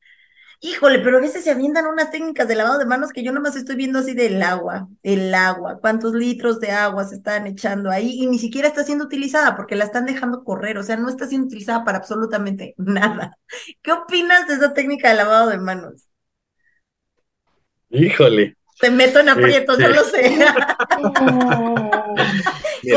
Híjole, 0.64 1.00
pero 1.00 1.18
a 1.18 1.20
veces 1.20 1.42
se 1.42 1.50
avientan 1.50 1.86
unas 1.86 2.12
técnicas 2.12 2.46
de 2.46 2.54
lavado 2.54 2.78
de 2.78 2.86
manos 2.86 3.10
que 3.10 3.24
yo 3.24 3.32
nomás 3.32 3.56
estoy 3.56 3.74
viendo 3.74 3.98
así 3.98 4.14
del 4.14 4.40
agua, 4.40 4.86
el 5.02 5.34
agua, 5.34 5.80
cuántos 5.80 6.14
litros 6.14 6.60
de 6.60 6.70
agua 6.70 7.04
se 7.04 7.16
están 7.16 7.48
echando 7.48 7.90
ahí 7.90 8.12
y 8.12 8.28
ni 8.28 8.38
siquiera 8.38 8.68
está 8.68 8.84
siendo 8.84 9.06
utilizada 9.06 9.56
porque 9.56 9.74
la 9.74 9.82
están 9.82 10.06
dejando 10.06 10.44
correr, 10.44 10.78
o 10.78 10.84
sea, 10.84 10.96
no 10.96 11.08
está 11.08 11.26
siendo 11.26 11.48
utilizada 11.48 11.84
para 11.84 11.98
absolutamente 11.98 12.74
nada. 12.78 13.36
¿Qué 13.82 13.90
opinas 13.90 14.46
de 14.46 14.54
esa 14.54 14.72
técnica 14.72 15.10
de 15.10 15.16
lavado 15.16 15.50
de 15.50 15.58
manos? 15.58 16.06
Híjole. 17.90 18.56
Te 18.78 18.88
meto 18.88 19.18
en 19.18 19.30
aprietos, 19.30 19.80
no 19.80 19.88
lo 19.88 20.04
sé. 20.04 20.32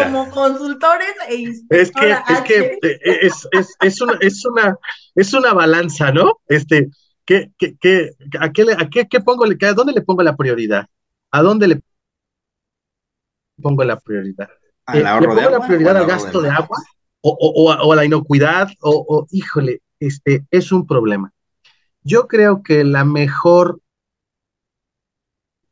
Como 0.04 0.30
consultores 0.30 1.16
e 1.30 1.46
Es 1.70 1.92
que, 1.92 2.12
es, 2.12 2.42
que 2.42 2.78
es, 2.82 3.48
es, 3.52 3.76
es, 3.82 4.02
una, 4.02 4.18
es, 4.22 4.46
una, 4.46 4.78
es 5.16 5.34
una 5.34 5.54
balanza, 5.54 6.12
¿no? 6.12 6.40
Este, 6.48 6.90
¿Qué, 7.26 7.52
qué, 7.57 7.76
qué, 7.80 8.11
a, 8.39 8.52
qué, 8.52 8.65
a 8.72 8.89
qué, 8.89 9.07
qué 9.07 9.19
pongo, 9.19 9.45
a 9.45 9.73
dónde 9.73 9.93
le 9.93 10.02
pongo 10.02 10.22
la 10.22 10.35
prioridad? 10.35 10.88
¿A 11.31 11.41
dónde 11.41 11.68
le 11.68 11.81
pongo 13.61 13.84
la 13.84 13.99
prioridad? 13.99 14.49
¿Al 14.85 14.99
eh, 14.99 15.22
¿Le 15.22 15.27
pongo 15.27 15.49
la 15.49 15.65
prioridad 15.65 15.97
al 15.97 16.06
gasto 16.06 16.41
de, 16.41 16.49
agua? 16.49 16.77
O, 17.22 17.31
o, 17.31 17.73
o, 17.73 17.93
a 17.93 17.95
la 17.95 18.06
inocuidad? 18.06 18.69
O, 18.81 19.26
híjole, 19.31 19.81
este 19.99 20.45
es 20.52 20.72
un 20.72 20.85
problema. 20.85 21.34
Yo 22.03 22.27
creo 22.27 22.61
que 22.61 22.84
la 22.84 23.03
mejor, 23.03 23.81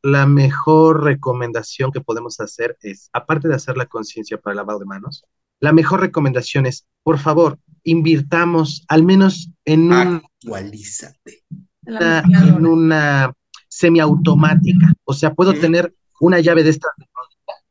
la 0.02 0.26
mejor 0.26 1.04
recomendación 1.04 1.92
que 1.92 2.02
podemos 2.02 2.40
hacer 2.40 2.78
es, 2.82 3.10
aparte 3.14 3.48
de 3.48 3.56
hacer 3.56 3.78
la 3.78 3.86
conciencia 3.86 4.40
para 4.40 4.54
el 4.54 4.58
lavado 4.58 4.80
de 4.80 4.86
manos, 4.86 5.24
la 5.64 5.72
mejor 5.72 6.02
recomendación 6.02 6.66
es, 6.66 6.86
por 7.04 7.20
favor, 7.20 7.58
invirtamos 7.86 8.84
al 8.90 9.04
menos 9.04 9.50
en 9.64 9.94
un... 9.94 10.22
Actualízate. 10.44 11.46
en 11.86 12.68
una 12.68 13.34
semiautomática. 13.70 14.94
O 15.06 15.14
sea, 15.14 15.34
puedo 15.34 15.54
tener 15.54 15.96
una 16.20 16.42
llave 16.42 16.64
de 16.64 16.72
esta 16.72 16.90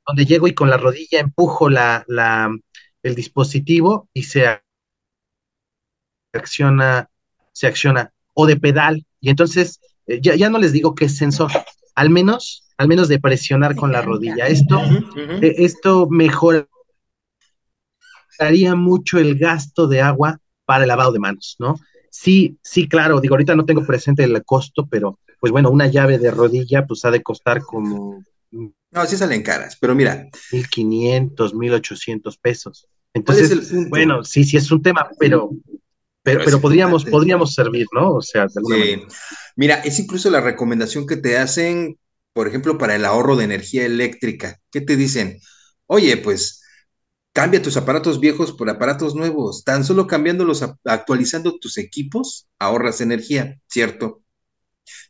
donde 0.07 0.25
llego 0.25 0.49
y 0.49 0.55
con 0.55 0.71
la 0.71 0.79
rodilla 0.79 1.21
empujo 1.21 1.69
la, 1.69 2.03
la, 2.09 2.51
el 3.03 3.15
dispositivo 3.15 4.09
y 4.15 4.23
se 4.23 4.59
acciona, 6.33 7.11
se 7.53 7.67
acciona, 7.67 8.11
o 8.33 8.47
de 8.47 8.57
pedal, 8.57 9.05
y 9.21 9.29
entonces 9.29 9.81
eh, 10.07 10.19
ya, 10.23 10.35
ya 10.35 10.49
no 10.49 10.59
les 10.59 10.73
digo 10.73 10.95
que 10.95 11.05
es 11.05 11.19
sensor, 11.19 11.51
al 11.95 12.09
menos, 12.09 12.73
al 12.79 12.89
menos 12.89 13.09
de 13.09 13.21
presionar 13.21 13.77
con 13.77 13.93
la 13.93 14.01
rodilla. 14.01 14.47
Esto, 14.47 14.81
eh, 15.43 15.57
esto 15.59 16.09
mejora 16.09 16.67
mucho 18.77 19.19
el 19.19 19.39
gasto 19.39 19.87
de 19.89 20.01
agua 20.01 20.39
para 20.65 20.85
el 20.85 20.89
lavado 20.89 21.13
de 21.13 21.19
manos, 21.19 21.57
¿no? 21.59 21.79
Sí, 22.11 22.59
sí, 22.63 22.89
claro, 22.89 23.21
digo, 23.21 23.35
ahorita 23.35 23.55
no 23.55 23.65
tengo 23.65 23.87
presente 23.87 24.25
el 24.25 24.45
costo, 24.45 24.87
pero 24.87 25.19
pues 25.41 25.51
bueno, 25.51 25.71
una 25.71 25.87
llave 25.87 26.19
de 26.19 26.31
rodilla 26.31 26.87
pues 26.87 27.05
ha 27.05 27.11
de 27.11 27.23
costar 27.23 27.63
como... 27.63 28.23
No, 28.51 29.07
sí 29.07 29.17
salen 29.17 29.43
caras, 29.43 29.77
pero 29.81 29.95
mira. 29.95 30.29
1500, 30.53 31.55
1800 31.55 32.39
pesos. 32.39 32.87
Entonces, 33.15 33.89
bueno, 33.89 34.25
sí, 34.25 34.45
sí 34.45 34.57
es 34.57 34.71
un 34.71 34.83
tema, 34.83 35.09
pero, 35.19 35.51
pero, 36.23 36.45
pero, 36.45 36.61
podríamos, 36.61 37.05
podríamos 37.05 37.55
servir, 37.55 37.87
¿no? 37.93 38.15
O 38.15 38.23
sea, 38.23 38.47
de 38.47 38.53
alguna 38.57 38.77
sí. 38.77 39.03
Mira, 39.57 39.77
es 39.77 39.99
incluso 39.99 40.31
la 40.31 40.41
recomendación 40.41 41.07
que 41.07 41.17
te 41.17 41.39
hacen, 41.39 41.99
por 42.33 42.49
ejemplo, 42.49 42.79
para 42.79 42.95
el 42.95 43.05
ahorro 43.05 43.37
de 43.37 43.45
energía 43.45 43.85
eléctrica. 43.85 44.61
¿Qué 44.71 44.81
te 44.81 44.97
dicen? 44.97 45.41
Oye, 45.87 46.17
pues 46.19 46.62
Cambia 47.33 47.63
tus 47.63 47.77
aparatos 47.79 48.21
viejos 48.21 48.53
por 48.53 48.69
aparatos 48.69 49.15
nuevos. 49.15 49.65
Tan 49.65 49.85
solo 49.85 50.07
cambiándolos, 50.07 50.63
actualizando 50.85 51.59
tus 51.59 51.79
equipos, 51.79 52.49
ahorras 52.59 53.01
energía, 53.01 53.59
¿cierto? 53.69 54.23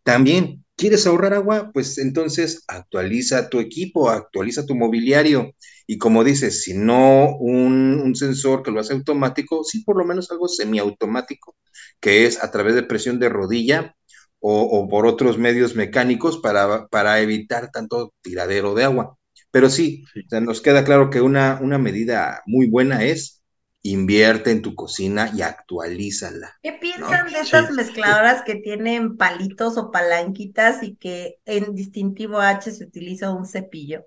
También, 0.04 0.64
¿quieres 0.76 1.06
ahorrar 1.06 1.34
agua? 1.34 1.70
Pues 1.72 1.98
entonces 1.98 2.64
actualiza 2.68 3.48
tu 3.48 3.60
equipo, 3.60 4.10
actualiza 4.10 4.66
tu 4.66 4.74
mobiliario. 4.74 5.52
Y 5.86 5.98
como 5.98 6.24
dices, 6.24 6.62
si 6.62 6.74
no 6.74 7.36
un, 7.38 8.14
sensor 8.14 8.62
que 8.62 8.70
lo 8.70 8.80
hace 8.80 8.92
automático, 8.92 9.64
sí 9.64 9.82
por 9.84 9.96
lo 9.96 10.04
menos 10.04 10.30
algo 10.30 10.48
semiautomático, 10.48 11.56
que 12.00 12.26
es 12.26 12.42
a 12.42 12.50
través 12.50 12.74
de 12.74 12.82
presión 12.84 13.18
de 13.18 13.28
rodilla 13.28 13.96
o, 14.40 14.62
o 14.62 14.88
por 14.88 15.06
otros 15.06 15.38
medios 15.38 15.74
mecánicos 15.74 16.38
para, 16.38 16.86
para 16.88 17.20
evitar 17.20 17.70
tanto 17.72 18.14
tiradero 18.22 18.74
de 18.74 18.84
agua. 18.84 19.18
Pero 19.52 19.70
sí, 19.70 20.04
nos 20.30 20.60
queda 20.60 20.84
claro 20.84 21.10
que 21.10 21.20
una, 21.20 21.58
una 21.60 21.78
medida 21.78 22.42
muy 22.46 22.68
buena 22.68 23.04
es 23.04 23.42
invierte 23.82 24.50
en 24.50 24.62
tu 24.62 24.74
cocina 24.74 25.30
y 25.34 25.42
actualízala. 25.42 26.56
¿Qué 26.62 26.72
piensan 26.72 27.30
de 27.32 27.40
estas 27.40 27.70
mezcladoras 27.72 28.42
que 28.42 28.54
tienen 28.56 29.16
palitos 29.16 29.76
o 29.76 29.90
palanquitas 29.90 30.82
y 30.82 30.96
que 30.96 31.38
en 31.44 31.74
distintivo 31.74 32.38
H 32.40 32.72
se 32.72 32.84
utiliza 32.84 33.30
un 33.30 33.46
cepillo? 33.46 34.06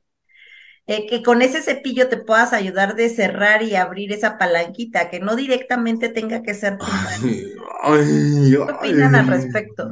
Eh, 0.87 1.07
que 1.07 1.23
con 1.23 1.41
ese 1.41 1.63
cepillo 1.63 2.09
te 2.09 2.17
puedas 2.17 2.53
ayudar 2.53 2.95
de 2.95 3.09
cerrar 3.09 3.63
y 3.63 3.75
abrir 3.75 4.11
esa 4.11 4.37
palanquita, 4.37 5.09
que 5.09 5.19
no 5.19 5.35
directamente 5.35 6.09
tenga 6.09 6.43
que 6.43 6.53
ser 6.53 6.77
tu 6.77 6.85
¿Qué 6.85 8.57
opinan 8.57 9.15
al 9.15 9.25
respecto? 9.25 9.89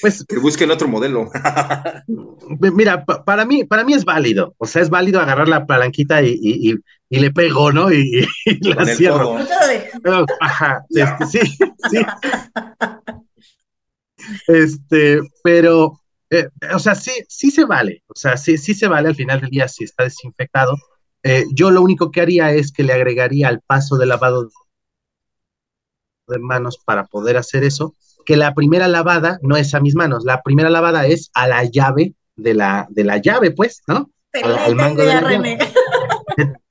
Pues 0.00 0.24
que 0.24 0.38
busquen 0.38 0.72
otro 0.72 0.88
modelo. 0.88 1.30
Mira, 2.58 3.04
para 3.04 3.44
mí, 3.44 3.62
para 3.62 3.84
mí 3.84 3.94
es 3.94 4.04
válido. 4.04 4.56
O 4.58 4.66
sea, 4.66 4.82
es 4.82 4.90
válido 4.90 5.20
agarrar 5.20 5.46
la 5.46 5.66
palanquita 5.66 6.20
y, 6.20 6.36
y, 6.42 6.74
y, 7.08 7.20
le 7.20 7.30
pego, 7.30 7.70
¿no? 7.70 7.92
Y, 7.92 8.26
la 8.62 8.86
cierro. 8.86 9.36
Ajá, 10.40 10.84
este, 10.90 11.26
sí, 11.26 11.58
sí. 11.90 11.98
Este, 14.46 15.20
pero 15.42 16.01
eh, 16.32 16.48
o 16.74 16.78
sea, 16.78 16.94
sí, 16.94 17.12
sí 17.28 17.50
se 17.50 17.66
vale, 17.66 18.02
o 18.06 18.14
sea, 18.14 18.38
sí, 18.38 18.56
sí 18.56 18.72
se 18.72 18.88
vale 18.88 19.08
al 19.08 19.14
final 19.14 19.42
del 19.42 19.50
día 19.50 19.68
si 19.68 19.84
está 19.84 20.04
desinfectado. 20.04 20.78
Eh, 21.22 21.44
yo 21.52 21.70
lo 21.70 21.82
único 21.82 22.10
que 22.10 22.22
haría 22.22 22.52
es 22.52 22.72
que 22.72 22.84
le 22.84 22.94
agregaría 22.94 23.48
al 23.48 23.60
paso 23.60 23.98
de 23.98 24.06
lavado 24.06 24.48
de 26.28 26.38
manos 26.38 26.78
para 26.82 27.04
poder 27.04 27.36
hacer 27.36 27.64
eso, 27.64 27.96
que 28.24 28.38
la 28.38 28.54
primera 28.54 28.88
lavada 28.88 29.38
no 29.42 29.58
es 29.58 29.74
a 29.74 29.80
mis 29.80 29.94
manos, 29.94 30.24
la 30.24 30.40
primera 30.40 30.70
lavada 30.70 31.06
es 31.06 31.30
a 31.34 31.46
la 31.46 31.64
llave 31.64 32.14
de 32.36 32.54
la, 32.54 32.86
de 32.88 33.04
la 33.04 33.18
llave, 33.18 33.50
pues, 33.50 33.82
¿no? 33.86 34.10
Al, 34.32 34.74
mango 34.74 35.02
de 35.02 35.08
la 35.08 35.20
llave. 35.20 35.58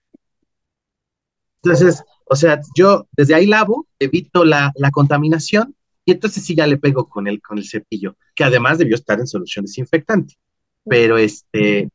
Entonces, 1.64 2.04
o 2.26 2.36
sea, 2.36 2.60
yo 2.76 3.06
desde 3.12 3.36
ahí 3.36 3.46
lavo, 3.46 3.86
evito 4.00 4.44
la, 4.44 4.72
la 4.76 4.90
contaminación 4.90 5.76
y 6.06 6.12
entonces 6.12 6.44
sí 6.44 6.56
ya 6.56 6.68
le 6.68 6.78
pego 6.78 7.08
con 7.08 7.28
el, 7.28 7.42
con 7.42 7.58
el 7.58 7.68
cepillo, 7.68 8.16
que 8.36 8.44
además 8.44 8.78
debió 8.78 8.96
estar 8.96 9.20
en 9.20 9.28
solución 9.28 9.66
desinfectante. 9.66 10.36
Pero 10.84 11.18
este. 11.18 11.90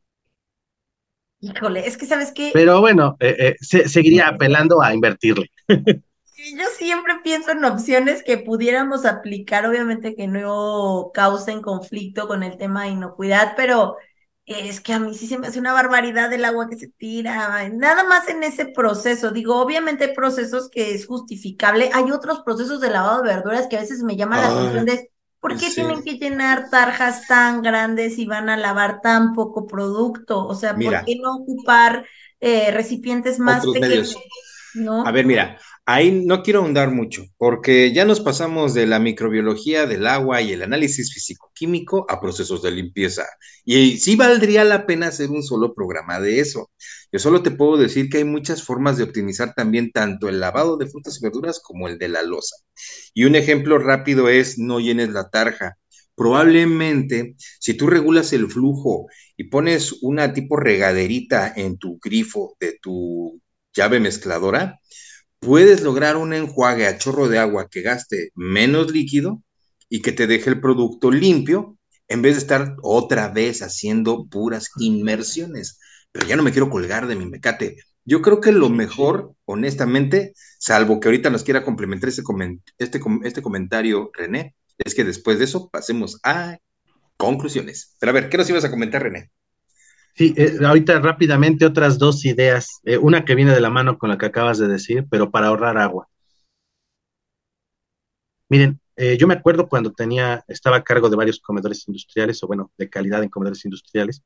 Híjole, 1.39 1.85
es 1.85 1.97
que 1.97 2.05
sabes 2.05 2.31
qué. 2.31 2.51
Pero 2.53 2.79
bueno, 2.79 3.17
eh, 3.19 3.35
eh, 3.39 3.55
se, 3.59 3.87
seguiría 3.89 4.27
apelando 4.29 4.81
a 4.81 4.93
invertirle. 4.93 5.51
yo 5.67 6.63
siempre 6.77 7.15
pienso 7.23 7.51
en 7.51 7.65
opciones 7.65 8.23
que 8.23 8.37
pudiéramos 8.37 9.05
aplicar, 9.05 9.65
obviamente 9.65 10.15
que 10.15 10.27
no 10.27 11.11
causen 11.13 11.61
conflicto 11.61 12.27
con 12.27 12.43
el 12.43 12.57
tema 12.57 12.83
de 12.83 12.89
inocuidad, 12.89 13.53
pero 13.55 13.97
es 14.47 14.79
que 14.79 14.93
a 14.93 14.99
mí 14.99 15.13
sí 15.13 15.27
se 15.27 15.37
me 15.37 15.47
hace 15.47 15.59
una 15.59 15.73
barbaridad 15.73 16.31
el 16.31 16.45
agua 16.45 16.69
que 16.69 16.79
se 16.79 16.87
tira, 16.87 17.67
nada 17.69 18.05
más 18.05 18.29
en 18.29 18.43
ese 18.43 18.65
proceso. 18.65 19.31
Digo, 19.31 19.59
obviamente 19.61 20.05
hay 20.05 20.13
procesos 20.13 20.69
que 20.69 20.93
es 20.93 21.05
justificable, 21.05 21.89
hay 21.93 22.11
otros 22.11 22.41
procesos 22.45 22.79
de 22.79 22.89
lavado 22.89 23.21
de 23.21 23.35
verduras 23.35 23.67
que 23.67 23.75
a 23.75 23.81
veces 23.81 24.03
me 24.03 24.15
llaman 24.15 24.41
la 24.41 24.47
atención 24.47 24.85
de 24.85 25.11
¿por 25.41 25.57
qué 25.57 25.69
tienen 25.69 26.01
que 26.01 26.17
llenar 26.17 26.69
tarjas 26.69 27.27
tan 27.27 27.61
grandes 27.61 28.17
y 28.19 28.25
van 28.25 28.49
a 28.49 28.55
lavar 28.55 29.01
tan 29.01 29.33
poco 29.33 29.67
producto? 29.67 30.47
O 30.47 30.55
sea, 30.55 30.75
¿por 30.75 31.03
qué 31.03 31.17
no 31.21 31.35
ocupar 31.35 32.05
eh, 32.39 32.71
recipientes 32.71 33.39
más 33.39 33.65
pequeños? 33.65 34.15
¿no? 34.75 35.05
A 35.05 35.11
ver, 35.11 35.25
mira, 35.25 35.57
Ahí 35.89 36.11
no 36.25 36.43
quiero 36.43 36.59
ahondar 36.59 36.91
mucho, 36.91 37.23
porque 37.37 37.93
ya 37.93 38.03
nos 38.03 38.19
pasamos 38.19 38.73
de 38.73 38.85
la 38.85 38.99
microbiología 38.99 39.85
del 39.85 40.05
agua 40.05 40.41
y 40.41 40.51
el 40.51 40.61
análisis 40.63 41.13
físico-químico 41.13 42.05
a 42.09 42.19
procesos 42.19 42.61
de 42.61 42.71
limpieza. 42.71 43.25
Y 43.63 43.97
sí 43.97 44.17
valdría 44.17 44.65
la 44.65 44.85
pena 44.85 45.07
hacer 45.07 45.29
un 45.29 45.43
solo 45.43 45.73
programa 45.73 46.19
de 46.19 46.41
eso. 46.41 46.71
Yo 47.09 47.19
solo 47.19 47.41
te 47.41 47.51
puedo 47.51 47.77
decir 47.77 48.09
que 48.09 48.17
hay 48.17 48.25
muchas 48.25 48.63
formas 48.63 48.97
de 48.97 49.03
optimizar 49.03 49.53
también 49.53 49.93
tanto 49.93 50.27
el 50.27 50.41
lavado 50.41 50.75
de 50.75 50.87
frutas 50.87 51.19
y 51.19 51.23
verduras 51.23 51.61
como 51.63 51.87
el 51.87 51.97
de 51.97 52.09
la 52.09 52.21
losa. 52.21 52.57
Y 53.13 53.23
un 53.23 53.35
ejemplo 53.35 53.77
rápido 53.79 54.27
es 54.27 54.57
no 54.59 54.81
llenes 54.81 55.11
la 55.11 55.29
tarja. 55.29 55.77
Probablemente, 56.15 57.35
si 57.61 57.75
tú 57.75 57.87
regulas 57.87 58.33
el 58.33 58.49
flujo 58.49 59.07
y 59.37 59.45
pones 59.45 59.93
una 60.01 60.33
tipo 60.33 60.57
regaderita 60.57 61.53
en 61.55 61.77
tu 61.77 61.97
grifo 62.03 62.57
de 62.59 62.77
tu 62.81 63.41
llave 63.73 64.01
mezcladora, 64.01 64.79
puedes 65.39 65.81
lograr 65.81 66.17
un 66.17 66.33
enjuague 66.33 66.87
a 66.87 66.97
chorro 66.97 67.27
de 67.27 67.39
agua 67.39 67.67
que 67.69 67.81
gaste 67.81 68.31
menos 68.35 68.91
líquido 68.91 69.43
y 69.89 70.01
que 70.01 70.11
te 70.11 70.27
deje 70.27 70.49
el 70.49 70.61
producto 70.61 71.11
limpio 71.11 71.77
en 72.07 72.21
vez 72.21 72.35
de 72.35 72.41
estar 72.41 72.75
otra 72.81 73.29
vez 73.29 73.61
haciendo 73.61 74.27
puras 74.27 74.69
inmersiones. 74.79 75.79
Pero 76.11 76.27
ya 76.27 76.35
no 76.35 76.43
me 76.43 76.51
quiero 76.51 76.69
colgar 76.69 77.07
de 77.07 77.15
mi 77.15 77.25
mecate. 77.25 77.77
Yo 78.05 78.21
creo 78.21 78.39
que 78.39 78.51
lo 78.51 78.69
mejor, 78.69 79.33
honestamente, 79.45 80.33
salvo 80.59 80.99
que 80.99 81.09
ahorita 81.09 81.29
nos 81.29 81.43
quiera 81.43 81.65
complementar 81.65 82.09
este, 82.09 82.23
este, 82.77 83.01
este 83.23 83.41
comentario, 83.41 84.11
René, 84.13 84.55
es 84.77 84.95
que 84.95 85.03
después 85.03 85.39
de 85.39 85.45
eso 85.45 85.69
pasemos 85.69 86.19
a 86.23 86.57
conclusiones. 87.17 87.95
Pero 87.99 88.11
a 88.11 88.13
ver, 88.13 88.29
¿qué 88.29 88.37
nos 88.37 88.49
ibas 88.49 88.63
a 88.63 88.71
comentar, 88.71 89.03
René? 89.03 89.31
Sí, 90.17 90.33
eh, 90.35 90.57
ahorita 90.65 90.99
rápidamente 90.99 91.65
otras 91.65 91.99
dos 91.99 92.25
ideas. 92.25 92.81
Eh, 92.83 92.97
una 92.97 93.23
que 93.23 93.35
viene 93.35 93.53
de 93.53 93.61
la 93.61 93.69
mano 93.69 93.99
con 93.99 94.09
la 94.09 94.17
que 94.17 94.25
acabas 94.25 94.57
de 94.57 94.67
decir, 94.67 95.05
pero 95.11 95.29
para 95.29 95.47
ahorrar 95.47 95.77
agua. 95.77 96.09
Miren, 98.49 98.79
eh, 98.95 99.15
yo 99.17 99.27
me 99.27 99.35
acuerdo 99.35 99.67
cuando 99.69 99.93
tenía, 99.93 100.43
estaba 100.47 100.77
a 100.77 100.83
cargo 100.83 101.09
de 101.09 101.17
varios 101.17 101.39
comedores 101.39 101.87
industriales, 101.87 102.41
o 102.43 102.47
bueno, 102.47 102.71
de 102.77 102.89
calidad 102.89 103.21
en 103.21 103.29
comedores 103.29 103.63
industriales. 103.65 104.23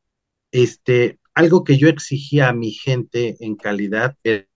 Este, 0.52 1.20
algo 1.34 1.64
que 1.66 1.78
yo 1.78 1.90
exigía 1.90 2.48
a 2.50 2.54
mi 2.54 2.72
gente 2.72 3.36
en 3.42 3.56
calidad 3.56 4.16
era, 4.24 4.48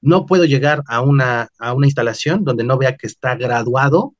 no 0.00 0.26
puedo 0.26 0.44
llegar 0.46 0.82
a 0.88 1.00
una, 1.00 1.48
a 1.60 1.74
una 1.74 1.86
instalación 1.86 2.44
donde 2.44 2.64
no 2.64 2.76
vea 2.76 2.96
que 2.96 3.06
está 3.06 3.36
graduado 3.36 4.16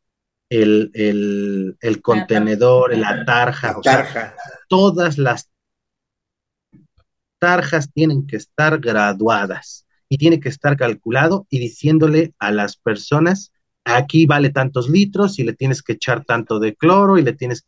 el, 0.52 1.76
el, 1.80 2.02
contenedor, 2.02 2.96
la 2.96 3.24
tarja, 3.24 3.78
o 3.78 3.82
Sea, 3.82 4.34
todas 4.68 5.16
las 5.18 5.50
tarjas 7.38 7.90
tienen 7.92 8.26
que 8.26 8.36
estar 8.36 8.78
graduadas 8.78 9.86
y 10.08 10.18
tiene 10.18 10.40
que 10.40 10.50
estar 10.50 10.76
calculado 10.76 11.46
y 11.48 11.58
diciéndole 11.58 12.34
a 12.38 12.52
las 12.52 12.76
personas, 12.76 13.52
aquí 13.84 14.26
vale 14.26 14.50
tantos 14.50 14.90
litros 14.90 15.38
y 15.38 15.44
le 15.44 15.54
tienes 15.54 15.82
que 15.82 15.94
echar 15.94 16.24
tanto 16.24 16.58
de 16.58 16.74
cloro 16.74 17.16
y 17.18 17.22
le 17.22 17.32
tienes 17.32 17.62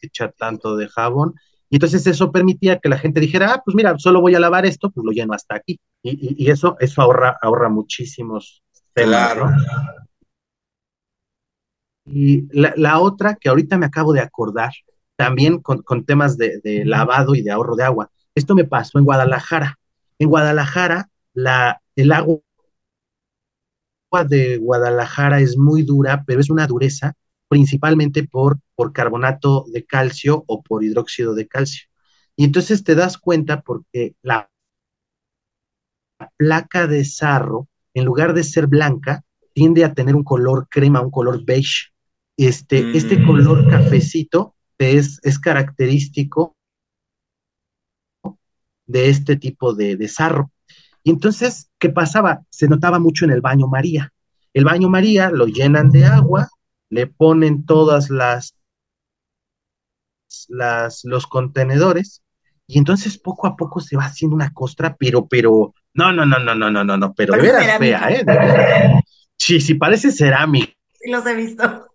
que 0.00 0.08
echar 0.08 0.34
tanto 0.36 0.76
de 0.76 0.88
jabón. 0.88 1.34
Y 1.70 1.76
entonces 1.76 2.06
eso 2.06 2.32
permitía 2.32 2.78
que 2.78 2.88
la 2.88 2.98
gente 2.98 3.20
dijera, 3.20 3.54
ah, 3.54 3.62
pues 3.64 3.74
mira, 3.74 3.96
solo 3.98 4.20
voy 4.20 4.34
a 4.34 4.40
lavar 4.40 4.66
esto, 4.66 4.90
pues 4.90 5.04
lo 5.04 5.12
lleno 5.12 5.34
hasta 5.34 5.56
aquí. 5.56 5.78
Y, 6.02 6.48
eso, 6.50 6.76
eso 6.78 7.02
ahorra, 7.02 7.36
ahorra 7.42 7.68
muchísimos 7.68 8.62
Claro. 8.94 9.50
Y 12.06 12.46
la, 12.52 13.00
otra 13.00 13.34
que 13.34 13.48
ahorita 13.48 13.78
me 13.78 13.86
acabo 13.86 14.12
de 14.12 14.20
acordar, 14.20 14.72
también 15.16 15.60
con, 15.60 16.04
temas 16.04 16.36
de, 16.38 16.82
lavado 16.84 17.34
y 17.34 17.42
de 17.42 17.50
ahorro 17.50 17.74
de 17.76 17.84
agua. 17.84 18.10
Esto 18.34 18.54
me 18.54 18.64
pasó 18.64 18.98
en 18.98 19.04
Guadalajara. 19.04 19.78
En 20.18 20.28
Guadalajara, 20.28 21.10
la, 21.34 21.80
el 21.96 22.12
agua 22.12 22.40
de 24.28 24.58
Guadalajara 24.58 25.40
es 25.40 25.56
muy 25.58 25.82
dura, 25.82 26.24
pero 26.26 26.40
es 26.40 26.50
una 26.50 26.66
dureza 26.66 27.14
principalmente 27.48 28.24
por, 28.24 28.58
por 28.74 28.92
carbonato 28.92 29.64
de 29.72 29.84
calcio 29.84 30.44
o 30.46 30.62
por 30.62 30.84
hidróxido 30.84 31.34
de 31.34 31.46
calcio. 31.46 31.88
Y 32.36 32.44
entonces 32.44 32.84
te 32.84 32.94
das 32.94 33.18
cuenta 33.18 33.62
porque 33.62 34.14
la 34.22 34.50
placa 36.36 36.86
de 36.86 37.04
sarro, 37.04 37.68
en 37.94 38.04
lugar 38.04 38.34
de 38.34 38.44
ser 38.44 38.66
blanca, 38.66 39.22
tiende 39.52 39.84
a 39.84 39.94
tener 39.94 40.14
un 40.14 40.24
color 40.24 40.68
crema, 40.68 41.00
un 41.00 41.10
color 41.10 41.44
beige. 41.44 41.92
Este, 42.36 42.96
este 42.96 43.18
mm. 43.18 43.26
color 43.26 43.70
cafecito 43.70 44.54
es, 44.78 45.20
es 45.22 45.38
característico 45.38 46.54
de 48.86 49.08
este 49.08 49.36
tipo 49.36 49.74
de, 49.74 49.96
de 49.96 50.08
sarro. 50.08 50.50
Y 51.02 51.10
entonces, 51.10 51.70
¿qué 51.78 51.88
pasaba? 51.88 52.42
Se 52.50 52.68
notaba 52.68 52.98
mucho 52.98 53.24
en 53.24 53.30
el 53.30 53.40
baño 53.40 53.68
María. 53.68 54.12
El 54.52 54.64
baño 54.64 54.88
María 54.88 55.30
lo 55.30 55.46
llenan 55.46 55.90
de 55.90 56.04
agua, 56.04 56.48
le 56.90 57.06
ponen 57.06 57.64
todas 57.64 58.10
las, 58.10 58.56
las 60.48 61.04
los 61.04 61.26
contenedores 61.26 62.22
y 62.66 62.78
entonces 62.78 63.18
poco 63.18 63.46
a 63.46 63.56
poco 63.56 63.80
se 63.80 63.96
va 63.96 64.04
haciendo 64.04 64.34
una 64.34 64.52
costra, 64.52 64.96
pero, 64.98 65.26
pero, 65.26 65.74
no, 65.94 66.12
no, 66.12 66.26
no, 66.26 66.38
no, 66.38 66.54
no, 66.54 66.70
no, 66.70 66.84
no, 66.84 66.96
no, 66.96 67.14
pero 67.14 67.34
de 67.34 67.42
veras 67.42 67.78
fea, 67.78 68.08
¿eh? 68.10 69.00
Sí, 69.36 69.60
sí, 69.60 69.74
parece 69.74 70.10
cerámica. 70.10 70.72
Sí, 70.94 71.10
los 71.10 71.24
he 71.26 71.34
visto. 71.34 71.85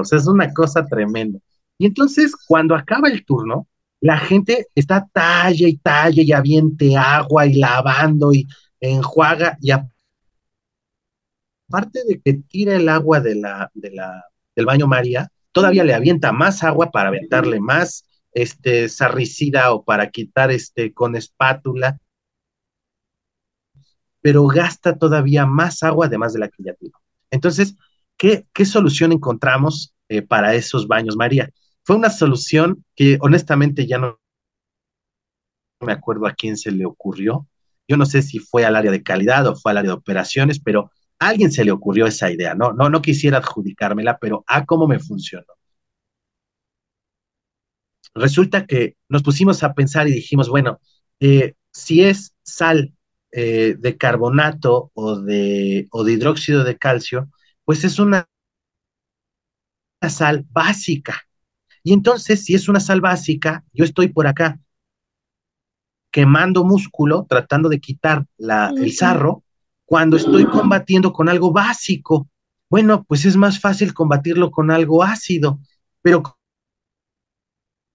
O 0.00 0.04
sea, 0.04 0.18
es 0.18 0.26
una 0.26 0.52
cosa 0.52 0.84
tremenda. 0.86 1.38
Y 1.78 1.86
entonces, 1.86 2.34
cuando 2.46 2.74
acaba 2.74 3.08
el 3.08 3.24
turno, 3.24 3.68
la 4.00 4.18
gente 4.18 4.66
está 4.74 5.06
talla 5.12 5.68
y 5.68 5.76
talla 5.76 6.22
y 6.22 6.32
aviente 6.32 6.96
agua 6.96 7.46
y 7.46 7.54
lavando 7.54 8.32
y 8.32 8.46
enjuaga 8.80 9.58
y 9.60 9.72
aparte 11.68 12.00
de 12.06 12.20
que 12.20 12.34
tira 12.34 12.76
el 12.76 12.88
agua 12.88 13.20
de 13.20 13.34
la, 13.34 13.70
de 13.74 13.90
la, 13.90 14.24
del 14.54 14.66
baño 14.66 14.86
María, 14.86 15.30
todavía 15.52 15.84
le 15.84 15.94
avienta 15.94 16.32
más 16.32 16.62
agua 16.62 16.90
para 16.90 17.08
aventarle 17.08 17.60
más 17.60 18.04
este 18.32 18.88
sarricida 18.88 19.72
o 19.72 19.84
para 19.84 20.10
quitar 20.10 20.50
este 20.50 20.92
con 20.92 21.16
espátula, 21.16 21.98
pero 24.20 24.46
gasta 24.46 24.96
todavía 24.96 25.46
más 25.46 25.82
agua 25.82 26.06
además 26.06 26.32
de 26.32 26.40
la 26.40 26.48
que 26.48 26.62
ya 26.62 26.74
tiene. 26.74 26.94
Entonces, 27.30 27.74
¿qué, 28.18 28.64
solución 28.64 29.12
encontramos 29.12 29.94
eh, 30.08 30.22
para 30.22 30.54
esos 30.54 30.86
baños 30.86 31.16
María? 31.16 31.50
Fue 31.84 31.96
una 31.96 32.10
solución 32.10 32.84
que 32.94 33.16
honestamente 33.20 33.86
ya 33.86 33.98
no 33.98 34.20
me 35.80 35.92
acuerdo 35.92 36.26
a 36.26 36.34
quién 36.34 36.56
se 36.56 36.70
le 36.70 36.84
ocurrió. 36.84 37.46
Yo 37.86 37.96
no 37.96 38.04
sé 38.04 38.22
si 38.22 38.38
fue 38.40 38.66
al 38.66 38.76
área 38.76 38.90
de 38.90 39.02
calidad 39.02 39.46
o 39.46 39.56
fue 39.56 39.70
al 39.70 39.78
área 39.78 39.92
de 39.92 39.96
operaciones, 39.96 40.60
pero 40.60 40.90
a 41.18 41.28
alguien 41.28 41.50
se 41.52 41.64
le 41.64 41.72
ocurrió 41.72 42.06
esa 42.06 42.30
idea, 42.30 42.54
¿no? 42.54 42.72
No, 42.72 42.90
no 42.90 43.00
quisiera 43.00 43.38
adjudicármela, 43.38 44.18
pero 44.18 44.44
a 44.46 44.66
cómo 44.66 44.86
me 44.86 44.98
funcionó. 44.98 45.46
Resulta 48.14 48.66
que 48.66 48.96
nos 49.08 49.22
pusimos 49.22 49.62
a 49.62 49.74
pensar 49.74 50.08
y 50.08 50.12
dijimos, 50.12 50.48
bueno, 50.48 50.80
eh, 51.20 51.54
si 51.72 52.02
es 52.02 52.34
sal 52.42 52.92
eh, 53.32 53.76
de 53.78 53.96
carbonato 53.96 54.90
o 54.94 55.20
de, 55.20 55.86
o 55.90 56.04
de 56.04 56.12
hidróxido 56.12 56.64
de 56.64 56.76
calcio, 56.76 57.30
pues 57.68 57.84
es 57.84 57.98
una 57.98 58.26
sal 60.08 60.46
básica. 60.48 61.28
Y 61.82 61.92
entonces, 61.92 62.42
si 62.42 62.54
es 62.54 62.66
una 62.66 62.80
sal 62.80 63.02
básica, 63.02 63.62
yo 63.74 63.84
estoy 63.84 64.08
por 64.08 64.26
acá 64.26 64.58
quemando 66.10 66.64
músculo, 66.64 67.26
tratando 67.28 67.68
de 67.68 67.78
quitar 67.78 68.24
la, 68.38 68.72
el 68.74 68.94
sarro, 68.94 69.44
cuando 69.84 70.16
estoy 70.16 70.46
combatiendo 70.46 71.12
con 71.12 71.28
algo 71.28 71.52
básico. 71.52 72.30
Bueno, 72.70 73.04
pues 73.04 73.26
es 73.26 73.36
más 73.36 73.60
fácil 73.60 73.92
combatirlo 73.92 74.50
con 74.50 74.70
algo 74.70 75.04
ácido, 75.04 75.60
pero 76.00 76.22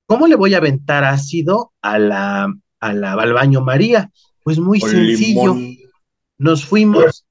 ¿cómo 0.05 0.27
le 0.27 0.35
voy 0.35 0.53
a 0.53 0.57
aventar 0.57 1.03
ácido 1.03 1.73
a 1.81 1.97
la, 1.97 2.53
a 2.79 2.93
la, 2.93 3.13
al 3.13 3.33
baño 3.33 3.61
María? 3.61 4.11
Pues 4.43 4.59
muy 4.59 4.79
sencillo. 4.79 5.55
Nos 6.37 6.63
fuimos, 6.63 7.22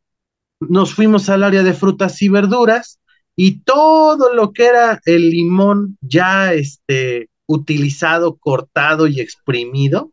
nos 0.68 0.94
fuimos 0.94 1.28
al 1.28 1.44
área 1.44 1.62
de 1.62 1.74
frutas 1.74 2.20
y 2.22 2.28
verduras 2.28 3.00
y 3.36 3.60
todo 3.60 4.34
lo 4.34 4.52
que 4.52 4.66
era 4.66 5.00
el 5.04 5.30
limón 5.30 5.98
ya 6.00 6.52
este, 6.52 7.30
utilizado, 7.46 8.36
cortado 8.36 9.06
y 9.06 9.20
exprimido, 9.20 10.12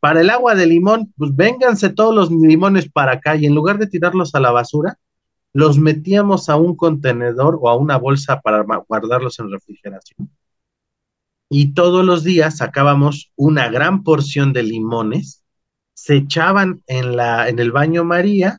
para 0.00 0.20
el 0.20 0.30
agua 0.30 0.54
de 0.54 0.66
limón, 0.66 1.12
pues 1.16 1.34
vénganse 1.34 1.90
todos 1.90 2.14
los 2.14 2.30
limones 2.30 2.88
para 2.90 3.12
acá 3.12 3.36
y 3.36 3.46
en 3.46 3.54
lugar 3.54 3.78
de 3.78 3.88
tirarlos 3.88 4.34
a 4.34 4.40
la 4.40 4.52
basura, 4.52 4.98
los 5.52 5.78
metíamos 5.78 6.48
a 6.48 6.56
un 6.56 6.76
contenedor 6.76 7.58
o 7.60 7.68
a 7.68 7.76
una 7.76 7.96
bolsa 7.96 8.40
para 8.40 8.62
guardarlos 8.62 9.38
en 9.40 9.50
refrigeración. 9.50 10.30
Y 11.50 11.72
todos 11.72 12.04
los 12.04 12.22
días 12.22 12.58
sacábamos 12.58 13.32
una 13.34 13.68
gran 13.68 14.04
porción 14.04 14.52
de 14.52 14.62
limones, 14.62 15.42
se 15.94 16.16
echaban 16.16 16.82
en, 16.86 17.16
la, 17.16 17.48
en 17.48 17.58
el 17.58 17.72
baño 17.72 18.04
María 18.04 18.58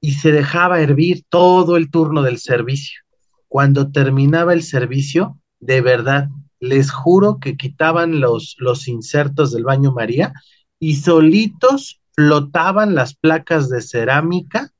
y 0.00 0.14
se 0.14 0.32
dejaba 0.32 0.80
hervir 0.80 1.24
todo 1.28 1.76
el 1.76 1.90
turno 1.90 2.22
del 2.22 2.38
servicio. 2.38 3.00
Cuando 3.48 3.90
terminaba 3.90 4.52
el 4.52 4.62
servicio, 4.62 5.38
de 5.58 5.80
verdad, 5.80 6.28
les 6.58 6.90
juro 6.90 7.38
que 7.40 7.56
quitaban 7.56 8.20
los, 8.20 8.56
los 8.58 8.88
insertos 8.88 9.52
del 9.52 9.64
baño 9.64 9.92
María 9.92 10.32
y 10.78 10.96
solitos 10.96 12.00
flotaban 12.14 12.94
las 12.94 13.14
placas 13.14 13.68
de 13.68 13.82
cerámica 13.82 14.72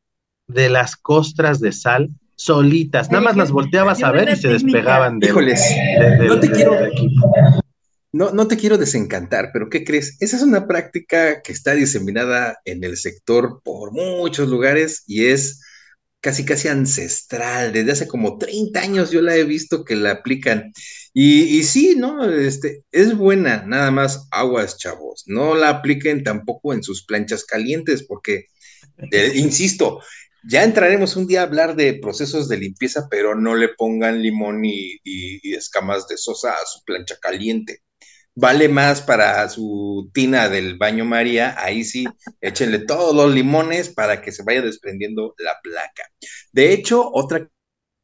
de 0.46 0.68
las 0.68 0.96
costras 0.96 1.60
de 1.60 1.72
sal 1.72 2.10
solitas, 2.34 3.10
nada 3.10 3.22
más 3.22 3.36
las 3.36 3.50
volteabas 3.50 4.02
a 4.02 4.10
ver 4.12 4.30
y 4.30 4.36
se 4.36 4.48
despegaban 4.48 5.18
de 5.18 5.26
Híjoles, 5.26 5.62
no 6.26 6.40
te 6.40 6.50
quiero 6.50 6.72
no, 8.12 8.30
no 8.32 8.48
te 8.48 8.56
quiero 8.56 8.78
desencantar, 8.78 9.50
pero 9.52 9.68
¿qué 9.70 9.84
crees? 9.84 10.16
Esa 10.20 10.36
es 10.36 10.42
una 10.42 10.66
práctica 10.66 11.42
que 11.42 11.52
está 11.52 11.74
diseminada 11.74 12.58
en 12.64 12.84
el 12.84 12.96
sector 12.96 13.60
por 13.64 13.92
muchos 13.92 14.48
lugares 14.48 15.04
y 15.06 15.26
es 15.26 15.60
casi 16.20 16.44
casi 16.44 16.68
ancestral, 16.68 17.72
desde 17.72 17.92
hace 17.92 18.08
como 18.08 18.38
30 18.38 18.80
años 18.80 19.10
yo 19.10 19.22
la 19.22 19.36
he 19.36 19.44
visto 19.44 19.84
que 19.84 19.96
la 19.96 20.12
aplican. 20.12 20.72
Y, 21.12 21.58
y 21.58 21.62
sí, 21.64 21.96
¿no? 21.96 22.28
Este, 22.30 22.84
es 22.92 23.16
buena, 23.16 23.64
nada 23.66 23.90
más 23.90 24.28
aguas, 24.30 24.76
chavos. 24.78 25.24
No 25.26 25.54
la 25.54 25.70
apliquen 25.70 26.22
tampoco 26.22 26.74
en 26.74 26.82
sus 26.82 27.04
planchas 27.04 27.44
calientes, 27.44 28.04
porque, 28.04 28.46
eh, 29.12 29.32
insisto, 29.36 30.00
Ya 30.44 30.64
entraremos 30.64 31.16
un 31.16 31.26
día 31.26 31.42
a 31.42 31.44
hablar 31.44 31.76
de 31.76 31.94
procesos 31.94 32.48
de 32.48 32.58
limpieza, 32.58 33.08
pero 33.10 33.34
no 33.34 33.56
le 33.56 33.68
pongan 33.76 34.22
limón 34.22 34.64
y, 34.64 35.00
escamas 35.54 36.08
de 36.08 36.16
sosa 36.16 36.52
a 36.54 36.66
su 36.66 36.82
plancha 36.84 37.16
caliente. 37.20 37.82
Vale 38.34 38.68
más 38.68 39.02
para 39.02 39.48
su 39.48 40.10
tina 40.14 40.48
del 40.48 40.78
baño 40.78 41.04
María, 41.04 41.54
ahí 41.58 41.84
sí, 41.84 42.06
échenle 42.40 42.78
todos 42.80 43.14
los 43.14 43.34
limones 43.34 43.90
para 43.90 44.22
que 44.22 44.32
se 44.32 44.42
vaya 44.44 44.62
desprendiendo 44.62 45.34
la 45.38 45.52
placa. 45.62 46.04
De 46.52 46.72
hecho, 46.72 47.10
otra 47.12 47.48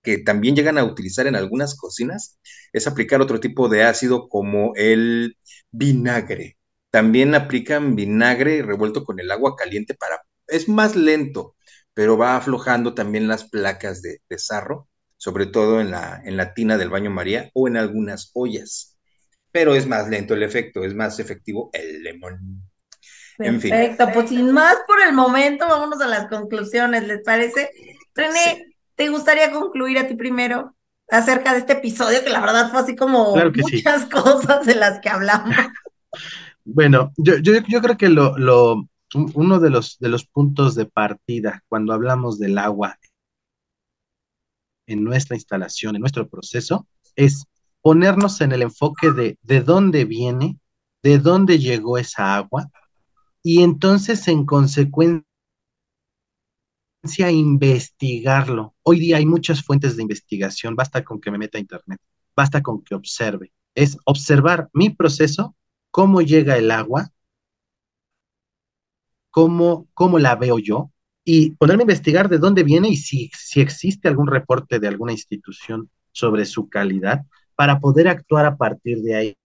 que 0.02 0.18
también 0.18 0.56
llegan 0.56 0.78
a 0.78 0.84
utilizar 0.84 1.26
en 1.26 1.36
algunas 1.36 1.76
cocinas 1.76 2.38
es 2.72 2.86
aplicar 2.86 3.20
otro 3.20 3.40
tipo 3.40 3.68
de 3.68 3.84
ácido 3.84 4.28
como 4.28 4.72
el 4.76 5.36
vinagre. 5.72 6.58
También 6.90 7.34
aplican 7.34 7.96
vinagre 7.96 8.62
revuelto 8.62 9.04
con 9.04 9.20
el 9.20 9.30
agua 9.30 9.56
caliente 9.56 9.94
para... 9.94 10.22
Es 10.48 10.68
más 10.68 10.96
lento, 10.96 11.56
pero 11.94 12.16
va 12.18 12.36
aflojando 12.36 12.94
también 12.94 13.28
las 13.28 13.48
placas 13.50 14.02
de, 14.02 14.20
sarro, 14.38 14.88
sobre 15.16 15.46
todo 15.46 15.80
en 15.80 15.90
la, 15.90 16.22
en 16.24 16.36
la 16.36 16.54
tina 16.54 16.78
del 16.78 16.90
baño 16.90 17.10
María 17.10 17.50
o 17.54 17.68
en 17.68 17.76
algunas 17.76 18.30
ollas. 18.34 18.95
Pero 19.56 19.74
es 19.74 19.86
más 19.86 20.06
lento 20.10 20.34
el 20.34 20.42
efecto, 20.42 20.84
es 20.84 20.94
más 20.94 21.18
efectivo 21.18 21.70
el 21.72 22.02
limón. 22.02 22.62
Perfecto, 23.38 24.06
pues 24.12 24.28
sin 24.28 24.52
más 24.52 24.76
por 24.86 25.00
el 25.00 25.14
momento, 25.14 25.66
vámonos 25.66 25.98
a 26.02 26.06
las 26.06 26.28
conclusiones, 26.28 27.06
¿les 27.06 27.22
parece? 27.22 27.70
René, 28.14 28.66
¿te 28.96 29.08
gustaría 29.08 29.50
concluir 29.52 29.96
a 29.96 30.06
ti 30.06 30.14
primero 30.14 30.76
acerca 31.08 31.54
de 31.54 31.60
este 31.60 31.72
episodio 31.72 32.22
que 32.22 32.28
la 32.28 32.42
verdad 32.42 32.70
fue 32.70 32.80
así 32.80 32.94
como 32.96 33.34
muchas 33.34 34.04
cosas 34.10 34.66
de 34.66 34.74
las 34.74 35.00
que 35.00 35.08
hablamos? 35.08 35.56
bueno, 36.66 37.14
yo, 37.16 37.38
yo, 37.38 37.54
yo 37.66 37.80
creo 37.80 37.96
que 37.96 38.10
lo, 38.10 38.36
lo, 38.36 38.90
uno 39.14 39.58
de 39.58 39.70
los, 39.70 39.98
de 39.98 40.10
los 40.10 40.26
puntos 40.26 40.74
de 40.74 40.84
partida 40.84 41.64
cuando 41.70 41.94
hablamos 41.94 42.38
del 42.38 42.58
agua 42.58 42.98
en 44.86 45.02
nuestra 45.02 45.34
instalación, 45.34 45.96
en 45.96 46.00
nuestro 46.00 46.28
proceso, 46.28 46.86
es 47.16 47.46
ponernos 47.86 48.40
en 48.40 48.50
el 48.50 48.62
enfoque 48.62 49.12
de 49.12 49.38
de 49.42 49.60
dónde 49.60 50.04
viene, 50.04 50.58
de 51.04 51.20
dónde 51.20 51.60
llegó 51.60 51.98
esa 51.98 52.34
agua, 52.34 52.68
y 53.44 53.62
entonces 53.62 54.26
en 54.26 54.44
consecuencia 54.44 55.24
investigarlo. 57.30 58.74
Hoy 58.82 58.98
día 58.98 59.18
hay 59.18 59.26
muchas 59.26 59.62
fuentes 59.62 59.94
de 59.94 60.02
investigación, 60.02 60.74
basta 60.74 61.04
con 61.04 61.20
que 61.20 61.30
me 61.30 61.38
meta 61.38 61.58
a 61.58 61.60
internet, 61.60 62.00
basta 62.34 62.60
con 62.60 62.82
que 62.82 62.96
observe. 62.96 63.52
Es 63.72 63.96
observar 64.04 64.68
mi 64.72 64.90
proceso, 64.90 65.54
cómo 65.92 66.22
llega 66.22 66.56
el 66.56 66.72
agua, 66.72 67.12
cómo, 69.30 69.86
cómo 69.94 70.18
la 70.18 70.34
veo 70.34 70.58
yo 70.58 70.90
y 71.22 71.50
ponerme 71.50 71.82
a 71.82 71.84
investigar 71.84 72.28
de 72.28 72.38
dónde 72.38 72.64
viene 72.64 72.88
y 72.88 72.96
si, 72.96 73.30
si 73.38 73.60
existe 73.60 74.08
algún 74.08 74.26
reporte 74.26 74.80
de 74.80 74.88
alguna 74.88 75.12
institución 75.12 75.88
sobre 76.10 76.46
su 76.46 76.68
calidad 76.68 77.24
para 77.56 77.80
poder 77.80 78.08
actuar 78.08 78.46
a 78.46 78.56
partir 78.56 78.98
de 79.02 79.14
ahí. 79.14 79.36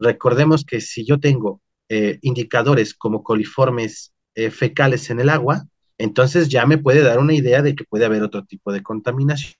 Recordemos 0.00 0.64
que 0.64 0.80
si 0.80 1.04
yo 1.04 1.18
tengo 1.18 1.60
eh, 1.88 2.18
indicadores 2.22 2.94
como 2.94 3.22
coliformes 3.22 4.12
eh, 4.34 4.50
fecales 4.50 5.10
en 5.10 5.20
el 5.20 5.28
agua, 5.28 5.66
entonces 5.98 6.48
ya 6.48 6.66
me 6.66 6.78
puede 6.78 7.02
dar 7.02 7.18
una 7.18 7.34
idea 7.34 7.62
de 7.62 7.74
que 7.74 7.84
puede 7.84 8.04
haber 8.04 8.22
otro 8.22 8.44
tipo 8.44 8.72
de 8.72 8.82
contaminación. 8.82 9.54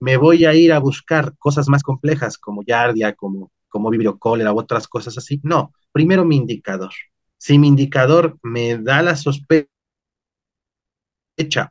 Me 0.00 0.16
voy 0.16 0.44
a 0.44 0.54
ir 0.54 0.72
a 0.72 0.78
buscar 0.78 1.36
cosas 1.38 1.68
más 1.68 1.82
complejas 1.82 2.36
como 2.36 2.62
yardia, 2.64 3.14
como 3.14 3.50
como 3.72 3.88
u 3.88 4.58
otras 4.58 4.86
cosas 4.86 5.18
así. 5.18 5.40
No, 5.42 5.72
primero 5.90 6.24
mi 6.24 6.36
indicador. 6.36 6.92
Si 7.38 7.58
mi 7.58 7.68
indicador 7.68 8.38
me 8.42 8.76
da 8.78 9.02
la 9.02 9.16
sospecha 9.16 9.66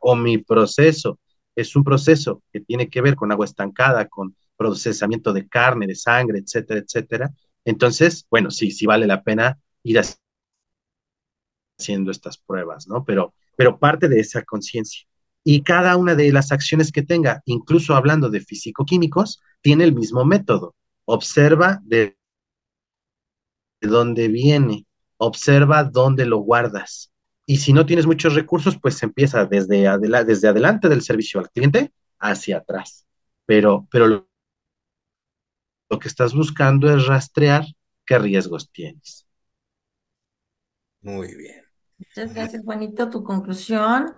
o 0.00 0.16
mi 0.16 0.38
proceso 0.38 1.18
es 1.54 1.76
un 1.76 1.84
proceso 1.84 2.42
que 2.52 2.60
tiene 2.60 2.88
que 2.88 3.00
ver 3.00 3.14
con 3.14 3.32
agua 3.32 3.46
estancada, 3.46 4.08
con 4.08 4.36
procesamiento 4.56 5.32
de 5.32 5.48
carne, 5.48 5.86
de 5.86 5.94
sangre, 5.94 6.38
etcétera, 6.38 6.80
etcétera, 6.80 7.30
entonces, 7.64 8.26
bueno, 8.30 8.50
sí, 8.50 8.70
sí 8.70 8.86
vale 8.86 9.06
la 9.06 9.22
pena 9.22 9.58
ir 9.82 10.00
haciendo 11.78 12.10
estas 12.10 12.38
pruebas, 12.38 12.88
¿no? 12.88 13.04
Pero, 13.04 13.34
pero 13.56 13.78
parte 13.78 14.08
de 14.08 14.20
esa 14.20 14.42
conciencia. 14.42 15.06
Y 15.44 15.62
cada 15.62 15.96
una 15.96 16.14
de 16.14 16.32
las 16.32 16.52
acciones 16.52 16.92
que 16.92 17.02
tenga, 17.02 17.42
incluso 17.46 17.94
hablando 17.94 18.30
de 18.30 18.40
físico-químicos, 18.40 19.42
tiene 19.60 19.84
el 19.84 19.94
mismo 19.94 20.24
método 20.24 20.74
observa 21.04 21.80
de 21.84 22.16
dónde 23.80 24.28
viene, 24.28 24.86
observa 25.16 25.84
dónde 25.84 26.26
lo 26.26 26.38
guardas. 26.38 27.11
Y 27.46 27.58
si 27.58 27.72
no 27.72 27.86
tienes 27.86 28.06
muchos 28.06 28.34
recursos, 28.34 28.78
pues 28.80 29.02
empieza 29.02 29.44
desde, 29.46 29.88
desde 30.24 30.48
adelante 30.48 30.88
del 30.88 31.02
servicio 31.02 31.40
al 31.40 31.50
cliente 31.50 31.92
hacia 32.18 32.58
atrás. 32.58 33.06
Pero, 33.46 33.86
pero 33.90 34.06
lo, 34.06 34.28
lo 35.90 35.98
que 35.98 36.08
estás 36.08 36.34
buscando 36.34 36.94
es 36.94 37.06
rastrear 37.06 37.64
qué 38.06 38.18
riesgos 38.18 38.70
tienes. 38.70 39.26
Muy 41.02 41.34
bien. 41.34 41.62
Muchas 41.98 42.34
gracias, 42.34 42.64
Juanito. 42.64 43.10
¿Tu 43.10 43.22
conclusión? 43.24 44.14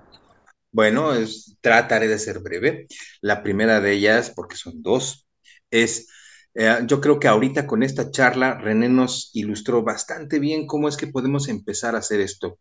Bueno, 0.73 1.15
es, 1.15 1.57
trataré 1.61 2.09
de 2.09 2.19
ser 2.19 2.41
breve. 2.41 2.87
La 3.21 3.43
primera 3.43 3.81
de 3.81 3.93
ellas, 3.93 4.33
porque 4.35 4.57
son 4.57 4.83
dos, 4.83 5.27
es 5.71 6.09
eh, 6.55 6.79
yo 6.87 7.01
creo 7.01 7.19
que 7.19 7.29
ahorita 7.29 7.67
con 7.67 7.83
esta 7.83 8.11
charla 8.11 8.55
René 8.59 8.89
nos 8.89 9.31
ilustró 9.35 9.83
bastante 9.83 10.39
bien 10.39 10.67
cómo 10.67 10.89
es 10.89 10.97
que 10.97 11.09
podemos 11.09 11.49
empezar 11.49 11.95
a 11.95 11.99
hacer 11.99 12.21
esto. 12.21 12.59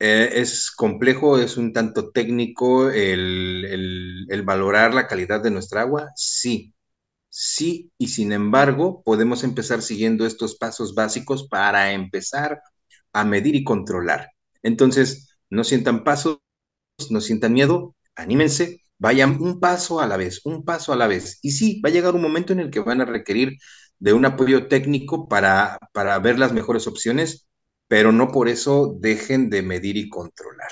Eh, 0.00 0.30
es 0.40 0.70
complejo, 0.72 1.38
es 1.38 1.56
un 1.56 1.72
tanto 1.72 2.10
técnico 2.10 2.90
el, 2.90 4.26
el, 4.28 4.42
valorar 4.42 4.92
la 4.92 5.06
calidad 5.06 5.42
de 5.42 5.50
nuestra 5.52 5.82
agua, 5.82 6.10
sí, 6.16 6.74
sí, 7.30 7.92
y 7.98 8.08
sin 8.08 8.32
embargo 8.32 9.02
podemos 9.04 9.44
empezar 9.44 9.82
siguiendo 9.82 10.26
estos 10.26 10.56
pasos 10.56 10.94
básicos 10.94 11.48
para 11.48 11.92
empezar 11.92 12.62
a 13.12 13.24
medir 13.24 13.54
y 13.56 13.64
controlar. 13.64 14.30
Entonces, 14.62 15.38
no 15.50 15.64
sientan 15.64 16.04
pasos, 16.04 16.38
no 17.10 17.20
sientan 17.20 17.52
miedo, 17.52 17.94
anímense, 18.14 18.80
Vayan 18.96 19.42
un 19.42 19.58
paso 19.60 20.00
a 20.00 20.06
la 20.06 20.16
vez, 20.16 20.40
un 20.46 20.64
paso 20.64 20.92
a 20.92 20.96
la 20.96 21.08
vez. 21.08 21.38
Y 21.42 21.50
sí, 21.50 21.80
va 21.84 21.90
a 21.90 21.92
llegar 21.92 22.14
un 22.14 22.22
momento 22.22 22.52
en 22.52 22.60
el 22.60 22.70
que 22.70 22.78
van 22.80 23.00
a 23.00 23.04
requerir 23.04 23.58
de 23.98 24.12
un 24.12 24.24
apoyo 24.24 24.68
técnico 24.68 25.28
para, 25.28 25.78
para 25.92 26.18
ver 26.20 26.38
las 26.38 26.52
mejores 26.52 26.86
opciones, 26.86 27.46
pero 27.88 28.12
no 28.12 28.28
por 28.28 28.48
eso 28.48 28.96
dejen 29.00 29.50
de 29.50 29.62
medir 29.62 29.96
y 29.96 30.08
controlar. 30.08 30.70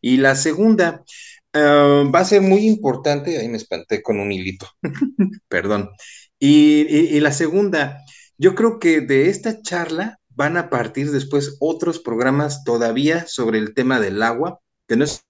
Y 0.00 0.18
la 0.18 0.36
segunda 0.36 1.04
eh, 1.52 2.04
va 2.14 2.20
a 2.20 2.24
ser 2.24 2.42
muy 2.42 2.66
importante, 2.66 3.38
ahí 3.38 3.48
me 3.48 3.56
espanté 3.56 4.02
con 4.02 4.20
un 4.20 4.32
hilito, 4.32 4.68
perdón. 5.48 5.90
y 6.38 7.20
la 7.20 7.32
segunda, 7.32 7.98
yo 8.38 8.54
creo 8.54 8.78
que 8.78 9.00
de 9.00 9.28
esta 9.30 9.62
charla 9.62 10.18
van 10.30 10.56
a 10.56 10.68
partir 10.70 11.10
después 11.10 11.56
otros 11.60 12.00
programas 12.00 12.64
todavía 12.64 13.26
sobre 13.26 13.58
el 13.58 13.74
tema 13.74 14.00
del 14.00 14.22
agua, 14.22 14.60
que 14.88 14.96
no 14.96 15.04
es 15.04 15.24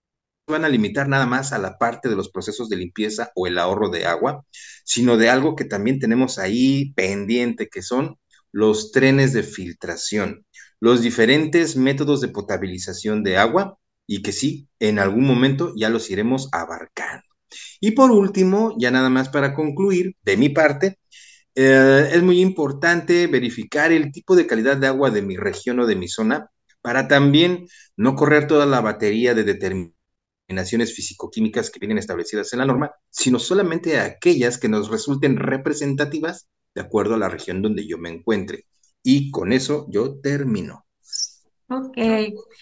van 0.47 0.65
a 0.65 0.69
limitar 0.69 1.09
nada 1.09 1.27
más 1.27 1.52
a 1.52 1.59
la 1.59 1.78
parte 1.78 2.09
de 2.09 2.16
los 2.16 2.31
procesos 2.31 2.69
de 2.69 2.77
limpieza 2.77 3.31
o 3.35 3.47
el 3.47 3.59
ahorro 3.59 3.89
de 3.89 4.06
agua, 4.06 4.44
sino 4.85 5.16
de 5.16 5.31
algo 5.31 5.56
que 5.56 5.65
también 5.65 5.98
tenemos 5.98 6.39
ahí 6.39 6.93
pendiente, 6.94 7.69
que 7.69 7.82
son 7.82 8.19
los 8.52 8.93
trenes 8.93 9.32
de 9.32 9.43
filtración, 9.43 10.47
los 10.85 11.01
diferentes 11.01 11.77
métodos 11.77 12.20
de 12.20 12.28
potabilización 12.28 13.23
de 13.23 13.39
agua 13.39 13.78
y 14.06 14.20
que 14.20 14.32
sí, 14.32 14.69
en 14.78 14.98
algún 14.98 15.24
momento 15.27 15.73
ya 15.74 15.89
los 15.89 16.11
iremos 16.11 16.51
abarcando. 16.52 17.24
Y 17.81 17.93
por 17.93 18.11
último, 18.11 18.77
ya 18.78 18.90
nada 18.90 19.09
más 19.09 19.31
para 19.31 19.55
concluir, 19.55 20.15
de 20.23 20.36
mi 20.36 20.51
parte, 20.51 20.98
eh, 21.55 22.11
es 22.12 22.23
muy 22.23 22.39
importante 22.43 23.27
verificar 23.28 23.93
el 23.93 24.12
tipo 24.12 24.36
de 24.36 24.47
calidad 24.47 24.77
de 24.77 24.89
agua 24.89 25.11
de 25.11 25.23
mi 25.23 25.39
región 25.39 25.81
o 25.81 25.86
de 25.86 25.97
mi 25.97 26.06
zona 26.06 26.51
para 26.82 27.09
también 27.09 27.66
no 27.97 28.15
correr 28.15 28.47
toda 28.47 28.66
la 28.66 28.82
batería 28.82 29.32
de 29.32 29.44
determinaciones 29.44 30.94
físico-químicas 30.94 31.70
que 31.70 31.81
vienen 31.81 31.97
establecidas 31.97 32.52
en 32.52 32.59
la 32.59 32.66
norma, 32.66 32.93
sino 33.09 33.39
solamente 33.39 34.01
aquellas 34.01 34.59
que 34.59 34.69
nos 34.69 34.90
resulten 34.90 35.39
representativas 35.39 36.47
de 36.74 36.82
acuerdo 36.82 37.15
a 37.15 37.19
la 37.19 37.31
región 37.31 37.62
donde 37.62 37.86
yo 37.86 37.97
me 37.97 38.11
encuentre. 38.11 38.66
Y 39.05 39.31
con 39.31 39.53
eso 39.53 39.87
yo 39.91 40.19
termino. 40.19 40.85
Ok, 41.67 41.97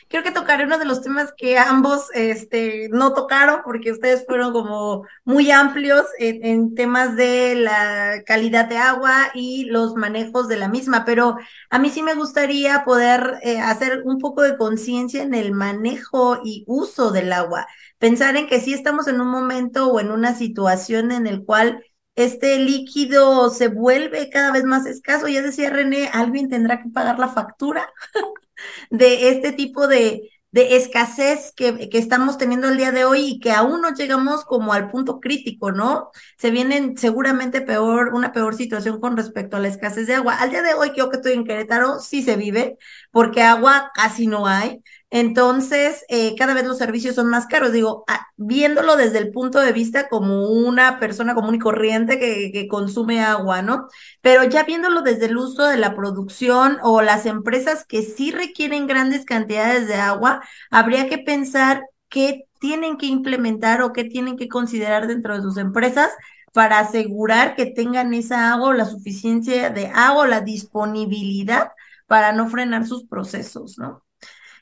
creo 0.09 0.23
que 0.23 0.31
tocaré 0.31 0.65
uno 0.65 0.79
de 0.79 0.85
los 0.85 1.03
temas 1.03 1.33
que 1.37 1.59
ambos 1.59 2.07
este, 2.15 2.89
no 2.91 3.15
tocaron 3.15 3.61
porque 3.65 3.91
ustedes 3.91 4.25
fueron 4.27 4.53
como 4.53 5.05
muy 5.25 5.51
amplios 5.51 6.07
en, 6.19 6.75
temas 6.77 7.17
de 7.17 7.57
la 7.57 8.23
calidad 8.25 8.69
de 8.69 8.77
agua 8.79 9.31
y 9.35 9.65
los 9.65 9.97
manejos 9.97 10.47
de 10.47 10.57
la 10.57 10.69
misma, 10.69 11.05
pero 11.05 11.37
a 11.69 11.79
mí 11.81 11.91
sí 11.91 12.03
me 12.03 12.15
gustaría 12.15 12.85
poder 12.85 13.39
eh, 13.43 13.59
hacer 13.59 14.03
un 14.05 14.19
poco 14.19 14.43
de 14.43 14.57
conciencia 14.57 15.23
en 15.23 15.35
el 15.35 15.53
manejo 15.53 16.39
y 16.45 16.65
uso 16.69 17.11
del 17.11 17.33
agua, 17.33 17.67
pensar 17.99 18.37
en 18.37 18.47
que 18.47 18.61
sí 18.61 18.73
estamos 18.73 19.09
en 19.09 19.21
un 19.21 19.29
momento 19.29 19.89
o 19.89 19.99
en 19.99 20.13
una 20.13 20.35
situación 20.35 21.11
en 21.11 21.27
el 21.27 21.45
cual 21.45 21.83
este 22.15 22.59
líquido 22.59 23.51
se 23.51 23.69
vuelve 23.69 24.31
cada 24.31 24.53
vez 24.53 24.65
más 24.65 24.87
escaso. 24.87 25.29
Ya 25.29 25.43
decía 25.43 25.71
René, 25.71 26.11
alguien 26.13 26.49
tendrá 26.49 26.83
que 26.83 26.91
pagar 26.91 27.19
la 27.19 27.29
factura. 27.29 27.91
de 28.91 29.31
este 29.31 29.53
tipo 29.53 29.89
de, 29.89 30.31
de 30.51 30.77
escasez 30.77 31.53
que, 31.57 31.89
que, 31.89 31.99
estamos 31.99 32.39
teniendo 32.39 32.69
el 32.69 32.77
día 32.77 32.93
de 32.93 33.05
hoy 33.05 33.21
y 33.25 33.41
que 33.41 33.53
aún 33.53 33.81
no 33.81 33.95
llegamos 33.95 34.45
como 34.45 34.73
al 34.73 34.91
punto 34.91 35.21
crítico, 35.21 35.73
¿no? 35.73 36.11
Se 36.39 36.51
viene 36.51 36.95
seguramente 36.97 37.61
peor, 37.63 38.15
una 38.15 38.33
peor 38.33 38.55
situación 38.55 39.01
con 39.01 39.17
respecto 39.17 39.57
a 39.57 39.61
la 39.61 39.69
escasez 39.69 40.07
de 40.07 40.15
agua. 40.15 40.37
Al 40.37 40.51
día 40.51 40.63
de 40.63 40.75
hoy, 40.75 40.93
yo 40.97 41.11
que 41.11 41.17
estoy 41.17 41.33
en 41.33 41.45
Querétaro, 41.45 42.01
sí 42.01 42.23
se 42.23 42.37
vive, 42.37 42.77
porque 43.11 43.43
agua 43.43 43.91
casi 43.95 44.27
no 44.27 44.47
hay. 44.47 44.83
Entonces, 45.15 46.07
eh, 46.09 46.35
cada 46.39 46.55
vez 46.55 46.65
los 46.65 46.79
servicios 46.79 47.17
son 47.17 47.29
más 47.29 47.47
caros. 47.47 47.71
Digo, 47.71 48.05
viéndolo 48.37 48.97
desde 48.97 49.19
el 49.19 49.31
punto 49.31 49.61
de 49.61 49.73
vista 49.73 50.09
como 50.09 50.49
una 50.49 50.99
persona 50.99 51.35
común 51.35 51.57
y 51.57 51.59
corriente 51.59 52.19
que, 52.19 52.67
consume 52.67 53.21
agua, 53.21 53.61
¿no? 53.61 53.89
Pero 54.23 54.45
ya 54.45 54.65
viéndolo 54.65 55.03
desde 55.03 55.27
el 55.27 55.37
uso 55.37 55.67
de 55.67 55.77
la 55.77 55.95
producción 55.95 56.79
o 56.83 57.03
las 57.03 57.27
empresas 57.27 57.85
que 57.85 58.03
sí 58.03 58.31
requieren 58.31 58.87
grandes 58.87 59.27
cantidades 59.27 59.87
de 59.87 59.97
agua, 59.97 60.41
habría 60.71 61.09
que 61.11 61.19
pensar 61.19 61.83
qué 62.09 62.45
tienen 62.59 62.97
que 62.97 63.07
implementar 63.07 63.83
o 63.83 63.93
qué 63.93 64.05
tienen 64.05 64.39
que 64.39 64.49
considerar 64.49 65.09
dentro 65.09 65.37
de 65.37 65.43
sus 65.43 65.59
empresas 65.59 66.11
para 66.55 66.79
asegurar 66.79 67.55
que 67.55 67.67
tengan 67.67 68.15
esa 68.15 68.51
agua 68.53 68.75
la 68.75 68.87
suficiencia 68.87 69.69
de 69.71 69.89
agua 69.95 70.27
la 70.27 70.41
disponibilidad 70.41 71.73
para 72.07 72.33
no 72.33 72.49
frenar 72.49 72.87
sus 72.87 73.05
procesos, 73.07 73.79
¿no? 73.79 74.02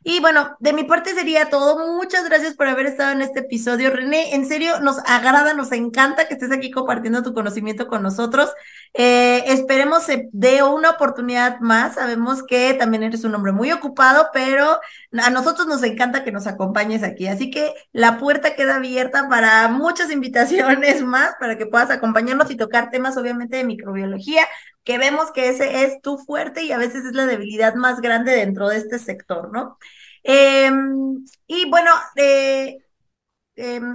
Y 0.03 0.19
bueno, 0.21 0.57
de 0.61 0.73
mi 0.73 0.85
parte 0.85 1.15
sería 1.15 1.51
todo. 1.51 1.95
Muchas 1.95 2.25
gracias 2.25 2.55
por 2.55 2.67
haber 2.69 2.87
estado 2.87 3.13
en 3.13 3.21
este 3.21 3.41
episodio. 3.41 3.91
René, 3.91 4.35
en 4.35 4.47
serio, 4.47 4.81
nos 4.81 4.97
agrada, 5.05 5.53
nos 5.53 5.73
encanta 5.73 6.27
que 6.27 6.35
estés 6.35 6.53
aquí 6.53 6.71
compartiendo 6.71 7.23
tu 7.23 7.35
conocimiento 7.35 7.87
con 7.87 8.03
nosotros. 8.03 8.51
Eh, 8.95 9.45
esperemos 9.49 10.05
se 10.05 10.31
dé 10.33 10.63
una 10.63 10.91
oportunidad 10.91 11.61
más. 11.61 11.97
Sabemos 11.97 12.43
que 12.43 12.73
también 12.73 13.03
eres 13.03 13.25
un 13.25 13.35
hombre 13.35 13.53
muy 13.53 13.73
ocupado, 13.73 14.29
pero 14.33 14.81
a 15.23 15.31
nosotros 15.31 15.67
nos 15.67 15.83
encanta 15.83 16.25
que 16.25 16.33
nos 16.33 16.47
acompañes 16.47 17.03
aquí. 17.03 17.27
Así 17.27 17.51
que 17.51 17.75
la 17.93 18.17
puerta 18.17 18.55
queda 18.55 18.77
abierta 18.77 19.29
para 19.29 19.69
muchas 19.69 20.11
invitaciones 20.11 21.03
más, 21.05 21.35
para 21.39 21.59
que 21.59 21.67
puedas 21.67 21.91
acompañarnos 21.91 22.51
y 22.51 22.57
tocar 22.57 22.91
temas, 22.91 23.19
obviamente, 23.19 23.59
de 23.59 23.65
microbiología, 23.65 24.47
que 24.91 24.99
vemos 24.99 25.31
que 25.31 25.49
ese 25.49 25.85
es 25.85 26.03
tu 26.03 26.19
fuerte 26.19 26.65
y 26.65 26.73
a 26.73 26.79
veces 26.79 27.05
es 27.05 27.13
la 27.13 27.25
debilidad 27.25 27.77
más 27.77 28.01
grande 28.01 28.33
dentro 28.33 28.69
de 28.69 28.79
este 28.79 28.99
sector, 28.99 29.53
¿no? 29.53 29.79
Em, 30.25 31.25
y 31.47 31.71
bueno, 31.71 31.93
eh, 32.17 32.79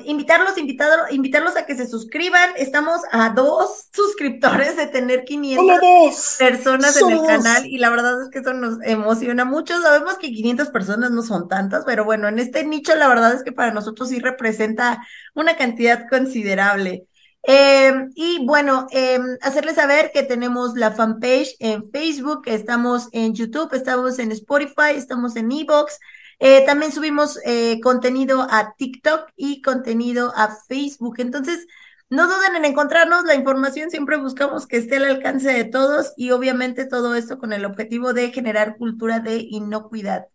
invitarlos, 0.06 0.58
invitarlos, 0.58 1.12
invitarlos 1.12 1.58
a 1.58 1.66
que 1.66 1.76
se 1.76 1.86
suscriban. 1.86 2.52
Estamos 2.56 3.02
a 3.12 3.32
dos 3.32 3.90
suscriptores 3.94 4.78
de 4.78 4.88
tener 4.88 5.26
500 5.26 6.38
personas 6.40 6.96
en 7.02 7.12
el 7.12 7.26
canal 7.26 7.66
y 7.66 7.78
la 7.78 7.90
verdad 7.90 8.22
es 8.22 8.30
que 8.30 8.40
eso 8.40 8.54
nos 8.54 8.82
emociona 8.84 9.44
mucho. 9.44 9.82
Sabemos 9.82 10.18
que 10.18 10.32
500 10.32 10.70
personas 10.70 11.12
no 11.12 11.24
son 11.24 11.50
tantas, 11.50 11.84
pero 11.84 12.06
bueno, 12.06 12.30
en 12.30 12.40
este 12.40 12.64
nicho 12.64 12.96
la 12.96 13.10
verdad 13.10 13.34
es 13.34 13.44
que 13.44 13.52
para 13.52 13.74
nosotros 13.74 14.08
sí 14.08 14.20
representa 14.20 15.06
una 15.34 15.58
cantidad 15.58 16.08
considerable. 16.10 17.06
Em, 17.48 18.12
y 18.16 18.44
bueno, 18.46 18.88
eh, 18.92 19.20
hacerles 19.42 19.76
saber 19.76 20.12
que 20.12 20.24
tenemos 20.24 20.74
la 20.76 20.92
fanpage 20.92 21.56
en 21.60 21.92
Facebook, 21.92 22.44
estamos 22.48 23.08
en 23.12 23.36
YouTube, 23.36 23.74
estamos 23.74 24.18
en 24.18 24.32
Spotify, 24.32 24.96
estamos 24.96 25.36
en 25.36 25.52
Evox. 25.52 26.00
Eh, 26.40 26.66
también 26.66 26.92
subimos 26.92 27.40
eh, 27.46 27.80
contenido 27.82 28.48
a 28.50 28.74
TikTok 28.76 29.30
y 29.36 29.62
contenido 29.62 30.34
a 30.36 30.58
Facebook. 30.68 31.16
Entonces, 31.20 31.68
no 32.10 32.28
duden 32.28 32.56
en 32.56 32.66
encontrarnos. 32.66 33.26
La 33.26 33.36
información 33.36 33.92
siempre 33.92 34.18
buscamos 34.18 34.66
que 34.68 34.78
esté 34.78 34.98
al 34.98 35.06
alcance 35.06 35.52
de 35.52 35.66
todos 35.66 36.14
y 36.18 36.32
obviamente 36.32 36.86
todo 36.86 37.16
esto 37.16 37.38
con 37.38 37.54
el 37.54 37.66
objetivo 37.66 38.14
de 38.14 38.32
generar 38.32 38.78
cultura 38.78 39.20
de 39.20 39.38
inocuidad. 39.38 40.26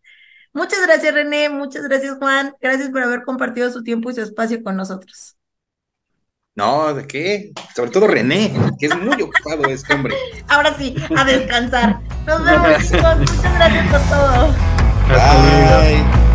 Muchas 0.53 0.81
gracias, 0.87 1.15
René. 1.15 1.49
Muchas 1.49 1.83
gracias, 1.85 2.19
Juan. 2.19 2.55
Gracias 2.61 2.91
por 2.91 3.03
haber 3.03 3.23
compartido 3.25 3.71
su 3.71 3.83
tiempo 3.83 4.11
y 4.11 4.15
su 4.15 4.23
espacio 4.23 4.63
con 4.63 4.77
nosotros. 4.77 5.40
No, 6.61 6.93
¿de 6.93 7.07
qué? 7.07 7.53
Sobre 7.75 7.91
todo 7.91 8.07
René, 8.07 8.53
que 8.79 8.85
es 8.85 8.95
muy 8.95 9.23
ocupado 9.23 9.65
este 9.71 9.95
hombre. 9.95 10.15
Ahora 10.47 10.77
sí, 10.77 10.95
a 11.17 11.25
descansar. 11.25 12.01
Nos 12.27 12.45
vemos, 12.45 12.87
chicos. 12.87 13.17
Muchas 13.17 13.55
gracias 13.55 13.87
por 13.89 14.01
todo. 14.03 14.49
Bye. 15.09 16.30